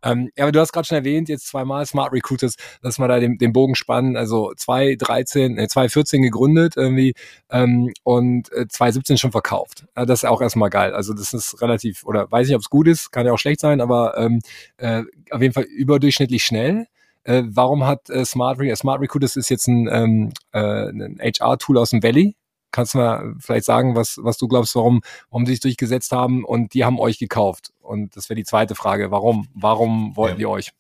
Ähm, 0.04 0.30
ja, 0.36 0.46
aber 0.46 0.52
du 0.52 0.60
hast 0.60 0.72
gerade 0.72 0.86
schon 0.86 0.98
erwähnt, 0.98 1.30
jetzt 1.30 1.48
zweimal 1.48 1.86
Smart 1.86 2.14
Recruiters, 2.14 2.56
dass 2.82 3.00
wir 3.00 3.08
da 3.08 3.20
den, 3.20 3.38
den 3.38 3.54
Bogen 3.54 3.76
spannen. 3.76 4.18
Also 4.18 4.52
2013, 4.56 5.58
äh, 5.58 5.68
2014 5.68 6.22
gegründet 6.22 6.74
irgendwie 6.76 7.14
ähm, 7.50 7.92
und 8.04 8.52
äh, 8.52 8.68
2017 8.68 9.18
schon 9.18 9.32
verkauft. 9.32 9.86
Ja, 9.96 10.06
das 10.06 10.24
ist 10.24 10.30
auch 10.30 10.42
erstmal 10.42 10.70
geil. 10.70 10.94
Also 10.94 11.14
das 11.14 11.34
ist 11.34 11.62
relativ, 11.62 12.06
oder 12.06 12.32
weiß 12.32 12.48
nicht, 12.48 12.56
ob 12.56 12.62
es 12.62 12.70
gut 12.70 12.88
ist, 12.88 13.12
kann 13.12 13.26
ja 13.26 13.34
auch 13.34 13.40
schlecht 13.40 13.60
sein, 13.60 13.82
aber 13.82 14.18
ähm, 14.18 14.42
äh, 14.78 15.04
auf 15.32 15.42
jeden 15.42 15.54
Fall 15.54 15.64
überdurchschnittlich 15.64 16.44
schnell. 16.44 16.88
Äh, 17.24 17.44
warum 17.46 17.86
hat 17.86 18.10
äh, 18.10 18.26
Smart, 18.26 18.60
Re 18.60 18.76
Smart 18.76 19.02
Recruiters 19.02 19.36
ist 19.36 19.50
jetzt 19.50 19.68
ein, 19.68 19.88
ähm, 19.92 20.32
äh, 20.52 20.90
ein 20.90 21.20
HR-Tool 21.22 21.78
aus 21.78 21.92
dem 21.92 22.04
Valley. 22.04 22.36
Kannst 22.72 22.94
du 22.94 23.00
mal 23.00 23.34
vielleicht 23.40 23.66
sagen, 23.66 23.96
was, 23.96 24.20
was 24.22 24.38
du 24.38 24.48
glaubst, 24.48 24.76
warum, 24.76 25.02
warum 25.30 25.46
sie 25.46 25.54
sich 25.54 25.62
durchgesetzt 25.62 26.12
haben 26.12 26.46
und 26.46 26.74
die 26.74 26.86
haben 26.86 27.00
euch 27.00 27.18
gekauft? 27.18 27.72
Und 27.80 28.16
das 28.16 28.30
wäre 28.30 28.36
die 28.36 28.44
zweite 28.44 28.76
Frage. 28.76 29.12
Warum? 29.12 29.48
Warum 29.54 30.16
wollten 30.16 30.36
ja. 30.36 30.38
die 30.38 30.46
euch? 30.46 30.72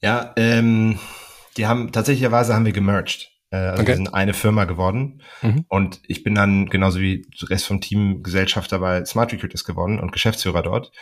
Ja, 0.00 0.32
ähm, 0.36 0.98
die 1.56 1.66
haben 1.66 1.90
tatsächlicherweise 1.90 2.54
haben 2.54 2.66
wir 2.66 2.72
gemerged. 2.72 3.30
Äh, 3.50 3.56
also 3.56 3.82
okay. 3.82 3.88
wir 3.88 3.96
sind 3.96 4.14
eine 4.14 4.34
Firma 4.34 4.64
geworden. 4.64 5.22
Mhm. 5.42 5.64
Und 5.68 6.00
ich 6.06 6.22
bin 6.22 6.34
dann 6.34 6.68
genauso 6.68 7.00
wie 7.00 7.26
der 7.40 7.50
Rest 7.50 7.66
vom 7.66 7.80
Team 7.80 8.22
Gesellschafter 8.22 8.78
bei 8.78 9.04
Smart 9.04 9.32
Recruiters 9.32 9.64
geworden 9.64 9.98
und 9.98 10.12
Geschäftsführer 10.12 10.62
dort. 10.62 10.92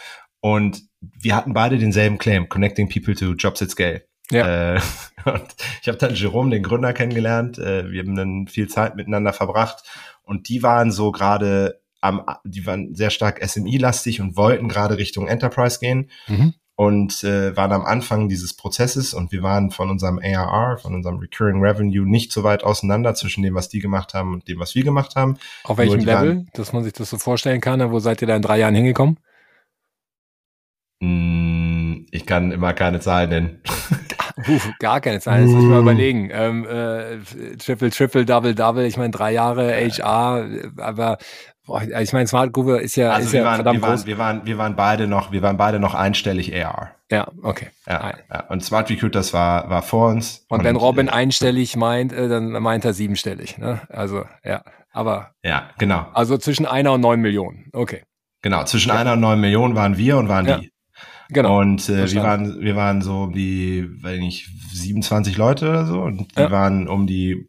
Und 0.40 0.82
wir 1.20 1.36
hatten 1.36 1.52
beide 1.52 1.78
denselben 1.78 2.18
Claim, 2.18 2.48
Connecting 2.48 2.88
People 2.88 3.14
to 3.14 3.32
Jobs 3.32 3.62
at 3.62 3.70
Scale. 3.70 4.02
Ja. 4.30 4.74
Äh, 4.74 4.80
und 5.24 5.54
ich 5.82 5.88
habe 5.88 5.98
dann 5.98 6.14
Jerome, 6.14 6.50
den 6.50 6.62
Gründer, 6.62 6.92
kennengelernt. 6.92 7.58
Äh, 7.58 7.90
wir 7.90 8.02
haben 8.02 8.16
dann 8.16 8.48
viel 8.48 8.68
Zeit 8.68 8.96
miteinander 8.96 9.32
verbracht 9.32 9.84
und 10.22 10.48
die 10.48 10.62
waren 10.62 10.90
so 10.90 11.12
gerade 11.12 11.80
am, 12.00 12.24
die 12.44 12.66
waren 12.66 12.94
sehr 12.94 13.10
stark 13.10 13.42
SMI-lastig 13.44 14.20
und 14.20 14.36
wollten 14.36 14.68
gerade 14.68 14.98
Richtung 14.98 15.28
Enterprise 15.28 15.78
gehen 15.80 16.10
mhm. 16.28 16.54
und 16.74 17.24
äh, 17.24 17.56
waren 17.56 17.72
am 17.72 17.84
Anfang 17.84 18.28
dieses 18.28 18.54
Prozesses 18.54 19.14
und 19.14 19.32
wir 19.32 19.42
waren 19.42 19.70
von 19.70 19.90
unserem 19.90 20.18
ARR, 20.18 20.78
von 20.78 20.94
unserem 20.94 21.18
Recurring 21.18 21.60
Revenue 21.60 22.08
nicht 22.08 22.32
so 22.32 22.44
weit 22.44 22.64
auseinander 22.64 23.14
zwischen 23.14 23.42
dem, 23.42 23.54
was 23.54 23.68
die 23.68 23.80
gemacht 23.80 24.14
haben 24.14 24.34
und 24.34 24.48
dem, 24.48 24.58
was 24.58 24.74
wir 24.74 24.84
gemacht 24.84 25.16
haben. 25.16 25.38
Auf 25.64 25.78
welchem 25.78 26.00
Level, 26.00 26.28
waren, 26.28 26.50
dass 26.54 26.72
man 26.72 26.84
sich 26.84 26.92
das 26.92 27.10
so 27.10 27.18
vorstellen 27.18 27.60
kann? 27.60 27.90
Wo 27.90 27.98
seid 27.98 28.20
ihr 28.22 28.28
da 28.28 28.36
in 28.36 28.42
drei 28.42 28.58
Jahren 28.58 28.74
hingekommen? 28.74 29.18
Hm, 31.02 32.06
ich 32.10 32.26
kann 32.26 32.52
immer 32.52 32.72
keine 32.72 33.00
Zahlen 33.00 33.30
nennen. 33.30 33.62
Puh, 34.44 34.60
gar 34.78 35.00
keine 35.00 35.20
Zahlen, 35.20 35.44
das 35.44 35.52
muss 35.52 35.64
ich 35.64 35.70
mal 35.70 35.80
überlegen. 35.80 36.30
Ähm, 36.32 36.66
äh, 36.66 37.56
Triple, 37.56 37.90
Triple, 37.90 38.24
Double, 38.26 38.54
Double, 38.54 38.84
ich 38.84 38.96
meine 38.96 39.10
drei 39.10 39.32
Jahre 39.32 39.74
HR, 39.74 40.46
aber 40.78 41.18
boah, 41.66 41.82
ich 41.82 42.12
meine 42.12 42.26
Smart 42.26 42.52
Groove 42.52 42.80
ist 42.80 42.96
ja, 42.96 43.10
also 43.10 43.26
ist 43.26 43.32
wir 43.32 43.40
ja 43.40 43.46
waren, 43.46 43.56
verdammt 43.56 43.78
wir 43.78 43.82
waren, 43.82 43.96
groß. 43.96 44.06
Wir 44.06 44.18
waren, 44.18 44.46
wir 44.46 44.58
waren 44.58 44.76
beide 44.76 45.06
noch, 45.06 45.32
wir 45.32 45.42
waren 45.42 45.56
beide 45.56 45.78
noch 45.78 45.94
einstellig 45.94 46.54
AR. 46.54 46.92
Ja, 47.10 47.28
okay. 47.42 47.68
Ja, 47.86 48.14
ja. 48.32 48.44
Und 48.48 48.64
Smart 48.64 48.90
Recruiters 48.90 49.32
war, 49.32 49.70
war 49.70 49.82
vor 49.82 50.08
uns. 50.10 50.44
Und, 50.48 50.58
und 50.58 50.64
wenn 50.64 50.76
Robin 50.76 51.08
äh, 51.08 51.12
einstellig 51.12 51.76
meint, 51.76 52.12
äh, 52.12 52.28
dann 52.28 52.50
meint 52.50 52.84
er 52.84 52.94
siebenstellig, 52.94 53.58
ne? 53.58 53.80
Also, 53.88 54.24
ja. 54.44 54.62
Aber. 54.92 55.32
Ja, 55.42 55.70
genau. 55.78 56.06
Also 56.14 56.38
zwischen 56.38 56.66
einer 56.66 56.92
und 56.92 57.02
neun 57.02 57.20
Millionen. 57.20 57.70
Okay. 57.72 58.02
Genau, 58.42 58.64
zwischen 58.64 58.88
ja. 58.88 58.96
einer 58.96 59.12
und 59.12 59.20
neun 59.20 59.40
Millionen 59.40 59.74
waren 59.74 59.98
wir 59.98 60.16
und 60.16 60.28
waren 60.28 60.46
ja. 60.46 60.58
die. 60.58 60.70
Genau. 61.28 61.60
Und 61.60 61.88
äh, 61.88 62.10
wir 62.10 62.22
waren, 62.22 62.60
wir 62.60 62.76
waren 62.76 63.02
so 63.02 63.24
um 63.24 63.32
die, 63.32 63.88
weiß 64.02 64.18
nicht, 64.18 64.48
27 64.72 65.36
Leute 65.36 65.68
oder 65.68 65.86
so. 65.86 66.00
Und 66.00 66.36
die 66.36 66.40
ja. 66.40 66.50
waren 66.50 66.88
um 66.88 67.06
die 67.06 67.48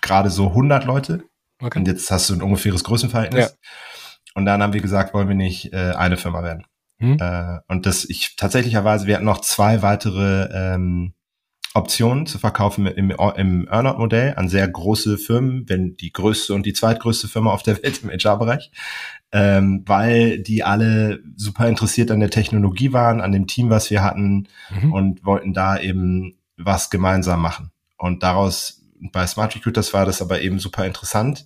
gerade 0.00 0.30
so 0.30 0.48
100 0.48 0.84
Leute. 0.84 1.24
Okay. 1.60 1.78
Und 1.78 1.86
jetzt 1.86 2.10
hast 2.10 2.28
du 2.30 2.34
ein 2.34 2.42
ungefähres 2.42 2.84
Größenverhältnis. 2.84 3.44
Ja. 3.44 3.68
Und 4.34 4.46
dann 4.46 4.62
haben 4.62 4.72
wir 4.72 4.80
gesagt, 4.80 5.14
wollen 5.14 5.28
wir 5.28 5.34
nicht 5.34 5.72
äh, 5.72 5.92
eine 5.96 6.16
Firma 6.16 6.42
werden. 6.42 6.64
Hm. 6.98 7.18
Äh, 7.20 7.58
und 7.68 7.86
das, 7.86 8.04
ich 8.04 8.36
tatsächlicherweise, 8.36 9.06
wir 9.06 9.16
hatten 9.16 9.24
noch 9.24 9.40
zwei 9.40 9.82
weitere 9.82 10.48
ähm, 10.52 11.14
Optionen 11.74 12.26
zu 12.26 12.38
verkaufen 12.38 12.86
im, 12.86 13.10
im 13.10 13.68
Earnout-Modell 13.68 14.34
an 14.36 14.48
sehr 14.48 14.68
große 14.68 15.18
Firmen, 15.18 15.68
wenn 15.68 15.96
die 15.96 16.12
größte 16.12 16.54
und 16.54 16.66
die 16.66 16.72
zweitgrößte 16.72 17.28
Firma 17.28 17.52
auf 17.52 17.62
der 17.62 17.82
Welt 17.82 18.02
im 18.02 18.10
HR-Bereich 18.10 18.70
ähm, 19.32 19.82
weil 19.86 20.38
die 20.38 20.62
alle 20.62 21.20
super 21.36 21.66
interessiert 21.66 22.10
an 22.10 22.20
der 22.20 22.30
Technologie 22.30 22.92
waren, 22.92 23.20
an 23.20 23.32
dem 23.32 23.46
Team, 23.46 23.70
was 23.70 23.90
wir 23.90 24.02
hatten 24.02 24.46
mhm. 24.70 24.92
und 24.92 25.24
wollten 25.24 25.54
da 25.54 25.78
eben 25.78 26.38
was 26.56 26.90
gemeinsam 26.90 27.40
machen. 27.40 27.70
Und 27.96 28.22
daraus 28.22 28.82
bei 29.10 29.26
Smart 29.26 29.54
Recruiters 29.56 29.94
war 29.94 30.04
das 30.04 30.20
aber 30.20 30.42
eben 30.42 30.58
super 30.58 30.86
interessant, 30.86 31.44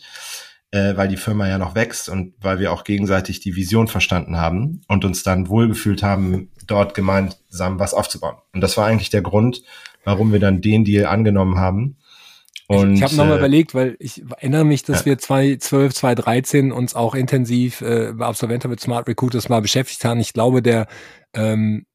äh, 0.72 0.96
weil 0.96 1.09
die 1.09 1.16
Firma 1.16 1.49
ja 1.49 1.59
noch 1.59 1.75
wächst 1.75 2.09
und 2.09 2.35
weil 2.40 2.59
wir 2.59 2.72
auch 2.72 2.83
gegenseitig 2.83 3.40
die 3.40 3.55
Vision 3.55 3.87
verstanden 3.87 4.37
haben 4.37 4.83
und 4.88 5.05
uns 5.05 5.22
dann 5.22 5.49
wohlgefühlt 5.49 6.03
haben, 6.03 6.51
dort 6.66 6.94
gemeinsam 6.94 7.79
was 7.79 7.94
aufzubauen. 7.94 8.37
Und 8.53 8.62
das 8.62 8.77
war 8.77 8.87
eigentlich 8.87 9.11
der 9.11 9.22
Grund, 9.22 9.62
warum 10.05 10.33
wir 10.33 10.40
dann 10.40 10.61
den 10.61 10.85
Deal 10.85 11.07
angenommen 11.07 11.59
haben 11.59 11.96
und, 12.68 12.92
ich 12.92 12.98
ich 12.98 13.02
habe 13.05 13.14
nochmal 13.16 13.37
äh, 13.37 13.38
überlegt, 13.38 13.74
weil 13.74 13.96
ich 13.98 14.22
erinnere 14.29 14.64
mich, 14.64 14.83
dass 14.83 15.00
ja. 15.00 15.07
wir 15.07 15.18
2012, 15.18 15.94
2013 15.94 16.72
uns 16.72 16.94
auch 16.94 17.14
intensiv 17.14 17.81
äh, 17.81 18.12
bei 18.12 18.26
Absolventer 18.26 18.68
mit 18.68 18.81
Smart 18.81 19.09
Recruiters 19.09 19.48
mal 19.48 19.62
beschäftigt 19.62 20.05
haben. 20.05 20.20
Ich 20.20 20.33
glaube, 20.33 20.62
der 20.62 20.87
ähm, 21.35 21.87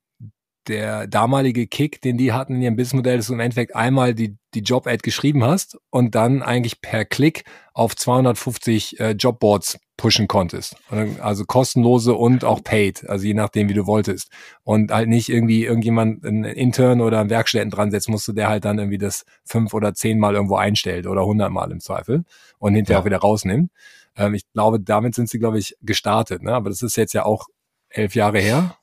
der 0.68 1.08
damalige 1.08 1.68
Kick, 1.68 2.02
den 2.02 2.18
die 2.18 2.34
hatten 2.34 2.56
in 2.56 2.62
ihrem 2.62 2.76
Businessmodell, 2.76 3.20
ist 3.20 3.30
im 3.30 3.40
Endeffekt 3.40 3.76
einmal 3.76 4.14
die, 4.14 4.38
die 4.54 4.60
Job-Ad 4.60 5.00
geschrieben 5.02 5.44
hast 5.44 5.78
und 5.90 6.14
dann 6.16 6.44
eigentlich 6.44 6.82
per 6.82 7.06
Klick 7.06 7.44
auf 7.74 7.96
250 7.96 9.00
äh, 9.00 9.12
Jobboards 9.12 9.80
pushen 10.02 10.28
konntest. 10.28 10.76
Also 11.22 11.46
kostenlose 11.46 12.16
und 12.16 12.44
auch 12.44 12.64
paid, 12.64 13.08
also 13.08 13.24
je 13.24 13.36
nachdem, 13.36 13.70
wie 13.70 13.76
du 13.76 13.86
wolltest. 13.86 14.32
Und 14.64 14.92
halt 14.92 15.08
nicht 15.08 15.30
irgendwie 15.30 15.64
irgendjemand, 15.64 16.26
einen 16.26 16.44
Intern 16.44 17.02
oder 17.02 17.20
einen 17.20 17.30
Werkstätten 17.30 17.70
dran 17.70 17.92
setzen 17.92 18.12
musste, 18.12 18.34
der 18.34 18.50
halt 18.50 18.66
dann 18.66 18.80
irgendwie 18.80 18.98
das 18.98 19.26
fünf 19.46 19.76
oder 19.76 19.94
zehnmal 19.94 20.34
irgendwo 20.34 20.56
einstellt 20.56 21.06
oder 21.06 21.24
hundertmal 21.24 21.72
im 21.72 21.80
Zweifel 21.82 22.24
und 22.58 22.74
hinterher 22.74 22.98
ja. 22.98 23.02
auch 23.02 23.06
wieder 23.06 23.20
rausnimmt. 23.20 23.70
Ähm, 24.18 24.34
ich 24.34 24.42
glaube, 24.54 24.80
damit 24.80 25.14
sind 25.14 25.30
sie, 25.30 25.38
glaube 25.38 25.60
ich, 25.60 25.78
gestartet. 25.82 26.42
Ne? 26.42 26.52
Aber 26.52 26.72
das 26.72 26.82
ist 26.82 26.96
jetzt 26.96 27.14
ja 27.14 27.24
auch 27.24 27.46
elf 27.90 28.16
Jahre 28.16 28.40
her. 28.40 28.76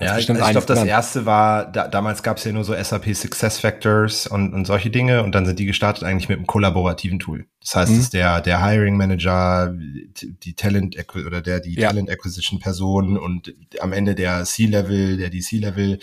Ja, 0.00 0.18
ich, 0.18 0.28
ich 0.28 0.36
glaube, 0.36 0.66
das 0.66 0.82
erste 0.82 1.24
war, 1.24 1.70
da, 1.70 1.86
damals 1.86 2.24
gab 2.24 2.38
es 2.38 2.44
ja 2.44 2.50
nur 2.50 2.64
so 2.64 2.74
SAP 2.74 3.14
Success 3.14 3.60
Factors 3.60 4.26
und, 4.26 4.52
und 4.52 4.64
solche 4.64 4.90
Dinge 4.90 5.22
und 5.22 5.36
dann 5.36 5.46
sind 5.46 5.60
die 5.60 5.66
gestartet 5.66 6.02
eigentlich 6.02 6.28
mit 6.28 6.38
einem 6.38 6.48
kollaborativen 6.48 7.20
Tool. 7.20 7.46
Das 7.60 7.76
heißt, 7.76 7.92
mhm. 7.92 8.00
ist 8.00 8.12
der, 8.12 8.40
der 8.40 8.64
Hiring 8.64 8.96
Manager, 8.96 9.72
die 9.72 10.54
Talent 10.54 10.96
oder 11.14 11.40
der 11.40 11.60
die 11.60 11.78
ja. 11.78 11.90
Talent 11.90 12.10
Acquisition 12.10 12.58
Person 12.58 13.16
und 13.16 13.54
am 13.78 13.92
Ende 13.92 14.16
der 14.16 14.42
C-Level, 14.44 15.16
der 15.16 15.30
die 15.30 15.40
C-Level, 15.40 16.00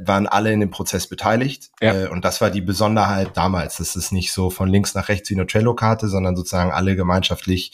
waren 0.00 0.26
alle 0.26 0.52
in 0.52 0.58
dem 0.58 0.70
Prozess 0.70 1.06
beteiligt. 1.06 1.70
Ja. 1.80 1.94
Äh, 1.94 2.08
und 2.08 2.24
das 2.24 2.40
war 2.40 2.50
die 2.50 2.60
Besonderheit 2.60 3.36
damals. 3.36 3.76
Das 3.76 3.94
ist 3.94 4.10
nicht 4.10 4.32
so 4.32 4.50
von 4.50 4.68
links 4.68 4.94
nach 4.94 5.08
rechts 5.08 5.30
wie 5.30 5.34
eine 5.34 5.46
Trello-Karte, 5.46 6.08
sondern 6.08 6.34
sozusagen 6.34 6.72
alle 6.72 6.96
gemeinschaftlich 6.96 7.70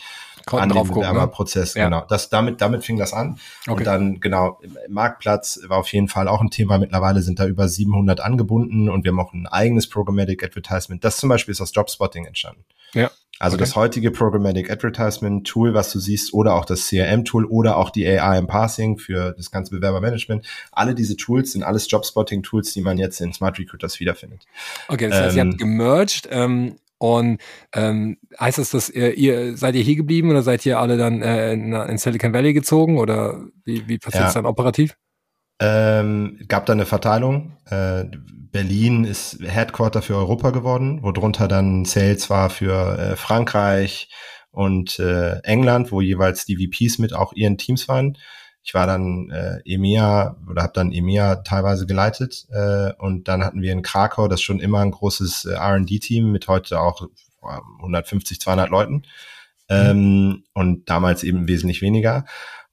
Konnten 0.46 0.72
an 0.72 0.76
dem 0.76 0.86
ne? 0.86 0.94
Bewerberprozess. 0.94 1.74
Ne? 1.74 1.84
Genau. 1.84 2.04
Das, 2.08 2.28
damit, 2.28 2.60
damit 2.60 2.84
fing 2.84 2.98
das 2.98 3.12
an. 3.12 3.38
Okay. 3.66 3.78
Und 3.78 3.84
dann, 3.84 4.20
genau, 4.20 4.60
Marktplatz 4.88 5.60
war 5.66 5.78
auf 5.78 5.92
jeden 5.92 6.08
Fall 6.08 6.28
auch 6.28 6.40
ein 6.40 6.50
Thema. 6.50 6.78
Mittlerweile 6.78 7.22
sind 7.22 7.38
da 7.38 7.46
über 7.46 7.68
700 7.68 8.20
angebunden 8.20 8.88
und 8.88 9.04
wir 9.04 9.12
haben 9.12 9.20
auch 9.20 9.32
ein 9.32 9.46
eigenes 9.46 9.88
Programmatic 9.88 10.42
Advertisement. 10.44 11.04
Das 11.04 11.16
zum 11.16 11.28
Beispiel 11.28 11.52
ist 11.52 11.60
aus 11.60 11.72
Jobspotting 11.74 12.26
entstanden. 12.26 12.64
Ja. 12.92 13.10
Also 13.40 13.56
okay. 13.56 13.64
das 13.64 13.74
heutige 13.74 14.12
Programmatic 14.12 14.70
Advertisement 14.70 15.46
Tool, 15.46 15.74
was 15.74 15.92
du 15.92 15.98
siehst, 15.98 16.32
oder 16.34 16.54
auch 16.54 16.64
das 16.64 16.86
CRM 16.86 17.24
Tool 17.24 17.44
oder 17.46 17.76
auch 17.76 17.90
die 17.90 18.06
AI 18.06 18.38
im 18.38 18.46
Parsing 18.46 18.96
für 18.96 19.34
das 19.36 19.50
ganze 19.50 19.72
Bewerbermanagement. 19.72 20.46
Alle 20.70 20.94
diese 20.94 21.16
Tools 21.16 21.52
sind 21.52 21.64
alles 21.64 21.90
Jobspotting 21.90 22.44
Tools, 22.44 22.72
die 22.72 22.80
man 22.80 22.96
jetzt 22.96 23.20
in 23.20 23.32
Smart 23.32 23.58
Recruiters 23.58 23.98
wiederfindet. 23.98 24.42
Okay, 24.86 25.08
das 25.08 25.20
heißt, 25.20 25.36
ähm, 25.36 25.46
ihr 25.46 25.50
habt 25.50 25.58
gemerged. 25.58 26.28
Ähm, 26.30 26.76
und 27.04 27.38
ähm, 27.74 28.16
heißt 28.40 28.56
das, 28.56 28.70
dass 28.70 28.88
ihr, 28.88 29.12
ihr 29.14 29.58
seid 29.58 29.74
ihr 29.74 29.82
hier 29.82 29.96
geblieben 29.96 30.30
oder 30.30 30.42
seid 30.42 30.64
ihr 30.64 30.78
alle 30.78 30.96
dann 30.96 31.20
äh, 31.20 31.52
in, 31.52 31.74
in 31.74 31.98
Silicon 31.98 32.32
Valley 32.32 32.54
gezogen 32.54 32.96
oder 32.96 33.44
wie, 33.64 33.86
wie 33.86 33.98
passiert 33.98 34.28
es 34.28 34.34
ja. 34.34 34.40
dann 34.40 34.46
operativ? 34.46 34.96
Ähm, 35.60 36.40
gab 36.48 36.64
da 36.64 36.72
eine 36.72 36.86
Verteilung. 36.86 37.58
Äh, 37.66 38.04
Berlin 38.50 39.04
ist 39.04 39.38
Headquarter 39.42 40.00
für 40.00 40.16
Europa 40.16 40.48
geworden, 40.50 41.02
worunter 41.02 41.46
dann 41.46 41.84
Sales 41.84 42.30
war 42.30 42.48
für 42.48 42.98
äh, 42.98 43.16
Frankreich 43.16 44.08
und 44.50 44.98
äh, 44.98 45.40
England, 45.40 45.92
wo 45.92 46.00
jeweils 46.00 46.46
die 46.46 46.56
VPs 46.56 46.98
mit 46.98 47.12
auch 47.12 47.34
ihren 47.34 47.58
Teams 47.58 47.86
waren. 47.86 48.16
Ich 48.64 48.72
war 48.72 48.86
dann 48.86 49.30
äh, 49.30 49.60
EMEA 49.66 50.36
oder 50.50 50.62
habe 50.62 50.72
dann 50.72 50.90
EMEA 50.90 51.36
teilweise 51.36 51.86
geleitet 51.86 52.46
äh, 52.50 52.92
und 52.94 53.28
dann 53.28 53.44
hatten 53.44 53.60
wir 53.60 53.72
in 53.72 53.82
Krakau 53.82 54.26
das 54.26 54.40
schon 54.40 54.58
immer 54.58 54.80
ein 54.80 54.90
großes 54.90 55.44
äh, 55.44 55.52
R&D-Team 55.52 56.32
mit 56.32 56.48
heute 56.48 56.80
auch 56.80 57.06
150, 57.42 58.40
200 58.40 58.70
Leuten. 58.70 59.02
Ähm, 59.68 60.44
und 60.54 60.88
damals 60.88 61.24
eben 61.24 61.46
wesentlich 61.46 61.82
weniger. 61.82 62.24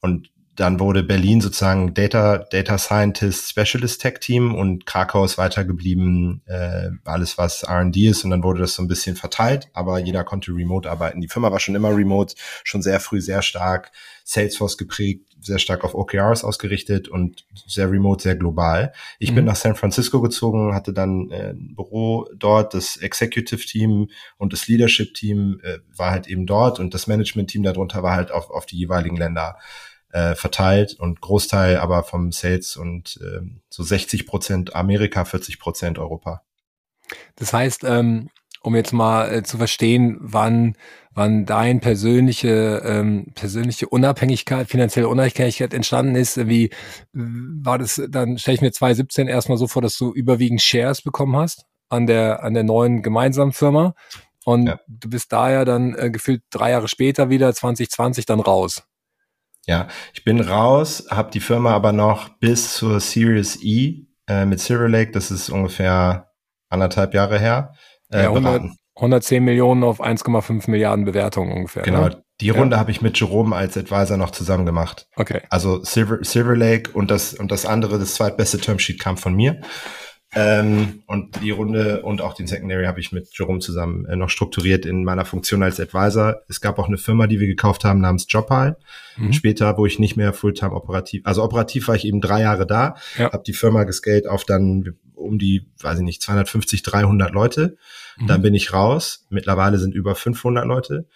Und 0.02 0.30
dann 0.56 0.80
wurde 0.80 1.04
Berlin 1.04 1.42
sozusagen 1.42 1.94
Data, 1.94 2.38
Data 2.38 2.78
Scientist 2.78 3.50
Specialist 3.50 4.02
Tech 4.02 4.20
Team 4.20 4.54
und 4.54 4.86
Krakau 4.86 5.24
ist 5.26 5.38
weitergeblieben, 5.38 6.42
äh, 6.46 6.90
alles 7.06 7.38
was 7.38 7.64
R&D 7.64 8.08
ist. 8.08 8.24
Und 8.24 8.32
dann 8.32 8.44
wurde 8.44 8.62
das 8.62 8.76
so 8.76 8.84
ein 8.84 8.88
bisschen 8.88 9.16
verteilt, 9.16 9.70
aber 9.74 10.00
jeder 10.00 10.24
konnte 10.24 10.52
remote 10.52 10.90
arbeiten. 10.90 11.22
Die 11.22 11.30
Firma 11.30 11.52
war 11.52 11.60
schon 11.60 11.76
immer 11.76 11.96
remote, 11.96 12.36
schon 12.64 12.82
sehr 12.82 13.00
früh 13.00 13.22
sehr 13.22 13.42
stark 13.42 13.92
Salesforce 14.24 14.78
geprägt, 14.78 15.26
sehr 15.40 15.60
stark 15.60 15.84
auf 15.84 15.96
OKRs 15.96 16.44
ausgerichtet 16.44 17.08
und 17.08 17.46
sehr 17.68 17.90
remote, 17.90 18.22
sehr 18.22 18.36
global. 18.36 18.94
Ich 19.20 19.32
mhm. 19.32 19.36
bin 19.36 19.46
nach 19.46 19.56
San 19.56 19.76
Francisco 19.76 20.22
gezogen, 20.22 20.74
hatte 20.74 20.94
dann 20.94 21.30
äh, 21.32 21.52
ein 21.52 21.76
Büro 21.76 22.28
dort, 22.36 22.74
das 22.74 22.98
Executive 22.98 23.66
Team 23.66 24.10
und 24.38 24.54
das 24.54 24.68
Leadership 24.68 25.14
Team 25.14 25.60
äh, 25.64 25.80
war 25.96 26.12
halt 26.12 26.28
eben 26.28 26.46
dort 26.46 26.80
und 26.80 26.94
das 26.94 27.08
Management 27.08 27.50
Team 27.50 27.64
darunter 27.64 28.04
war 28.04 28.16
halt 28.16 28.32
auf, 28.32 28.50
auf 28.50 28.66
die 28.66 28.78
jeweiligen 28.78 29.18
Länder 29.18 29.58
äh, 30.12 30.36
verteilt 30.36 30.96
und 31.00 31.22
Großteil 31.22 31.78
aber 31.78 32.04
vom 32.04 32.32
Sales 32.32 32.76
und 32.76 33.20
äh, 33.22 33.42
so 33.70 33.84
60 33.84 34.28
Prozent 34.28 34.76
Amerika, 34.76 35.26
40 35.26 35.60
Prozent 35.60 36.00
Europa. 36.00 36.44
Das 37.36 37.54
heißt, 37.54 37.84
ähm, 37.84 38.30
um 38.62 38.76
jetzt 38.76 38.94
mal 38.94 39.34
äh, 39.34 39.44
zu 39.44 39.58
verstehen, 39.58 40.18
wann, 40.22 40.76
wann 41.14 41.46
dein 41.46 41.80
persönliche, 41.80 42.82
ähm, 42.86 43.32
persönliche 43.36 43.90
Unabhängigkeit, 43.90 44.68
finanzielle 44.68 45.08
Unabhängigkeit 45.08 45.74
entstanden 45.74 46.16
ist, 46.16 46.48
wie 46.48 46.70
war 47.14 47.78
das, 47.78 48.02
dann 48.10 48.38
stelle 48.38 48.56
ich 48.56 48.62
mir 48.62 48.72
2017 48.72 49.28
erstmal 49.28 49.58
so 49.58 49.68
vor, 49.68 49.82
dass 49.82 49.98
du 49.98 50.14
überwiegend 50.14 50.62
Shares 50.62 51.02
bekommen 51.02 51.36
hast 51.36 51.66
an 51.90 52.06
der, 52.06 52.44
an 52.44 52.54
der 52.54 52.64
neuen 52.64 53.02
gemeinsamen 53.02 53.52
Firma. 53.52 53.96
Und 54.46 54.68
ja. 54.68 54.80
du 54.88 55.10
bist 55.10 55.32
da 55.32 55.52
ja 55.52 55.66
dann 55.66 55.94
äh, 55.96 56.10
gefühlt 56.10 56.44
drei 56.50 56.72
Jahre 56.72 56.88
später 56.88 57.30
wieder, 57.30 57.54
2020, 57.54 58.26
dann 58.26 58.40
raus. 58.40 58.84
Ja, 59.68 59.88
ich 60.14 60.24
bin 60.24 60.40
raus, 60.40 61.06
habe 61.12 61.32
die 61.32 61.40
Firma 61.40 61.72
aber 61.72 61.92
noch 61.92 62.30
bis 62.40 62.74
zur 62.74 63.00
Series 63.00 63.60
E 63.62 64.08
äh, 64.28 64.46
mit 64.46 64.60
Silver 64.60 64.90
Lake, 64.90 65.12
das 65.12 65.30
ist 65.30 65.50
ungefähr 65.50 66.32
anderthalb 66.70 67.14
Jahre 67.14 67.38
her, 67.38 67.74
äh, 68.12 68.24
ja, 68.24 68.30
100, 68.30 68.72
110 68.96 69.44
Millionen 69.44 69.84
auf 69.84 70.02
1,5 70.02 70.70
Milliarden 70.70 71.06
Bewertungen 71.06 71.52
ungefähr. 71.54 71.84
Genau, 71.84 72.06
ne? 72.06 72.24
die 72.42 72.50
Runde 72.50 72.76
ja. 72.76 72.80
habe 72.80 72.92
ich 72.92 73.02
mit 73.02 73.20
Jerome 73.20 73.56
als 73.56 73.78
Advisor 73.78 74.18
noch 74.18 74.32
zusammen 74.32 74.66
gemacht. 74.66 75.08
Okay. 75.16 75.42
Also 75.50 75.84
Silver, 75.84 76.20
Silver 76.22 76.56
Lake 76.56 76.92
und 76.92 77.12
das, 77.12 77.34
und 77.34 77.52
das 77.52 77.66
andere, 77.66 78.00
das 78.00 78.16
zweitbeste 78.16 78.60
Termsheet 78.60 79.00
kam 79.00 79.18
von 79.18 79.34
mir. 79.34 79.62
Ähm, 80.34 81.04
und 81.08 81.42
die 81.42 81.52
Runde 81.52 82.04
und 82.04 82.22
auch 82.22 82.34
den 82.34 82.48
Secondary 82.48 82.86
habe 82.86 83.02
ich 83.02 83.12
mit 83.12 83.38
Jerome 83.38 83.60
zusammen 83.60 84.06
äh, 84.06 84.16
noch 84.16 84.30
strukturiert 84.30 84.86
in 84.86 85.04
meiner 85.04 85.26
Funktion 85.26 85.62
als 85.62 85.80
Advisor. 85.80 86.38
Es 86.48 86.62
gab 86.62 86.80
auch 86.80 86.88
eine 86.88 86.98
Firma, 86.98 87.28
die 87.28 87.42
wir 87.42 87.48
gekauft 87.48 87.84
haben 87.84 88.00
namens 88.00 88.28
Jobhile. 88.30 88.78
Mhm. 89.18 89.34
Später, 89.34 89.78
wo 89.78 89.86
ich 89.86 90.00
nicht 90.00 90.16
mehr 90.16 90.32
Fulltime 90.32 90.72
operativ, 90.72 91.22
also 91.26 91.44
operativ 91.44 91.90
war 91.90 91.96
ich 91.96 92.06
eben 92.06 92.22
drei 92.22 92.42
Jahre 92.42 92.66
da, 92.66 92.96
ja. 93.18 93.32
habe 93.32 93.44
die 93.46 93.54
Firma 93.54 93.84
gescaled 93.84 94.26
auf 94.26 94.46
dann 94.46 94.96
um 95.22 95.40
die, 95.40 95.70
weiß 95.80 96.00
ich 96.00 96.04
nicht, 96.04 96.22
250, 96.22 96.84
300 96.84 97.32
Leute. 97.32 97.78
Mhm. 98.18 98.28
Dann 98.28 98.42
bin 98.42 98.54
ich 98.54 98.74
raus. 98.74 99.26
Mittlerweile 99.30 99.78
sind 99.78 99.94
über 99.94 100.16
500 100.16 100.66
Leute. 100.66 101.08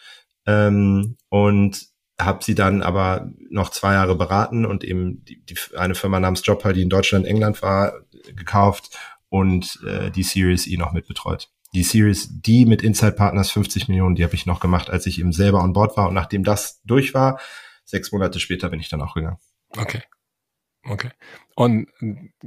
Ähm, 0.46 1.18
und 1.30 1.88
habe 2.20 2.44
sie 2.44 2.56
dann 2.56 2.82
aber 2.82 3.30
noch 3.50 3.70
zwei 3.70 3.94
Jahre 3.94 4.16
beraten 4.16 4.66
und 4.66 4.84
eben 4.84 5.26
die, 5.26 5.44
die, 5.44 5.58
eine 5.76 5.96
Firma 5.96 6.20
namens 6.20 6.46
Jobhile, 6.46 6.74
die 6.74 6.82
in 6.82 6.90
Deutschland, 6.90 7.26
England 7.26 7.62
war, 7.62 7.94
gekauft 8.36 8.98
und 9.30 9.80
äh, 9.86 10.12
die 10.12 10.24
Series 10.24 10.68
E 10.68 10.78
noch 10.78 10.94
mitbetreut. 10.94 11.50
Die 11.74 11.84
Series 11.84 12.30
D 12.42 12.66
mit 12.66 12.82
Inside 12.84 13.14
Partners 13.14 13.52
50 13.52 13.90
Millionen, 13.90 14.16
die 14.16 14.24
habe 14.24 14.36
ich 14.36 14.46
noch 14.46 14.62
gemacht, 14.62 14.90
als 14.90 15.06
ich 15.08 15.20
eben 15.20 15.34
selber 15.34 15.62
on 15.62 15.74
board 15.74 15.98
war. 15.98 16.08
Und 16.08 16.14
nachdem 16.14 16.46
das 16.46 16.82
durch 16.86 17.14
war, 17.14 17.40
sechs 17.84 18.14
Monate 18.14 18.40
später 18.40 18.70
bin 18.70 18.80
ich 18.80 18.88
dann 18.88 19.02
auch 19.02 19.14
gegangen. 19.14 19.38
Okay. 19.76 20.02
Okay. 20.88 21.10
Und 21.56 21.88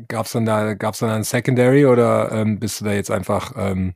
gab's 0.06 0.32
dann 0.32 0.46
da, 0.46 0.74
gab's 0.74 0.98
dann 1.00 1.10
ein 1.10 1.24
Secondary 1.24 1.86
oder 1.86 2.30
ähm, 2.32 2.60
bist 2.60 2.80
du 2.80 2.84
da 2.84 2.92
jetzt 2.92 3.10
einfach 3.10 3.52
ähm, 3.56 3.94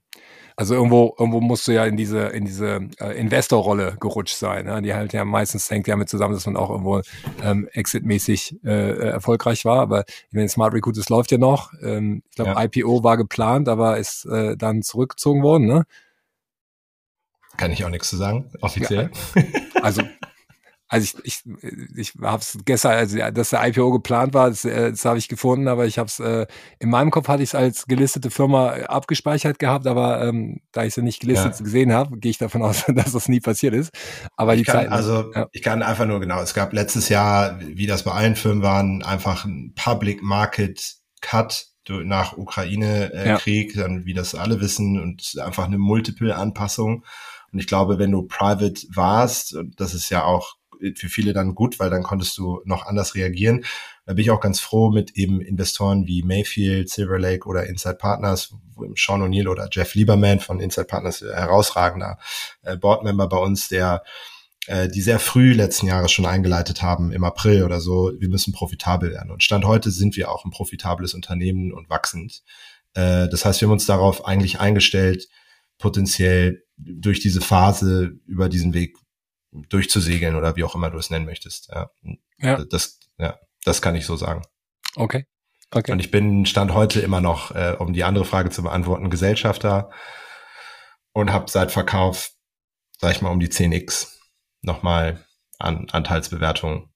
also 0.56 0.74
irgendwo, 0.74 1.14
irgendwo 1.18 1.40
musst 1.40 1.66
du 1.66 1.72
ja 1.72 1.84
in 1.86 1.96
diese, 1.96 2.20
in 2.26 2.44
diese 2.44 2.88
äh, 3.00 3.18
Investorrolle 3.18 3.96
gerutscht 3.98 4.36
sein. 4.36 4.66
Ne? 4.66 4.82
Die 4.82 4.94
halt 4.94 5.12
ja 5.12 5.24
meistens 5.24 5.70
hängt 5.70 5.86
ja 5.86 5.96
mit 5.96 6.08
zusammen, 6.08 6.34
dass 6.34 6.46
man 6.46 6.56
auch 6.56 6.70
irgendwo 6.70 7.00
ähm, 7.42 7.68
exitmäßig 7.72 8.62
äh, 8.64 9.10
erfolgreich 9.10 9.64
war. 9.64 9.80
Aber 9.80 10.04
ich 10.06 10.32
meine, 10.32 10.48
Smart 10.48 10.74
Recruit, 10.74 10.96
das 10.96 11.08
läuft 11.08 11.30
ja 11.32 11.38
noch. 11.38 11.72
Ähm, 11.82 12.22
ich 12.28 12.36
glaube, 12.36 12.52
ja. 12.52 12.64
IPO 12.64 13.02
war 13.02 13.16
geplant, 13.16 13.68
aber 13.68 13.96
ist 13.98 14.26
äh, 14.26 14.56
dann 14.56 14.82
zurückgezogen 14.82 15.42
worden, 15.42 15.66
ne? 15.66 15.84
Kann 17.56 17.70
ich 17.70 17.84
auch 17.84 17.90
nichts 17.90 18.08
zu 18.08 18.16
sagen, 18.16 18.50
offiziell. 18.60 19.10
Ja, 19.34 19.42
also 19.82 20.02
also 20.92 21.18
ich, 21.24 21.42
ich, 21.42 21.42
ich 21.96 22.12
habe 22.20 22.42
es 22.42 22.58
gestern, 22.66 22.92
also 22.92 23.16
dass 23.30 23.48
der 23.48 23.66
IPO 23.66 23.92
geplant 23.92 24.34
war, 24.34 24.50
das, 24.50 24.66
äh, 24.66 24.90
das 24.90 25.06
habe 25.06 25.16
ich 25.16 25.26
gefunden, 25.26 25.66
aber 25.66 25.86
ich 25.86 25.98
habe 25.98 26.08
es 26.08 26.20
äh, 26.20 26.46
in 26.80 26.90
meinem 26.90 27.10
Kopf 27.10 27.28
hatte 27.28 27.42
ich 27.42 27.48
es 27.48 27.54
als 27.54 27.86
gelistete 27.86 28.30
Firma 28.30 28.72
abgespeichert 28.72 29.58
gehabt, 29.58 29.86
aber 29.86 30.22
ähm, 30.22 30.60
da 30.70 30.84
ich 30.84 30.92
sie 30.92 31.00
nicht 31.00 31.20
gelistet 31.20 31.54
ja. 31.54 31.64
gesehen 31.64 31.94
habe, 31.94 32.18
gehe 32.18 32.30
ich 32.30 32.36
davon 32.36 32.62
aus, 32.62 32.84
dass 32.94 33.12
das 33.12 33.30
nie 33.30 33.40
passiert 33.40 33.72
ist. 33.72 33.90
Aber 34.36 34.52
ich 34.52 34.60
die 34.60 34.64
kann, 34.66 34.80
Zeit, 34.82 34.90
also 34.90 35.32
ja. 35.34 35.48
ich 35.52 35.62
kann 35.62 35.82
einfach 35.82 36.04
nur 36.04 36.20
genau. 36.20 36.42
Es 36.42 36.52
gab 36.52 36.74
letztes 36.74 37.08
Jahr, 37.08 37.58
wie 37.58 37.86
das 37.86 38.02
bei 38.02 38.12
allen 38.12 38.36
Firmen 38.36 38.62
waren, 38.62 39.02
einfach 39.02 39.46
ein 39.46 39.72
Public 39.74 40.22
Market 40.22 40.96
Cut 41.22 41.68
nach 41.88 42.36
Ukraine-Krieg, 42.36 43.74
äh, 43.74 43.78
ja. 43.78 43.82
dann 43.82 44.04
wie 44.04 44.12
das 44.12 44.34
alle 44.34 44.60
wissen 44.60 45.00
und 45.00 45.38
einfach 45.42 45.64
eine 45.64 45.78
Multiple-Anpassung. 45.78 47.02
Und 47.50 47.58
ich 47.58 47.66
glaube, 47.66 47.98
wenn 47.98 48.10
du 48.10 48.24
private 48.24 48.86
warst, 48.94 49.56
das 49.78 49.94
ist 49.94 50.10
ja 50.10 50.24
auch 50.24 50.56
für 50.96 51.08
viele 51.08 51.32
dann 51.32 51.54
gut, 51.54 51.78
weil 51.78 51.90
dann 51.90 52.02
konntest 52.02 52.36
du 52.38 52.60
noch 52.64 52.86
anders 52.86 53.14
reagieren. 53.14 53.64
Da 54.04 54.14
bin 54.14 54.24
ich 54.24 54.30
auch 54.30 54.40
ganz 54.40 54.60
froh 54.60 54.90
mit 54.90 55.16
eben 55.16 55.40
Investoren 55.40 56.06
wie 56.06 56.22
Mayfield, 56.22 56.90
Silver 56.90 57.18
Lake 57.18 57.46
oder 57.46 57.66
Inside 57.66 57.94
Partners, 57.94 58.54
Sean 58.96 59.22
O'Neill 59.22 59.48
oder 59.48 59.68
Jeff 59.70 59.94
Lieberman 59.94 60.40
von 60.40 60.60
Inside 60.60 60.86
Partners 60.86 61.22
äh, 61.22 61.32
herausragender 61.32 62.18
äh, 62.62 62.76
Boardmember 62.76 63.28
bei 63.28 63.36
uns, 63.36 63.68
der 63.68 64.02
äh, 64.66 64.88
die 64.88 65.02
sehr 65.02 65.18
früh 65.18 65.52
letzten 65.52 65.86
Jahres 65.86 66.10
schon 66.10 66.26
eingeleitet 66.26 66.82
haben, 66.82 67.12
im 67.12 67.24
April 67.24 67.64
oder 67.64 67.80
so, 67.80 68.12
wir 68.18 68.28
müssen 68.28 68.52
profitabel 68.52 69.12
werden. 69.12 69.30
Und 69.30 69.42
Stand 69.42 69.64
heute 69.64 69.90
sind 69.90 70.16
wir 70.16 70.30
auch 70.30 70.44
ein 70.44 70.50
profitables 70.50 71.14
Unternehmen 71.14 71.72
und 71.72 71.90
wachsend. 71.90 72.42
Das 72.94 73.46
heißt, 73.46 73.62
wir 73.62 73.68
haben 73.68 73.72
uns 73.72 73.86
darauf 73.86 74.26
eigentlich 74.26 74.60
eingestellt, 74.60 75.26
potenziell 75.78 76.62
durch 76.76 77.20
diese 77.20 77.40
Phase 77.40 78.18
über 78.26 78.50
diesen 78.50 78.74
Weg 78.74 78.98
durchzusegeln 79.52 80.34
oder 80.36 80.56
wie 80.56 80.64
auch 80.64 80.74
immer 80.74 80.90
du 80.90 80.98
es 80.98 81.10
nennen 81.10 81.26
möchtest. 81.26 81.68
Ja. 81.72 81.90
ja. 82.38 82.64
Das, 82.64 82.98
ja, 83.18 83.38
das 83.64 83.82
kann 83.82 83.94
ich 83.94 84.06
so 84.06 84.16
sagen. 84.16 84.42
Okay. 84.96 85.26
okay. 85.70 85.92
Und 85.92 86.00
ich 86.00 86.10
bin 86.10 86.46
Stand 86.46 86.74
heute 86.74 87.00
immer 87.00 87.20
noch, 87.20 87.54
äh, 87.54 87.76
um 87.78 87.92
die 87.92 88.04
andere 88.04 88.24
Frage 88.24 88.50
zu 88.50 88.62
beantworten, 88.62 89.10
Gesellschafter 89.10 89.90
und 91.12 91.32
habe 91.32 91.50
seit 91.50 91.70
Verkauf, 91.70 92.30
sag 92.98 93.12
ich 93.12 93.22
mal, 93.22 93.30
um 93.30 93.40
die 93.40 93.48
10x 93.48 94.16
nochmal 94.62 95.24
an 95.58 95.88
Anteilsbewertung. 95.90 96.90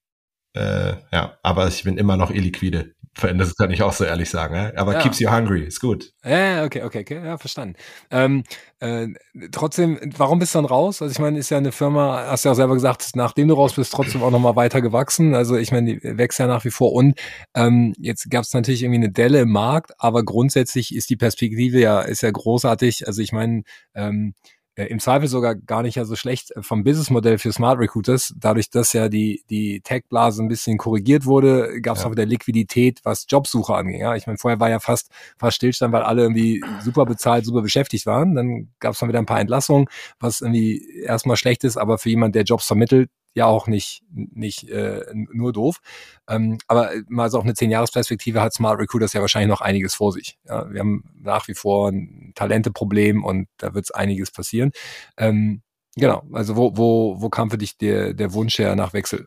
Äh, 0.55 0.97
ja, 1.13 1.39
aber 1.43 1.69
ich 1.69 1.85
bin 1.85 1.99
immer 1.99 2.17
noch 2.17 2.31
illiquide. 2.31 2.95
Das 3.21 3.57
kann 3.57 3.71
ich 3.71 3.83
auch 3.83 3.93
so 3.93 4.05
ehrlich 4.05 4.29
sagen. 4.29 4.55
Ja? 4.55 4.73
Aber 4.77 4.95
ja. 4.95 5.01
keeps 5.01 5.21
you 5.21 5.31
hungry, 5.31 5.62
ist 5.62 5.81
gut. 5.81 6.12
Ja, 6.25 6.64
okay, 6.64 6.83
okay, 6.83 7.01
okay, 7.01 7.25
ja, 7.25 7.39
verstanden. 7.39 7.77
Ähm, 8.11 8.45
äh, 8.79 9.09
trotzdem, 9.53 9.99
warum 10.17 10.39
bist 10.39 10.55
du 10.55 10.59
dann 10.59 10.67
raus? 10.67 11.01
Also 11.01 11.12
ich 11.12 11.19
meine, 11.19 11.39
ist 11.39 11.51
ja 11.51 11.57
eine 11.57 11.73
Firma, 11.73 12.27
hast 12.29 12.45
ja 12.45 12.51
auch 12.53 12.57
selber 12.57 12.75
gesagt, 12.75 13.11
nachdem 13.14 13.49
du 13.49 13.55
raus 13.55 13.75
bist, 13.75 13.93
trotzdem 13.93 14.23
auch 14.23 14.31
nochmal 14.31 14.57
weiter 14.57 14.83
gewachsen. 14.83 15.35
Also 15.35 15.57
ich 15.57 15.73
meine, 15.73 15.97
die 15.97 16.19
wächst 16.19 16.39
ja 16.39 16.47
nach 16.47 16.64
wie 16.64 16.71
vor. 16.71 16.93
Und 16.93 17.19
ähm, 17.55 17.95
jetzt 17.99 18.31
gab 18.31 18.45
es 18.45 18.53
natürlich 18.53 18.83
irgendwie 18.83 19.05
eine 19.05 19.12
Delle 19.12 19.41
im 19.41 19.51
Markt, 19.51 19.93
aber 19.99 20.23
grundsätzlich 20.25 20.95
ist 20.95 21.09
die 21.09 21.17
Perspektive 21.17 21.81
ja, 21.81 22.03
ist 22.03 22.23
ja 22.23 22.31
großartig. 22.31 23.07
Also 23.07 23.23
ich 23.23 23.33
meine, 23.33 23.62
ähm, 23.95 24.35
äh, 24.37 24.56
im 24.85 25.01
Zweifel 25.01 25.27
sogar 25.27 25.55
gar 25.55 25.83
nicht 25.83 25.95
ja 25.95 26.05
so 26.05 26.16
schlecht 26.16 26.51
äh, 26.55 26.62
vom 26.62 26.85
Businessmodell 26.85 27.39
für 27.39 27.53
Smart 27.53 27.79
Recruiters. 27.79 28.35
Dadurch, 28.37 28.70
dass 28.70 28.93
ja 28.93 29.09
die, 29.09 29.43
die 29.49 29.81
Tech-Blase 29.81 30.43
ein 30.43 30.49
bisschen 30.49 30.77
korrigiert 30.77 31.24
wurde, 31.24 31.81
gab 31.81 31.97
es 31.97 32.03
ja. 32.03 32.09
auch 32.09 32.12
wieder 32.12 32.27
Liquidität, 32.27 33.01
was 33.03 33.27
Jobsuche 33.29 33.74
anging. 33.74 34.01
Ja, 34.01 34.14
ich 34.14 34.27
meine, 34.27 34.39
vorher 34.39 34.61
war 34.61 34.68
ja 34.68 34.79
fast, 34.79 35.11
fast 35.39 35.57
Stillstand, 35.57 35.93
weil 35.93 36.03
alle 36.03 36.22
irgendwie 36.22 36.62
super 36.83 37.07
bezahlt, 37.07 37.45
super 37.47 37.62
beschäftigt 37.62 38.07
waren. 38.07 38.35
Dann 38.35 38.68
gab 38.79 38.93
es 38.93 38.99
dann 38.99 39.09
wieder 39.09 39.18
ein 39.18 39.27
paar 39.27 39.41
Entlassungen, 39.41 39.87
was 40.20 40.43
irgendwie 40.43 41.03
erstmal 41.03 41.37
schlecht 41.37 41.64
ist, 41.64 41.77
aber 41.77 41.99
für 41.99 42.11
jemand, 42.11 42.35
der 42.35 42.45
Jobs 42.45 42.66
vermittelt, 42.66 43.11
ja 43.37 43.45
auch 43.45 43.66
nicht, 43.66 44.03
nicht 44.11 44.68
äh, 44.70 45.05
nur 45.12 45.53
doof. 45.53 45.80
Ähm, 46.26 46.57
aber 46.66 46.91
mal 47.07 47.30
so 47.30 47.39
auf 47.39 47.45
eine 47.45 47.55
Zehn-Jahres-Perspektive 47.55 48.41
hat 48.41 48.55
Smart 48.55 48.80
Recruiters 48.80 49.12
ja 49.12 49.20
wahrscheinlich 49.20 49.51
noch 49.51 49.61
einiges 49.61 49.95
vor 49.95 50.11
sich. 50.11 50.39
Ja, 50.49 50.72
wir 50.72 50.80
haben 50.80 51.05
nach 51.20 51.47
wie 51.47 51.55
vor 51.55 51.91
ein 51.91 52.32
Talenteproblem 52.34 53.22
und 53.22 53.49
da 53.59 53.74
wird 53.74 53.84
es 53.84 53.91
einiges 53.91 54.30
passieren. 54.30 54.72
Ähm, 55.18 55.62
genau, 55.97 56.24
also 56.32 56.57
wo, 56.57 56.76
wo, 56.78 57.20
wo 57.20 57.28
kam 57.28 57.51
für 57.51 57.59
dich 57.59 57.76
der, 57.76 58.14
der 58.14 58.32
Wunsch 58.32 58.59
her 58.59 58.74
nach 58.74 58.95
Wechsel? 58.95 59.26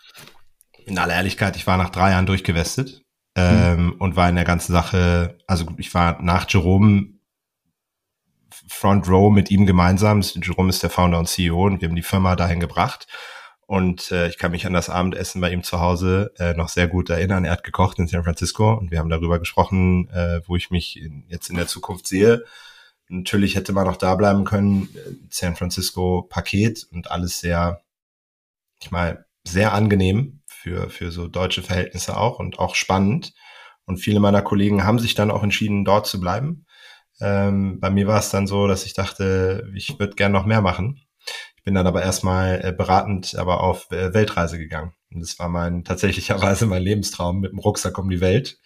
In 0.86 0.98
aller 0.98 1.14
Ehrlichkeit, 1.14 1.56
ich 1.56 1.68
war 1.68 1.78
nach 1.78 1.92
drei 1.92 2.12
Jahren 2.12 2.26
durchgewestet 2.26 3.04
ähm, 3.36 3.78
hm. 3.78 3.96
und 4.00 4.16
war 4.16 4.28
in 4.28 4.36
der 4.36 4.44
ganzen 4.44 4.74
Sache, 4.74 5.38
also 5.46 5.68
ich 5.78 5.94
war 5.94 6.20
nach 6.20 6.50
Jerome 6.50 7.14
Front 8.68 9.08
Row 9.08 9.32
mit 9.32 9.52
ihm 9.52 9.68
gemeinsam. 9.68 10.22
Jerome 10.22 10.70
ist 10.70 10.82
der 10.82 10.90
Founder 10.90 11.20
und 11.20 11.28
CEO 11.28 11.66
und 11.66 11.82
wir 11.82 11.90
haben 11.90 11.96
die 11.96 12.02
Firma 12.02 12.36
dahin 12.36 12.60
gebracht. 12.60 13.08
Und 13.70 14.10
äh, 14.10 14.28
ich 14.28 14.40
kann 14.40 14.50
mich 14.50 14.66
an 14.66 14.74
das 14.74 14.90
Abendessen 14.90 15.42
bei 15.42 15.52
ihm 15.52 15.62
zu 15.62 15.80
Hause 15.80 16.34
äh, 16.40 16.56
noch 16.56 16.70
sehr 16.70 16.88
gut 16.88 17.12
erinnern. 17.12 17.46
Er 17.46 17.52
hat 17.52 17.64
gekocht 17.64 18.00
in 18.00 18.08
San 18.08 18.24
Francisco 18.24 18.74
und 18.74 18.90
wir 18.90 18.98
haben 18.98 19.12
darüber 19.12 19.38
gesprochen, 19.38 20.10
äh, 20.10 20.42
wo 20.48 20.56
ich 20.56 20.72
mich 20.72 21.00
in, 21.00 21.24
jetzt 21.28 21.52
in 21.52 21.56
der 21.56 21.68
Zukunft 21.68 22.08
sehe. 22.08 22.44
Natürlich 23.10 23.56
hätte 23.56 23.72
man 23.72 23.86
noch 23.86 23.98
da 23.98 24.16
bleiben 24.16 24.44
können. 24.44 24.90
San 25.30 25.56
Francisco 25.56 26.24
Paket 26.24 26.88
und 26.92 27.12
alles 27.12 27.42
sehr, 27.42 27.84
ich 28.82 28.90
meine, 28.90 29.24
sehr 29.44 29.72
angenehm 29.74 30.42
für, 30.48 30.90
für 30.90 31.12
so 31.12 31.28
deutsche 31.28 31.62
Verhältnisse 31.62 32.18
auch 32.18 32.40
und 32.40 32.58
auch 32.58 32.74
spannend. 32.74 33.36
Und 33.86 33.98
viele 33.98 34.20
meiner 34.20 34.42
Kollegen 34.42 34.84
haben 34.84 34.98
sich 34.98 35.14
dann 35.14 35.30
auch 35.30 35.44
entschieden, 35.44 35.86
dort 35.86 36.08
zu 36.08 36.20
bleiben. 36.20 36.66
Ähm, 37.22 37.80
bei 37.80 37.92
mir 37.92 38.08
war 38.08 38.18
es 38.18 38.32
dann 38.32 38.48
so, 38.48 38.68
dass 38.68 38.88
ich 38.88 38.96
dachte, 38.96 39.70
ich 39.76 40.00
würde 40.00 40.16
gern 40.16 40.32
noch 40.32 40.48
mehr 40.48 40.62
machen 40.62 41.04
bin 41.64 41.76
dann 41.76 41.88
aber 41.88 42.02
erstmal 42.04 42.62
äh, 42.64 42.72
beratend 42.72 43.36
aber 43.36 43.62
auf 43.64 43.92
äh, 43.92 44.14
Weltreise 44.14 44.58
gegangen. 44.58 44.94
Und 45.14 45.22
das 45.22 45.40
war 45.40 45.50
mein 45.50 45.84
tatsächlicherweise 45.84 46.66
mein 46.66 46.84
Lebenstraum 46.84 47.40
mit 47.40 47.52
dem 47.52 47.60
Rucksack 47.60 47.98
um 47.98 48.10
die 48.10 48.22
Welt. 48.22 48.60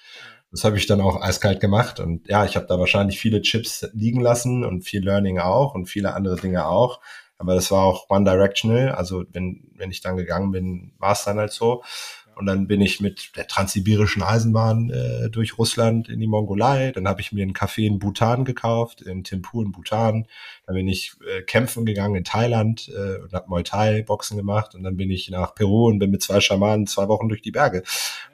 Das 0.52 0.64
habe 0.64 0.78
ich 0.78 0.86
dann 0.86 1.02
auch 1.02 1.20
eiskalt 1.20 1.60
gemacht 1.60 2.00
und 2.00 2.28
ja, 2.28 2.46
ich 2.46 2.56
habe 2.56 2.68
da 2.68 2.78
wahrscheinlich 2.78 3.20
viele 3.20 3.42
Chips 3.42 3.90
liegen 3.94 4.22
lassen 4.22 4.64
und 4.64 4.84
viel 4.84 5.04
Learning 5.04 5.40
auch 5.40 5.74
und 5.74 5.88
viele 5.88 6.14
andere 6.14 6.36
Dinge 6.36 6.68
auch. 6.68 7.00
Aber 7.38 7.56
das 7.56 7.72
war 7.72 7.84
auch 7.84 8.10
one 8.10 8.24
directional. 8.24 8.92
Also 8.92 9.24
wenn, 9.32 9.70
wenn 9.76 9.92
ich 9.92 10.02
dann 10.02 10.16
gegangen 10.16 10.52
bin, 10.52 10.94
war 11.00 11.14
es 11.14 11.24
dann 11.24 11.40
halt 11.40 11.52
so. 11.52 11.84
Und 12.36 12.46
dann 12.46 12.68
bin 12.68 12.82
ich 12.82 13.00
mit 13.00 13.36
der 13.36 13.48
transsibirischen 13.48 14.24
Eisenbahn 14.24 14.90
äh, 14.90 15.30
durch 15.30 15.58
Russland 15.58 16.10
in 16.10 16.20
die 16.20 16.28
Mongolei. 16.28 16.92
Dann 16.92 17.08
habe 17.08 17.22
ich 17.22 17.32
mir 17.32 17.44
einen 17.44 17.54
Café 17.54 17.86
in 17.86 18.00
Bhutan 18.00 18.46
gekauft, 18.46 19.02
in 19.02 19.24
Thimphu 19.24 19.62
in 19.62 19.72
Bhutan. 19.72 20.28
Dann 20.66 20.76
bin 20.76 20.88
ich 20.88 21.14
äh, 21.28 21.42
kämpfen 21.42 21.86
gegangen 21.86 22.16
in 22.16 22.24
Thailand 22.24 22.90
äh, 22.90 23.22
und 23.22 23.34
habe 23.34 23.50
Muay 23.50 23.64
Thai 23.64 24.04
Boxen 24.04 24.38
gemacht. 24.38 24.76
Und 24.76 24.84
dann 24.84 24.98
bin 24.98 25.12
ich 25.12 25.30
nach 25.30 25.56
Peru 25.56 25.88
und 25.88 26.00
bin 26.00 26.12
mit 26.12 26.22
zwei 26.22 26.40
Schamanen 26.40 26.88
zwei 26.88 27.08
Wochen 27.08 27.30
durch 27.30 27.42
die 27.42 27.52
Berge. 27.52 27.84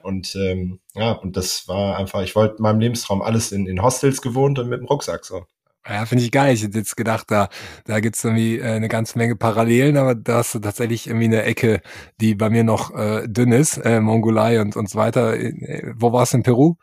Und 0.02 0.34
ähm, 0.36 0.80
ja, 0.94 1.12
und 1.12 1.36
das 1.36 1.68
war 1.68 1.96
einfach, 1.98 2.22
ich 2.22 2.34
wollte 2.36 2.56
in 2.56 2.62
meinem 2.62 2.80
Lebenstraum 2.80 3.22
alles 3.22 3.52
in, 3.52 3.66
in 3.66 3.82
Hostels 3.82 4.22
gewohnt 4.22 4.58
und 4.58 4.68
mit 4.68 4.80
dem 4.80 4.86
Rucksack 4.86 5.24
so. 5.24 5.46
Ja, 5.88 6.04
finde 6.04 6.24
ich 6.24 6.30
geil. 6.30 6.54
Ich 6.54 6.62
hätte 6.62 6.78
jetzt 6.78 6.96
gedacht, 6.96 7.30
da, 7.30 7.48
da 7.86 8.00
gibt's 8.00 8.22
irgendwie 8.22 8.58
äh, 8.58 8.64
eine 8.64 8.88
ganze 8.88 9.16
Menge 9.18 9.34
Parallelen, 9.36 9.96
aber 9.96 10.14
da 10.14 10.36
hast 10.36 10.54
du 10.54 10.58
tatsächlich 10.58 11.06
irgendwie 11.06 11.24
eine 11.26 11.42
Ecke, 11.42 11.80
die 12.20 12.34
bei 12.34 12.50
mir 12.50 12.64
noch 12.64 12.94
äh, 12.94 13.26
dünn 13.26 13.52
ist, 13.52 13.78
äh, 13.78 14.00
Mongolei 14.00 14.60
und, 14.60 14.76
und 14.76 14.90
so 14.90 14.98
weiter. 14.98 15.34
Äh, 15.36 15.92
wo 15.96 16.12
war's 16.12 16.34
in 16.34 16.42
Peru? 16.42 16.76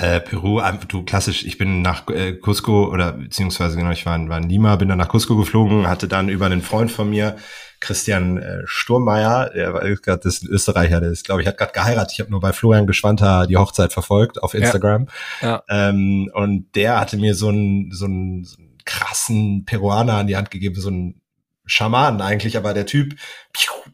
Äh, 0.00 0.20
Peru, 0.20 0.60
du 0.88 1.02
klassisch, 1.02 1.44
ich 1.44 1.58
bin 1.58 1.82
nach 1.82 2.08
äh, 2.08 2.32
Cusco 2.34 2.88
oder 2.90 3.12
beziehungsweise 3.12 3.76
genau, 3.76 3.90
ich 3.90 4.06
war 4.06 4.16
in, 4.16 4.28
war 4.28 4.38
in 4.38 4.48
Lima, 4.48 4.76
bin 4.76 4.88
dann 4.88 4.98
nach 4.98 5.08
Cusco 5.08 5.36
geflogen, 5.36 5.88
hatte 5.88 6.08
dann 6.08 6.28
über 6.28 6.46
einen 6.46 6.62
Freund 6.62 6.90
von 6.90 7.10
mir, 7.10 7.36
Christian 7.80 8.38
äh, 8.38 8.62
Sturmeier, 8.64 9.50
der 9.50 9.72
war 9.72 9.80
gerade 9.82 10.20
das 10.22 10.42
Österreicher, 10.42 11.00
der 11.00 11.10
ist, 11.10 11.24
glaube 11.24 11.42
ich, 11.42 11.48
hat 11.48 11.58
gerade 11.58 11.72
geheiratet. 11.72 12.12
Ich 12.12 12.20
habe 12.20 12.30
nur 12.30 12.40
bei 12.40 12.52
Florian 12.52 12.86
Geschwanter 12.86 13.46
die 13.46 13.56
Hochzeit 13.56 13.92
verfolgt 13.92 14.42
auf 14.42 14.54
Instagram. 14.54 15.06
Ja. 15.40 15.62
ja. 15.68 15.88
Ähm, 15.88 16.30
und 16.34 16.74
der 16.74 16.98
hatte 16.98 17.16
mir 17.16 17.34
so 17.34 17.48
einen, 17.48 17.92
so 17.92 18.06
einen, 18.06 18.44
so 18.44 18.56
einen 18.58 18.78
krassen 18.84 19.64
Peruaner 19.64 20.14
an 20.14 20.26
die 20.26 20.36
Hand 20.36 20.50
gegeben, 20.50 20.74
so 20.74 20.88
einen 20.88 21.20
Schamanen 21.68 22.20
eigentlich, 22.20 22.56
aber 22.56 22.74
der 22.74 22.86
Typ, 22.86 23.14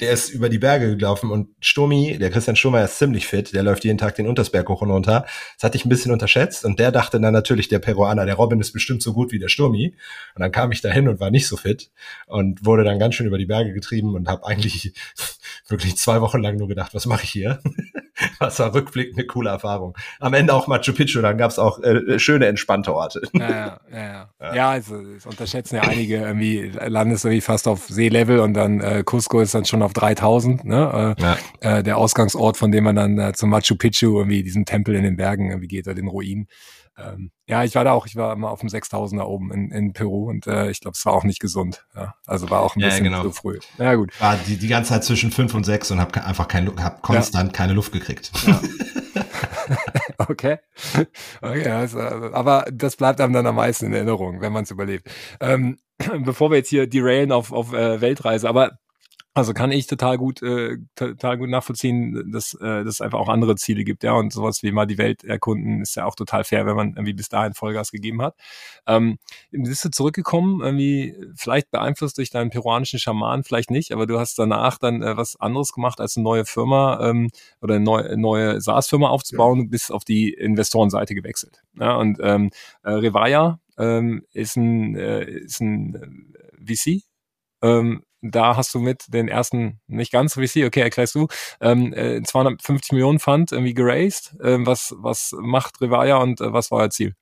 der 0.00 0.12
ist 0.12 0.30
über 0.30 0.48
die 0.48 0.58
Berge 0.58 0.96
gelaufen 0.96 1.30
und 1.30 1.48
Sturmi, 1.60 2.18
der 2.18 2.30
Christian 2.30 2.56
Sturmer 2.56 2.84
ist 2.84 2.98
ziemlich 2.98 3.26
fit, 3.26 3.52
der 3.52 3.62
läuft 3.62 3.84
jeden 3.84 3.98
Tag 3.98 4.14
den 4.14 4.26
Untersberg 4.26 4.68
hoch 4.68 4.80
und 4.82 4.90
runter. 4.90 5.26
Das 5.56 5.64
hatte 5.64 5.76
ich 5.76 5.84
ein 5.84 5.88
bisschen 5.88 6.12
unterschätzt 6.12 6.64
und 6.64 6.78
der 6.78 6.92
dachte 6.92 7.20
dann 7.20 7.32
natürlich, 7.32 7.68
der 7.68 7.80
Peruaner, 7.80 8.26
der 8.26 8.36
Robin 8.36 8.60
ist 8.60 8.72
bestimmt 8.72 9.02
so 9.02 9.12
gut 9.12 9.32
wie 9.32 9.38
der 9.38 9.48
Sturmi. 9.48 9.96
Und 10.34 10.40
dann 10.40 10.52
kam 10.52 10.72
ich 10.72 10.80
dahin 10.80 11.08
und 11.08 11.20
war 11.20 11.30
nicht 11.30 11.48
so 11.48 11.56
fit 11.56 11.90
und 12.26 12.64
wurde 12.64 12.84
dann 12.84 12.98
ganz 12.98 13.16
schön 13.16 13.26
über 13.26 13.38
die 13.38 13.46
Berge 13.46 13.72
getrieben 13.72 14.14
und 14.14 14.28
habe 14.28 14.46
eigentlich 14.46 14.94
wirklich 15.68 15.96
zwei 15.96 16.20
Wochen 16.20 16.42
lang 16.42 16.56
nur 16.56 16.68
gedacht, 16.68 16.94
was 16.94 17.06
mache 17.06 17.24
ich 17.24 17.30
hier? 17.30 17.60
was 18.38 18.58
war 18.58 18.74
rückblickend 18.74 19.18
eine 19.18 19.26
coole 19.26 19.50
Erfahrung. 19.50 19.96
Am 20.20 20.34
Ende 20.34 20.54
auch 20.54 20.66
Machu 20.66 20.92
Picchu, 20.92 21.20
dann 21.20 21.38
gab 21.38 21.50
es 21.50 21.58
auch 21.58 21.82
äh, 21.82 22.18
schöne, 22.18 22.46
entspannte 22.46 22.94
Orte. 22.94 23.22
Ja, 23.32 23.50
ja, 23.50 23.78
ja. 23.90 24.30
ja. 24.40 24.54
ja 24.54 24.70
also 24.70 25.02
das 25.02 25.26
unterschätzen 25.26 25.76
ja 25.76 25.82
einige 25.82 26.16
irgendwie, 26.16 26.72
Landes 26.86 27.24
irgendwie 27.24 27.40
fast 27.40 27.66
auf 27.66 27.86
Seelevel 27.88 28.38
und 28.38 28.54
dann 28.54 28.80
äh, 28.80 29.02
Cusco 29.04 29.40
ist 29.40 29.54
dann 29.54 29.64
schon 29.64 29.82
auf 29.82 29.92
3000, 29.92 30.64
ne? 30.64 31.16
Äh, 31.18 31.22
ja. 31.22 31.38
äh, 31.60 31.82
der 31.82 31.98
Ausgangsort, 31.98 32.56
von 32.56 32.70
dem 32.70 32.84
man 32.84 32.96
dann 32.96 33.18
äh, 33.18 33.32
zum 33.32 33.50
Machu 33.50 33.76
Picchu, 33.76 34.18
irgendwie 34.18 34.42
diesen 34.42 34.64
Tempel 34.64 34.94
in 34.94 35.02
den 35.02 35.16
Bergen 35.16 35.50
irgendwie 35.50 35.68
geht 35.68 35.86
oder 35.86 35.94
den 35.94 36.08
Ruinen. 36.08 36.48
Ähm, 36.96 37.30
ja, 37.46 37.64
ich 37.64 37.74
war 37.74 37.84
da 37.84 37.92
auch, 37.92 38.06
ich 38.06 38.16
war 38.16 38.32
immer 38.32 38.50
auf 38.50 38.60
dem 38.60 38.68
6000er 38.68 39.24
oben 39.24 39.52
in, 39.52 39.70
in 39.70 39.92
Peru 39.92 40.28
und 40.30 40.46
äh, 40.46 40.70
ich 40.70 40.80
glaube, 40.80 40.94
es 40.96 41.04
war 41.04 41.12
auch 41.12 41.24
nicht 41.24 41.40
gesund. 41.40 41.84
Ja, 41.94 42.14
also 42.26 42.50
war 42.50 42.60
auch 42.60 42.76
ein 42.76 42.80
bisschen 42.80 43.04
ja, 43.04 43.10
genau. 43.10 43.22
zu 43.22 43.32
früh. 43.32 43.58
Ja, 43.78 43.94
gut. 43.94 44.12
War 44.20 44.36
die, 44.36 44.56
die 44.56 44.68
ganze 44.68 44.90
Zeit 44.90 45.04
zwischen 45.04 45.30
fünf 45.30 45.54
und 45.54 45.64
sechs 45.64 45.90
und 45.90 46.00
habe 46.00 46.24
einfach 46.24 46.46
kein, 46.46 46.70
hab 46.82 47.02
konstant 47.02 47.52
ja. 47.52 47.56
keine 47.56 47.72
Luft 47.72 47.92
gekriegt. 47.92 48.30
Ja. 48.46 48.60
okay. 50.18 50.58
okay 51.42 51.70
also, 51.70 51.98
aber 51.98 52.66
das 52.72 52.96
bleibt 52.96 53.20
einem 53.20 53.32
dann 53.32 53.46
am 53.46 53.56
meisten 53.56 53.86
in 53.86 53.94
Erinnerung, 53.94 54.40
wenn 54.40 54.52
man 54.52 54.64
es 54.64 54.70
überlebt. 54.70 55.10
Ähm, 55.40 55.78
bevor 56.24 56.50
wir 56.50 56.58
jetzt 56.58 56.68
hier 56.68 56.86
derailen 56.86 57.32
auf, 57.32 57.52
auf 57.52 57.72
äh, 57.72 58.00
Weltreise, 58.00 58.48
aber 58.48 58.78
Also 59.36 59.52
kann 59.52 59.72
ich 59.72 59.88
total 59.88 60.16
gut, 60.16 60.42
äh, 60.42 60.78
total 60.94 61.38
gut 61.38 61.48
nachvollziehen, 61.48 62.30
dass, 62.30 62.54
äh, 62.54 62.84
dass 62.84 62.94
es 62.94 63.00
einfach 63.00 63.18
auch 63.18 63.28
andere 63.28 63.56
Ziele 63.56 63.82
gibt, 63.82 64.04
ja. 64.04 64.12
Und 64.12 64.32
sowas 64.32 64.62
wie 64.62 64.70
mal 64.70 64.86
die 64.86 64.96
Welt 64.96 65.24
erkunden 65.24 65.82
ist 65.82 65.96
ja 65.96 66.04
auch 66.04 66.14
total 66.14 66.44
fair, 66.44 66.66
wenn 66.66 66.76
man 66.76 66.90
irgendwie 66.90 67.14
bis 67.14 67.28
dahin 67.28 67.52
Vollgas 67.52 67.90
gegeben 67.90 68.22
hat. 68.22 68.36
Ähm, 68.86 69.18
bist 69.50 69.84
du 69.84 69.90
zurückgekommen, 69.90 70.60
irgendwie 70.60 71.16
vielleicht 71.34 71.72
beeinflusst 71.72 72.16
durch 72.18 72.30
deinen 72.30 72.50
peruanischen 72.50 73.00
Schaman, 73.00 73.42
vielleicht 73.42 73.72
nicht, 73.72 73.90
aber 73.90 74.06
du 74.06 74.20
hast 74.20 74.38
danach 74.38 74.78
dann 74.78 75.02
äh, 75.02 75.16
was 75.16 75.34
anderes 75.40 75.72
gemacht, 75.72 76.00
als 76.00 76.16
eine 76.16 76.22
neue 76.22 76.44
Firma 76.44 77.00
ähm, 77.02 77.30
oder 77.60 77.74
eine 77.74 77.84
neue, 77.84 78.16
neue 78.16 78.60
SaaS-Firma 78.60 79.08
aufzubauen, 79.08 79.62
ja. 79.62 79.66
bist 79.68 79.90
auf 79.90 80.04
die 80.04 80.32
Investorenseite 80.32 81.16
gewechselt. 81.16 81.64
Ja, 81.76 81.96
und 81.96 82.18
ähm, 82.22 82.50
äh, 82.84 82.90
Revaya 82.90 83.58
ähm, 83.78 84.24
ist 84.32 84.56
ein, 84.56 84.94
äh, 84.94 85.24
ist 85.24 85.60
ein 85.60 86.34
äh, 86.64 86.74
VC. 86.74 87.02
Ähm, 87.62 88.04
da 88.30 88.56
hast 88.56 88.74
du 88.74 88.80
mit 88.80 89.12
den 89.12 89.28
ersten, 89.28 89.80
nicht 89.86 90.12
ganz 90.12 90.34
VC, 90.34 90.64
okay, 90.66 90.80
erklärst 90.80 91.14
du, 91.14 91.28
ähm, 91.60 91.92
250 92.24 92.90
äh, 92.90 92.94
Millionen 92.94 93.18
Fund 93.18 93.52
irgendwie 93.52 93.74
geraced. 93.74 94.34
Ähm, 94.42 94.66
was, 94.66 94.94
was 94.98 95.34
macht 95.38 95.80
Revaya 95.80 96.16
und 96.16 96.40
äh, 96.40 96.52
was 96.52 96.70
war 96.70 96.80
euer 96.80 96.90
Ziel? 96.90 97.14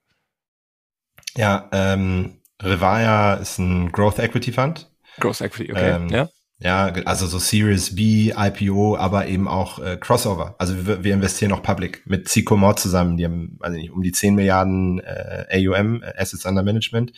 Ja, 1.37 1.69
ähm, 1.73 2.41
Revaya 2.63 3.35
ist 3.35 3.59
ein 3.59 3.91
Growth 3.91 4.19
Equity 4.19 4.53
Fund. 4.53 4.91
Growth 5.19 5.41
Equity, 5.41 5.73
okay, 5.73 5.97
ähm, 5.97 6.09
ja. 6.09 6.29
Ja, 6.63 6.93
also 7.07 7.27
so 7.27 7.39
Series 7.39 7.97
B, 7.97 8.33
IPO, 8.37 8.97
aber 8.97 9.27
eben 9.27 9.49
auch 9.49 9.81
äh, 9.81 9.97
Crossover. 9.97 10.55
Also 10.59 10.87
wir, 10.87 11.03
wir 11.03 11.15
investieren 11.15 11.51
auch 11.51 11.63
Public 11.63 12.03
mit 12.07 12.29
Sycomore 12.29 12.77
zusammen. 12.77 13.17
Die 13.17 13.25
haben 13.25 13.59
also 13.61 13.77
nicht, 13.77 13.91
um 13.91 14.03
die 14.03 14.13
10 14.13 14.37
Milliarden 14.37 15.01
äh, 15.01 15.45
AUM, 15.51 16.05
äh, 16.05 16.13
Assets 16.17 16.47
Under 16.47 16.63
Management. 16.63 17.13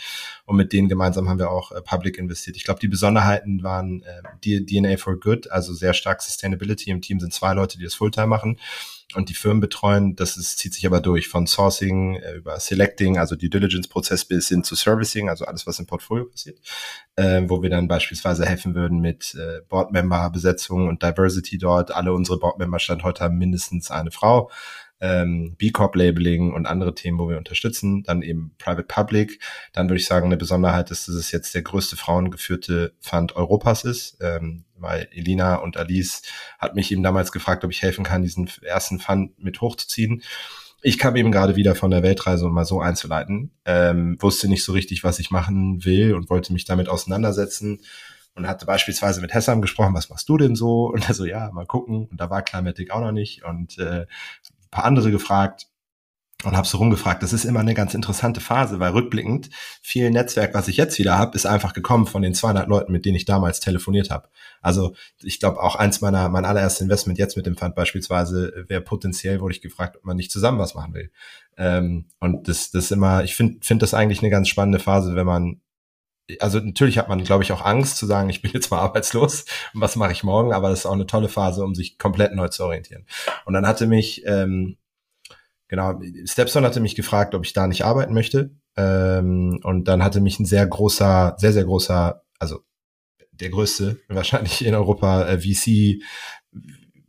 Und 0.47 0.57
mit 0.57 0.73
denen 0.73 0.89
gemeinsam 0.89 1.29
haben 1.29 1.39
wir 1.39 1.51
auch 1.51 1.73
äh, 1.73 1.83
Public 1.83 2.17
investiert. 2.17 2.57
Ich 2.57 2.65
glaube, 2.65 2.81
die 2.81 2.89
Besonderheiten 2.89 3.63
waren 3.63 4.03
äh, 4.03 4.65
DNA 4.65 4.97
for 4.97 5.21
Good, 5.21 5.51
also 5.51 5.75
sehr 5.75 5.93
stark 5.93 6.23
Sustainability. 6.23 6.91
Im 6.91 7.03
Team 7.03 7.21
sind 7.21 7.35
zwei 7.35 7.53
Leute, 7.53 7.77
die 7.77 7.85
das 7.85 7.95
Fulltime 7.95 8.27
machen 8.27 8.59
und 9.17 9.29
die 9.29 9.35
Firmen 9.35 9.61
betreuen. 9.61 10.17
Das 10.17 10.37
ist, 10.37 10.59
zieht 10.59 10.75
sich 10.75 10.87
aber 10.87 11.01
durch 11.01 11.29
von 11.29 11.47
Sourcing 11.47 12.17
äh, 12.17 12.35
über 12.35 12.59
Selecting, 12.61 13.19
also 13.19 13.37
die 13.37 13.51
Diligence-Prozess 13.51 14.25
bis 14.25 14.49
hin 14.49 14.65
zu 14.65 14.75
Servicing, 14.75 15.29
also 15.29 15.45
alles, 15.45 15.67
was 15.67 15.79
im 15.79 15.87
Portfolio 15.87 16.27
passiert, 16.27 16.59
äh, 17.17 17.43
wo 17.47 17.63
wir 17.63 17.71
dann 17.71 17.89
beispielsweise 17.89 18.47
helfen 18.47 18.75
würden 18.75 19.01
mit 19.01 19.35
äh, 19.35 19.61
Board-Member-Besetzung 19.69 20.89
und 20.89 21.03
Diversity 21.03 21.59
dort. 21.59 21.91
Alle 21.93 22.13
unsere 22.13 22.39
Board-Member 22.39 22.79
stand 22.79 23.03
heute 23.03 23.25
haben 23.25 23.39
mindestens 23.39 23.91
eine 23.91 24.11
Frau 24.11 24.51
ähm, 25.05 25.55
B 25.59 25.71
Corp 25.71 25.95
Labeling 25.97 26.53
und 26.55 26.67
andere 26.67 26.95
Themen, 26.95 27.19
wo 27.19 27.29
wir 27.29 27.37
unterstützen. 27.37 28.03
Dann 28.05 28.23
eben 28.23 28.55
Private 28.59 28.85
Public. 28.85 29.39
Dann 29.75 29.89
würde 29.89 30.01
ich 30.01 30.07
sagen, 30.07 30.27
eine 30.27 30.39
Besonderheit 30.39 30.91
ist, 30.91 31.09
dass 31.09 31.15
es 31.15 31.31
jetzt 31.31 31.55
der 31.55 31.63
größte 31.63 31.97
frauengeführte 31.97 32.95
Fund 33.01 33.37
Europas 33.37 33.85
ist, 33.85 34.17
ähm, 34.23 34.65
weil 34.77 35.09
Elina 35.13 35.57
und 35.57 35.77
Alice 35.77 36.23
hat 36.59 36.75
mich 36.75 36.91
eben 36.91 37.03
damals 37.03 37.33
gefragt, 37.33 37.65
ob 37.65 37.71
ich 37.71 37.83
helfen 37.83 38.05
kann, 38.05 38.23
diesen 38.23 38.51
ersten 38.63 38.99
Fund 38.99 39.39
mit 39.39 39.61
hochzuziehen. 39.61 40.23
Ich 40.83 40.99
kam 40.99 41.17
eben 41.17 41.33
gerade 41.33 41.57
wieder 41.57 41.75
von 41.75 41.91
der 41.91 42.03
Weltreise, 42.03 42.47
um 42.47 42.55
mal 42.55 42.65
so 42.65 42.81
einzuleiten, 42.81 43.53
ähm, 43.65 44.17
wusste 44.21 44.49
nicht 44.49 44.65
so 44.65 44.73
richtig, 44.73 45.05
was 45.05 45.19
ich 45.19 45.31
machen 45.31 45.85
will 45.85 46.15
und 46.15 46.31
wollte 46.31 46.53
mich 46.53 46.65
damit 46.65 46.89
auseinandersetzen 46.89 47.81
und 48.37 48.49
hatte 48.49 48.67
beispielsweise 48.67 49.21
mit 49.21 49.33
Hessam 49.33 49.63
gesprochen, 49.63 49.95
was 49.95 50.11
machst 50.11 50.29
du 50.29 50.37
denn 50.37 50.57
so? 50.57 50.87
Und 50.93 51.09
er 51.09 51.15
so, 51.15 51.25
ja, 51.25 51.51
mal 51.53 51.67
gucken. 51.67 52.09
Und 52.11 52.21
da 52.21 52.31
war 52.31 52.43
Climatic 52.43 52.91
auch 52.91 53.01
noch 53.01 53.13
nicht. 53.13 53.45
Und 53.45 53.79
äh, 53.79 54.07
paar 54.75 54.85
andere 54.85 55.11
gefragt 55.11 55.69
und 56.45 56.57
habe 56.57 56.67
so 56.67 56.79
rumgefragt. 56.79 57.23
Das 57.23 57.33
ist 57.33 57.45
immer 57.45 57.61
eine 57.61 57.75
ganz 57.75 57.95
interessante 57.95 58.41
Phase, 58.41 58.79
weil 58.79 58.93
rückblickend 58.93 59.51
viel 59.83 60.11
Netzwerk, 60.11 60.53
was 60.53 60.69
ich 60.69 60.77
jetzt 60.77 60.99
wieder 60.99 61.17
habe, 61.17 61.35
ist 61.35 61.47
einfach 61.47 61.73
gekommen 61.73 62.07
von 62.07 62.23
den 62.23 62.35
200 62.35 62.69
Leuten, 62.69 62.93
mit 62.93 63.05
denen 63.05 63.17
ich 63.17 63.25
damals 63.25 63.61
telefoniert 63.61 64.11
habe. 64.11 64.29
Also 64.61 64.95
ich 65.23 65.41
glaube 65.41 65.63
auch 65.63 65.77
eins 65.77 66.01
meiner 66.01 66.29
mein 66.29 66.45
allererstes 66.45 66.83
Investment 66.83 67.19
jetzt 67.19 67.37
mit 67.37 67.47
dem 67.47 67.57
Fund 67.57 67.75
beispielsweise 67.75 68.65
wäre 68.69 68.83
potenziell 68.83 69.41
wurde 69.41 69.55
ich 69.55 69.63
gefragt, 69.63 69.97
ob 69.97 70.05
man 70.05 70.17
nicht 70.17 70.31
zusammen 70.31 70.59
was 70.59 70.75
machen 70.75 70.95
will. 70.95 71.11
Ähm, 71.57 72.07
und 72.21 72.49
das 72.49 72.71
das 72.71 72.85
ist 72.87 72.93
immer, 72.93 73.25
ich 73.25 73.35
finde 73.37 73.59
finde 73.63 73.85
das 73.85 73.95
eigentlich 73.95 74.21
eine 74.21 74.31
ganz 74.31 74.49
spannende 74.49 74.81
Phase, 74.81 75.15
wenn 75.15 75.27
man 75.27 75.61
also 76.41 76.59
natürlich 76.61 76.99
hat 76.99 77.09
man, 77.09 77.23
glaube 77.25 77.43
ich, 77.43 77.53
auch 77.53 77.65
Angst 77.65 77.97
zu 77.97 78.07
sagen, 78.07 78.31
ich 78.31 78.43
bin 78.43 78.53
jetzt 78.53 78.71
mal 78.71 78.79
arbeitslos 78.81 79.45
und 79.75 79.81
was 79.81 79.97
mache 79.97 80.13
ich 80.13 80.25
morgen, 80.25 80.53
aber 80.53 80.71
das 80.71 80.81
ist 80.81 80.87
auch 80.87 80.93
eine 80.93 81.07
tolle 81.07 81.29
Phase, 81.29 81.65
um 81.65 81.75
sich 81.75 81.99
komplett 81.99 82.35
neu 82.35 82.49
zu 82.49 82.65
orientieren. 82.65 83.07
Und 83.45 83.55
dann 83.55 83.67
hatte 83.67 83.87
mich, 83.87 84.23
ähm, 84.27 84.77
genau, 85.69 86.01
Stepstone 86.25 86.67
hatte 86.67 86.81
mich 86.81 86.95
gefragt, 86.95 87.35
ob 87.35 87.45
ich 87.45 87.53
da 87.53 87.67
nicht 87.67 87.85
arbeiten 87.85 88.15
möchte. 88.15 88.51
Ähm, 88.77 89.61
und 89.63 89.87
dann 89.87 90.03
hatte 90.03 90.21
mich 90.21 90.41
ein 90.41 90.47
sehr 90.47 90.67
großer, 90.67 91.37
sehr, 91.39 91.53
sehr 91.53 91.65
großer, 91.65 92.23
also 92.39 92.61
der 93.33 93.51
größte 93.51 94.01
wahrscheinlich 94.09 94.65
in 94.65 94.75
Europa 94.75 95.27
äh, 95.27 95.39
VC 95.39 96.03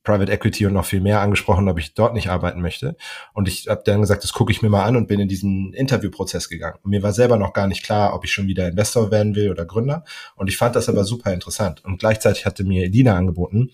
Private 0.05 0.31
Equity 0.31 0.65
und 0.65 0.73
noch 0.73 0.85
viel 0.85 1.01
mehr 1.01 1.19
angesprochen, 1.19 1.67
ob 1.67 1.77
ich 1.79 1.93
dort 1.93 2.13
nicht 2.13 2.29
arbeiten 2.29 2.61
möchte. 2.61 2.95
Und 3.33 3.49
ich 3.49 3.67
habe 3.67 3.81
dann 3.83 4.01
gesagt, 4.01 4.23
das 4.23 4.31
gucke 4.31 4.51
ich 4.51 4.61
mir 4.61 4.69
mal 4.69 4.85
an 4.85 4.95
und 4.95 5.07
bin 5.07 5.19
in 5.19 5.27
diesen 5.27 5.73
Interviewprozess 5.73 6.47
gegangen. 6.47 6.77
Und 6.83 6.91
mir 6.91 7.03
war 7.03 7.11
selber 7.11 7.37
noch 7.37 7.51
gar 7.51 7.67
nicht 7.67 7.83
klar, 7.83 8.13
ob 8.15 8.23
ich 8.23 8.31
schon 8.31 8.47
wieder 8.47 8.67
Investor 8.69 9.11
werden 9.11 9.35
will 9.35 9.51
oder 9.51 9.65
Gründer. 9.65 10.05
Und 10.35 10.47
ich 10.47 10.57
fand 10.57 10.75
das 10.75 10.87
aber 10.87 11.03
super 11.03 11.33
interessant. 11.33 11.83
Und 11.83 11.97
gleichzeitig 11.97 12.45
hatte 12.45 12.63
mir 12.63 12.85
Elina 12.85 13.17
angeboten, 13.17 13.71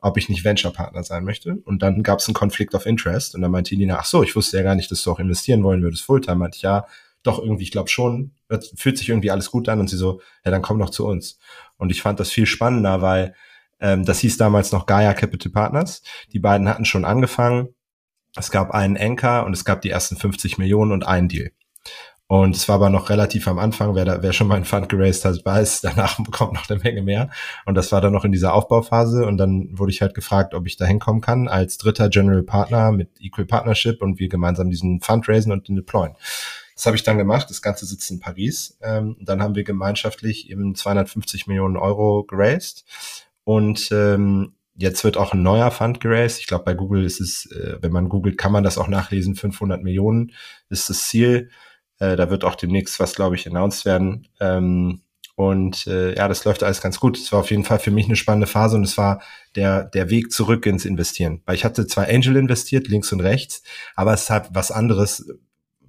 ob 0.00 0.16
ich 0.16 0.28
nicht 0.28 0.44
Venture-Partner 0.44 1.04
sein 1.04 1.24
möchte. 1.24 1.56
Und 1.64 1.82
dann 1.82 2.02
gab 2.02 2.20
es 2.20 2.26
einen 2.26 2.34
Conflict 2.34 2.74
of 2.74 2.86
Interest. 2.86 3.34
Und 3.34 3.42
dann 3.42 3.50
meinte 3.50 3.74
Elina, 3.74 3.98
ach 3.98 4.06
so, 4.06 4.22
ich 4.22 4.34
wusste 4.34 4.56
ja 4.56 4.62
gar 4.62 4.74
nicht, 4.74 4.90
dass 4.90 5.02
du 5.02 5.12
auch 5.12 5.20
investieren 5.20 5.62
wollen 5.62 5.82
würdest, 5.82 6.02
Fulltime. 6.02 6.36
Meinte 6.36 6.56
ich, 6.56 6.62
ja, 6.62 6.86
doch 7.22 7.38
irgendwie, 7.38 7.62
ich 7.62 7.70
glaube 7.70 7.88
schon, 7.88 8.32
fühlt 8.76 8.98
sich 8.98 9.08
irgendwie 9.08 9.30
alles 9.30 9.50
gut 9.50 9.68
an. 9.68 9.80
Und 9.80 9.88
sie 9.88 9.96
so, 9.96 10.20
ja, 10.44 10.50
dann 10.50 10.62
komm 10.62 10.78
doch 10.78 10.90
zu 10.90 11.06
uns. 11.06 11.38
Und 11.76 11.90
ich 11.90 12.02
fand 12.02 12.18
das 12.18 12.30
viel 12.30 12.46
spannender, 12.46 13.00
weil 13.00 13.34
ähm, 13.82 14.04
das 14.04 14.20
hieß 14.20 14.38
damals 14.38 14.72
noch 14.72 14.86
Gaia 14.86 15.12
Capital 15.12 15.52
Partners. 15.52 16.02
Die 16.32 16.38
beiden 16.38 16.68
hatten 16.68 16.84
schon 16.84 17.04
angefangen. 17.04 17.68
Es 18.34 18.50
gab 18.50 18.70
einen 18.70 18.96
Anchor 18.96 19.44
und 19.44 19.52
es 19.52 19.64
gab 19.64 19.82
die 19.82 19.90
ersten 19.90 20.16
50 20.16 20.56
Millionen 20.56 20.92
und 20.92 21.06
einen 21.06 21.28
Deal. 21.28 21.50
Und 22.28 22.56
es 22.56 22.66
war 22.66 22.76
aber 22.76 22.88
noch 22.88 23.10
relativ 23.10 23.46
am 23.46 23.58
Anfang, 23.58 23.94
wer, 23.94 24.06
da, 24.06 24.22
wer 24.22 24.32
schon 24.32 24.46
mal 24.46 24.54
einen 24.54 24.64
Fund 24.64 24.88
geraced 24.88 25.26
hat, 25.26 25.44
weiß, 25.44 25.80
danach 25.82 26.18
bekommt 26.18 26.54
noch 26.54 26.70
eine 26.70 26.80
Menge 26.80 27.02
mehr. 27.02 27.28
Und 27.66 27.74
das 27.74 27.92
war 27.92 28.00
dann 28.00 28.14
noch 28.14 28.24
in 28.24 28.32
dieser 28.32 28.54
Aufbauphase. 28.54 29.26
Und 29.26 29.36
dann 29.36 29.68
wurde 29.78 29.90
ich 29.90 30.00
halt 30.00 30.14
gefragt, 30.14 30.54
ob 30.54 30.66
ich 30.66 30.76
da 30.76 30.86
hinkommen 30.86 31.20
kann 31.20 31.48
als 31.48 31.76
dritter 31.76 32.08
General 32.08 32.42
Partner 32.42 32.92
mit 32.92 33.10
Equal 33.20 33.44
Partnership 33.44 34.00
und 34.00 34.18
wir 34.18 34.28
gemeinsam 34.28 34.70
diesen 34.70 35.00
Fund 35.00 35.28
raisen 35.28 35.52
und 35.52 35.68
den 35.68 35.76
deployen. 35.76 36.14
Das 36.74 36.86
habe 36.86 36.96
ich 36.96 37.02
dann 37.02 37.18
gemacht. 37.18 37.50
Das 37.50 37.60
Ganze 37.60 37.84
sitzt 37.84 38.10
in 38.10 38.20
Paris. 38.20 38.78
Ähm, 38.80 39.16
dann 39.20 39.42
haben 39.42 39.54
wir 39.54 39.64
gemeinschaftlich 39.64 40.48
eben 40.50 40.74
250 40.74 41.48
Millionen 41.48 41.76
Euro 41.76 42.24
geraced 42.24 42.84
und 43.44 43.90
ähm, 43.92 44.54
jetzt 44.74 45.04
wird 45.04 45.16
auch 45.16 45.32
ein 45.32 45.42
neuer 45.42 45.70
Fund 45.70 46.00
geraced. 46.00 46.40
Ich 46.40 46.46
glaube, 46.46 46.64
bei 46.64 46.74
Google 46.74 47.04
ist 47.04 47.20
es, 47.20 47.50
äh, 47.50 47.78
wenn 47.80 47.92
man 47.92 48.08
googelt, 48.08 48.38
kann 48.38 48.52
man 48.52 48.64
das 48.64 48.78
auch 48.78 48.88
nachlesen. 48.88 49.34
500 49.34 49.82
Millionen 49.82 50.32
ist 50.68 50.88
das 50.88 51.08
Ziel. 51.08 51.50
Äh, 51.98 52.16
da 52.16 52.30
wird 52.30 52.44
auch 52.44 52.54
demnächst 52.54 52.98
was, 53.00 53.14
glaube 53.14 53.36
ich, 53.36 53.46
announced 53.46 53.84
werden. 53.84 54.28
Ähm, 54.40 55.02
und 55.34 55.86
äh, 55.86 56.14
ja, 56.14 56.28
das 56.28 56.44
läuft 56.44 56.62
alles 56.62 56.80
ganz 56.80 57.00
gut. 57.00 57.18
Es 57.18 57.32
war 57.32 57.40
auf 57.40 57.50
jeden 57.50 57.64
Fall 57.64 57.78
für 57.78 57.90
mich 57.90 58.06
eine 58.06 58.16
spannende 58.16 58.46
Phase 58.46 58.76
und 58.76 58.84
es 58.84 58.98
war 58.98 59.22
der, 59.56 59.84
der 59.84 60.10
Weg 60.10 60.30
zurück 60.30 60.66
ins 60.66 60.84
Investieren. 60.84 61.42
Weil 61.46 61.54
ich 61.54 61.64
hatte 61.64 61.86
zwar 61.86 62.08
Angel 62.08 62.36
investiert, 62.36 62.88
links 62.88 63.12
und 63.12 63.20
rechts, 63.20 63.62
aber 63.96 64.12
es 64.12 64.24
ist 64.24 64.30
halt 64.30 64.48
was 64.52 64.70
anderes, 64.70 65.26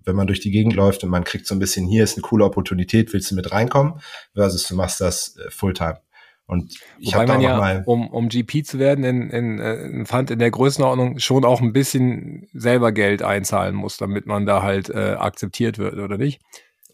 wenn 0.06 0.16
man 0.16 0.28
durch 0.28 0.39
die 0.39 0.51
Gegend 0.51 0.74
läuft 0.76 1.04
und 1.04 1.10
man 1.10 1.24
kriegt 1.24 1.45
so 1.45 1.56
ein 1.56 1.60
bisschen, 1.60 1.88
hier 1.88 2.04
ist 2.04 2.16
eine 2.16 2.24
coole 2.24 2.45
Opportunität, 2.45 3.14
willst 3.14 3.32
du 3.32 3.36
mit 3.36 3.51
reinkommen, 3.51 3.99
versus 4.34 4.68
du 4.68 4.76
machst 4.76 5.01
das 5.01 5.36
äh, 5.38 5.49
Fulltime. 5.49 5.99
Und 6.46 6.78
ich 7.00 7.14
Wobei 7.14 7.26
man 7.26 7.41
ja, 7.41 7.58
mal 7.58 7.84
um, 7.86 8.10
um 8.10 8.28
GP 8.28 8.64
zu 8.66 8.78
werden, 8.78 9.04
in, 9.04 9.30
in, 9.30 9.60
in 9.60 10.02
äh, 10.02 10.06
Fund 10.06 10.30
in 10.30 10.39
der 10.39 10.52
Größenordnung 10.52 11.20
schon 11.20 11.46
auch 11.46 11.62
ein 11.62 11.74
bisschen 11.74 12.48
selber 12.54 12.91
Geld 12.91 13.24
einzahlen 13.24 13.76
muss, 13.76 13.98
damit 13.98 14.26
man 14.26 14.46
da 14.46 14.62
halt 14.62 14.89
äh, 14.89 15.16
akzeptiert 15.18 15.78
wird, 15.78 15.96
oder 15.96 16.18
nicht? 16.18 16.41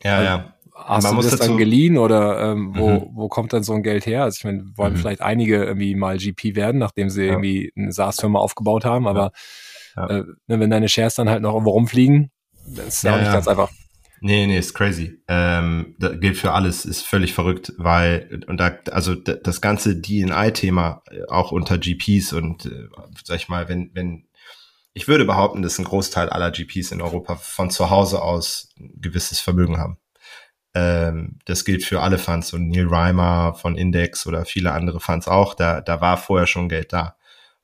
Ja, 0.04 0.18
also, 0.18 0.26
ja. 0.26 0.54
Hast 0.76 1.04
man 1.04 1.16
du 1.18 1.22
das 1.24 1.36
dann 1.38 1.58
geliehen 1.58 1.98
oder 1.98 2.52
ähm, 2.52 2.74
wo, 2.74 2.90
mhm. 2.90 3.10
wo 3.14 3.28
kommt 3.28 3.52
dann 3.52 3.64
so 3.64 3.74
ein 3.74 3.84
Geld 3.84 4.06
her? 4.06 4.24
Also 4.24 4.38
ich 4.38 4.46
meine, 4.46 4.64
wollen 4.76 4.94
mhm. 4.94 4.98
vielleicht 4.98 5.22
einige 5.22 5.62
irgendwie 5.62 5.94
mal 5.94 6.18
GP 6.18 6.56
werden, 6.56 6.78
nachdem 6.78 7.10
sie 7.10 7.24
ja. 7.24 7.32
irgendwie 7.34 7.74
eine 7.76 7.92
SaaS-Firma 7.92 8.40
aufgebaut 8.40 8.86
haben, 8.86 9.06
aber 9.06 9.32
ja. 9.34 9.40
Ja. 9.96 10.08
Äh, 10.08 10.24
ne, 10.48 10.60
wenn 10.60 10.70
deine 10.70 10.88
Shares 10.88 11.16
dann 11.16 11.30
halt 11.30 11.42
noch 11.42 11.54
irgendwo 11.54 11.72
rumfliegen, 11.72 12.32
das 12.66 12.88
ist 12.88 13.04
ja, 13.04 13.16
auch 13.16 13.20
nicht 13.20 13.32
ganz 13.32 13.48
einfach. 13.48 13.70
Nee, 14.22 14.48
nee, 14.48 14.58
ist 14.58 14.74
crazy. 14.74 15.22
Ähm, 15.28 15.96
das 15.98 16.20
gilt 16.20 16.38
für 16.38 16.52
alles, 16.52 16.86
ist 16.86 17.06
völlig 17.06 17.34
verrückt, 17.34 17.74
weil, 17.78 18.44
und 18.48 18.58
da, 18.60 18.78
also 18.92 19.16
das 19.16 19.62
ganze 19.62 19.96
DNI-Thema 19.96 21.04
äh, 21.10 21.24
auch 21.30 21.52
unter 21.52 21.78
GPs 21.78 22.34
und, 22.34 22.66
äh, 22.66 22.88
sag 23.24 23.38
ich 23.38 23.48
mal, 23.50 23.70
wenn, 23.70 23.92
wenn, 23.94 24.28
ich 24.94 25.08
würde 25.08 25.26
behaupten, 25.26 25.62
dass 25.62 25.80
ein 25.80 25.86
Großteil 25.86 26.30
aller 26.30 26.52
GPs 26.52 26.92
in 26.92 27.02
Europa 27.02 27.36
von 27.36 27.70
zu 27.70 27.90
Hause 27.90 28.22
aus 28.22 28.70
ein 28.78 28.92
gewisses 29.00 29.40
Vermögen 29.40 29.78
haben. 29.78 29.98
Ähm, 30.76 31.40
das 31.46 31.66
gilt 31.66 31.84
für 31.84 32.02
alle 32.02 32.18
Funds 32.18 32.54
und 32.54 32.68
Neil 32.70 32.88
Reimer 32.88 33.54
von 33.56 33.78
Index 33.78 34.28
oder 34.28 34.46
viele 34.46 34.74
andere 34.74 35.00
Funds 35.00 35.28
auch. 35.28 35.54
Da, 35.54 35.82
da 35.82 36.02
war 36.02 36.18
vorher 36.18 36.48
schon 36.48 36.70
Geld 36.70 36.94
da. 36.94 37.16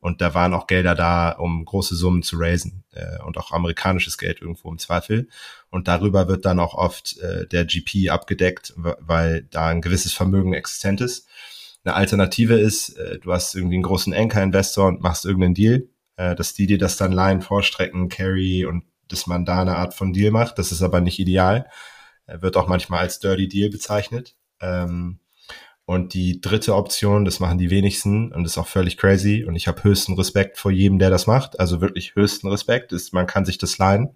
Und 0.05 0.21
da 0.21 0.35
waren 0.35 0.53
auch 0.53 0.67
Gelder 0.67 0.93
da, 0.93 1.31
um 1.31 1.65
große 1.65 1.95
Summen 1.95 2.21
zu 2.21 2.37
raisen 2.37 2.83
äh, 2.91 3.19
und 3.23 3.39
auch 3.39 3.51
amerikanisches 3.51 4.19
Geld 4.19 4.39
irgendwo 4.39 4.69
im 4.69 4.77
Zweifel. 4.77 5.27
Und 5.71 5.87
darüber 5.87 6.27
wird 6.27 6.45
dann 6.45 6.59
auch 6.59 6.75
oft 6.75 7.17
äh, 7.17 7.47
der 7.47 7.65
GP 7.65 8.11
abgedeckt, 8.11 8.75
weil 8.75 9.47
da 9.49 9.65
ein 9.65 9.81
gewisses 9.81 10.13
Vermögen 10.13 10.53
existent 10.53 11.01
ist. 11.01 11.27
Eine 11.83 11.95
Alternative 11.95 12.53
ist, 12.53 12.89
äh, 12.99 13.17
du 13.17 13.33
hast 13.33 13.55
irgendwie 13.55 13.77
einen 13.77 13.81
großen 13.81 14.13
Anchor-Investor 14.13 14.89
und 14.89 15.01
machst 15.01 15.25
irgendeinen 15.25 15.55
Deal, 15.55 15.87
äh, 16.17 16.35
dass 16.35 16.53
die 16.53 16.67
dir 16.67 16.77
das 16.77 16.97
dann 16.97 17.11
leihen, 17.11 17.41
vorstrecken, 17.41 18.07
carry 18.07 18.63
und 18.63 18.83
dass 19.07 19.25
man 19.25 19.43
da 19.43 19.61
eine 19.61 19.75
Art 19.75 19.95
von 19.95 20.13
Deal 20.13 20.29
macht. 20.29 20.59
Das 20.59 20.71
ist 20.71 20.83
aber 20.83 21.01
nicht 21.01 21.17
ideal. 21.17 21.67
Er 22.27 22.43
wird 22.43 22.57
auch 22.57 22.67
manchmal 22.67 22.99
als 22.99 23.17
Dirty 23.17 23.47
Deal 23.47 23.71
bezeichnet. 23.71 24.35
Ähm, 24.61 25.17
und 25.85 26.15
die 26.15 26.41
dritte 26.41 26.75
Option, 26.75 27.25
das 27.25 27.39
machen 27.39 27.59
die 27.59 27.69
wenigsten 27.69 28.31
und 28.31 28.43
ist 28.43 28.57
auch 28.57 28.67
völlig 28.67 28.97
crazy. 28.97 29.45
Und 29.47 29.55
ich 29.55 29.67
habe 29.67 29.83
höchsten 29.83 30.13
Respekt 30.13 30.57
vor 30.57 30.71
jedem, 30.71 30.97
der 30.97 31.11
das 31.11 31.27
macht. 31.27 31.59
Also 31.59 31.79
wirklich 31.79 32.15
höchsten 32.15 32.47
Respekt. 32.47 32.91
Ist, 32.91 33.13
man 33.13 33.27
kann 33.27 33.45
sich 33.45 33.59
das 33.59 33.77
leihen. 33.77 34.09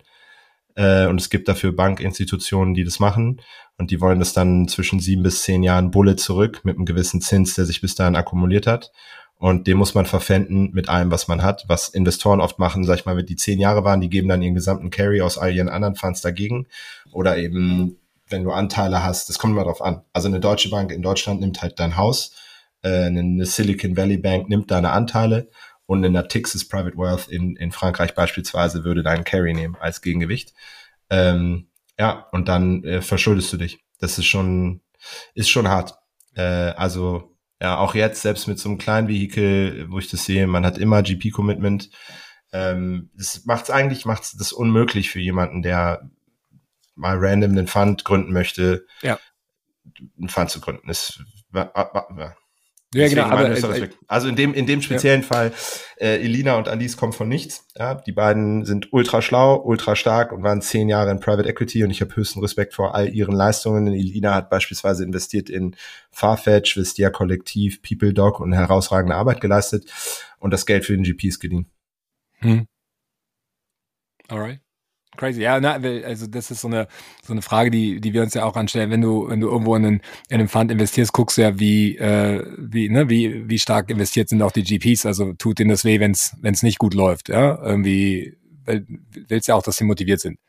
Äh, 0.76 1.06
und 1.06 1.22
es 1.22 1.30
gibt 1.30 1.48
dafür 1.48 1.72
Bankinstitutionen, 1.72 2.74
die 2.74 2.84
das 2.84 3.00
machen. 3.00 3.42
Und 3.78 3.92
die 3.92 4.02
wollen 4.02 4.18
das 4.18 4.34
dann 4.34 4.68
zwischen 4.68 5.00
sieben 5.00 5.22
bis 5.22 5.44
zehn 5.44 5.62
Jahren 5.62 5.92
Bulle 5.92 6.16
zurück 6.16 6.62
mit 6.64 6.76
einem 6.76 6.86
gewissen 6.86 7.22
Zins, 7.22 7.54
der 7.54 7.66
sich 7.66 7.82
bis 7.82 7.94
dahin 7.94 8.16
akkumuliert 8.16 8.66
hat. 8.66 8.92
Und 9.38 9.68
den 9.68 9.78
muss 9.78 9.94
man 9.94 10.08
verpfänden 10.08 10.72
mit 10.74 10.90
allem, 10.90 11.12
was 11.12 11.28
man 11.28 11.44
hat. 11.44 11.66
Was 11.68 11.88
Investoren 11.90 12.42
oft 12.42 12.58
machen, 12.58 12.84
sag 12.84 12.98
ich 12.98 13.06
mal, 13.06 13.16
wenn 13.16 13.28
die 13.28 13.36
zehn 13.36 13.60
Jahre 13.60 13.84
waren, 13.84 14.02
die 14.02 14.10
geben 14.10 14.28
dann 14.28 14.42
ihren 14.42 14.56
gesamten 14.56 14.90
Carry 14.90 15.22
aus 15.22 15.38
all 15.38 15.54
ihren 15.54 15.70
anderen 15.70 15.96
Funds 15.96 16.22
dagegen. 16.22 16.66
Oder 17.12 17.38
eben 17.38 18.00
wenn 18.30 18.44
du 18.44 18.52
Anteile 18.52 19.04
hast, 19.04 19.30
das 19.30 19.40
kommt 19.40 19.54
immer 19.54 19.64
drauf 19.64 19.82
an. 19.82 20.04
Also 20.14 20.28
eine 20.28 20.40
deutsche 20.40 20.70
Bank 20.70 20.92
in 20.92 21.02
Deutschland 21.02 21.42
nimmt 21.42 21.62
halt 21.62 21.80
dein 21.80 21.98
Haus, 21.98 22.32
äh, 22.82 23.06
eine 23.06 23.46
Silicon 23.46 23.98
Valley 23.98 24.18
Bank 24.18 24.50
nimmt 24.50 24.72
deine 24.72 24.92
Anteile 24.92 25.50
und 25.86 26.00
eine 26.00 26.10
Natixis 26.10 26.68
Private 26.68 26.98
Wealth 26.98 27.28
in, 27.28 27.56
in 27.56 27.72
Frankreich 27.72 28.14
beispielsweise 28.14 28.84
würde 28.84 29.04
deinen 29.04 29.24
Carry 29.24 29.54
nehmen 29.54 29.76
als 29.80 30.02
Gegengewicht. 30.02 30.54
Ähm, 31.10 31.68
ja, 31.98 32.28
und 32.32 32.48
dann 32.48 32.84
äh, 32.84 33.02
verschuldest 33.02 33.52
du 33.52 33.58
dich. 33.58 33.80
Das 34.00 34.18
ist 34.18 34.28
schon, 34.28 34.82
ist 35.34 35.50
schon 35.50 35.68
hart. 35.68 35.96
Äh, 36.36 36.44
also 36.44 37.36
ja, 37.62 37.78
auch 37.78 37.96
jetzt, 37.96 38.22
selbst 38.22 38.48
mit 38.48 38.60
so 38.60 38.70
einem 38.70 38.78
kleinen 38.78 39.08
Vehikel, 39.08 39.88
wo 39.90 40.00
ich 40.00 40.10
das 40.10 40.26
sehe, 40.26 40.48
man 40.48 40.66
hat 40.66 40.78
immer 40.78 41.04
GP-Commitment. 41.04 41.90
Ähm, 42.54 43.10
das 43.16 43.46
macht 43.46 43.66
es 43.66 43.70
eigentlich, 43.70 44.06
macht 44.06 44.40
das 44.40 44.54
unmöglich 44.54 45.10
für 45.10 45.20
jemanden, 45.20 45.62
der 45.62 46.10
mal 47.00 47.18
random 47.18 47.52
einen 47.52 47.68
Fund 47.68 48.04
gründen 48.06 48.32
möchte, 48.34 48.86
ja. 49.02 49.18
einen 50.18 50.30
Fund 50.30 50.50
zu 50.50 50.60
gründen. 50.60 50.90
Ist, 50.90 51.24
ja, 52.94 53.08
genau. 53.08 53.26
Aber, 53.26 53.52
äh, 53.52 53.90
also 54.08 54.28
in 54.28 54.36
dem, 54.36 54.54
in 54.54 54.66
dem 54.66 54.82
speziellen 54.82 55.22
ja. 55.22 55.28
Fall, 55.28 55.54
äh, 55.98 56.16
Elina 56.22 56.58
und 56.58 56.68
Alice 56.68 56.98
kommen 56.98 57.14
von 57.14 57.30
nichts. 57.30 57.68
Ja, 57.78 57.94
die 57.94 58.12
beiden 58.12 58.66
sind 58.66 58.92
ultra 58.92 59.22
schlau, 59.22 59.62
ultra 59.64 59.96
stark 59.96 60.32
und 60.32 60.44
waren 60.44 60.62
zehn 60.62 60.90
Jahre 60.90 61.12
in 61.12 61.20
Private 61.20 61.48
Equity 61.48 61.84
und 61.84 61.92
ich 61.92 62.02
habe 62.02 62.16
höchsten 62.16 62.40
Respekt 62.40 62.74
vor 62.74 62.96
all 62.96 63.10
ihren 63.10 63.36
Leistungen. 63.36 63.88
Elina 63.88 64.34
hat 64.34 64.50
beispielsweise 64.50 65.04
investiert 65.04 65.50
in 65.52 65.76
Farfetch, 66.10 66.78
Vistia 66.78 67.12
Kollektiv, 67.12 67.82
PeopleDoc 67.84 68.40
und 68.40 68.54
herausragende 68.54 69.16
Arbeit 69.16 69.40
geleistet 69.40 69.86
und 70.40 70.52
das 70.52 70.66
Geld 70.66 70.84
für 70.84 70.94
den 70.94 71.04
GPs 71.04 71.40
geliehen. 71.40 71.68
Hm. 72.40 72.68
Alright. 74.28 74.62
Crazy, 75.20 75.42
ja, 75.42 75.60
na, 75.60 75.74
also 75.74 76.28
das 76.28 76.50
ist 76.50 76.62
so 76.62 76.70
eine 76.70 76.88
so 77.22 77.34
eine 77.34 77.42
Frage, 77.42 77.72
die 77.72 78.00
die 78.00 78.14
wir 78.14 78.22
uns 78.22 78.34
ja 78.36 78.46
auch 78.46 78.56
anstellen. 78.56 78.90
Wenn 78.90 79.02
du 79.02 79.28
wenn 79.28 79.42
du 79.42 79.50
irgendwo 79.50 79.76
in 79.76 79.86
einen, 79.86 80.02
in 80.30 80.40
einen 80.40 80.48
Fund 80.48 80.72
investierst, 80.72 81.12
guckst 81.12 81.38
du 81.38 81.42
ja, 81.42 81.60
wie 81.60 81.98
äh, 81.98 82.46
wie 82.58 82.88
ne 82.88 83.10
wie 83.10 83.50
wie 83.50 83.60
stark 83.60 83.90
investiert 83.90 84.30
sind 84.30 84.42
auch 84.42 84.54
die 84.54 84.64
GPs. 84.64 85.06
Also 85.06 85.34
tut 85.34 85.60
denen 85.60 85.72
das 85.72 85.84
weh, 85.84 86.00
wenn 86.00 86.12
es 86.12 86.38
wenn 86.42 86.54
es 86.54 86.64
nicht 86.64 86.80
gut 86.80 86.94
läuft, 86.94 87.28
ja? 87.28 87.62
Irgendwie 87.62 88.38
willst 89.28 89.50
ja 89.50 89.56
auch, 89.56 89.64
dass 89.64 89.76
sie 89.76 89.84
motiviert 89.84 90.22
sind. 90.22 90.40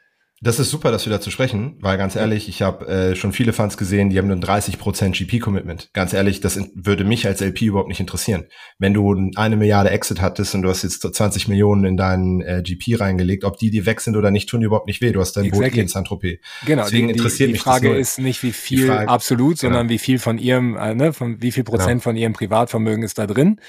Das 0.43 0.59
ist 0.59 0.71
super, 0.71 0.91
dass 0.91 1.05
wir 1.05 1.13
dazu 1.13 1.31
sprechen, 1.31 1.77
weil 1.81 1.99
ganz 1.99 2.17
ehrlich, 2.17 2.49
ich 2.49 2.63
habe 2.63 2.87
äh, 2.87 3.15
schon 3.15 3.35
viele 3.35 3.53
Funds 3.53 3.77
gesehen, 3.77 4.09
die 4.09 4.17
haben 4.17 4.27
nur 4.27 4.39
30% 4.39 5.11
GP-Commitment. 5.11 5.91
Ganz 5.93 6.15
ehrlich, 6.15 6.41
das 6.41 6.59
würde 6.75 7.05
mich 7.05 7.27
als 7.27 7.43
LP 7.43 7.61
überhaupt 7.61 7.89
nicht 7.89 8.01
interessieren. 8.01 8.47
Wenn 8.79 8.95
du 8.95 9.31
eine 9.37 9.57
Milliarde 9.57 9.91
Exit 9.91 10.23
hattest 10.23 10.55
und 10.55 10.63
du 10.63 10.71
hast 10.71 10.83
jetzt 10.83 11.03
20 11.03 11.49
Millionen 11.49 11.85
in 11.85 11.99
deinen 11.99 12.41
äh, 12.41 12.63
GP 12.65 12.99
reingelegt, 12.99 13.45
ob 13.45 13.59
die, 13.59 13.71
die 13.71 13.85
weg 13.85 14.01
sind 14.01 14.17
oder 14.17 14.31
nicht, 14.31 14.49
tun 14.49 14.61
die 14.61 14.67
überhaupt 14.67 14.87
nicht 14.87 15.03
weh. 15.03 15.13
Du 15.13 15.21
hast 15.21 15.37
dein 15.37 15.45
exactly. 15.45 15.69
Boot 15.69 15.79
in 15.79 15.89
Saint-Tropez. 15.89 16.39
Genau, 16.65 16.85
Deswegen 16.85 17.09
die, 17.09 17.13
interessiert 17.13 17.51
die, 17.51 17.55
die 17.55 17.59
Frage 17.59 17.95
ist 17.95 18.19
nicht, 18.19 18.43
wie 18.43 18.53
viel 18.53 18.87
Frage, 18.87 19.11
absolut, 19.11 19.59
sondern 19.59 19.89
genau. 19.89 19.91
wie 19.91 19.99
viel 19.99 20.19
von 20.19 20.39
ihrem, 20.39 20.75
äh, 20.75 20.95
ne, 20.95 21.13
von 21.13 21.43
wie 21.43 21.53
viel 21.53 21.65
Prozent 21.65 21.91
genau. 21.91 22.01
von 22.01 22.17
ihrem 22.17 22.33
Privatvermögen 22.33 23.05
ist 23.05 23.19
da 23.19 23.27
drin. 23.27 23.61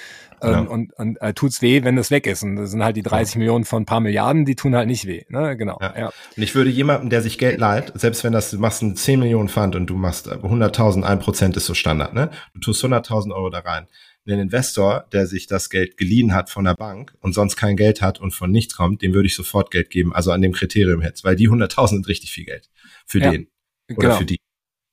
Ähm, 0.41 0.51
ja. 0.51 0.59
Und, 0.61 0.93
und 0.93 1.21
äh, 1.21 1.33
tut's 1.33 1.61
weh, 1.61 1.83
wenn 1.83 1.95
das 1.95 2.11
weg 2.11 2.27
ist. 2.27 2.43
Und 2.43 2.55
das 2.55 2.71
sind 2.71 2.83
halt 2.83 2.95
die 2.97 3.03
30 3.03 3.35
ja. 3.35 3.39
Millionen 3.39 3.65
von 3.65 3.83
ein 3.83 3.85
paar 3.85 3.99
Milliarden, 3.99 4.45
die 4.45 4.55
tun 4.55 4.75
halt 4.75 4.87
nicht 4.87 5.05
weh. 5.05 5.23
Ne? 5.29 5.55
Genau. 5.55 5.77
Ja. 5.81 5.93
ja. 5.97 6.07
Und 6.07 6.43
ich 6.43 6.55
würde 6.55 6.69
jemandem, 6.69 7.09
der 7.09 7.21
sich 7.21 7.37
Geld 7.37 7.59
leiht, 7.59 7.91
selbst 7.95 8.23
wenn 8.23 8.33
das, 8.33 8.51
du 8.51 8.57
machst 8.57 8.81
einen 8.81 8.95
10 8.95 9.19
Millionen 9.19 9.49
Fund 9.49 9.75
und 9.75 9.87
du 9.87 9.95
machst 9.95 10.31
100.000, 10.31 11.03
ein 11.03 11.19
Prozent 11.19 11.57
ist 11.57 11.65
so 11.65 11.73
Standard, 11.73 12.13
ne? 12.13 12.31
Du 12.53 12.59
tust 12.59 12.83
100.000 12.83 13.33
Euro 13.33 13.49
da 13.49 13.59
rein. 13.59 13.87
Ein 14.27 14.39
Investor, 14.39 15.05
der 15.11 15.25
sich 15.25 15.47
das 15.47 15.69
Geld 15.69 15.97
geliehen 15.97 16.33
hat 16.33 16.49
von 16.49 16.63
der 16.63 16.75
Bank 16.75 17.13
und 17.21 17.33
sonst 17.33 17.55
kein 17.55 17.75
Geld 17.75 18.01
hat 18.01 18.19
und 18.19 18.31
von 18.31 18.51
nichts 18.51 18.75
kommt, 18.75 19.01
dem 19.01 19.13
würde 19.13 19.25
ich 19.25 19.35
sofort 19.35 19.71
Geld 19.71 19.89
geben, 19.89 20.13
also 20.13 20.31
an 20.31 20.41
dem 20.41 20.51
Kriterium 20.51 21.01
jetzt, 21.01 21.23
weil 21.23 21.35
die 21.35 21.49
100.000 21.49 21.87
sind 21.87 22.07
richtig 22.07 22.31
viel 22.31 22.45
Geld 22.45 22.69
für 23.07 23.19
den 23.19 23.47
oder 23.89 24.07
genau. 24.07 24.17
für 24.17 24.25
die. 24.25 24.39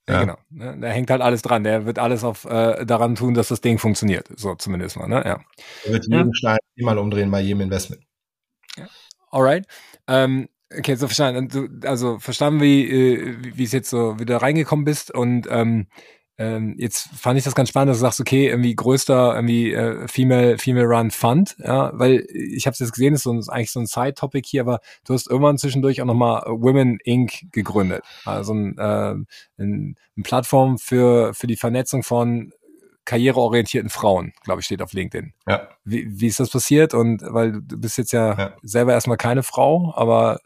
Ja, 0.08 0.20
genau. 0.20 0.38
Ne, 0.50 0.78
da 0.80 0.88
hängt 0.88 1.10
halt 1.10 1.20
alles 1.20 1.42
dran. 1.42 1.64
Der 1.64 1.86
wird 1.86 1.98
alles 1.98 2.24
auf 2.24 2.44
äh, 2.44 2.84
daran 2.86 3.14
tun, 3.14 3.34
dass 3.34 3.48
das 3.48 3.60
Ding 3.60 3.78
funktioniert. 3.78 4.28
So 4.36 4.54
zumindest 4.54 4.96
mal. 4.96 5.08
Ne? 5.08 5.22
Ja. 5.24 5.40
Er 5.84 5.92
wird 5.92 6.06
jeden 6.06 6.28
ja. 6.28 6.34
Stein 6.34 6.58
mal 6.76 6.98
umdrehen 6.98 7.30
bei 7.30 7.40
jedem 7.40 7.60
Investment. 7.60 8.02
Ja. 8.76 8.86
Alright. 9.30 9.66
Ähm, 10.06 10.48
okay, 10.76 10.94
so 10.94 11.06
verstanden. 11.06 11.80
Also 11.84 12.18
verstanden, 12.18 12.60
wie 12.60 12.88
äh, 12.88 13.36
wie 13.54 13.64
es 13.64 13.72
jetzt 13.72 13.90
so 13.90 14.18
wieder 14.18 14.38
reingekommen 14.38 14.84
bist 14.84 15.14
und 15.14 15.46
ähm, 15.50 15.88
ähm, 16.38 16.76
jetzt 16.78 17.08
fand 17.08 17.36
ich 17.36 17.44
das 17.44 17.56
ganz 17.56 17.68
spannend, 17.68 17.90
dass 17.90 17.98
du 17.98 18.02
sagst, 18.02 18.20
okay, 18.20 18.48
irgendwie 18.48 18.74
größter 18.74 19.34
irgendwie 19.34 19.72
äh, 19.72 20.06
Female 20.06 20.56
Female 20.56 20.86
Run 20.86 21.10
Fund, 21.10 21.56
ja, 21.58 21.90
weil 21.94 22.26
ich 22.32 22.66
habe 22.66 22.72
es 22.74 22.78
jetzt 22.78 22.92
gesehen, 22.92 23.14
ist 23.14 23.24
so 23.24 23.32
ein, 23.32 23.40
ist 23.40 23.48
eigentlich 23.48 23.72
so 23.72 23.80
ein 23.80 23.86
Side 23.86 24.14
Topic 24.14 24.48
hier, 24.48 24.62
aber 24.62 24.80
du 25.04 25.14
hast 25.14 25.28
irgendwann 25.28 25.58
zwischendurch 25.58 26.00
auch 26.00 26.06
nochmal 26.06 26.42
Women 26.46 26.98
Inc. 27.02 27.50
gegründet, 27.50 28.04
also 28.24 28.54
ein, 28.54 28.78
äh, 28.78 29.14
ein, 29.58 29.96
eine 30.16 30.22
Plattform 30.22 30.78
für 30.78 31.34
für 31.34 31.48
die 31.48 31.56
Vernetzung 31.56 32.04
von 32.04 32.52
karriereorientierten 33.04 33.88
Frauen, 33.88 34.32
glaube 34.44 34.60
ich, 34.60 34.66
steht 34.66 34.82
auf 34.82 34.92
LinkedIn. 34.92 35.32
Ja. 35.48 35.68
Wie, 35.82 36.06
wie 36.20 36.26
ist 36.26 36.40
das 36.40 36.50
passiert? 36.50 36.92
Und 36.92 37.22
weil 37.24 37.52
du 37.52 37.80
bist 37.80 37.96
jetzt 37.96 38.12
ja, 38.12 38.38
ja. 38.38 38.56
selber 38.62 38.92
erstmal 38.92 39.16
keine 39.16 39.42
Frau, 39.42 39.94
aber 39.96 40.40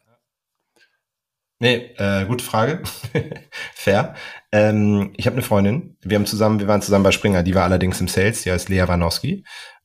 Nee, 1.63 1.95
äh, 1.97 2.25
gute 2.25 2.45
Frage. 2.45 2.83
Fair. 3.73 4.17
Ähm, 4.51 5.13
ich 5.17 5.27
habe 5.27 5.35
eine 5.35 5.45
Freundin. 5.45 5.97
Wir 6.01 6.19
haben 6.19 6.27
zusammen, 6.27 6.59
wir 6.59 6.67
waren 6.67 6.83
zusammen 6.83 7.05
bei 7.05 7.13
Springer. 7.13 7.45
Die 7.45 7.55
war 7.55 7.63
allerdings 7.63 8.01
im 8.01 8.09
Sales. 8.09 8.43
Die 8.43 8.51
heißt 8.51 8.69
Lea 8.69 8.89
Wanowski. 8.89 9.45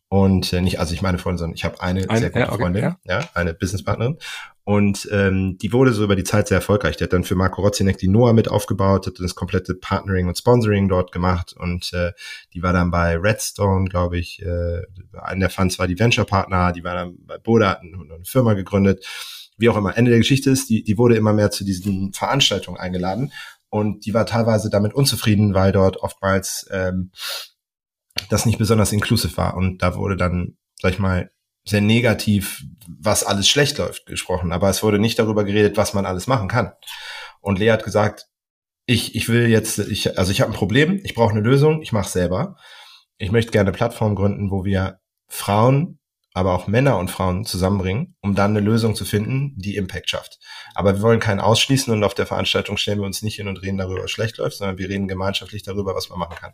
Und 0.09 0.51
äh, 0.53 0.61
nicht, 0.61 0.79
also 0.79 0.95
ich 0.95 1.03
meine 1.03 1.19
Freundin, 1.19 1.37
sondern 1.37 1.55
ich 1.55 1.65
habe 1.65 1.79
eine, 1.79 2.09
eine, 2.09 2.19
sehr 2.19 2.29
gute 2.31 2.39
ja, 2.39 2.51
okay, 2.51 2.61
Freundin, 2.63 2.83
ja. 2.83 2.97
ja, 3.03 3.29
eine 3.35 3.53
Businesspartnerin. 3.53 4.17
Und 4.63 5.07
ähm, 5.11 5.59
die 5.61 5.71
wurde 5.71 5.93
so 5.93 6.03
über 6.03 6.15
die 6.15 6.23
Zeit 6.23 6.47
sehr 6.47 6.57
erfolgreich. 6.57 6.97
Die 6.97 7.03
hat 7.03 7.13
dann 7.13 7.23
für 7.23 7.35
Marco 7.35 7.61
Rotzinek 7.61 7.99
die 7.99 8.07
Noah 8.07 8.33
mit 8.33 8.47
aufgebaut, 8.47 9.05
hat 9.05 9.19
das 9.19 9.35
komplette 9.35 9.75
Partnering 9.75 10.27
und 10.27 10.35
Sponsoring 10.35 10.89
dort 10.89 11.11
gemacht 11.11 11.53
und 11.57 11.93
äh, 11.93 12.11
die 12.55 12.63
war 12.63 12.73
dann 12.73 12.89
bei 12.89 13.15
Redstone, 13.17 13.87
glaube 13.87 14.17
ich, 14.17 14.41
äh, 14.41 14.81
einer 15.13 15.41
der 15.41 15.49
Funds 15.51 15.77
war 15.77 15.87
die 15.87 15.99
Venture-Partner, 15.99 16.71
die 16.71 16.83
war 16.83 16.95
dann 16.95 17.17
bei 17.19 17.37
Boda, 17.37 17.69
hat 17.69 17.81
eine 17.81 17.93
Firma 18.23 18.55
gegründet 18.55 19.05
wie 19.57 19.69
auch 19.69 19.77
immer. 19.77 19.97
Ende 19.97 20.11
der 20.11 20.19
Geschichte 20.19 20.49
ist, 20.49 20.69
die, 20.69 20.83
die 20.83 20.97
wurde 20.97 21.15
immer 21.15 21.33
mehr 21.33 21.51
zu 21.51 21.63
diesen 21.63 22.13
Veranstaltungen 22.13 22.79
eingeladen 22.79 23.31
und 23.69 24.05
die 24.05 24.13
war 24.13 24.25
teilweise 24.25 24.69
damit 24.69 24.93
unzufrieden, 24.93 25.53
weil 25.53 25.71
dort 25.71 25.97
oftmals 25.97 26.67
ähm, 26.71 27.11
das 28.29 28.45
nicht 28.45 28.57
besonders 28.57 28.91
inclusive 28.91 29.35
war 29.37 29.55
und 29.55 29.81
da 29.81 29.95
wurde 29.95 30.17
dann, 30.17 30.57
sag 30.81 30.93
ich 30.93 30.99
mal, 30.99 31.31
sehr 31.65 31.81
negativ, 31.81 32.63
was 32.87 33.23
alles 33.23 33.49
schlecht 33.49 33.77
läuft, 33.77 34.05
gesprochen. 34.05 34.53
Aber 34.53 34.69
es 34.69 34.83
wurde 34.83 34.99
nicht 34.99 35.19
darüber 35.19 35.43
geredet, 35.43 35.75
was 35.75 35.93
man 35.93 36.05
alles 36.05 36.27
machen 36.27 36.47
kann. 36.47 36.71
Und 37.41 37.59
Lea 37.59 37.71
hat 37.71 37.83
gesagt, 37.83 38.27
ich, 38.85 39.15
ich 39.15 39.27
will 39.27 39.47
jetzt, 39.47 39.79
ich, 39.79 40.17
also 40.17 40.31
ich 40.31 40.39
habe 40.39 40.51
ein 40.51 40.55
Problem, 40.55 41.01
ich 41.03 41.13
brauche 41.13 41.31
eine 41.31 41.41
Lösung, 41.41 41.81
ich 41.81 41.91
mache 41.91 42.09
selber. 42.09 42.55
Ich 43.17 43.31
möchte 43.31 43.51
gerne 43.51 43.69
eine 43.69 43.77
Plattform 43.77 44.15
gründen, 44.15 44.49
wo 44.49 44.63
wir 44.63 44.99
Frauen 45.27 45.99
aber 46.37 46.53
auch 46.53 46.67
Männer 46.67 46.99
und 46.99 47.09
Frauen 47.09 47.45
zusammenbringen, 47.45 48.15
um 48.21 48.35
dann 48.35 48.51
eine 48.51 48.59
Lösung 48.59 48.93
zu 48.93 49.05
finden, 49.05 49.55
die 49.55 49.75
Impact 49.75 50.11
schafft. 50.11 50.37
Aber 50.75 50.93
wir 50.93 51.01
wollen 51.01 51.19
keinen 51.19 51.39
ausschließen 51.39 51.91
und 51.91 52.03
auf 52.03 52.13
der 52.13 52.27
Veranstaltung 52.27 52.77
stellen 52.77 52.99
wir 52.99 53.07
uns 53.07 53.23
nicht 53.23 53.37
hin 53.37 53.47
und 53.47 53.63
reden 53.63 53.79
darüber, 53.79 54.03
was 54.03 54.11
schlecht 54.11 54.37
läuft, 54.37 54.57
sondern 54.57 54.77
wir 54.77 54.87
reden 54.87 55.07
gemeinschaftlich 55.07 55.63
darüber, 55.63 55.95
was 55.95 56.09
man 56.09 56.19
machen 56.19 56.35
kann. 56.39 56.53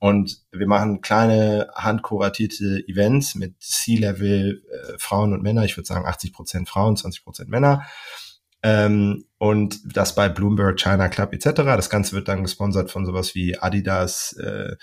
Und 0.00 0.42
wir 0.50 0.66
machen 0.66 1.02
kleine 1.02 1.68
handkuratierte 1.76 2.82
Events 2.88 3.36
mit 3.36 3.62
C-Level 3.62 4.64
äh, 4.68 4.98
Frauen 4.98 5.32
und 5.32 5.44
Männer. 5.44 5.64
Ich 5.64 5.76
würde 5.76 5.86
sagen 5.86 6.04
80 6.04 6.32
Prozent 6.32 6.68
Frauen, 6.68 6.96
20 6.96 7.22
Prozent 7.22 7.48
Männer. 7.48 7.84
Ähm, 8.64 9.24
und 9.38 9.96
das 9.96 10.16
bei 10.16 10.28
Bloomberg, 10.28 10.80
China 10.80 11.08
Club 11.08 11.32
etc. 11.32 11.62
Das 11.62 11.90
Ganze 11.90 12.16
wird 12.16 12.26
dann 12.26 12.42
gesponsert 12.42 12.90
von 12.90 13.06
sowas 13.06 13.36
wie 13.36 13.56
Adidas, 13.56 14.32
äh, 14.32 14.74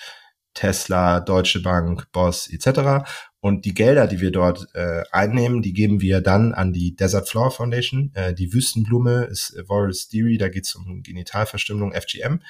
Tesla, 0.54 1.20
Deutsche 1.20 1.62
Bank, 1.62 2.12
Boss 2.14 2.50
etc. 2.50 3.06
Und 3.42 3.64
die 3.66 3.74
Gelder, 3.74 4.08
die 4.08 4.20
wir 4.20 4.32
dort 4.32 4.68
äh, 4.74 5.04
einnehmen, 5.12 5.62
die 5.62 5.74
geben 5.74 6.02
wir 6.02 6.20
dann 6.22 6.54
an 6.54 6.74
die 6.74 6.96
Desert 6.96 7.30
Flower 7.30 7.52
Foundation. 7.52 8.12
Äh, 8.14 8.34
die 8.34 8.54
Wüstenblume 8.54 9.24
ist 9.26 9.56
äh, 9.56 9.64
Voris 9.66 10.10
Deary, 10.10 10.38
da 10.38 10.50
geht 10.50 10.66
es 10.66 10.76
um 10.76 11.02
Genitalverstümmelung, 11.04 11.94
FGM. 11.94 12.42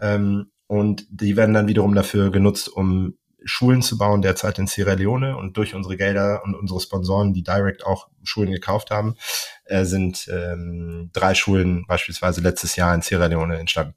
Ähm, 0.00 0.50
und 0.66 1.06
die 1.10 1.36
werden 1.36 1.54
dann 1.54 1.68
wiederum 1.68 1.94
dafür 1.94 2.32
genutzt, 2.32 2.68
um 2.68 3.16
Schulen 3.44 3.82
zu 3.82 3.98
bauen, 3.98 4.22
derzeit 4.22 4.58
in 4.58 4.66
Sierra 4.66 4.94
Leone 4.94 5.36
und 5.36 5.56
durch 5.56 5.74
unsere 5.74 5.96
Gelder 5.96 6.42
und 6.44 6.54
unsere 6.54 6.80
Sponsoren, 6.80 7.32
die 7.32 7.42
direkt 7.42 7.84
auch 7.84 8.08
Schulen 8.22 8.52
gekauft 8.52 8.90
haben, 8.90 9.16
äh, 9.64 9.84
sind 9.84 10.28
ähm, 10.32 11.10
drei 11.12 11.34
Schulen 11.34 11.84
beispielsweise 11.86 12.40
letztes 12.40 12.76
Jahr 12.76 12.94
in 12.94 13.02
Sierra 13.02 13.26
Leone 13.26 13.58
entstanden. 13.58 13.94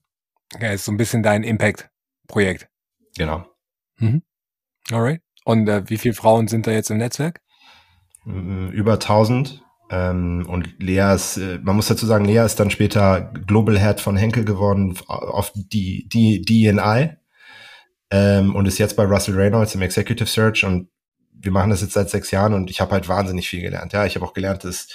Ja, 0.60 0.72
ist 0.72 0.86
so 0.86 0.92
ein 0.92 0.98
bisschen 0.98 1.24
dein 1.24 1.44
Impact-Projekt. 1.44 2.68
Genau. 3.18 3.46
Mhm. 3.98 4.24
Alright. 4.92 5.22
Und 5.46 5.70
äh, 5.70 5.84
wie 5.90 5.98
viele 5.98 6.16
Frauen 6.16 6.50
sind 6.50 6.68
da 6.68 6.72
jetzt 6.72 6.90
im 6.90 6.98
Netzwerk? 6.98 7.40
Über 8.26 8.94
1000. 8.94 9.64
Ähm, 9.92 10.46
und 10.50 10.82
Lea 10.82 11.14
ist, 11.14 11.38
äh, 11.38 11.60
man 11.62 11.76
muss 11.76 11.88
dazu 11.88 12.08
sagen, 12.08 12.26
Lea 12.26 12.44
ist 12.44 12.60
dann 12.60 12.72
später 12.72 13.32
Global 13.46 13.80
Head 13.80 14.02
von 14.02 14.18
Henkel 14.18 14.44
geworden 14.44 14.98
auf 15.08 15.52
die, 15.54 16.10
die 16.10 16.42
DNI 16.42 17.18
ähm, 18.10 18.56
und 18.56 18.68
ist 18.68 18.80
jetzt 18.80 18.96
bei 18.96 19.04
Russell 19.04 19.36
Reynolds 19.36 19.76
im 19.76 19.84
Executive 19.84 20.28
Search 20.28 20.66
und 20.66 20.90
wir 21.32 21.52
machen 21.52 21.70
das 21.70 21.82
jetzt 21.82 21.94
seit 21.94 22.10
sechs 22.10 22.32
Jahren 22.32 22.54
und 22.56 22.72
ich 22.72 22.82
habe 22.82 22.94
halt 22.94 23.08
wahnsinnig 23.08 23.48
viel 23.48 23.62
gelernt. 23.62 23.94
Ja, 23.94 24.06
ich 24.08 24.16
habe 24.16 24.26
auch 24.26 24.34
gelernt, 24.34 24.64
dass 24.64 24.88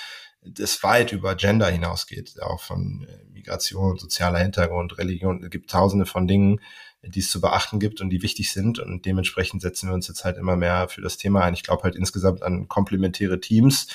das 0.42 0.82
weit 0.82 1.12
über 1.12 1.36
Gender 1.36 1.68
hinausgeht, 1.68 2.42
auch 2.42 2.61
von 2.61 3.07
äh, 3.09 3.30
Migration, 3.30 3.96
sozialer 3.96 4.40
Hintergrund, 4.40 4.98
Religion. 4.98 5.44
Es 5.44 5.51
gibt 5.51 5.70
tausende 5.70 6.07
von 6.07 6.26
Dingen, 6.26 6.61
die 7.03 7.20
es 7.20 7.30
zu 7.30 7.40
beachten 7.40 7.80
gibt 7.80 8.01
und 8.01 8.11
die 8.11 8.22
wichtig 8.22 8.53
sind. 8.53 8.78
Und 8.78 9.07
dementsprechend 9.07 9.62
setzen 9.62 9.88
wir 9.88 9.94
uns 9.94 10.09
jetzt 10.09 10.24
halt 10.24 10.36
immer 10.36 10.57
mehr 10.57 10.88
für 10.88 11.01
das 11.01 11.16
Thema 11.16 11.42
ein. 11.42 11.55
Ich 11.55 11.62
glaube 11.62 11.82
halt 11.82 11.96
insgesamt 11.96 12.42
an 12.42 12.68
komplementäre 12.68 13.40
Teams 13.40 13.88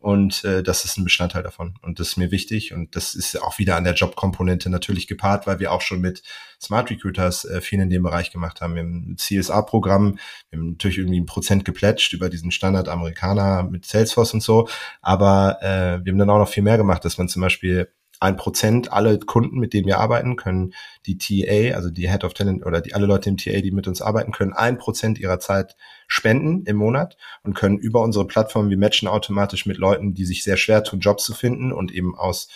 und 0.00 0.44
äh, 0.44 0.62
das 0.62 0.84
ist 0.84 0.96
ein 0.96 1.04
Bestandteil 1.04 1.42
davon. 1.42 1.74
Und 1.82 1.98
das 1.98 2.10
ist 2.10 2.16
mir 2.16 2.30
wichtig. 2.30 2.72
Und 2.72 2.94
das 2.94 3.16
ist 3.16 3.40
auch 3.42 3.58
wieder 3.58 3.76
an 3.76 3.82
der 3.82 3.94
Jobkomponente 3.94 4.70
natürlich 4.70 5.08
gepaart, 5.08 5.46
weil 5.46 5.58
wir 5.58 5.72
auch 5.72 5.80
schon 5.80 6.00
mit 6.00 6.22
Smart 6.60 6.88
Recruiters 6.90 7.44
äh, 7.44 7.60
viel 7.60 7.80
in 7.80 7.90
dem 7.90 8.04
Bereich 8.04 8.30
gemacht 8.30 8.60
haben. 8.60 8.76
Im 8.76 9.16
CSA-Programm, 9.16 10.18
wir 10.50 10.58
haben 10.58 10.70
natürlich 10.70 10.98
irgendwie 10.98 11.20
ein 11.20 11.26
Prozent 11.26 11.64
geplätscht 11.64 12.12
über 12.12 12.28
diesen 12.28 12.52
Standard 12.52 12.88
Amerikaner 12.88 13.64
mit 13.64 13.86
Salesforce 13.86 14.34
und 14.34 14.42
so. 14.42 14.68
Aber 15.02 15.58
äh, 15.62 16.04
wir 16.04 16.12
haben 16.12 16.18
dann 16.18 16.30
auch 16.30 16.38
noch 16.38 16.48
viel 16.48 16.62
mehr 16.62 16.76
gemacht, 16.76 17.04
dass 17.04 17.18
man 17.18 17.28
zum 17.28 17.42
Beispiel 17.42 17.92
ein 18.20 18.36
Prozent 18.36 18.92
alle 18.92 19.18
Kunden, 19.18 19.58
mit 19.58 19.72
denen 19.72 19.86
wir 19.86 19.98
arbeiten, 19.98 20.36
können 20.36 20.74
die 21.06 21.18
TA, 21.18 21.76
also 21.76 21.90
die 21.90 22.08
Head 22.08 22.24
of 22.24 22.34
Talent 22.34 22.64
oder 22.66 22.80
die 22.80 22.94
alle 22.94 23.06
Leute 23.06 23.30
im 23.30 23.36
TA, 23.36 23.60
die 23.60 23.70
mit 23.70 23.86
uns 23.86 24.02
arbeiten, 24.02 24.32
können 24.32 24.52
ein 24.52 24.78
Prozent 24.78 25.18
ihrer 25.18 25.40
Zeit 25.40 25.76
spenden 26.06 26.64
im 26.64 26.76
Monat 26.76 27.16
und 27.42 27.54
können 27.54 27.78
über 27.78 28.02
unsere 28.02 28.26
Plattform, 28.26 28.70
wir 28.70 28.78
matchen 28.78 29.08
automatisch 29.08 29.66
mit 29.66 29.78
Leuten, 29.78 30.14
die 30.14 30.24
sich 30.24 30.42
sehr 30.42 30.56
schwer 30.56 30.82
tun, 30.84 31.00
Jobs 31.00 31.24
zu 31.24 31.34
finden 31.34 31.72
und 31.72 31.92
eben 31.92 32.16
aus 32.16 32.48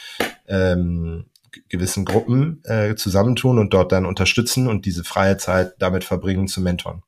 ähm, 0.49 1.27
gewissen 1.69 2.05
Gruppen 2.05 2.63
äh, 2.65 2.95
zusammentun 2.95 3.59
und 3.59 3.75
dort 3.75 3.93
dann 3.93 4.07
unterstützen 4.07 4.69
und 4.69 4.87
diese 4.87 5.05
freie 5.05 5.37
Zeit 5.37 5.75
damit 5.79 6.05
verbringen 6.05 6.49
zu 6.49 6.61
mentoren. 6.61 7.03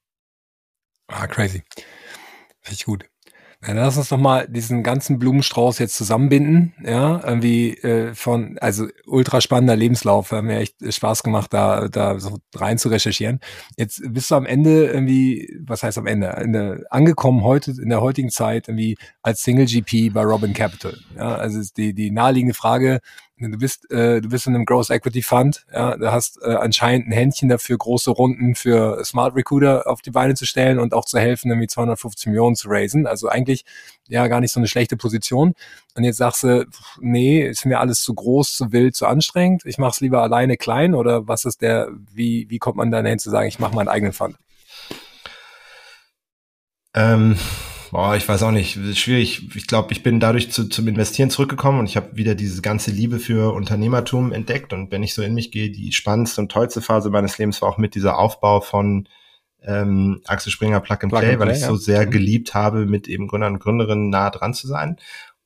Ah, 1.09 1.26
crazy. 1.26 1.62
Ich 2.70 2.84
gut. 2.84 3.05
Dann 3.66 3.76
lass 3.76 3.96
uns 3.96 4.10
doch 4.10 4.18
mal 4.18 4.46
diesen 4.46 4.82
ganzen 4.82 5.18
Blumenstrauß 5.18 5.78
jetzt 5.78 5.96
zusammenbinden, 5.96 6.74
ja, 6.84 7.22
irgendwie 7.24 7.70
äh, 7.78 8.14
von, 8.14 8.58
also 8.60 8.86
ultra 9.06 9.40
spannender 9.40 9.76
Lebenslauf, 9.76 10.32
hat 10.32 10.44
mir 10.44 10.58
echt 10.58 10.76
Spaß 10.86 11.22
gemacht, 11.22 11.52
da, 11.54 11.88
da 11.88 12.18
so 12.20 12.38
rein 12.54 12.76
zu 12.76 12.88
recherchieren. 12.90 13.40
Jetzt 13.76 14.02
bist 14.12 14.30
du 14.30 14.34
am 14.34 14.44
Ende 14.44 14.86
irgendwie, 14.86 15.58
was 15.66 15.82
heißt 15.82 15.96
am 15.96 16.06
Ende, 16.06 16.34
der, 16.46 16.80
angekommen 16.90 17.42
heute, 17.42 17.70
in 17.70 17.88
der 17.88 18.02
heutigen 18.02 18.30
Zeit 18.30 18.68
irgendwie 18.68 18.96
als 19.22 19.42
Single 19.42 19.66
GP 19.66 20.12
bei 20.12 20.22
Robin 20.22 20.52
Capital, 20.52 20.98
ja, 21.16 21.34
also 21.34 21.60
die, 21.76 21.94
die 21.94 22.10
naheliegende 22.10 22.54
Frage, 22.54 23.00
Du 23.37 23.59
bist, 23.59 23.91
äh, 23.91 24.20
du 24.20 24.28
bist 24.28 24.47
in 24.47 24.55
einem 24.55 24.64
Growth 24.64 24.91
Equity 24.91 25.20
Fund, 25.20 25.66
ja, 25.72 25.97
du 25.97 26.12
hast 26.12 26.41
äh, 26.43 26.55
anscheinend 26.55 27.09
ein 27.09 27.12
Händchen 27.12 27.49
dafür, 27.49 27.76
große 27.76 28.12
Runden 28.12 28.55
für 28.55 29.05
Smart 29.05 29.35
Recruiter 29.35 29.89
auf 29.89 30.03
die 30.03 30.12
Beine 30.12 30.35
zu 30.35 30.47
stellen 30.47 30.78
und 30.78 30.95
auch 30.95 31.05
zu 31.05 31.18
helfen, 31.18 31.51
irgendwie 31.51 31.66
250 31.66 32.28
Millionen 32.28 32.55
zu 32.55 32.68
raisen. 32.68 33.09
Also 33.09 33.26
eigentlich 33.28 33.64
ja 34.07 34.28
gar 34.28 34.39
nicht 34.39 34.53
so 34.53 34.61
eine 34.61 34.68
schlechte 34.68 34.97
Position. 34.97 35.55
Und 35.97 36.05
jetzt 36.05 36.18
sagst 36.18 36.45
du, 36.45 36.64
nee, 37.01 37.43
ist 37.43 37.66
mir 37.66 37.80
alles 37.80 38.03
zu 38.03 38.14
groß, 38.14 38.57
zu 38.57 38.70
wild, 38.70 38.95
zu 38.95 39.07
anstrengend. 39.07 39.64
Ich 39.64 39.78
mache 39.78 39.91
es 39.91 40.01
lieber 40.01 40.22
alleine 40.22 40.57
klein 40.57 40.95
oder 40.95 41.26
was 41.26 41.45
ist 41.45 41.61
der, 41.61 41.89
wie, 42.12 42.49
wie 42.51 42.59
kommt 42.59 42.76
man 42.76 42.93
dann 42.93 43.05
hin 43.05 43.18
zu 43.18 43.30
sagen, 43.30 43.49
ich 43.49 43.59
mache 43.59 43.74
meinen 43.74 43.89
eigenen 43.89 44.12
Fund? 44.12 44.37
Ähm 46.95 47.37
Boah, 47.95 48.16
ich 48.16 48.28
weiß 48.28 48.42
auch 48.42 48.51
nicht. 48.51 48.76
Schwierig. 48.99 49.55
Ich 49.55 49.68
glaube, 49.68 49.92
ich 49.92 50.03
bin 50.03 50.18
dadurch 50.18 50.51
zu, 50.51 50.68
zum 50.68 50.88
Investieren 50.88 51.30
zurückgekommen 51.30 51.78
und 51.78 51.86
ich 51.86 51.97
habe 51.97 52.16
wieder 52.16 52.34
diese 52.34 52.61
ganze 52.61 52.90
Liebe 52.90 53.20
für 53.20 53.55
Unternehmertum 53.55 54.32
entdeckt. 54.32 54.72
Und 54.72 54.90
wenn 54.90 55.05
ich 55.05 55.14
so 55.14 55.22
in 55.22 55.32
mich 55.32 55.53
gehe, 55.53 55.70
die 55.70 55.92
spannendste 55.92 56.40
und 56.40 56.51
tollste 56.51 56.82
Phase 56.82 57.11
meines 57.11 57.38
Lebens 57.38 57.62
war 57.62 57.68
auch 57.68 57.78
mit 57.78 57.95
dieser 57.95 58.18
Aufbau 58.18 58.61
von 58.61 59.09
ähm, 59.62 60.20
Axel 60.26 60.51
Springer 60.51 60.80
Plug 60.80 60.97
and 61.03 61.12
Plug 61.12 61.20
Play, 61.20 61.30
and 61.34 61.38
weil 61.38 61.53
ich 61.53 61.61
ja. 61.61 61.68
so 61.68 61.76
sehr 61.76 62.07
mhm. 62.07 62.11
geliebt 62.11 62.53
habe, 62.53 62.84
mit 62.84 63.07
eben 63.07 63.28
Gründern 63.28 63.53
und 63.53 63.61
Gründerinnen 63.61 64.11
nah 64.11 64.30
dran 64.30 64.55
zu 64.55 64.66
sein. 64.66 64.97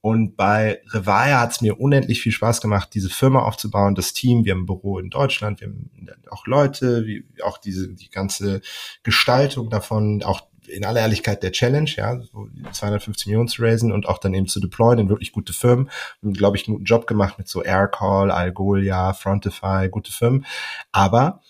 Und 0.00 0.36
bei 0.36 0.80
Revaya 0.88 1.40
hat 1.40 1.50
es 1.50 1.60
mir 1.60 1.78
unendlich 1.78 2.22
viel 2.22 2.32
Spaß 2.32 2.62
gemacht, 2.62 2.88
diese 2.94 3.10
Firma 3.10 3.42
aufzubauen, 3.42 3.94
das 3.94 4.14
Team. 4.14 4.46
Wir 4.46 4.54
haben 4.54 4.62
ein 4.62 4.66
Büro 4.66 4.98
in 4.98 5.10
Deutschland, 5.10 5.60
wir 5.60 5.68
haben 5.68 5.90
auch 6.30 6.46
Leute, 6.46 7.04
wie 7.04 7.26
auch 7.42 7.58
diese 7.58 7.88
die 7.88 8.08
ganze 8.08 8.62
Gestaltung 9.02 9.68
davon, 9.68 10.22
auch 10.22 10.47
in 10.70 10.84
aller 10.84 11.00
Ehrlichkeit 11.00 11.42
der 11.42 11.52
Challenge, 11.52 11.90
ja, 11.96 12.20
so 12.20 12.48
250 12.72 13.26
Millionen 13.26 13.48
zu 13.48 13.62
raisen 13.62 13.92
und 13.92 14.06
auch 14.06 14.18
dann 14.18 14.34
eben 14.34 14.46
zu 14.46 14.60
deployen 14.60 14.98
in 14.98 15.08
wirklich 15.08 15.32
gute 15.32 15.52
Firmen. 15.52 15.90
Und 16.22 16.36
glaube 16.36 16.56
ich, 16.56 16.66
einen 16.66 16.76
guten 16.76 16.84
Job 16.84 17.06
gemacht 17.06 17.38
mit 17.38 17.48
so 17.48 17.62
Aircall, 17.62 18.30
Algolia, 18.30 19.12
Frontify, 19.12 19.88
gute 19.90 20.12
Firmen. 20.12 20.44
Aber 20.92 21.40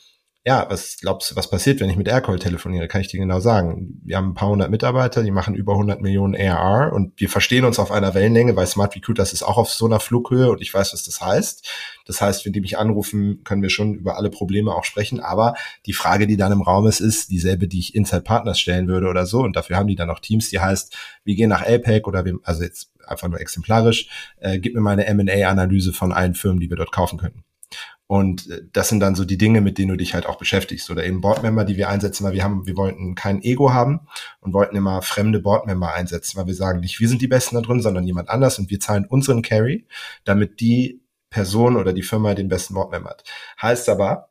ja, 0.49 0.65
was 0.71 0.97
glaubst 0.99 1.31
du, 1.31 1.37
was 1.37 1.51
passiert, 1.51 1.79
wenn 1.79 1.91
ich 1.91 1.99
mit 1.99 2.09
Aircall 2.09 2.39
telefoniere? 2.39 2.89
Kann 2.89 3.03
ich 3.03 3.09
dir 3.09 3.21
genau 3.21 3.39
sagen. 3.39 4.01
Wir 4.03 4.17
haben 4.17 4.31
ein 4.31 4.35
paar 4.35 4.49
hundert 4.49 4.71
Mitarbeiter, 4.71 5.23
die 5.23 5.31
machen 5.31 5.55
über 5.55 5.73
100 5.73 6.01
Millionen 6.01 6.35
ARR 6.35 6.95
und 6.95 7.21
wir 7.21 7.29
verstehen 7.29 7.67
uns 7.67 7.79
auf 7.79 7.93
einer 7.93 8.15
Wellenlänge, 8.15 8.57
weil 8.57 8.67
Smart 8.67 8.97
Recruiters 8.97 9.35
ist 9.35 9.43
auch 9.43 9.59
auf 9.59 9.69
so 9.69 9.85
einer 9.85 10.01
Flughöhe 10.01 10.51
und 10.51 10.63
ich 10.63 10.73
weiß, 10.73 10.95
was 10.95 11.03
das 11.03 11.21
heißt. 11.21 11.69
Das 12.07 12.23
heißt, 12.23 12.47
wenn 12.47 12.55
die 12.55 12.63
mich 12.63 12.79
anrufen, 12.79 13.45
können 13.45 13.61
wir 13.61 13.69
schon 13.69 13.93
über 13.93 14.17
alle 14.17 14.31
Probleme 14.31 14.75
auch 14.75 14.85
sprechen. 14.85 15.21
Aber 15.21 15.53
die 15.85 15.93
Frage, 15.93 16.27
die 16.27 16.39
dann 16.39 16.53
im 16.53 16.63
Raum 16.63 16.87
ist, 16.87 17.01
ist 17.01 17.31
dieselbe, 17.31 17.69
die 17.69 17.81
ich 17.81 17.95
Inside 17.95 18.23
Partners 18.23 18.59
stellen 18.59 18.89
würde 18.89 19.09
oder 19.09 19.27
so. 19.27 19.41
Und 19.41 19.55
dafür 19.55 19.77
haben 19.77 19.89
die 19.89 19.97
dann 19.97 20.09
auch 20.09 20.21
Teams, 20.21 20.49
die 20.49 20.61
heißt, 20.61 20.97
wir 21.25 21.35
gehen 21.35 21.51
nach 21.51 21.61
APEC 21.61 22.09
oder 22.09 22.25
wir, 22.25 22.39
also 22.45 22.63
jetzt 22.63 22.91
einfach 23.07 23.29
nur 23.29 23.39
exemplarisch, 23.39 24.09
äh, 24.39 24.59
gib 24.59 24.75
mir 24.75 24.81
mal 24.81 24.93
eine 24.93 25.05
M&A-Analyse 25.05 25.93
von 25.93 26.11
allen 26.11 26.35
Firmen, 26.35 26.59
die 26.59 26.71
wir 26.71 26.79
dort 26.79 26.93
kaufen 26.93 27.19
könnten. 27.19 27.45
Und 28.09 28.51
äh, 28.51 28.63
das 28.73 28.89
sind 28.89 29.01
dann 29.01 29.15
so 29.15 29.25
die 29.25 29.39
Dinge, 29.39 29.61
mit 29.61 29.79
denen 29.79 29.91
du 29.91 29.97
dich 29.97 30.15
halt 30.15 30.27
auch 30.27 30.39
beschäftigst. 30.39 30.91
Oder 30.91 31.05
eben 31.05 31.21
Boardmember, 31.21 31.65
die 31.65 31.77
wir 31.77 31.89
einsetzen, 31.89 32.25
weil 32.25 32.33
wir 32.33 32.43
haben, 32.43 32.67
wir 32.67 32.77
wollten 32.77 33.15
kein 33.15 33.43
Ego 33.43 33.73
haben 33.73 34.01
und 34.41 34.55
wollten 34.55 34.75
immer 34.75 35.03
fremde 35.03 35.39
Boardmember 35.39 35.95
einsetzen, 35.95 36.37
weil 36.39 36.47
wir 36.47 36.55
sagen, 36.55 36.81
nicht 36.81 36.99
wir 36.99 37.09
sind 37.09 37.23
die 37.23 37.29
Besten 37.29 37.55
da 37.55 37.61
drin, 37.61 37.83
sondern 37.83 38.05
jemand 38.05 38.31
anders 38.31 38.59
und 38.59 38.71
wir 38.71 38.81
zahlen 38.81 39.05
unseren 39.05 39.43
Carry, 39.43 39.87
damit 40.25 40.59
die 40.61 41.03
Person 41.31 41.77
oder 41.77 41.93
die 41.93 42.03
Firma 42.03 42.35
den 42.35 42.49
besten 42.49 42.75
Boardmember 42.75 43.11
hat. 43.11 43.25
Heißt 43.61 43.91
aber, 43.91 44.31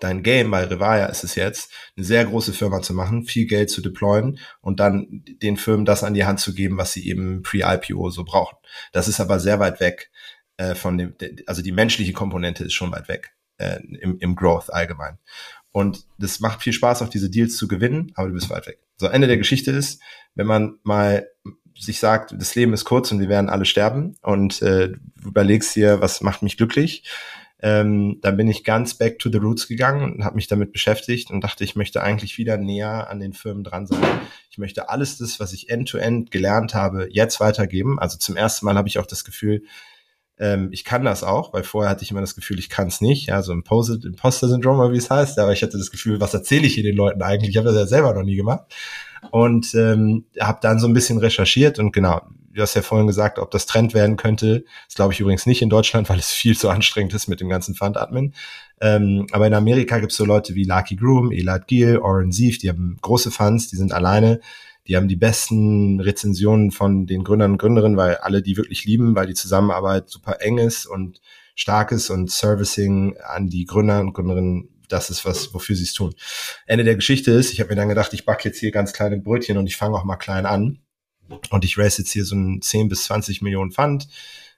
dein 0.00 0.22
Game 0.22 0.50
bei 0.50 0.64
Revaya 0.64 1.06
ist 1.06 1.24
es 1.24 1.34
jetzt, 1.34 1.70
eine 1.96 2.06
sehr 2.06 2.24
große 2.24 2.54
Firma 2.54 2.80
zu 2.80 2.94
machen, 2.94 3.24
viel 3.24 3.46
Geld 3.46 3.70
zu 3.70 3.82
deployen 3.82 4.38
und 4.60 4.80
dann 4.80 5.22
den 5.42 5.58
Firmen 5.58 5.84
das 5.84 6.02
an 6.02 6.14
die 6.14 6.24
Hand 6.24 6.40
zu 6.40 6.54
geben, 6.54 6.78
was 6.78 6.92
sie 6.92 7.06
eben 7.08 7.42
pre-IPO 7.42 8.10
so 8.10 8.24
brauchen. 8.24 8.56
Das 8.92 9.08
ist 9.08 9.20
aber 9.20 9.38
sehr 9.38 9.60
weit 9.60 9.80
weg 9.80 10.10
äh, 10.56 10.74
von 10.74 10.98
dem, 10.98 11.14
also 11.46 11.62
die 11.62 11.72
menschliche 11.72 12.12
Komponente 12.12 12.64
ist 12.64 12.74
schon 12.74 12.92
weit 12.92 13.08
weg 13.08 13.32
äh, 13.58 13.80
im, 14.00 14.18
im 14.18 14.36
Growth 14.36 14.72
allgemein. 14.72 15.18
Und 15.72 16.06
das 16.18 16.40
macht 16.40 16.62
viel 16.62 16.72
Spaß, 16.72 17.02
auch 17.02 17.08
diese 17.08 17.28
Deals 17.28 17.56
zu 17.56 17.68
gewinnen, 17.68 18.12
aber 18.14 18.28
du 18.28 18.34
bist 18.34 18.48
weit 18.48 18.66
weg. 18.66 18.78
So, 18.96 19.06
Ende 19.08 19.26
der 19.26 19.36
Geschichte 19.36 19.70
ist, 19.70 20.00
wenn 20.34 20.46
man 20.46 20.78
mal 20.82 21.28
sich 21.78 22.00
sagt, 22.00 22.34
das 22.38 22.54
Leben 22.54 22.72
ist 22.72 22.86
kurz 22.86 23.12
und 23.12 23.20
wir 23.20 23.28
werden 23.28 23.50
alle 23.50 23.66
sterben 23.66 24.16
und 24.22 24.62
äh, 24.62 24.92
überlegst 25.22 25.76
dir, 25.76 26.00
was 26.00 26.22
macht 26.22 26.42
mich 26.42 26.56
glücklich, 26.56 27.04
ähm, 27.60 28.18
dann 28.22 28.36
bin 28.36 28.48
ich 28.48 28.64
ganz 28.64 28.94
back 28.94 29.18
to 29.18 29.30
the 29.30 29.38
roots 29.38 29.66
gegangen 29.66 30.14
und 30.14 30.24
habe 30.24 30.36
mich 30.36 30.46
damit 30.46 30.72
beschäftigt 30.72 31.30
und 31.30 31.42
dachte, 31.42 31.64
ich 31.64 31.76
möchte 31.76 32.02
eigentlich 32.02 32.38
wieder 32.38 32.58
näher 32.58 33.08
an 33.10 33.20
den 33.20 33.32
Firmen 33.32 33.64
dran 33.64 33.86
sein. 33.86 34.02
Ich 34.50 34.58
möchte 34.58 34.88
alles 34.88 35.18
das, 35.18 35.40
was 35.40 35.52
ich 35.52 35.70
end-to-end 35.70 36.28
-end 36.28 36.30
gelernt 36.30 36.74
habe, 36.74 37.08
jetzt 37.10 37.40
weitergeben. 37.40 37.98
Also 37.98 38.18
zum 38.18 38.36
ersten 38.36 38.66
Mal 38.66 38.76
habe 38.76 38.88
ich 38.88 38.98
auch 38.98 39.06
das 39.06 39.24
Gefühl, 39.24 39.62
ähm, 40.38 40.68
ich 40.72 40.84
kann 40.84 41.04
das 41.04 41.24
auch, 41.24 41.52
weil 41.52 41.64
vorher 41.64 41.90
hatte 41.90 42.04
ich 42.04 42.10
immer 42.10 42.20
das 42.20 42.34
Gefühl, 42.34 42.58
ich 42.58 42.68
kann 42.68 42.88
es 42.88 43.00
nicht, 43.00 43.28
ja, 43.28 43.42
so 43.42 43.52
Imposter-Syndrom, 43.52 44.92
wie 44.92 44.96
es 44.96 45.10
heißt, 45.10 45.38
aber 45.38 45.52
ich 45.52 45.62
hatte 45.62 45.78
das 45.78 45.90
Gefühl, 45.90 46.20
was 46.20 46.34
erzähle 46.34 46.66
ich 46.66 46.74
hier 46.74 46.82
den 46.82 46.96
Leuten 46.96 47.22
eigentlich? 47.22 47.50
Ich 47.50 47.56
habe 47.56 47.68
das 47.68 47.76
ja 47.76 47.86
selber 47.86 48.12
noch 48.14 48.22
nie 48.22 48.36
gemacht. 48.36 48.64
Und 49.30 49.74
ähm, 49.74 50.24
habe 50.38 50.58
dann 50.62 50.78
so 50.78 50.86
ein 50.86 50.92
bisschen 50.92 51.18
recherchiert 51.18 51.78
und 51.78 51.92
genau, 51.92 52.20
du 52.52 52.62
hast 52.62 52.74
ja 52.74 52.82
vorhin 52.82 53.06
gesagt, 53.06 53.38
ob 53.38 53.50
das 53.50 53.66
Trend 53.66 53.94
werden 53.94 54.16
könnte, 54.16 54.64
das 54.86 54.94
glaube 54.94 55.12
ich 55.12 55.20
übrigens 55.20 55.46
nicht 55.46 55.62
in 55.62 55.70
Deutschland, 55.70 56.08
weil 56.10 56.18
es 56.18 56.30
viel 56.30 56.56
zu 56.56 56.68
anstrengend 56.68 57.14
ist 57.14 57.28
mit 57.28 57.40
dem 57.40 57.48
ganzen 57.48 57.74
Fund-Admin. 57.74 58.34
Ähm, 58.80 59.26
aber 59.32 59.46
in 59.46 59.54
Amerika 59.54 59.98
gibt 59.98 60.12
es 60.12 60.18
so 60.18 60.24
Leute 60.24 60.54
wie 60.54 60.64
Lucky 60.64 60.96
Groom, 60.96 61.32
Elad 61.32 61.66
Giel, 61.66 61.98
Oren 61.98 62.30
Sief, 62.30 62.58
die 62.58 62.68
haben 62.68 62.98
große 63.00 63.30
Funds, 63.30 63.68
die 63.68 63.76
sind 63.76 63.92
alleine 63.92 64.40
die 64.88 64.96
haben 64.96 65.08
die 65.08 65.16
besten 65.16 66.00
Rezensionen 66.00 66.70
von 66.70 67.06
den 67.06 67.24
Gründern 67.24 67.52
und 67.52 67.58
Gründerinnen, 67.58 67.96
weil 67.96 68.16
alle 68.16 68.42
die 68.42 68.56
wirklich 68.56 68.84
lieben, 68.84 69.14
weil 69.14 69.26
die 69.26 69.34
Zusammenarbeit 69.34 70.08
super 70.08 70.40
eng 70.40 70.58
ist 70.58 70.86
und 70.86 71.20
stark 71.54 71.92
ist 71.92 72.10
und 72.10 72.30
Servicing 72.30 73.16
an 73.18 73.48
die 73.48 73.64
Gründer 73.64 74.00
und 74.00 74.12
Gründerinnen 74.12 74.68
das 74.88 75.10
ist 75.10 75.24
was, 75.24 75.52
wofür 75.52 75.74
sie 75.74 75.82
es 75.82 75.94
tun. 75.94 76.14
Ende 76.66 76.84
der 76.84 76.94
Geschichte 76.94 77.32
ist, 77.32 77.52
ich 77.52 77.60
habe 77.60 77.70
mir 77.70 77.76
dann 77.76 77.88
gedacht, 77.88 78.12
ich 78.12 78.24
backe 78.24 78.48
jetzt 78.48 78.58
hier 78.58 78.70
ganz 78.70 78.92
kleine 78.92 79.18
Brötchen 79.18 79.58
und 79.58 79.66
ich 79.66 79.76
fange 79.76 79.96
auch 79.96 80.04
mal 80.04 80.16
klein 80.16 80.46
an. 80.46 80.78
Und 81.50 81.64
ich 81.64 81.76
race 81.76 81.98
jetzt 81.98 82.12
hier 82.12 82.24
so 82.24 82.36
ein 82.36 82.62
10 82.62 82.88
bis 82.88 83.04
20 83.04 83.42
Millionen 83.42 83.72
Pfand 83.72 84.06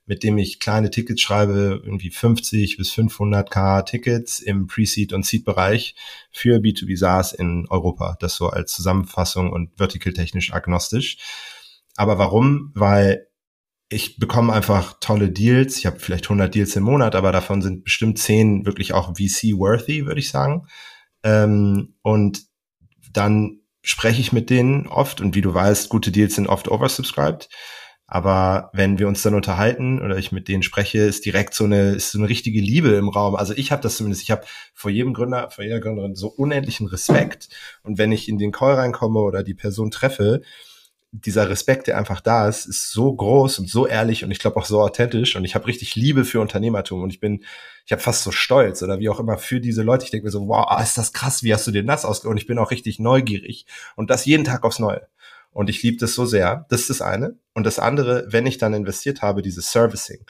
mit 0.09 0.23
dem 0.23 0.39
ich 0.39 0.59
kleine 0.59 0.91
Tickets 0.91 1.21
schreibe, 1.21 1.83
irgendwie 1.85 2.11
50 2.11 2.79
bis 2.79 2.91
500k 2.93 3.85
Tickets 3.85 4.41
im 4.41 4.67
Pre-Seed 4.67 5.13
und 5.13 5.27
Seed-Bereich 5.27 5.95
für 6.33 6.59
B2B 6.59 6.97
SaaS 6.97 7.33
in 7.33 7.67
Europa. 7.69 8.17
Das 8.21 8.35
so 8.35 8.49
als 8.49 8.73
Zusammenfassung 8.73 9.53
und 9.53 9.71
vertical-technisch 9.77 10.53
agnostisch. 10.53 11.19
Aber 11.97 12.19
warum? 12.19 12.73
Weil 12.75 13.27
ich 13.91 14.19
bekomme 14.19 14.53
einfach 14.53 14.99
tolle 15.01 15.31
Deals. 15.31 15.77
Ich 15.79 15.87
habe 15.87 15.99
vielleicht 15.99 16.25
100 16.25 16.55
Deals 16.55 16.75
im 16.77 16.85
Monat, 16.85 17.15
aber 17.15 17.31
davon 17.31 17.63
sind 17.63 17.85
bestimmt 17.85 18.19
10 18.19 18.67
wirklich 18.67 18.95
auch 18.95 19.15
VC-worthy, 19.15 20.07
würde 20.07 20.21
ich 20.21 20.31
sagen. 20.31 20.67
Ähm, 21.23 21.95
und 22.03 22.43
dann 23.13 23.61
spreche 23.83 24.21
ich 24.21 24.33
mit 24.33 24.51
denen 24.51 24.87
oft 24.87 25.21
und 25.21 25.35
wie 25.35 25.41
du 25.41 25.53
weißt, 25.53 25.89
gute 25.89 26.13
Deals 26.13 26.35
sind 26.35 26.47
oft 26.47 26.69
oversubscribed. 26.69 27.49
Aber 28.11 28.71
wenn 28.73 28.99
wir 28.99 29.07
uns 29.07 29.23
dann 29.23 29.35
unterhalten 29.35 30.01
oder 30.01 30.17
ich 30.17 30.33
mit 30.33 30.49
denen 30.49 30.63
spreche, 30.63 31.01
ist 31.01 31.27
direkt 31.27 31.53
so 31.53 31.65
eine, 31.65 31.91
ist 31.91 32.13
so 32.13 32.19
eine 32.19 32.29
richtige 32.29 32.61
Liebe 32.61 32.93
im 32.93 33.11
Raum. 33.11 33.37
Also 33.37 33.53
ich 33.55 33.71
habe 33.71 33.83
das 33.83 33.99
zumindest, 33.99 34.23
ich 34.23 34.31
habe 34.31 34.47
vor 34.73 34.91
jedem 34.91 35.13
Gründer, 35.13 35.51
vor 35.51 35.63
jeder 35.63 35.79
Gründerin 35.79 36.15
so 36.15 36.29
unendlichen 36.29 36.87
Respekt. 36.87 37.51
Und 37.83 37.99
wenn 37.99 38.11
ich 38.11 38.31
in 38.31 38.39
den 38.39 38.51
Call 38.51 38.75
reinkomme 38.75 39.21
oder 39.21 39.43
die 39.43 39.53
Person 39.53 39.91
treffe, 39.91 40.41
dieser 41.13 41.51
Respekt, 41.51 41.87
der 41.87 41.99
einfach 41.99 42.21
da 42.23 42.49
ist, 42.49 42.67
ist 42.67 42.93
so 42.93 43.15
groß 43.15 43.59
und 43.59 43.69
so 43.71 43.87
ehrlich 43.87 44.25
und 44.25 44.31
ich 44.31 44.39
glaube 44.39 44.57
auch 44.57 44.67
so 44.67 44.81
authentisch 44.81 45.37
und 45.37 45.45
ich 45.45 45.55
habe 45.55 45.67
richtig 45.67 45.95
Liebe 45.95 46.25
für 46.25 46.41
Unternehmertum 46.41 47.03
und 47.03 47.11
ich 47.11 47.21
bin, 47.21 47.45
ich 47.87 47.93
habe 47.93 48.03
fast 48.03 48.25
so 48.25 48.31
stolz 48.31 48.83
oder 48.83 48.99
wie 49.01 49.09
auch 49.09 49.21
immer 49.21 49.39
für 49.39 49.61
diese 49.61 49.83
Leute. 49.83 50.05
Ich 50.05 50.11
denke 50.11 50.27
mir 50.27 50.31
so, 50.31 50.49
wow, 50.49 50.81
ist 50.83 50.99
das 50.99 51.13
krass, 51.13 51.43
wie 51.43 51.53
hast 51.53 51.67
du 51.67 51.71
den 51.71 51.87
das 51.87 52.05
ausge... 52.05 52.29
Und 52.29 52.37
ich 52.37 52.47
bin 52.47 52.59
auch 52.59 52.71
richtig 52.71 52.99
neugierig 52.99 53.67
und 53.97 54.11
das 54.11 54.27
jeden 54.27 54.45
Tag 54.45 54.65
aufs 54.65 54.79
Neue. 54.79 55.09
Und 55.53 55.71
ich 55.71 55.83
liebe 55.83 55.99
das 55.99 56.15
so 56.15 56.27
sehr. 56.27 56.67
Das 56.69 56.83
ist 56.83 56.91
das 56.91 57.03
eine. 57.03 57.37
Und 57.55 57.65
das 57.65 57.79
andere, 57.79 58.27
wenn 58.31 58.47
ich 58.47 58.59
dann 58.59 58.75
investiert 58.75 59.23
habe, 59.23 59.43
dieses 59.43 59.71
Servicing. 59.71 60.25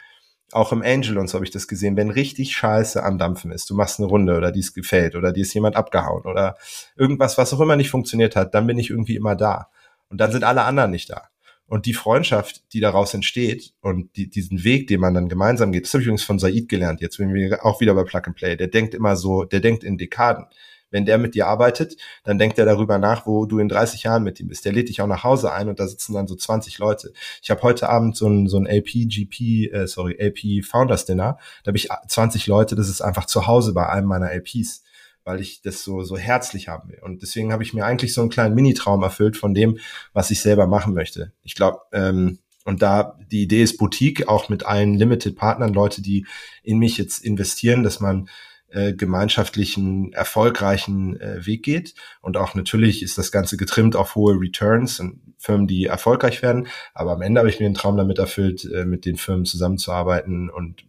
Auch 0.53 0.73
im 0.73 0.83
Angel 0.83 1.19
und 1.19 1.29
so 1.29 1.35
habe 1.35 1.45
ich 1.45 1.51
das 1.51 1.69
gesehen, 1.69 1.97
wenn 1.97 2.11
richtig 2.11 2.57
Scheiße 2.57 3.03
am 3.03 3.19
Dampfen 3.19 3.51
ist, 3.51 3.69
du 3.69 3.75
machst 3.75 3.99
eine 3.99 4.09
Runde 4.09 4.35
oder 4.35 4.51
die 4.51 4.61
ist 4.61 4.73
gefällt 4.73 5.15
oder 5.15 5.31
die 5.31 5.43
ist 5.43 5.53
jemand 5.53 5.77
abgehauen 5.77 6.25
oder 6.25 6.57
irgendwas, 6.97 7.37
was 7.37 7.53
auch 7.53 7.61
immer 7.61 7.77
nicht 7.77 7.91
funktioniert 7.91 8.35
hat, 8.35 8.55
dann 8.55 8.67
bin 8.67 8.79
ich 8.79 8.89
irgendwie 8.89 9.17
immer 9.17 9.37
da. 9.37 9.69
Und 10.09 10.19
dann 10.23 10.33
sind 10.33 10.45
alle 10.45 10.63
anderen 10.63 10.91
nicht 10.91 11.11
da. 11.11 11.29
Und 11.67 11.85
die 11.85 11.93
Freundschaft, 11.93 12.73
die 12.73 12.81
daraus 12.81 13.13
entsteht 13.13 13.75
und 13.83 14.17
die, 14.17 14.31
diesen 14.31 14.65
Weg, 14.65 14.87
den 14.87 15.01
man 15.01 15.13
dann 15.13 15.29
gemeinsam 15.29 15.71
geht, 15.71 15.85
das 15.85 15.93
habe 15.93 16.01
ich 16.01 16.07
übrigens 16.07 16.23
von 16.23 16.39
Said 16.39 16.67
gelernt, 16.71 17.03
jetzt 17.03 17.19
bin 17.19 17.35
wir 17.35 17.63
auch 17.63 17.83
wieder 17.83 17.95
bei 17.95 18.05
Plug 18.05 18.23
and 18.25 18.37
Play, 18.37 18.57
der 18.57 18.69
denkt 18.69 18.95
immer 18.95 19.17
so, 19.17 19.45
der 19.45 19.61
denkt 19.61 19.85
in 19.85 19.99
Dekaden. 19.99 20.47
Wenn 20.91 21.07
der 21.07 21.19
mit 21.19 21.35
dir 21.35 21.47
arbeitet, 21.47 21.97
dann 22.25 22.39
denkt 22.39 22.59
er 22.59 22.65
darüber 22.65 22.99
nach, 22.99 23.27
wo 23.27 23.47
du 23.47 23.59
in 23.59 23.69
30 23.69 24.05
Jahren 24.05 24.23
mit 24.23 24.41
ihm 24.41 24.49
bist. 24.49 24.65
Der 24.65 24.73
lädt 24.73 24.89
dich 24.89 25.01
auch 25.01 25.07
nach 25.07 25.25
Hause 25.25 25.53
ein 25.53 25.69
und 25.69 25.81
da 25.81 25.87
sitzen 25.87 26.15
dann 26.15 26.27
so 26.27 26.35
20 26.35 26.79
Leute. 26.79 27.13
Ich 27.43 27.51
habe 27.51 27.63
heute 27.63 27.89
Abend 27.89 28.17
so 28.17 28.29
ein, 28.29 28.49
so 28.49 28.59
ein 28.59 28.67
LP-GP, 28.67 29.73
äh, 29.73 29.87
sorry, 29.87 30.17
LP 30.19 30.65
Founders 30.65 31.05
Dinner. 31.05 31.39
Da 31.65 31.71
habe 31.71 31.79
ich 31.79 31.89
20 32.09 32.47
Leute, 32.47 32.77
das 32.77 32.89
ist 32.89 33.01
einfach 33.01 33.27
zu 33.27 33.47
Hause 33.47 33.73
bei 33.73 33.89
einem 33.89 34.09
meiner 34.09 34.33
LPs 34.33 34.83
weil 35.25 35.43
ich 35.43 35.61
das 35.61 35.85
so, 35.85 36.05
so 36.05 36.17
herzlich 36.17 36.69
haben 36.69 36.89
will. 36.89 37.01
Und 37.03 37.21
deswegen 37.21 37.53
habe 37.53 37.63
ich 37.63 37.75
mir 37.75 37.85
eigentlich 37.85 38.15
so 38.15 38.23
einen 38.23 38.31
kleinen 38.31 38.55
Mini-Traum 38.55 39.03
erfüllt 39.03 39.37
von 39.37 39.53
dem, 39.53 39.79
was 40.15 40.31
ich 40.31 40.41
selber 40.41 40.67
machen 40.67 40.95
möchte. 40.95 41.33
Ich 41.43 41.55
glaube, 41.55 41.81
ähm, 41.93 42.39
und 42.65 42.81
da 42.81 43.19
die 43.31 43.43
Idee 43.43 43.63
ist 43.63 43.77
Boutique, 43.77 44.27
auch 44.29 44.49
mit 44.49 44.65
allen 44.65 44.95
Limited-Partnern, 44.95 45.75
Leute, 45.75 46.01
die 46.01 46.27
in 46.63 46.79
mich 46.79 46.97
jetzt 46.97 47.23
investieren, 47.25 47.83
dass 47.83 48.01
man 48.01 48.31
äh, 48.71 48.93
gemeinschaftlichen, 48.93 50.13
erfolgreichen 50.13 51.19
äh, 51.21 51.47
Weg 51.47 51.63
geht. 51.63 51.95
Und 52.21 52.37
auch 52.37 52.55
natürlich 52.55 53.03
ist 53.03 53.17
das 53.17 53.33
Ganze 53.33 53.57
getrimmt 53.57 53.97
auf 53.97 54.15
hohe 54.15 54.39
Returns 54.39 55.01
und 55.01 55.21
Firmen, 55.39 55.67
die 55.67 55.87
erfolgreich 55.87 56.43
werden. 56.43 56.69
Aber 56.95 57.13
am 57.13 57.23
Ende 57.23 57.41
habe 57.41 57.49
ich 57.49 57.61
mir 57.61 57.67
einen 57.67 57.75
Traum 57.75 57.97
damit 57.97 58.19
erfüllt, 58.19 58.65
äh, 58.65 58.85
mit 58.85 59.05
den 59.05 59.17
Firmen 59.17 59.45
zusammenzuarbeiten 59.45 60.51
und 60.51 60.85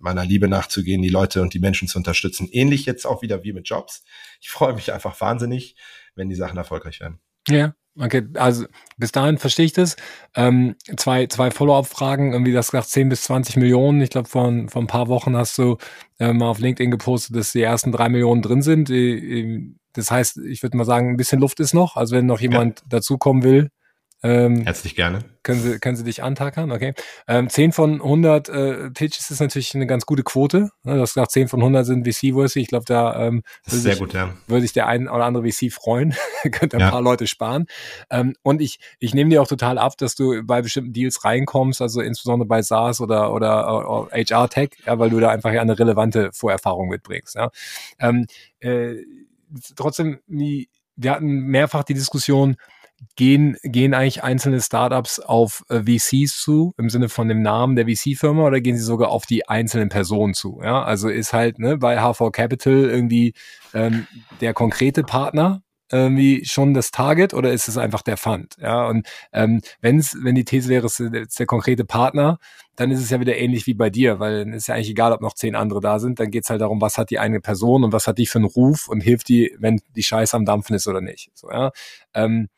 meiner 0.00 0.24
Liebe 0.24 0.48
nachzugehen, 0.48 1.02
die 1.02 1.08
Leute 1.08 1.42
und 1.42 1.54
die 1.54 1.58
Menschen 1.58 1.88
zu 1.88 1.98
unterstützen. 1.98 2.48
Ähnlich 2.50 2.86
jetzt 2.86 3.06
auch 3.06 3.22
wieder 3.22 3.44
wie 3.44 3.52
mit 3.52 3.68
Jobs. 3.68 4.04
Ich 4.40 4.50
freue 4.50 4.74
mich 4.74 4.92
einfach 4.92 5.20
wahnsinnig, 5.20 5.76
wenn 6.14 6.28
die 6.28 6.34
Sachen 6.34 6.56
erfolgreich 6.56 7.00
werden. 7.00 7.18
Ja, 7.48 7.74
Okay, 7.96 8.26
also 8.34 8.66
bis 8.96 9.12
dahin 9.12 9.38
verstehe 9.38 9.66
ich 9.66 9.72
das. 9.72 9.94
Ähm, 10.34 10.74
zwei 10.96 11.28
zwei 11.28 11.52
Follow-up-Fragen, 11.52 12.32
irgendwie 12.32 12.52
das 12.52 12.72
gesagt 12.72 12.88
10 12.88 13.08
bis 13.08 13.22
20 13.22 13.56
Millionen. 13.56 14.00
Ich 14.00 14.10
glaube, 14.10 14.28
vor, 14.28 14.52
vor 14.68 14.82
ein 14.82 14.88
paar 14.88 15.06
Wochen 15.06 15.36
hast 15.36 15.56
du 15.58 15.76
äh, 16.18 16.32
mal 16.32 16.48
auf 16.48 16.58
LinkedIn 16.58 16.90
gepostet, 16.90 17.36
dass 17.36 17.52
die 17.52 17.62
ersten 17.62 17.92
drei 17.92 18.08
Millionen 18.08 18.42
drin 18.42 18.62
sind. 18.62 18.90
Das 19.92 20.10
heißt, 20.10 20.38
ich 20.38 20.62
würde 20.64 20.76
mal 20.76 20.84
sagen, 20.84 21.10
ein 21.10 21.16
bisschen 21.16 21.40
Luft 21.40 21.60
ist 21.60 21.72
noch. 21.72 21.96
Also 21.96 22.16
wenn 22.16 22.26
noch 22.26 22.40
jemand 22.40 22.80
ja. 22.80 22.86
dazukommen 22.88 23.44
will, 23.44 23.70
ähm, 24.24 24.62
Herzlich 24.62 24.96
gerne. 24.96 25.18
Können 25.42 25.60
Sie, 25.60 25.78
können 25.78 25.96
Sie 25.96 26.04
dich 26.04 26.22
antackern? 26.22 26.72
Okay. 26.72 26.94
Ähm, 27.28 27.50
10 27.50 27.72
von 27.72 28.00
100 28.00 28.48
äh, 28.48 28.90
Pitches 28.90 29.30
ist 29.30 29.40
natürlich 29.40 29.74
eine 29.74 29.86
ganz 29.86 30.06
gute 30.06 30.22
Quote. 30.22 30.70
Ne? 30.82 30.96
Das 30.96 31.12
gesagt, 31.12 31.32
10 31.32 31.48
von 31.48 31.60
100 31.60 31.84
sind 31.84 32.08
VC-worthy. 32.08 32.60
Ich 32.60 32.68
glaube, 32.68 32.86
da 32.86 33.26
ähm, 33.26 33.42
würde, 33.66 33.76
sich, 33.76 33.98
gut, 33.98 34.14
ja. 34.14 34.30
würde 34.46 34.62
sich 34.62 34.72
der 34.72 34.86
ein 34.86 35.08
oder 35.10 35.26
andere 35.26 35.46
VC 35.46 35.70
freuen. 35.70 36.14
Könnte 36.52 36.78
ein 36.78 36.80
ja. 36.80 36.90
paar 36.90 37.02
Leute 37.02 37.26
sparen. 37.26 37.66
Ähm, 38.08 38.34
und 38.42 38.62
ich, 38.62 38.78
ich 38.98 39.12
nehme 39.12 39.28
dir 39.28 39.42
auch 39.42 39.46
total 39.46 39.76
ab, 39.76 39.98
dass 39.98 40.14
du 40.14 40.42
bei 40.42 40.62
bestimmten 40.62 40.94
Deals 40.94 41.22
reinkommst, 41.22 41.82
also 41.82 42.00
insbesondere 42.00 42.48
bei 42.48 42.62
SaaS 42.62 43.02
oder, 43.02 43.30
oder, 43.30 43.86
oder 43.86 44.08
HR-Tech, 44.10 44.70
ja, 44.86 44.98
weil 44.98 45.10
du 45.10 45.20
da 45.20 45.28
einfach 45.28 45.50
eine 45.50 45.78
relevante 45.78 46.30
Vorerfahrung 46.32 46.88
mitbringst. 46.88 47.34
Ja. 47.34 47.50
Ähm, 47.98 48.24
äh, 48.60 48.94
trotzdem, 49.76 50.20
wir 50.26 51.10
hatten 51.10 51.26
mehrfach 51.26 51.84
die 51.84 51.92
Diskussion, 51.92 52.56
gehen, 53.16 53.56
gehen 53.62 53.94
eigentlich 53.94 54.22
einzelne 54.22 54.60
Startups 54.60 55.20
auf 55.20 55.64
äh, 55.68 55.82
VCs 55.82 56.40
zu, 56.40 56.74
im 56.78 56.90
Sinne 56.90 57.08
von 57.08 57.28
dem 57.28 57.42
Namen 57.42 57.76
der 57.76 57.86
VC-Firma, 57.86 58.46
oder 58.46 58.60
gehen 58.60 58.76
sie 58.76 58.82
sogar 58.82 59.10
auf 59.10 59.26
die 59.26 59.48
einzelnen 59.48 59.88
Personen 59.88 60.34
zu? 60.34 60.60
Ja, 60.62 60.82
also 60.82 61.08
ist 61.08 61.32
halt 61.32 61.58
ne, 61.58 61.78
bei 61.78 62.00
HV 62.00 62.30
Capital 62.32 62.84
irgendwie 62.84 63.34
ähm, 63.72 64.06
der 64.40 64.54
konkrete 64.54 65.02
Partner 65.02 65.62
irgendwie 65.92 66.44
schon 66.44 66.74
das 66.74 66.90
Target 66.90 67.34
oder 67.34 67.52
ist 67.52 67.68
es 67.68 67.76
einfach 67.76 68.02
der 68.02 68.16
Fund? 68.16 68.56
Ja, 68.58 68.86
und 68.88 69.06
ähm, 69.32 69.60
wenn's, 69.80 70.16
wenn 70.20 70.34
die 70.34 70.44
These 70.44 70.68
wäre, 70.68 70.86
es 70.86 70.98
ist 70.98 71.38
der 71.38 71.46
konkrete 71.46 71.84
Partner, 71.84 72.38
dann 72.74 72.90
ist 72.90 73.00
es 73.00 73.10
ja 73.10 73.20
wieder 73.20 73.36
ähnlich 73.36 73.66
wie 73.66 73.74
bei 73.74 73.90
dir, 73.90 74.18
weil 74.18 74.44
dann 74.44 74.54
ist 74.54 74.66
ja 74.66 74.74
eigentlich 74.74 74.90
egal, 74.90 75.12
ob 75.12 75.20
noch 75.20 75.34
zehn 75.34 75.54
andere 75.54 75.80
da 75.80 75.98
sind, 75.98 76.18
dann 76.18 76.30
geht's 76.30 76.50
halt 76.50 76.62
darum, 76.62 76.80
was 76.80 76.98
hat 76.98 77.10
die 77.10 77.18
eine 77.18 77.40
Person 77.40 77.84
und 77.84 77.92
was 77.92 78.06
hat 78.06 78.18
die 78.18 78.26
für 78.26 78.38
einen 78.38 78.46
Ruf 78.46 78.88
und 78.88 79.02
hilft 79.02 79.28
die, 79.28 79.54
wenn 79.58 79.80
die 79.94 80.02
Scheiße 80.02 80.36
am 80.36 80.46
Dampfen 80.46 80.74
ist 80.74 80.88
oder 80.88 81.00
nicht. 81.00 81.30
So, 81.34 81.50
ja. 81.50 81.70
Ähm, 82.14 82.48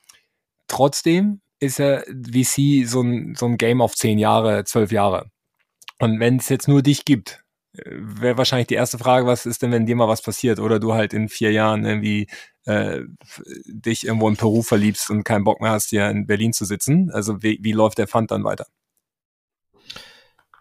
Trotzdem 0.68 1.40
ist 1.60 1.78
ja 1.78 2.00
VC 2.00 2.86
so 2.86 3.02
ein, 3.02 3.34
so 3.34 3.46
ein 3.46 3.56
Game 3.56 3.80
auf 3.80 3.94
zehn 3.94 4.18
Jahre, 4.18 4.64
zwölf 4.64 4.92
Jahre. 4.92 5.30
Und 5.98 6.20
wenn 6.20 6.36
es 6.36 6.48
jetzt 6.48 6.68
nur 6.68 6.82
dich 6.82 7.04
gibt, 7.04 7.42
äh, 7.72 7.82
wäre 7.86 8.38
wahrscheinlich 8.38 8.66
die 8.66 8.74
erste 8.74 8.98
Frage, 8.98 9.26
was 9.26 9.46
ist 9.46 9.62
denn, 9.62 9.72
wenn 9.72 9.86
dir 9.86 9.96
mal 9.96 10.08
was 10.08 10.22
passiert 10.22 10.58
oder 10.58 10.78
du 10.78 10.92
halt 10.92 11.14
in 11.14 11.28
vier 11.28 11.52
Jahren 11.52 11.84
irgendwie 11.84 12.26
äh, 12.64 13.00
dich 13.66 14.06
irgendwo 14.06 14.28
in 14.28 14.36
Peru 14.36 14.62
verliebst 14.62 15.10
und 15.10 15.24
keinen 15.24 15.44
Bock 15.44 15.60
mehr 15.60 15.70
hast, 15.70 15.90
hier 15.90 16.08
in 16.10 16.26
Berlin 16.26 16.52
zu 16.52 16.64
sitzen? 16.64 17.10
Also 17.10 17.42
wie, 17.42 17.58
wie 17.62 17.72
läuft 17.72 17.98
der 17.98 18.08
Fund 18.08 18.30
dann 18.30 18.44
weiter? 18.44 18.66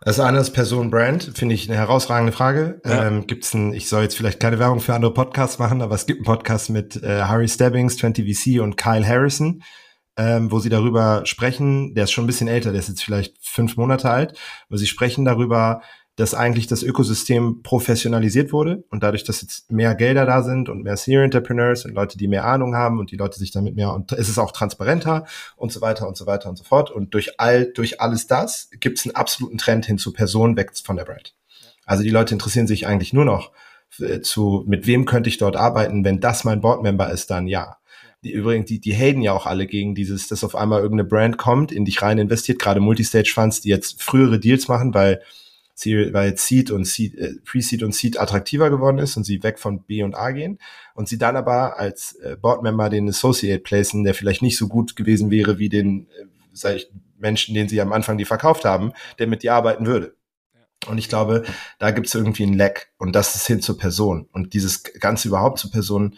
Das 0.02 0.20
eine 0.20 0.38
ist 0.38 0.52
Person 0.52 0.92
Brand, 0.92 1.32
finde 1.36 1.56
ich 1.56 1.68
eine 1.68 1.80
herausragende 1.80 2.32
Frage. 2.32 2.80
Ja. 2.86 3.08
Ähm, 3.08 3.26
gibt's 3.26 3.56
ein, 3.56 3.74
ich 3.74 3.90
soll 3.90 4.04
jetzt 4.04 4.16
vielleicht 4.16 4.40
keine 4.40 4.60
Werbung 4.60 4.80
für 4.80 4.94
andere 4.94 5.14
Podcasts 5.14 5.58
machen, 5.58 5.82
aber 5.82 5.96
es 5.96 6.06
gibt 6.06 6.20
einen 6.20 6.26
Podcast 6.26 6.70
mit 6.70 7.02
äh, 7.02 7.24
Harry 7.24 7.48
Stebbings, 7.48 7.98
20VC 7.98 8.62
und 8.62 8.78
Kyle 8.78 9.06
Harrison 9.06 9.64
ähm, 10.18 10.52
wo 10.52 10.60
sie 10.60 10.70
darüber 10.70 11.26
sprechen, 11.26 11.94
der 11.94 12.06
ist 12.06 12.12
schon 12.12 12.24
ein 12.24 12.28
bisschen 12.28 12.48
älter, 12.48 12.72
der 12.72 12.80
ist 12.80 12.90
jetzt 12.90 13.04
vielleicht 13.04 13.36
fünf 13.42 13.78
Monate 13.78 14.10
alt, 14.10 14.38
wo 14.70 14.78
sie 14.78 14.88
sprechen 14.88 15.26
darüber, 15.26 15.82
dass 16.16 16.34
eigentlich 16.34 16.68
das 16.68 16.82
Ökosystem 16.82 17.62
professionalisiert 17.62 18.54
wurde 18.54 18.86
und 18.90 19.04
dadurch, 19.04 19.26
dass 19.26 19.42
jetzt 19.42 19.70
mehr 19.70 19.96
Gelder 19.96 20.26
da 20.26 20.44
sind 20.44 20.70
und 20.70 20.84
mehr 20.84 20.96
Senior 20.96 21.24
Entrepreneurs 21.24 21.84
und 21.84 21.94
Leute, 21.94 22.18
die 22.18 22.30
mehr 22.30 22.46
Ahnung 22.46 22.74
haben 22.74 23.00
und 23.00 23.12
die 23.12 23.18
Leute 23.18 23.38
sich 23.38 23.52
damit 23.52 23.76
mehr 23.76 23.94
und 23.94 24.14
ist 24.14 24.30
es 24.30 24.40
auch 24.40 24.54
transparenter 24.54 25.26
und 25.58 25.74
so 25.74 25.82
weiter 25.82 26.08
und 26.08 26.16
so 26.16 26.26
weiter 26.26 26.50
und 26.50 26.58
so 26.58 26.64
fort. 26.64 26.90
Und 26.90 27.14
durch 27.14 27.40
all, 27.40 27.66
durch 27.66 28.00
alles 28.00 28.28
das 28.28 28.70
gibt 28.80 29.00
es 29.00 29.06
einen 29.06 29.16
absoluten 29.16 29.58
Trend 29.58 29.86
hin 29.86 29.98
zu 29.98 30.14
Personen 30.14 30.56
weg 30.56 30.72
von 30.82 30.96
der 30.96 31.04
Brand. 31.04 31.36
Also 31.86 32.04
die 32.04 32.10
Leute 32.10 32.34
interessieren 32.34 32.68
sich 32.68 32.88
eigentlich 32.88 33.12
nur 33.12 33.26
noch 33.26 33.52
äh, 34.00 34.22
zu, 34.22 34.64
mit 34.68 34.88
wem 34.88 35.04
könnte 35.04 35.28
ich 35.28 35.38
dort 35.38 35.58
arbeiten, 35.58 36.06
wenn 36.06 36.22
das 36.22 36.46
mein 36.46 36.62
Boardmember 36.62 37.12
ist, 37.12 37.30
dann 37.30 37.48
ja 37.48 37.78
die 38.26 38.32
übrigens, 38.32 38.66
die, 38.66 38.80
die 38.80 38.96
haten 38.96 39.22
ja 39.22 39.34
auch 39.34 39.46
alle 39.46 39.68
gegen 39.68 39.94
dieses, 39.94 40.28
dass 40.28 40.44
auf 40.44 40.56
einmal 40.56 40.82
irgendeine 40.82 41.08
Brand 41.08 41.38
kommt, 41.38 41.72
in 41.72 41.86
dich 41.86 42.02
rein 42.02 42.18
investiert, 42.18 42.58
gerade 42.58 42.80
Multistage-Funds, 42.80 43.62
die 43.62 43.70
jetzt 43.70 44.02
frühere 44.02 44.40
Deals 44.40 44.68
machen, 44.68 44.96
weil 44.96 45.22
sie, 45.76 46.12
weil 46.12 46.36
Seed 46.36 46.72
und 46.72 46.86
Seed, 46.86 47.16
äh, 47.20 47.36
Pre-Seed 47.46 47.84
und 47.84 47.94
Seed 47.94 48.20
attraktiver 48.20 48.72
geworden 48.72 48.98
ist 48.98 49.16
und 49.16 49.26
sie 49.26 49.44
weg 49.44 49.60
von 49.60 49.84
B 49.84 50.02
und 50.02 50.16
A 50.16 50.32
gehen 50.32 50.58
und 50.96 51.08
sie 51.08 51.20
dann 51.20 51.36
aber 51.36 51.78
als 51.78 52.16
äh, 52.16 52.36
Boardmember 52.36 52.90
den 52.90 53.08
Associate 53.08 53.62
placen, 53.62 54.04
der 54.04 54.16
vielleicht 54.16 54.42
nicht 54.42 54.58
so 54.58 54.68
gut 54.68 54.96
gewesen 54.96 55.30
wäre 55.30 55.60
wie 55.60 55.70
den, 55.70 56.08
äh, 56.20 56.26
sag 56.52 56.78
ich, 56.78 56.90
Menschen, 57.20 57.54
den 57.54 57.70
sie 57.70 57.80
am 57.80 57.94
Anfang 57.94 58.18
die 58.18 58.26
verkauft 58.26 58.66
haben, 58.66 58.92
der 59.20 59.28
mit 59.28 59.44
dir 59.44 59.54
arbeiten 59.54 59.86
würde. 59.86 60.16
Und 60.88 60.98
ich 60.98 61.10
glaube, 61.10 61.44
da 61.78 61.92
gibt 61.92 62.08
es 62.08 62.16
irgendwie 62.16 62.44
ein 62.44 62.54
Leck 62.54 62.90
und 62.98 63.16
das 63.16 63.36
ist 63.36 63.46
hin 63.46 63.62
zur 63.62 63.78
Person. 63.78 64.28
Und 64.32 64.54
dieses 64.54 64.84
Ganze 64.84 65.28
überhaupt 65.28 65.60
zur 65.60 65.72
Person, 65.72 66.18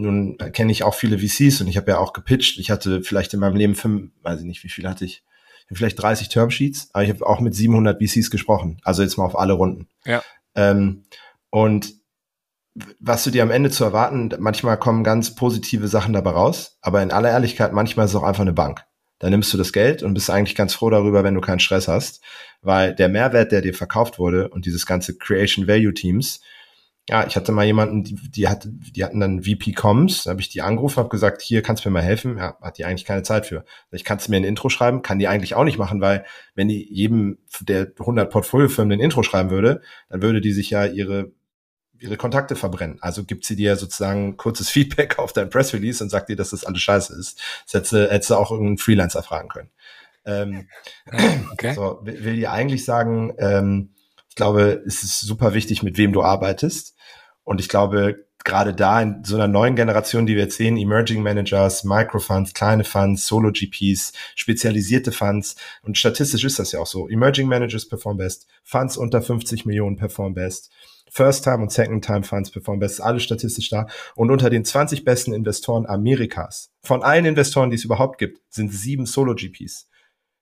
nun 0.00 0.38
kenne 0.52 0.72
ich 0.72 0.82
auch 0.82 0.94
viele 0.94 1.18
VCs 1.18 1.60
und 1.60 1.68
ich 1.68 1.76
habe 1.76 1.90
ja 1.90 1.98
auch 1.98 2.12
gepitcht. 2.12 2.58
Ich 2.58 2.70
hatte 2.70 3.02
vielleicht 3.02 3.34
in 3.34 3.40
meinem 3.40 3.56
Leben 3.56 3.74
fünf, 3.74 4.10
weiß 4.22 4.40
ich 4.40 4.46
nicht, 4.46 4.64
wie 4.64 4.68
viel 4.68 4.88
hatte 4.88 5.04
ich, 5.04 5.22
vielleicht 5.70 6.00
30 6.00 6.28
Termsheets, 6.28 6.90
aber 6.92 7.04
ich 7.04 7.10
habe 7.10 7.26
auch 7.26 7.40
mit 7.40 7.54
700 7.54 8.02
VCs 8.02 8.30
gesprochen. 8.30 8.80
Also 8.82 9.02
jetzt 9.02 9.18
mal 9.18 9.24
auf 9.24 9.38
alle 9.38 9.52
Runden. 9.52 9.88
Ja. 10.04 10.22
Ähm, 10.54 11.04
und 11.50 11.94
was 13.00 13.24
du 13.24 13.30
dir 13.30 13.42
am 13.42 13.50
Ende 13.50 13.70
zu 13.70 13.84
erwarten, 13.84 14.30
manchmal 14.38 14.78
kommen 14.78 15.04
ganz 15.04 15.34
positive 15.34 15.88
Sachen 15.88 16.12
dabei 16.12 16.30
raus, 16.30 16.78
aber 16.80 17.02
in 17.02 17.10
aller 17.10 17.30
Ehrlichkeit, 17.30 17.72
manchmal 17.72 18.06
ist 18.06 18.12
es 18.12 18.16
auch 18.16 18.22
einfach 18.22 18.42
eine 18.42 18.52
Bank. 18.52 18.84
Da 19.18 19.30
nimmst 19.30 19.52
du 19.52 19.58
das 19.58 19.72
Geld 19.72 20.02
und 20.02 20.14
bist 20.14 20.30
eigentlich 20.30 20.54
ganz 20.54 20.74
froh 20.74 20.90
darüber, 20.90 21.24
wenn 21.24 21.34
du 21.34 21.40
keinen 21.40 21.58
Stress 21.58 21.88
hast, 21.88 22.22
weil 22.62 22.94
der 22.94 23.08
Mehrwert, 23.08 23.50
der 23.50 23.62
dir 23.62 23.74
verkauft 23.74 24.18
wurde 24.18 24.48
und 24.48 24.64
dieses 24.64 24.86
ganze 24.86 25.18
Creation 25.18 25.66
Value 25.66 25.92
Teams, 25.92 26.40
ja, 27.08 27.26
ich 27.26 27.36
hatte 27.36 27.52
mal 27.52 27.64
jemanden, 27.64 28.04
die, 28.04 28.14
die, 28.14 28.48
hat, 28.48 28.68
die 28.68 29.02
hatten 29.02 29.18
dann 29.18 29.42
VP 29.42 29.72
Comms, 29.72 30.24
da 30.24 30.30
habe 30.30 30.42
ich 30.42 30.50
die 30.50 30.60
angerufen, 30.60 30.98
habe 30.98 31.08
gesagt, 31.08 31.40
hier 31.40 31.62
kannst 31.62 31.84
du 31.84 31.88
mir 31.88 31.94
mal 31.94 32.02
helfen. 32.02 32.36
Ja, 32.36 32.58
hat 32.60 32.76
die 32.76 32.84
eigentlich 32.84 33.06
keine 33.06 33.22
Zeit 33.22 33.46
für. 33.46 33.64
Ich 33.90 34.04
kannst 34.04 34.26
du 34.26 34.30
mir 34.30 34.36
ein 34.36 34.44
Intro 34.44 34.68
schreiben, 34.68 35.00
kann 35.00 35.18
die 35.18 35.26
eigentlich 35.26 35.54
auch 35.54 35.64
nicht 35.64 35.78
machen, 35.78 36.02
weil 36.02 36.26
wenn 36.54 36.68
die 36.68 36.86
jedem 36.92 37.38
der 37.62 37.92
100 37.98 38.30
Portfoliofirmen 38.30 38.98
ein 38.98 39.02
Intro 39.02 39.22
schreiben 39.22 39.48
würde, 39.48 39.80
dann 40.10 40.20
würde 40.20 40.42
die 40.42 40.52
sich 40.52 40.68
ja 40.68 40.84
ihre 40.84 41.32
ihre 42.00 42.16
Kontakte 42.16 42.54
verbrennen. 42.56 42.98
Also 43.00 43.24
gibt 43.24 43.44
sie 43.44 43.56
dir 43.56 43.74
sozusagen 43.76 44.36
kurzes 44.36 44.68
Feedback 44.70 45.18
auf 45.18 45.32
dein 45.32 45.48
Press 45.48 45.72
Release 45.72 46.04
und 46.04 46.10
sagt 46.10 46.28
dir, 46.28 46.36
dass 46.36 46.50
das 46.50 46.64
alles 46.64 46.82
scheiße 46.82 47.18
ist. 47.18 47.40
Das 47.64 47.74
hättest 47.74 47.92
du, 47.92 48.10
hättest 48.10 48.30
du 48.30 48.34
auch 48.34 48.50
irgendeinen 48.50 48.78
Freelancer 48.78 49.22
fragen 49.22 49.48
können. 49.48 49.70
Ähm, 50.26 50.68
okay. 51.52 51.72
So, 51.74 52.00
will, 52.02 52.22
will 52.22 52.36
dir 52.36 52.52
eigentlich 52.52 52.84
sagen, 52.84 53.32
ähm, 53.38 53.94
ich 54.28 54.34
glaube, 54.34 54.82
es 54.86 55.02
ist 55.02 55.20
super 55.20 55.54
wichtig, 55.54 55.82
mit 55.82 55.96
wem 55.96 56.12
du 56.12 56.22
arbeitest. 56.22 56.94
Und 57.48 57.62
ich 57.62 57.70
glaube, 57.70 58.26
gerade 58.44 58.74
da 58.74 59.00
in 59.00 59.24
so 59.24 59.36
einer 59.36 59.48
neuen 59.48 59.74
Generation, 59.74 60.26
die 60.26 60.34
wir 60.34 60.42
jetzt 60.42 60.58
sehen, 60.58 60.76
Emerging 60.76 61.22
Managers, 61.22 61.82
Microfunds, 61.82 62.52
kleine 62.52 62.84
Funds, 62.84 63.26
Solo 63.26 63.52
GPs, 63.52 64.12
spezialisierte 64.34 65.12
Funds. 65.12 65.56
Und 65.80 65.96
statistisch 65.96 66.44
ist 66.44 66.58
das 66.58 66.72
ja 66.72 66.80
auch 66.80 66.86
so. 66.86 67.08
Emerging 67.08 67.48
Managers 67.48 67.88
perform 67.88 68.18
best, 68.18 68.48
Funds 68.64 68.98
unter 68.98 69.22
50 69.22 69.64
Millionen 69.64 69.96
perform 69.96 70.34
best. 70.34 70.70
First-Time 71.10 71.62
und 71.62 71.72
Second-Time-Funds 71.72 72.50
perform 72.50 72.80
best, 72.80 73.00
alle 73.00 73.18
statistisch 73.18 73.70
da. 73.70 73.86
Und 74.14 74.30
unter 74.30 74.50
den 74.50 74.66
20 74.66 75.06
besten 75.06 75.32
Investoren 75.32 75.86
Amerikas, 75.86 76.70
von 76.82 77.02
allen 77.02 77.24
Investoren, 77.24 77.70
die 77.70 77.76
es 77.76 77.84
überhaupt 77.86 78.18
gibt, 78.18 78.42
sind 78.50 78.74
sieben 78.74 79.06
Solo-GPs. 79.06 79.88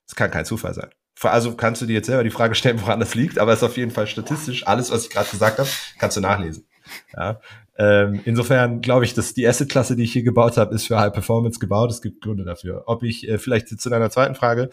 Das 0.09 0.17
kann 0.17 0.33
kein 0.33 0.45
Zufall 0.45 0.75
sein. 0.75 0.91
Also 1.23 1.55
kannst 1.55 1.81
du 1.83 1.87
dir 1.87 1.95
jetzt 1.95 2.07
selber 2.07 2.25
die 2.25 2.31
Frage 2.31 2.57
stellen, 2.57 2.81
woran 2.83 2.99
das 2.99 3.15
liegt, 3.15 3.39
aber 3.39 3.53
es 3.53 3.61
ist 3.61 3.63
auf 3.63 3.77
jeden 3.77 3.93
Fall 3.93 4.09
statistisch. 4.09 4.67
Alles, 4.67 4.91
was 4.91 5.05
ich 5.05 5.11
gerade 5.11 5.31
gesagt 5.31 5.59
habe, 5.61 5.69
kannst 5.99 6.17
du 6.17 6.21
nachlesen. 6.21 6.67
Ja. 7.15 7.41
Ähm, 7.79 8.21
insofern 8.25 8.81
glaube 8.81 9.05
ich, 9.05 9.15
dass 9.15 9.35
die 9.35 9.47
Asset-Klasse, 9.47 9.97
die 9.97 10.05
ich 10.05 10.13
hier 10.13 10.23
gebaut 10.23 10.57
habe, 10.57 10.75
ist 10.75 10.87
für 10.87 10.99
High 10.99 11.13
Performance 11.13 11.59
gebaut. 11.59 11.91
Es 11.91 12.01
gibt 12.01 12.23
Gründe 12.23 12.45
dafür. 12.45 12.85
Ob 12.87 13.03
ich 13.03 13.29
äh, 13.29 13.39
vielleicht 13.39 13.69
zu 13.69 13.91
deiner 13.91 14.11
zweiten 14.11 14.35
Frage, 14.35 14.71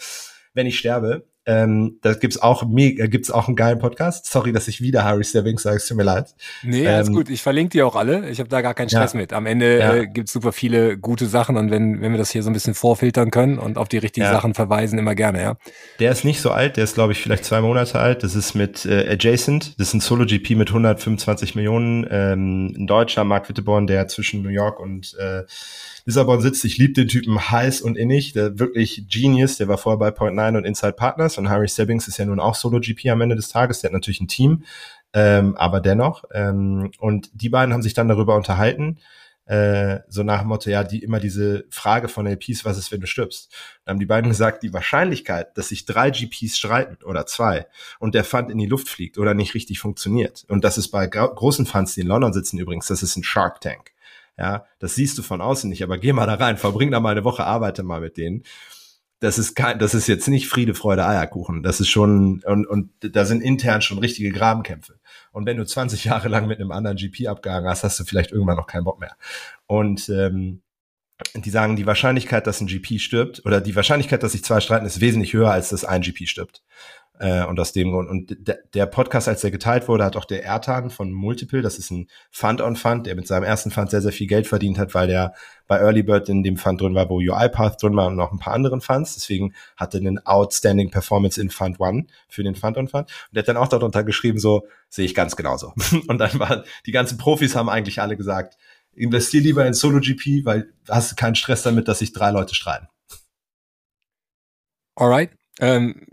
wenn 0.54 0.68
ich 0.68 0.80
sterbe, 0.80 1.26
ähm, 1.46 1.98
da 2.02 2.14
gibt's 2.14 2.42
auch 2.42 2.66
mega, 2.66 3.08
gibt's 3.08 3.30
auch 3.30 3.48
einen 3.48 3.56
geilen 3.56 3.80
Podcast. 3.80 4.26
Sorry, 4.28 4.54
dass 4.54 4.68
ich 4.68 4.82
wieder 4.82 5.04
Harry 5.04 5.24
Stebbings 5.26 5.64
sage, 5.64 5.78
es 5.78 5.88
tut 5.88 5.98
mir 5.98 6.04
leid. 6.04 6.34
Nee, 6.64 6.88
alles 6.88 7.10
ähm, 7.10 7.16
gut. 7.16 7.30
Ich 7.30 7.42
verlinke 7.42 7.72
die 7.72 7.84
auch 7.84 7.96
alle. 7.96 8.30
Ich 8.30 8.40
habe 8.40 8.50
da 8.50 8.62
gar 8.62 8.74
keinen 8.74 8.90
Stress 8.90 9.14
ja. 9.14 9.20
mit. 9.20 9.34
Am 9.34 9.46
Ende 9.46 9.80
ja. 9.80 9.94
äh, 9.96 10.08
gibt's 10.08 10.32
super 10.32 10.54
viele 10.54 10.98
gute 10.98 11.26
Sachen 11.26 11.58
und 11.58 11.70
wenn, 11.70 12.02
wenn 12.02 12.12
wir 12.12 12.18
das 12.18 12.32
hier 12.32 12.44
so 12.44 12.50
ein 12.50 12.54
bisschen 12.54 12.76
vorfiltern 12.76 13.30
können 13.30 13.58
und 13.58 13.78
auf 13.78 13.90
die 13.90 13.98
richtigen 13.98 14.26
ja. 14.26 14.32
Sachen 14.32 14.54
verweisen, 14.54 14.98
immer 14.98 15.16
gerne, 15.16 15.42
ja. 15.42 15.58
Der 16.00 16.12
ist 16.12 16.24
nicht 16.24 16.40
so 16.40 16.52
alt, 16.52 16.78
der 16.78 16.86
ist, 16.86 16.96
glaube 16.96 17.12
ich, 17.12 17.22
vielleicht 17.22 17.44
zwei 17.44 17.60
Monate 17.60 18.00
alt. 18.00 18.24
Das 18.24 18.36
ist 18.36 18.54
mit 18.54 18.86
äh, 18.86 19.12
Adjacent. 19.12 19.80
Das 19.80 19.90
ist 19.90 19.94
ein 19.96 20.00
Solo-GP 20.00 20.56
mit 20.56 20.70
125 20.70 21.56
Millionen. 21.56 22.08
Ähm, 22.10 22.74
ein 22.78 22.88
Deutscher, 22.88 23.26
Mark 23.26 23.50
Witteborn, 23.50 23.88
der 23.88 24.08
zwischen 24.08 24.44
New 24.44 24.50
York 24.50 24.80
und 24.80 25.14
äh, 25.20 25.44
Lissabon 26.06 26.42
sitzt. 26.42 26.66
Ich 26.66 26.78
liebe 26.78 26.94
den 26.94 27.08
Typen 27.08 27.40
heiß 27.52 27.82
und 27.82 27.98
innig. 27.98 28.34
Der 28.34 28.60
wirklich 28.60 29.06
Genius. 29.08 29.58
Der 29.58 29.68
war 29.68 29.78
vorher 29.78 30.00
bei 30.00 30.12
Point 30.12 30.36
Nine 30.36 30.58
und 30.58 30.66
Inside 30.66 30.94
Partners. 30.94 31.38
Und 31.38 31.50
Harry 31.50 31.68
Stebbings 31.68 32.08
ist 32.08 32.18
ja 32.18 32.26
nun 32.26 32.40
auch 32.40 32.56
Solo-GP 32.56 33.10
am 33.10 33.22
Ende 33.22 33.36
des 33.36 33.50
Tages. 33.50 33.82
Der 33.82 33.90
hat 33.90 33.94
natürlich 33.94 34.22
ein 34.22 34.28
Team. 34.28 34.64
Ähm, 35.14 35.56
aber 35.56 35.80
dennoch. 35.80 36.24
Ähm, 36.34 36.92
und 37.00 37.30
die 37.34 37.50
beiden 37.50 37.74
haben 37.74 37.82
sich 37.82 37.94
dann 37.94 38.08
darüber 38.08 38.36
unterhalten. 38.36 39.00
Äh, 39.46 40.00
so 40.08 40.24
nach 40.24 40.40
dem 40.40 40.48
Motto, 40.48 40.70
ja, 40.70 40.84
die 40.84 41.04
immer 41.04 41.20
diese 41.20 41.66
Frage 41.70 42.08
von 42.08 42.26
LPs, 42.26 42.64
was 42.64 42.78
ist, 42.78 42.92
wenn 42.92 43.02
du 43.02 43.08
stirbst? 43.08 43.52
Dann 43.84 43.94
haben 43.94 44.00
die 44.00 44.06
beiden 44.06 44.30
gesagt, 44.30 44.64
die 44.64 44.72
Wahrscheinlichkeit, 44.72 45.58
dass 45.58 45.70
sich 45.70 45.86
drei 45.86 46.12
GPs 46.12 46.58
streiten 46.58 47.04
oder 47.04 47.26
zwei 47.26 47.68
und 48.00 48.16
der 48.16 48.24
Fund 48.24 48.50
in 48.50 48.58
die 48.58 48.68
Luft 48.68 48.88
fliegt 48.88 49.18
oder 49.18 49.34
nicht 49.34 49.54
richtig 49.54 49.80
funktioniert. 49.80 50.46
Und 50.48 50.64
das 50.64 50.78
ist 50.78 50.90
bei 50.90 51.08
großen 51.08 51.66
Funds, 51.66 51.94
die 51.94 52.02
in 52.02 52.08
London 52.08 52.32
sitzen 52.32 52.58
übrigens, 52.58 52.88
das 52.88 53.04
ist 53.04 53.18
ein 53.18 53.24
Shark 53.24 53.60
Tank. 53.60 53.93
Ja, 54.38 54.66
das 54.80 54.96
siehst 54.96 55.18
du 55.18 55.22
von 55.22 55.42
außen 55.42 55.70
nicht, 55.70 55.84
aber 55.84 55.98
geh 55.98 56.12
mal 56.12 56.26
da 56.26 56.36
rein, 56.36 56.58
verbring 56.58 56.92
da 56.92 57.00
mal 57.00 57.12
eine 57.12 57.24
Woche, 57.24 57.44
arbeite 57.44 57.84
mal 57.84 58.02
mit 58.02 58.18
denen. 58.18 58.44
Das 59.20 59.38
ist 59.38 59.56
kein, 59.56 59.80
das 59.80 59.94
ist 59.94 60.08
jetzt 60.08 60.28
nicht 60.28 60.50
Friede, 60.50 60.74
Freude, 60.74 61.06
Eierkuchen. 61.08 61.64
Das 61.64 61.80
ist 61.80 61.90
schon, 61.90 62.42
und, 62.44 62.66
und 62.68 62.90
da 63.00 63.26
sind 63.26 63.42
intern 63.42 63.82
schon 63.82 64.00
richtige 64.00 64.32
Grabenkämpfe. 64.32 65.00
Und 65.32 65.46
wenn 65.46 65.58
du 65.58 65.66
20 65.66 66.04
Jahre 66.06 66.28
lang 66.28 66.48
mit 66.48 66.60
einem 66.60 66.72
anderen 66.72 66.98
GP 66.98 67.28
abgehangen 67.28 67.70
hast, 67.70 67.84
hast 67.84 68.00
du 68.00 68.04
vielleicht 68.04 68.32
irgendwann 68.32 68.58
noch 68.58 68.68
keinen 68.68 68.84
Bock 68.84 69.00
mehr. 69.00 69.16
Und 69.68 70.10
ähm, 70.10 70.62
die 71.36 71.50
sagen, 71.50 71.76
die 71.76 71.86
Wahrscheinlichkeit, 71.86 72.48
dass 72.48 72.60
ein 72.60 72.68
GP 72.68 73.00
stirbt, 73.00 73.46
oder 73.46 73.62
die 73.62 73.76
Wahrscheinlichkeit, 73.76 74.24
dass 74.24 74.34
sich 74.34 74.44
zwei 74.44 74.60
streiten, 74.60 74.86
ist 74.86 75.00
wesentlich 75.00 75.34
höher, 75.34 75.52
als 75.52 75.70
dass 75.70 75.86
ein 75.86 76.02
GP 76.02 76.28
stirbt. 76.28 76.64
Äh, 77.20 77.46
und 77.46 77.60
aus 77.60 77.74
dem 77.74 77.92
Grund. 77.92 78.10
Und 78.10 78.36
der 78.74 78.86
Podcast, 78.88 79.28
als 79.28 79.42
der 79.42 79.52
geteilt 79.52 79.88
wurde, 79.88 80.04
hat 80.04 80.16
auch 80.16 80.26
der 80.26 80.44
Ertan 80.44 80.90
von 80.90 81.12
Multiple, 81.12 81.62
das 81.62 81.78
ist 81.78 81.92
ein 81.92 82.08
Fund 82.32 82.60
on 82.60 82.76
Fund, 82.76 83.06
der 83.06 83.16
mit 83.16 83.28
seinem 83.28 83.44
ersten 83.44 83.70
Fund 83.70 83.92
sehr, 83.92 84.02
sehr 84.02 84.12
viel 84.12 84.26
Geld 84.26 84.48
verdient 84.48 84.80
hat, 84.80 84.96
weil 84.96 85.08
der 85.08 85.34
bei 85.68 85.78
Early 85.78 86.02
Bird 86.02 86.28
in 86.28 86.42
dem 86.42 86.58
Fund 86.58 86.82
drin 86.82 86.96
war, 86.96 87.10
wo 87.10 87.18
UiPath 87.18 87.82
drin 87.82 87.96
war 87.96 88.08
und 88.08 88.16
noch 88.16 88.32
ein 88.32 88.40
paar 88.40 88.54
anderen 88.54 88.82
Funds. 88.82 89.14
Deswegen 89.14 89.54
hatte 89.78 90.00
einen 90.00 90.26
Outstanding 90.26 90.90
Performance 90.90 91.40
in 91.40 91.52
Fund 91.52 91.80
One 91.80 92.08
für 92.28 92.44
den 92.44 92.56
Fund 92.56 92.78
on 92.78 92.88
Fund. 92.88 93.10
Und 93.10 93.36
der 93.36 93.42
hat 93.42 93.48
dann 93.48 93.58
auch 93.58 93.68
darunter 93.68 94.04
geschrieben, 94.04 94.40
so, 94.40 94.68
sehe 94.90 95.06
ich 95.06 95.14
ganz 95.14 95.36
genauso. 95.36 95.74
und 96.08 96.18
dann 96.18 96.40
waren, 96.40 96.64
die 96.88 96.92
ganzen 96.92 97.20
Profis 97.20 97.56
haben 97.56 97.70
eigentlich 97.70 98.02
alle 98.02 98.18
gesagt, 98.18 98.58
investier 98.96 99.42
lieber 99.42 99.66
in 99.66 99.74
Solo 99.74 100.00
GP, 100.00 100.46
weil 100.46 100.74
hast 100.90 101.16
keinen 101.16 101.36
Stress 101.36 101.62
damit, 101.62 101.88
dass 101.88 102.00
sich 102.00 102.12
drei 102.12 102.32
Leute 102.32 102.56
streiten. 102.56 102.88
Alright. 104.96 105.32
Ähm, 105.60 106.08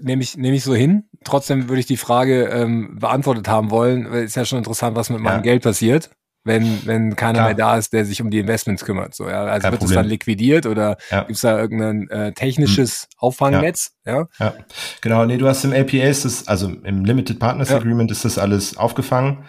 nehme 0.00 0.22
ich, 0.22 0.36
nehm 0.36 0.54
ich 0.54 0.64
so 0.64 0.74
hin. 0.74 1.04
Trotzdem 1.24 1.68
würde 1.68 1.80
ich 1.80 1.86
die 1.86 1.96
Frage 1.96 2.46
ähm, 2.46 2.98
beantwortet 2.98 3.48
haben 3.48 3.70
wollen. 3.70 4.06
Ist 4.06 4.36
ja 4.36 4.44
schon 4.44 4.58
interessant, 4.58 4.96
was 4.96 5.10
mit 5.10 5.20
meinem 5.20 5.36
ja. 5.36 5.42
Geld 5.42 5.62
passiert, 5.62 6.10
wenn, 6.44 6.84
wenn 6.84 7.14
keiner 7.14 7.34
Klar. 7.34 7.46
mehr 7.46 7.54
da 7.54 7.76
ist, 7.76 7.92
der 7.92 8.04
sich 8.04 8.20
um 8.20 8.30
die 8.30 8.40
Investments 8.40 8.84
kümmert. 8.84 9.14
So, 9.14 9.28
ja? 9.28 9.44
Also 9.44 9.62
Kein 9.62 9.72
wird 9.72 9.84
es 9.84 9.92
dann 9.92 10.06
liquidiert 10.06 10.66
oder 10.66 10.96
ja. 11.10 11.20
gibt 11.20 11.36
es 11.36 11.42
da 11.42 11.58
irgendein 11.58 12.08
äh, 12.08 12.32
technisches 12.32 13.02
hm. 13.02 13.08
Auffangnetz? 13.18 13.92
Ja. 14.04 14.26
ja. 14.40 14.54
genau. 15.00 15.24
Nee, 15.26 15.36
du 15.36 15.46
hast 15.46 15.64
im 15.64 15.72
LPA 15.72 16.08
ist 16.08 16.24
das, 16.24 16.48
also 16.48 16.68
im 16.68 17.04
Limited 17.04 17.38
Partners 17.38 17.70
Agreement 17.70 18.10
ist 18.10 18.24
das 18.24 18.38
alles 18.38 18.76
aufgefangen. 18.76 19.44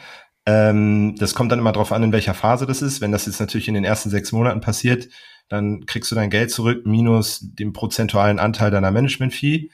Ähm, 0.45 1.15
das 1.17 1.35
kommt 1.35 1.51
dann 1.51 1.59
immer 1.59 1.71
drauf 1.71 1.91
an, 1.91 2.03
in 2.03 2.11
welcher 2.11 2.33
Phase 2.33 2.67
das 2.67 2.81
ist. 2.81 3.01
Wenn 3.01 3.11
das 3.11 3.25
jetzt 3.25 3.39
natürlich 3.39 3.67
in 3.67 3.73
den 3.73 3.85
ersten 3.85 4.09
sechs 4.09 4.31
Monaten 4.31 4.61
passiert, 4.61 5.07
dann 5.49 5.85
kriegst 5.85 6.11
du 6.11 6.15
dein 6.15 6.29
Geld 6.29 6.51
zurück 6.51 6.85
minus 6.85 7.39
den 7.41 7.73
prozentualen 7.73 8.39
Anteil 8.39 8.71
deiner 8.71 8.91
Management-Fee. 8.91 9.69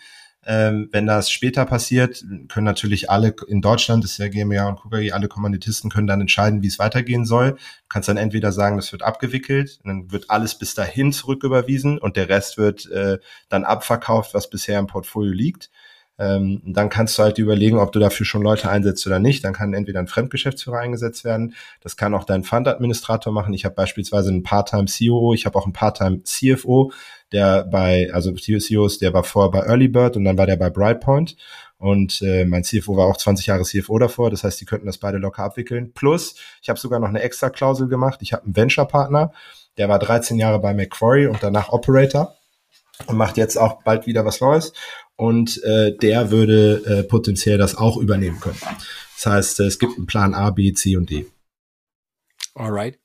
Ähm, 0.46 0.90
wenn 0.92 1.06
das 1.06 1.30
später 1.30 1.66
passiert, 1.66 2.24
können 2.48 2.66
natürlich 2.66 3.10
alle 3.10 3.36
in 3.48 3.62
Deutschland, 3.62 4.04
das 4.04 4.12
ist 4.12 4.18
ja 4.20 4.30
GmbH 4.30 4.70
und 4.70 4.78
KUKG, 4.78 5.12
alle 5.12 5.28
Kommanditisten 5.28 5.90
können 5.90 6.08
dann 6.08 6.22
entscheiden, 6.22 6.62
wie 6.62 6.68
es 6.68 6.80
weitergehen 6.80 7.26
soll. 7.26 7.52
Du 7.52 7.58
kannst 7.90 8.08
dann 8.08 8.18
entweder 8.18 8.52
sagen, 8.52 8.78
das 8.78 8.92
wird 8.92 9.04
abgewickelt, 9.04 9.80
dann 9.84 10.12
wird 10.12 10.30
alles 10.30 10.56
bis 10.58 10.74
dahin 10.76 11.12
zurücküberwiesen 11.12 12.00
und 12.00 12.16
der 12.16 12.30
Rest 12.30 12.58
wird 12.58 12.90
äh, 12.90 13.20
dann 13.50 13.66
abverkauft, 13.66 14.34
was 14.34 14.50
bisher 14.50 14.80
im 14.80 14.88
Portfolio 14.88 15.34
liegt. 15.34 15.70
Ähm, 16.20 16.62
dann 16.66 16.90
kannst 16.90 17.18
du 17.18 17.24
halt 17.24 17.38
überlegen, 17.38 17.80
ob 17.80 17.94
du 17.94 18.00
dafür 18.00 18.26
schon 18.26 18.42
Leute 18.42 18.70
einsetzt 18.70 19.08
oder 19.08 19.20
nicht. 19.20 19.46
Dann 19.46 19.54
kann 19.54 19.74
entweder 19.74 20.00
ein 20.02 20.08
Fremdgeschäftsführer 20.08 20.80
eingesetzt 20.80 21.24
werden. 21.24 21.56
Das 21.80 21.96
kann 21.96 22.14
auch 22.14 22.26
dein 22.26 22.44
Fundadministrator 22.44 23.32
machen. 23.32 23.54
Ich 23.54 23.64
habe 23.64 23.76
beispielsweise 23.76 24.30
einen 24.30 24.44
Part-Time 24.44 24.86
COO. 24.86 25.34
Ich 25.34 25.46
habe 25.46 25.58
auch 25.58 25.64
einen 25.64 25.72
Part-Time 25.72 26.24
CFO, 26.24 26.92
der 27.32 27.64
bei, 27.64 28.10
also 28.14 28.34
CEOs, 28.34 29.00
der 29.00 29.14
war 29.14 29.24
vorher 29.24 29.50
bei 29.50 29.66
Early 29.66 29.88
Bird 29.88 30.18
und 30.18 30.26
dann 30.26 30.38
war 30.38 30.46
der 30.46 30.58
bei 30.58 30.70
Brightpoint. 30.70 31.38
Und 31.78 32.22
äh, 32.22 32.44
mein 32.44 32.66
CFO 32.66 32.98
war 32.98 33.08
auch 33.08 33.16
20 33.16 33.46
Jahre 33.46 33.64
CFO 33.64 33.98
davor. 33.98 34.30
Das 34.30 34.44
heißt, 34.44 34.60
die 34.60 34.66
könnten 34.66 34.88
das 34.88 34.98
beide 34.98 35.20
locker 35.20 35.44
abwickeln. 35.44 35.94
Plus, 35.94 36.36
ich 36.62 36.68
habe 36.68 36.78
sogar 36.78 37.00
noch 37.00 37.08
eine 37.08 37.22
extra 37.22 37.50
Klausel 37.50 37.88
gemacht. 37.88 38.20
Ich 38.22 38.34
habe 38.34 38.44
einen 38.44 38.58
Venture-Partner, 38.58 39.32
der 39.78 39.88
war 39.88 40.00
13 40.00 40.38
Jahre 40.38 40.60
bei 40.60 40.74
Macquarie 40.74 41.28
und 41.28 41.42
danach 41.42 41.70
Operator 41.70 42.36
und 43.08 43.16
macht 43.16 43.38
jetzt 43.38 43.56
auch 43.56 43.82
bald 43.84 44.06
wieder 44.08 44.26
was 44.26 44.42
Neues 44.42 44.74
und 45.20 45.62
äh, 45.66 45.98
der 45.98 46.32
würde 46.32 46.82
äh, 46.86 47.04
potenziell 47.04 47.58
das 47.58 47.76
auch 47.76 47.98
übernehmen 47.98 48.40
können. 48.40 48.58
Das 49.16 49.26
heißt, 49.26 49.60
es 49.60 49.78
gibt 49.78 49.98
einen 49.98 50.08
Plan 50.08 50.34
A, 50.34 50.50
B, 50.50 50.72
C 50.72 50.96
und 50.96 51.10
D. 51.10 51.26
Alright. 52.56 52.98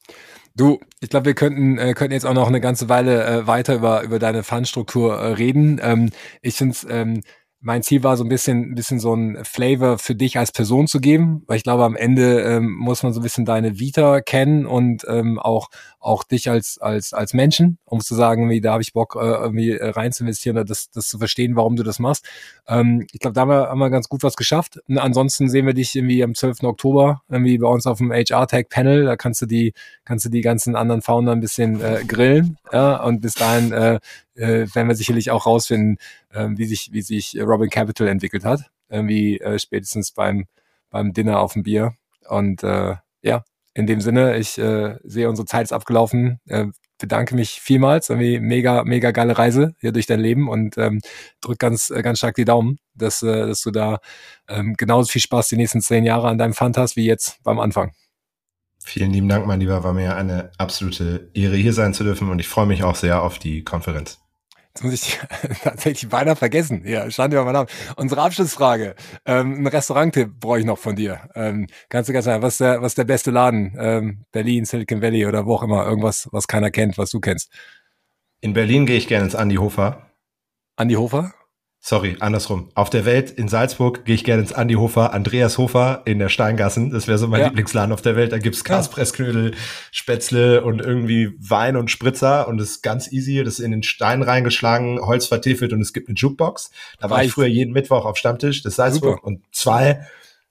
Du, 0.55 0.79
ich 1.01 1.09
glaube, 1.09 1.27
wir 1.27 1.35
könnten, 1.35 1.77
äh, 1.77 1.93
könnten 1.95 2.12
jetzt 2.12 2.25
auch 2.25 2.35
noch 2.35 2.47
eine 2.47 2.61
ganze 2.61 2.89
Weile 2.89 3.25
äh, 3.25 3.47
weiter 3.49 3.75
über, 3.75 4.03
über 4.03 4.21
deine 4.21 4.45
Fundstruktur 4.45 5.17
äh, 5.17 5.33
reden. 5.33 5.81
Ähm, 5.83 6.11
ich 6.41 6.55
finde 6.55 6.75
es 6.75 6.87
ähm, 6.89 7.23
mein 7.65 7.83
Ziel 7.83 8.03
war 8.03 8.19
so 8.19 8.25
ein 8.25 8.29
bisschen, 8.29 8.73
ein 8.73 8.75
bisschen 8.75 9.01
so 9.01 9.15
ein 9.15 9.43
Flavor 9.43 9.99
für 9.99 10.15
dich 10.15 10.39
als 10.39 10.53
Person 10.53 10.87
zu 10.87 11.01
geben, 11.01 11.43
weil 11.47 11.57
ich 11.57 11.62
glaube, 11.62 11.85
am 11.85 11.97
Ende 11.97 12.43
ähm, 12.43 12.75
muss 12.75 13.03
man 13.03 13.15
so 13.15 13.21
ein 13.21 13.23
bisschen 13.23 13.47
deine 13.47 13.79
Vita 13.79 14.21
kennen 14.21 14.67
und 14.67 15.07
ähm, 15.09 15.39
auch 15.39 15.71
auch 15.99 16.25
dich 16.25 16.51
als 16.51 16.77
als 16.79 17.15
als 17.15 17.33
Menschen, 17.33 17.79
um 17.87 18.01
zu 18.01 18.15
sagen, 18.15 18.51
wie 18.51 18.61
da 18.61 18.73
habe 18.73 18.83
ich 18.83 18.93
Bock 18.93 19.17
äh, 19.17 19.25
irgendwie 19.25 19.73
rein 19.81 20.12
zu 20.12 20.25
investieren 20.25 20.59
oder 20.59 20.67
das 20.67 20.91
das 20.91 21.09
zu 21.09 21.17
verstehen, 21.17 21.57
warum 21.57 21.77
du 21.77 21.83
das 21.83 21.99
machst. 21.99 22.27
Ähm, 22.69 23.07
ich 23.11 23.21
glaube, 23.21 23.33
da 23.33 23.41
haben 23.41 23.49
wir, 23.49 23.69
haben 23.71 23.79
wir 23.79 23.89
ganz 23.89 24.11
gut 24.11 24.23
was 24.23 24.37
geschafft. 24.37 24.79
Und 24.87 24.99
ansonsten 24.99 25.49
sehen 25.49 25.65
wir 25.67 25.73
dich 25.73 25.97
irgendwie 25.97 26.23
am 26.23 26.35
12. 26.35 26.65
Oktober 26.65 27.23
irgendwie 27.31 27.57
bei 27.57 27.69
uns 27.69 27.87
auf 27.87 27.97
dem 27.97 28.12
HR 28.12 28.47
Tech 28.47 28.69
Panel. 28.69 29.07
Da 29.07 29.17
kannst 29.17 29.41
du 29.41 29.47
die 29.47 29.73
kannst 30.05 30.27
du 30.27 30.29
die 30.29 30.43
ganzen 30.43 30.77
anderen 30.77 31.01
Founder 31.01 31.33
ein 31.33 31.41
bisschen 31.41 31.81
äh, 31.81 32.05
grillen, 32.07 32.59
ja, 32.73 33.03
und 33.03 33.23
bis 33.23 33.35
dahin 33.35 33.73
äh, 33.73 34.01
äh, 34.35 34.66
werden 34.74 34.89
wir 34.89 34.95
sicherlich 34.95 35.30
auch 35.30 35.47
rausfinden, 35.47 35.99
äh, 36.30 36.49
wie 36.51 36.66
sich, 36.66 36.93
wie 36.93 37.03
sich 37.03 37.37
Robin 37.41 37.70
Capital 37.70 38.09
entwickelt 38.09 38.45
hat. 38.45 38.70
Irgendwie 38.89 39.41
äh, 39.41 39.59
spätestens 39.59 40.12
beim, 40.12 40.47
beim 40.91 41.12
Dinner 41.12 41.41
auf 41.41 41.55
dem 41.55 41.62
Bier. 41.62 41.95
Und 42.28 42.62
äh, 42.62 42.97
ja, 43.22 43.45
in 43.74 43.87
dem 43.87 44.01
Sinne, 44.01 44.37
ich 44.37 44.59
äh, 44.59 44.97
sehe, 45.03 45.28
unsere 45.28 45.47
Zeit 45.47 45.64
ist 45.64 45.72
abgelaufen. 45.72 46.41
Äh, 46.47 46.66
bedanke 46.99 47.35
mich 47.35 47.61
vielmals. 47.61 48.09
Irgendwie 48.09 48.41
mega, 48.41 48.85
mega 48.85 49.11
geile 49.11 49.37
Reise 49.37 49.74
hier 49.80 49.93
durch 49.93 50.07
dein 50.07 50.20
Leben 50.20 50.49
und 50.49 50.78
ähm, 50.78 51.01
drück 51.41 51.59
ganz, 51.59 51.91
äh, 51.91 52.03
ganz 52.03 52.18
stark 52.18 52.37
die 52.37 52.45
Daumen, 52.45 52.78
dass, 52.95 53.22
äh, 53.22 53.47
dass 53.47 53.62
du 53.62 53.70
da 53.70 53.99
ähm, 54.49 54.74
genauso 54.76 55.11
viel 55.11 55.20
Spaß 55.20 55.49
die 55.49 55.57
nächsten 55.57 55.80
zehn 55.80 56.05
Jahre 56.05 56.28
an 56.28 56.39
deinem 56.39 56.55
Fund 56.55 56.78
hast 56.78 56.97
wie 56.97 57.05
jetzt 57.05 57.43
beim 57.43 57.59
Anfang. 57.59 57.93
Vielen 58.87 59.12
lieben 59.12 59.28
Dank, 59.28 59.47
mein 59.47 59.61
Lieber. 59.61 59.82
War 59.82 59.95
mir 59.95 60.14
eine 60.14 60.53
absolute 60.59 61.30
Ehre, 61.35 61.57
hier 61.57 61.72
sein 61.72 61.95
zu 61.95 62.05
dürfen 62.05 62.30
und 62.30 62.39
ich 62.39 62.49
freue 62.49 62.66
mich 62.66 62.85
auch 62.85 62.97
sehr 62.97 63.22
auf 63.22 63.39
die 63.39 63.64
Konferenz. 63.64 64.24
Jetzt 64.75 64.85
muss 64.85 64.93
ich 64.95 65.20
tatsächlich 65.62 66.11
beinahe 66.11 66.35
vergessen. 66.35 66.85
Ja, 66.85 67.09
stand 67.09 67.33
über 67.33 67.45
meinen 67.45 67.55
Namen. 67.55 67.68
Unsere 67.97 68.22
Abschlussfrage. 68.22 68.97
Ähm, 69.25 69.61
ein 69.61 69.66
Restauranttipp 69.68 70.41
brauche 70.41 70.59
ich 70.59 70.64
noch 70.64 70.79
von 70.79 70.97
dir. 70.97 71.29
Ähm, 71.37 71.68
kannst 71.89 72.09
du 72.09 72.12
ganz 72.12 72.25
sagen, 72.25 72.43
was 72.43 72.55
ist 72.55 72.61
der, 72.61 72.83
was 72.83 72.93
ist 72.93 72.99
der 72.99 73.05
beste 73.05 73.31
Laden? 73.31 73.77
Ähm, 73.79 74.25
Berlin, 74.33 74.64
Silicon 74.64 75.01
Valley 75.01 75.27
oder 75.27 75.47
wo 75.47 75.55
auch 75.55 75.62
immer. 75.62 75.87
Irgendwas, 75.87 76.29
was 76.33 76.49
keiner 76.49 76.72
kennt, 76.72 76.99
was 76.99 77.11
du 77.11 77.20
kennst. 77.20 77.53
In 78.41 78.53
Berlin 78.53 78.85
gehe 78.85 78.97
ich 78.97 79.07
gerne 79.07 79.27
ins 79.27 79.37
Andi 79.37 79.57
Hofer. 79.57 80.11
Andi 80.75 80.95
Hofer? 80.95 81.33
Sorry, 81.87 82.16
andersrum. 82.20 82.70
Auf 82.74 82.89
der 82.89 83.05
Welt 83.05 83.30
in 83.30 83.47
Salzburg 83.47 84.07
gehe 84.07 84.14
ich 84.14 84.24
gerne 84.24 84.41
ins 84.41 84.55
Andi 84.55 84.72
Hofer, 84.72 85.12
Andreas 85.12 85.59
Hofer 85.59 86.01
in 86.07 86.18
der 86.18 86.30
Steingassen. 86.30 86.89
Das 86.89 87.09
wäre 87.09 87.18
so 87.18 87.28
mein 87.28 87.43
ja. 87.43 87.49
Lieblingsladen 87.49 87.93
auf 87.93 88.01
der 88.01 88.16
Welt. 88.16 88.32
Da 88.32 88.39
gibt's 88.39 88.64
Kaspressknödel, 88.64 89.53
Spätzle 89.91 90.64
und 90.64 90.80
irgendwie 90.80 91.35
Wein 91.39 91.76
und 91.76 91.91
Spritzer 91.91 92.49
und 92.49 92.57
das 92.57 92.70
ist 92.70 92.82
ganz 92.82 93.12
easy. 93.12 93.45
Das 93.45 93.59
ist 93.59 93.61
in 93.61 93.70
den 93.70 93.82
Stein 93.82 94.22
reingeschlagen, 94.22 94.99
Holz 94.99 95.26
vertiefelt 95.26 95.74
und 95.74 95.82
es 95.82 95.93
gibt 95.93 96.09
eine 96.09 96.16
Jukebox. 96.16 96.70
Da 97.01 97.11
war 97.11 97.18
Reicht. 97.18 97.28
ich 97.28 97.35
früher 97.35 97.49
jeden 97.49 97.74
Mittwoch 97.74 98.07
auf 98.07 98.16
Stammtisch, 98.16 98.62
das 98.62 98.76
Salzburg. 98.76 99.16
Super. 99.16 99.26
Und 99.26 99.43
zwei, 99.53 100.07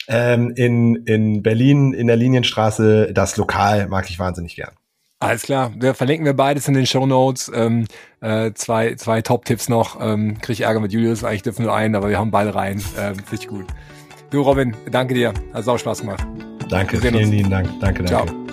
ähm, 0.07 0.53
in, 0.55 0.97
in 0.97 1.41
Berlin 1.41 1.93
in 1.93 2.05
der 2.05 2.15
Linienstraße, 2.15 3.11
das 3.11 3.37
Lokal 3.37 3.87
mag 3.87 4.07
ich 4.07 4.19
wahnsinnig 4.19 4.55
gern. 4.55 4.75
Alles 5.23 5.43
klar, 5.43 5.71
wir 5.77 5.93
verlinken 5.93 6.25
wir 6.25 6.33
beides 6.33 6.67
in 6.67 6.73
den 6.73 6.85
Show 6.85 7.05
Notes. 7.05 7.49
Ähm, 7.55 7.85
äh, 8.19 8.51
zwei 8.55 8.95
zwei 8.95 9.21
Top-Tipps 9.21 9.69
noch. 9.69 9.97
Ähm, 10.01 10.37
Kriege 10.39 10.51
ich 10.53 10.61
Ärger 10.61 10.81
mit 10.81 10.91
Julius, 10.91 11.23
eigentlich 11.23 11.43
dürfen 11.43 11.63
nur 11.63 11.73
einen, 11.73 11.95
aber 11.95 12.09
wir 12.09 12.19
haben 12.19 12.29
beide 12.29 12.53
rein. 12.53 12.83
Ähm, 12.99 13.15
Finde 13.15 13.35
ich 13.35 13.47
gut. 13.47 13.65
Du 14.31 14.41
Robin, 14.41 14.75
danke 14.91 15.13
dir. 15.13 15.33
Hat 15.53 15.65
auch 15.65 15.77
Spaß 15.77 16.01
gemacht. 16.01 16.25
Danke, 16.67 16.97
vielen 16.97 17.15
uns. 17.15 17.29
lieben 17.29 17.49
Dank. 17.49 17.69
Danke, 17.79 18.03
danke. 18.03 18.25
Ciao. 18.25 18.43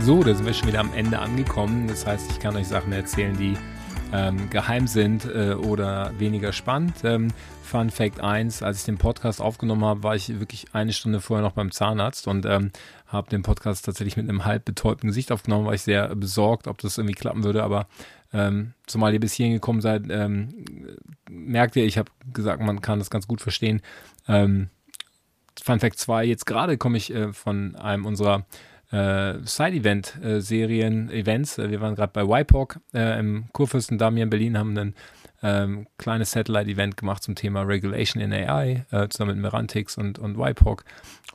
So, 0.00 0.22
da 0.22 0.34
sind 0.34 0.44
wir 0.44 0.52
schon 0.52 0.68
wieder 0.68 0.80
am 0.80 0.92
Ende 0.94 1.18
angekommen. 1.18 1.86
Das 1.88 2.06
heißt, 2.06 2.30
ich 2.30 2.38
kann 2.38 2.54
euch 2.54 2.68
Sachen 2.68 2.92
erzählen, 2.92 3.34
die 3.34 3.56
ähm, 4.12 4.50
geheim 4.50 4.86
sind 4.86 5.24
äh, 5.24 5.54
oder 5.54 6.12
weniger 6.18 6.52
spannend. 6.52 6.96
Ähm, 7.04 7.28
Fun 7.64 7.90
Fact 7.90 8.20
1, 8.20 8.62
als 8.62 8.80
ich 8.80 8.84
den 8.84 8.98
Podcast 8.98 9.40
aufgenommen 9.40 9.84
habe, 9.84 10.02
war 10.02 10.14
ich 10.14 10.38
wirklich 10.38 10.66
eine 10.72 10.92
Stunde 10.92 11.20
vorher 11.20 11.44
noch 11.44 11.54
beim 11.54 11.72
Zahnarzt 11.72 12.28
und 12.28 12.46
ähm, 12.46 12.70
habe 13.06 13.30
den 13.30 13.42
Podcast 13.42 13.84
tatsächlich 13.84 14.16
mit 14.16 14.28
einem 14.28 14.44
halb 14.44 14.64
betäubten 14.64 15.08
Gesicht 15.08 15.32
aufgenommen, 15.32 15.66
war 15.66 15.74
ich 15.74 15.82
sehr 15.82 16.14
besorgt, 16.14 16.68
ob 16.68 16.78
das 16.78 16.98
irgendwie 16.98 17.14
klappen 17.14 17.42
würde, 17.42 17.64
aber 17.64 17.86
ähm, 18.32 18.74
zumal 18.86 19.14
ihr 19.14 19.20
bis 19.20 19.32
hierhin 19.32 19.54
gekommen 19.54 19.80
seid, 19.80 20.04
ähm, 20.10 20.48
merkt 21.30 21.76
ihr, 21.76 21.84
ich 21.84 21.98
habe 21.98 22.10
gesagt, 22.32 22.60
man 22.60 22.80
kann 22.80 22.98
das 22.98 23.10
ganz 23.10 23.26
gut 23.26 23.40
verstehen. 23.40 23.80
Ähm, 24.28 24.68
Fun 25.62 25.80
Fact 25.80 25.98
2, 25.98 26.24
jetzt 26.24 26.44
gerade 26.46 26.76
komme 26.76 26.98
ich 26.98 27.14
äh, 27.14 27.32
von 27.32 27.76
einem 27.76 28.04
unserer 28.04 28.44
äh, 28.90 29.38
Side-Event-Serien, 29.44 31.10
äh, 31.10 31.20
Events. 31.20 31.58
Äh, 31.58 31.70
wir 31.70 31.80
waren 31.80 31.94
gerade 31.94 32.12
bei 32.12 32.40
YPOC 32.40 32.80
äh, 32.92 33.18
im 33.18 33.46
Kurfürstendamm 33.52 34.14
hier 34.14 34.24
in 34.24 34.30
Berlin, 34.30 34.58
haben 34.58 34.76
ein 34.76 34.94
ähm, 35.44 35.86
kleines 35.98 36.30
Satellite-Event 36.30 36.96
gemacht 36.96 37.22
zum 37.22 37.34
Thema 37.34 37.62
Regulation 37.62 38.22
in 38.22 38.32
AI, 38.32 38.86
äh, 38.90 39.08
zusammen 39.08 39.32
mit 39.32 39.42
Merantix 39.42 39.98
und, 39.98 40.18
und 40.18 40.38
YPOC. 40.38 40.84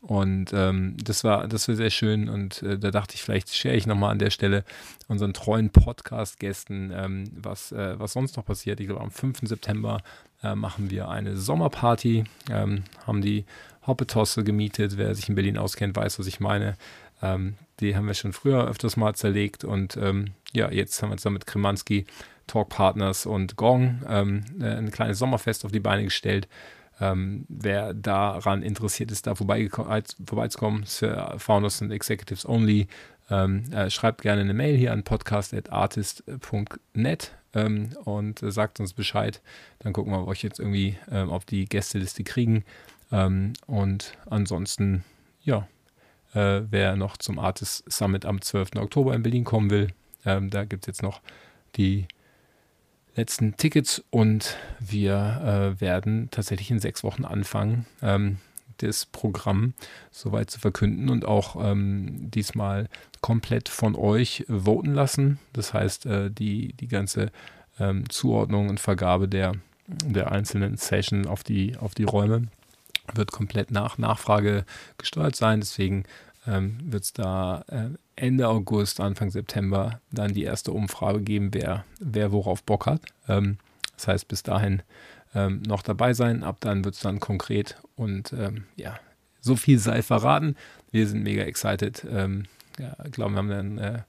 Und 0.02 0.52
ähm, 0.52 0.98
das 1.04 1.24
war 1.24 1.48
das 1.48 1.68
war 1.68 1.76
sehr 1.76 1.92
schön 1.92 2.28
und 2.28 2.64
äh, 2.64 2.80
da 2.80 2.90
dachte 2.90 3.14
ich, 3.16 3.22
vielleicht 3.22 3.54
share 3.54 3.76
ich 3.76 3.86
nochmal 3.86 4.12
an 4.12 4.20
der 4.20 4.32
Stelle 4.32 4.64
unseren 5.08 5.34
treuen 5.34 5.70
Podcast-Gästen, 5.70 6.92
ähm, 6.96 7.26
was, 7.36 7.72
äh, 7.72 8.00
was 8.00 8.14
sonst 8.14 8.36
noch 8.36 8.46
passiert. 8.46 8.80
Ich 8.80 8.88
glaube, 8.88 9.02
am 9.02 9.12
5. 9.12 9.42
September 9.44 10.02
äh, 10.42 10.56
machen 10.56 10.90
wir 10.90 11.10
eine 11.10 11.38
Sommerparty, 11.38 12.24
ähm, 12.50 12.86
haben 13.06 13.22
die 13.22 13.46
Hoppetosse 13.86 14.44
gemietet. 14.44 14.98
Wer 14.98 15.14
sich 15.14 15.30
in 15.30 15.36
Berlin 15.36 15.58
auskennt, 15.58 15.96
weiß, 15.96 16.18
was 16.18 16.26
ich 16.26 16.40
meine. 16.40 16.78
Ähm, 17.22 17.56
die 17.80 17.96
haben 17.96 18.08
wir 18.08 18.16
schon 18.16 18.34
früher 18.34 18.68
öfters 18.68 18.98
mal 18.98 19.14
zerlegt 19.14 19.64
und 19.64 19.98
ähm, 19.98 20.32
ja, 20.54 20.72
jetzt 20.72 21.04
haben 21.04 21.12
wir 21.12 21.18
zusammen 21.18 21.36
mit 21.36 21.46
Kremanski, 21.46 22.06
Talk 22.50 22.70
Partners 22.70 23.26
und 23.26 23.56
Gong 23.56 24.02
ähm, 24.08 24.44
äh, 24.60 24.66
ein 24.66 24.92
kleines 24.92 25.18
Sommerfest 25.20 25.64
auf 25.66 25.72
die 25.72 25.80
Beine 25.80 26.04
gestellt. 26.04 26.48
Ähm, 27.00 27.46
wer 27.48 27.94
daran 27.94 28.62
interessiert 28.62 29.10
ist, 29.12 29.26
da 29.26 29.36
vorbeizukommen, 29.36 30.84
für 30.86 31.36
Founders 31.38 31.82
und 31.82 31.92
Executives 31.92 32.46
Only. 32.46 32.90
Ähm, 33.30 33.72
äh, 33.72 33.90
schreibt 33.90 34.24
gerne 34.24 34.42
eine 34.42 34.54
Mail 34.54 34.76
hier 34.76 34.92
an 34.92 35.04
podcast.artist.net 35.04 37.32
ähm, 37.54 37.90
und 38.04 38.44
äh, 38.44 38.52
sagt 38.52 38.80
uns 38.80 38.94
Bescheid. 38.94 39.42
Dann 39.80 39.94
gucken 39.94 40.12
wir, 40.12 40.22
ob 40.22 40.28
wir 40.28 40.36
jetzt 40.36 40.60
irgendwie 40.60 40.98
ähm, 41.12 41.30
auf 41.30 41.46
die 41.46 41.66
Gästeliste 41.66 42.24
kriegen. 42.24 42.64
Ähm, 43.12 43.54
und 43.68 44.14
ansonsten, 44.30 45.04
ja, 45.44 45.68
äh, 46.34 46.62
wer 46.70 46.96
noch 46.96 47.18
zum 47.18 47.40
Artist 47.40 47.92
Summit 47.92 48.26
am 48.26 48.42
12. 48.42 48.76
Oktober 48.78 49.14
in 49.14 49.24
Berlin 49.24 49.44
kommen 49.44 49.70
will. 49.70 49.90
Ähm, 50.26 50.50
da 50.50 50.66
gibt 50.66 50.84
es 50.84 50.88
jetzt 50.88 51.04
noch 51.04 51.22
die 51.76 52.08
letzten 53.16 53.58
Tickets 53.58 54.04
und 54.10 54.58
wir 54.80 55.76
äh, 55.78 55.82
werden 55.82 56.30
tatsächlich 56.32 56.72
in 56.72 56.80
sechs 56.80 57.04
Wochen 57.04 57.26
anfangen, 57.26 57.86
ähm, 58.02 58.38
das 58.78 59.06
Programm 59.06 59.74
soweit 60.12 60.50
zu 60.50 60.60
verkünden 60.60 61.10
und 61.10 61.26
auch 61.26 61.58
ähm, 61.62 62.32
diesmal 62.32 62.88
komplett 63.22 63.68
von 63.70 63.96
euch 63.96 64.46
voten 64.48 64.94
lassen. 64.94 65.40
Das 65.54 65.74
heißt, 65.74 66.06
äh, 66.06 66.32
die, 66.32 66.74
die 66.74 66.88
ganze 66.88 67.32
ähm, 67.80 68.10
Zuordnung 68.10 68.70
und 68.70 68.80
Vergabe 68.80 69.28
der, 69.28 69.54
der 69.88 70.32
einzelnen 70.32 70.78
Session 70.78 71.28
auf 71.28 71.44
die, 71.44 71.76
auf 71.78 71.94
die 71.94 72.04
Räume 72.04 72.48
wird 73.14 73.32
komplett 73.32 73.72
nach 73.72 73.98
Nachfrage 73.98 74.66
gesteuert 74.98 75.36
sein. 75.36 75.60
Deswegen 75.60 76.04
ähm, 76.48 76.78
wird 76.84 77.04
es 77.04 77.14
da 77.14 77.64
äh, 77.68 77.90
Ende 78.20 78.48
August, 78.48 79.00
Anfang 79.00 79.30
September 79.32 80.02
dann 80.12 80.34
die 80.34 80.44
erste 80.44 80.72
Umfrage 80.72 81.22
geben, 81.22 81.54
wer, 81.54 81.86
wer 82.00 82.32
worauf 82.32 82.64
Bock 82.64 82.86
hat. 82.86 83.02
Ähm, 83.28 83.58
das 83.96 84.08
heißt, 84.08 84.28
bis 84.28 84.44
dahin 84.44 84.82
ähm, 85.36 85.62
noch 85.68 85.82
dabei 85.82 86.14
sein. 86.14 86.44
Ab 86.44 86.58
dann 86.60 86.84
wird 86.84 86.96
es 86.96 87.02
dann 87.02 87.20
konkret 87.20 87.78
und 87.96 88.34
ähm, 88.34 88.66
ja, 88.76 89.00
so 89.42 89.56
viel 89.56 89.80
sei 89.80 90.02
verraten. 90.02 90.56
Wir 90.92 91.08
sind 91.08 91.24
mega 91.24 91.44
excited. 91.44 92.06
Ähm, 92.10 92.46
ja, 92.78 92.96
glaube, 93.12 93.34
wir 93.34 93.38
haben 93.38 93.50
dann 93.50 94.06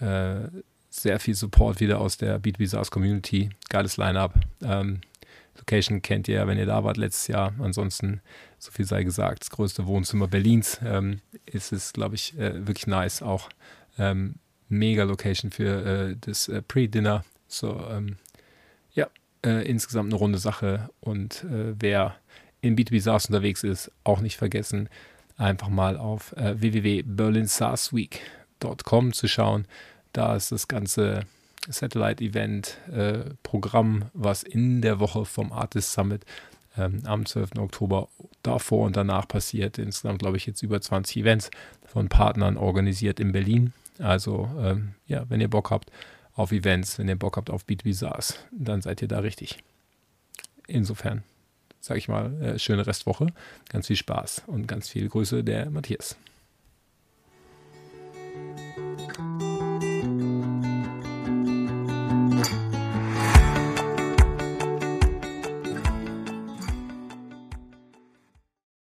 äh, 0.00 0.44
äh, 0.44 0.48
sehr 0.90 1.18
viel 1.18 1.34
Support 1.34 1.80
wieder 1.80 2.00
aus 2.00 2.16
der 2.18 2.40
B2B 2.40 2.68
SaaS 2.68 2.90
Community. 2.90 3.50
Geiles 3.68 3.96
Line-Up. 3.96 4.34
Location 5.56 6.02
kennt 6.02 6.28
ihr, 6.28 6.46
wenn 6.46 6.58
ihr 6.58 6.66
da 6.66 6.84
wart 6.84 6.96
letztes 6.96 7.28
Jahr. 7.28 7.54
Ansonsten, 7.58 8.20
so 8.58 8.70
viel 8.70 8.84
sei 8.84 9.04
gesagt, 9.04 9.42
das 9.42 9.50
größte 9.50 9.86
Wohnzimmer 9.86 10.28
Berlins 10.28 10.80
ähm, 10.84 11.20
ist 11.46 11.72
es, 11.72 11.92
glaube 11.92 12.16
ich, 12.16 12.38
äh, 12.38 12.66
wirklich 12.66 12.86
nice. 12.86 13.22
Auch 13.22 13.48
ähm, 13.98 14.36
mega 14.68 15.04
Location 15.04 15.50
für 15.50 15.84
äh, 15.84 16.16
das 16.20 16.48
äh, 16.48 16.62
Pre-Dinner. 16.62 17.24
So, 17.46 17.86
ähm, 17.90 18.16
ja, 18.92 19.08
äh, 19.44 19.68
insgesamt 19.68 20.12
eine 20.12 20.18
runde 20.18 20.38
Sache. 20.38 20.88
Und 21.00 21.44
äh, 21.44 21.74
wer 21.78 22.16
in 22.60 22.76
B2B 22.76 23.00
SaaS 23.00 23.26
unterwegs 23.26 23.62
ist, 23.62 23.92
auch 24.04 24.20
nicht 24.20 24.36
vergessen, 24.36 24.88
einfach 25.36 25.68
mal 25.68 25.96
auf 25.96 26.32
äh, 26.36 26.60
www.berlinsaarsweek.com 26.60 29.12
zu 29.12 29.28
schauen. 29.28 29.66
Da 30.12 30.36
ist 30.36 30.52
das 30.52 30.68
ganze 30.68 31.26
Satellite-Event-Programm, 31.68 34.02
äh, 34.02 34.06
was 34.12 34.42
in 34.42 34.82
der 34.82 35.00
Woche 35.00 35.24
vom 35.24 35.52
Artist 35.52 35.92
Summit 35.92 36.26
ähm, 36.76 37.00
am 37.04 37.26
12. 37.26 37.58
Oktober 37.58 38.08
davor 38.42 38.86
und 38.86 38.96
danach 38.96 39.28
passiert. 39.28 39.78
Insgesamt, 39.78 40.20
glaube 40.20 40.36
ich, 40.36 40.46
jetzt 40.46 40.62
über 40.62 40.80
20 40.80 41.18
Events 41.18 41.50
von 41.86 42.08
Partnern 42.08 42.56
organisiert 42.56 43.20
in 43.20 43.32
Berlin. 43.32 43.72
Also 43.98 44.50
ähm, 44.58 44.94
ja, 45.06 45.24
wenn 45.28 45.40
ihr 45.40 45.48
Bock 45.48 45.70
habt 45.70 45.90
auf 46.34 46.52
Events, 46.52 46.98
wenn 46.98 47.08
ihr 47.08 47.16
Bock 47.16 47.36
habt 47.36 47.50
auf 47.50 47.64
B2B 47.64 47.94
SaaS, 47.94 48.44
dann 48.50 48.82
seid 48.82 49.02
ihr 49.02 49.08
da 49.08 49.20
richtig. 49.20 49.58
Insofern, 50.66 51.22
sage 51.80 51.98
ich 51.98 52.08
mal, 52.08 52.34
äh, 52.42 52.58
schöne 52.58 52.86
Restwoche, 52.86 53.28
ganz 53.68 53.86
viel 53.86 53.96
Spaß 53.96 54.42
und 54.46 54.66
ganz 54.66 54.88
viel 54.88 55.08
Grüße 55.08 55.44
der 55.44 55.70
Matthias. 55.70 56.16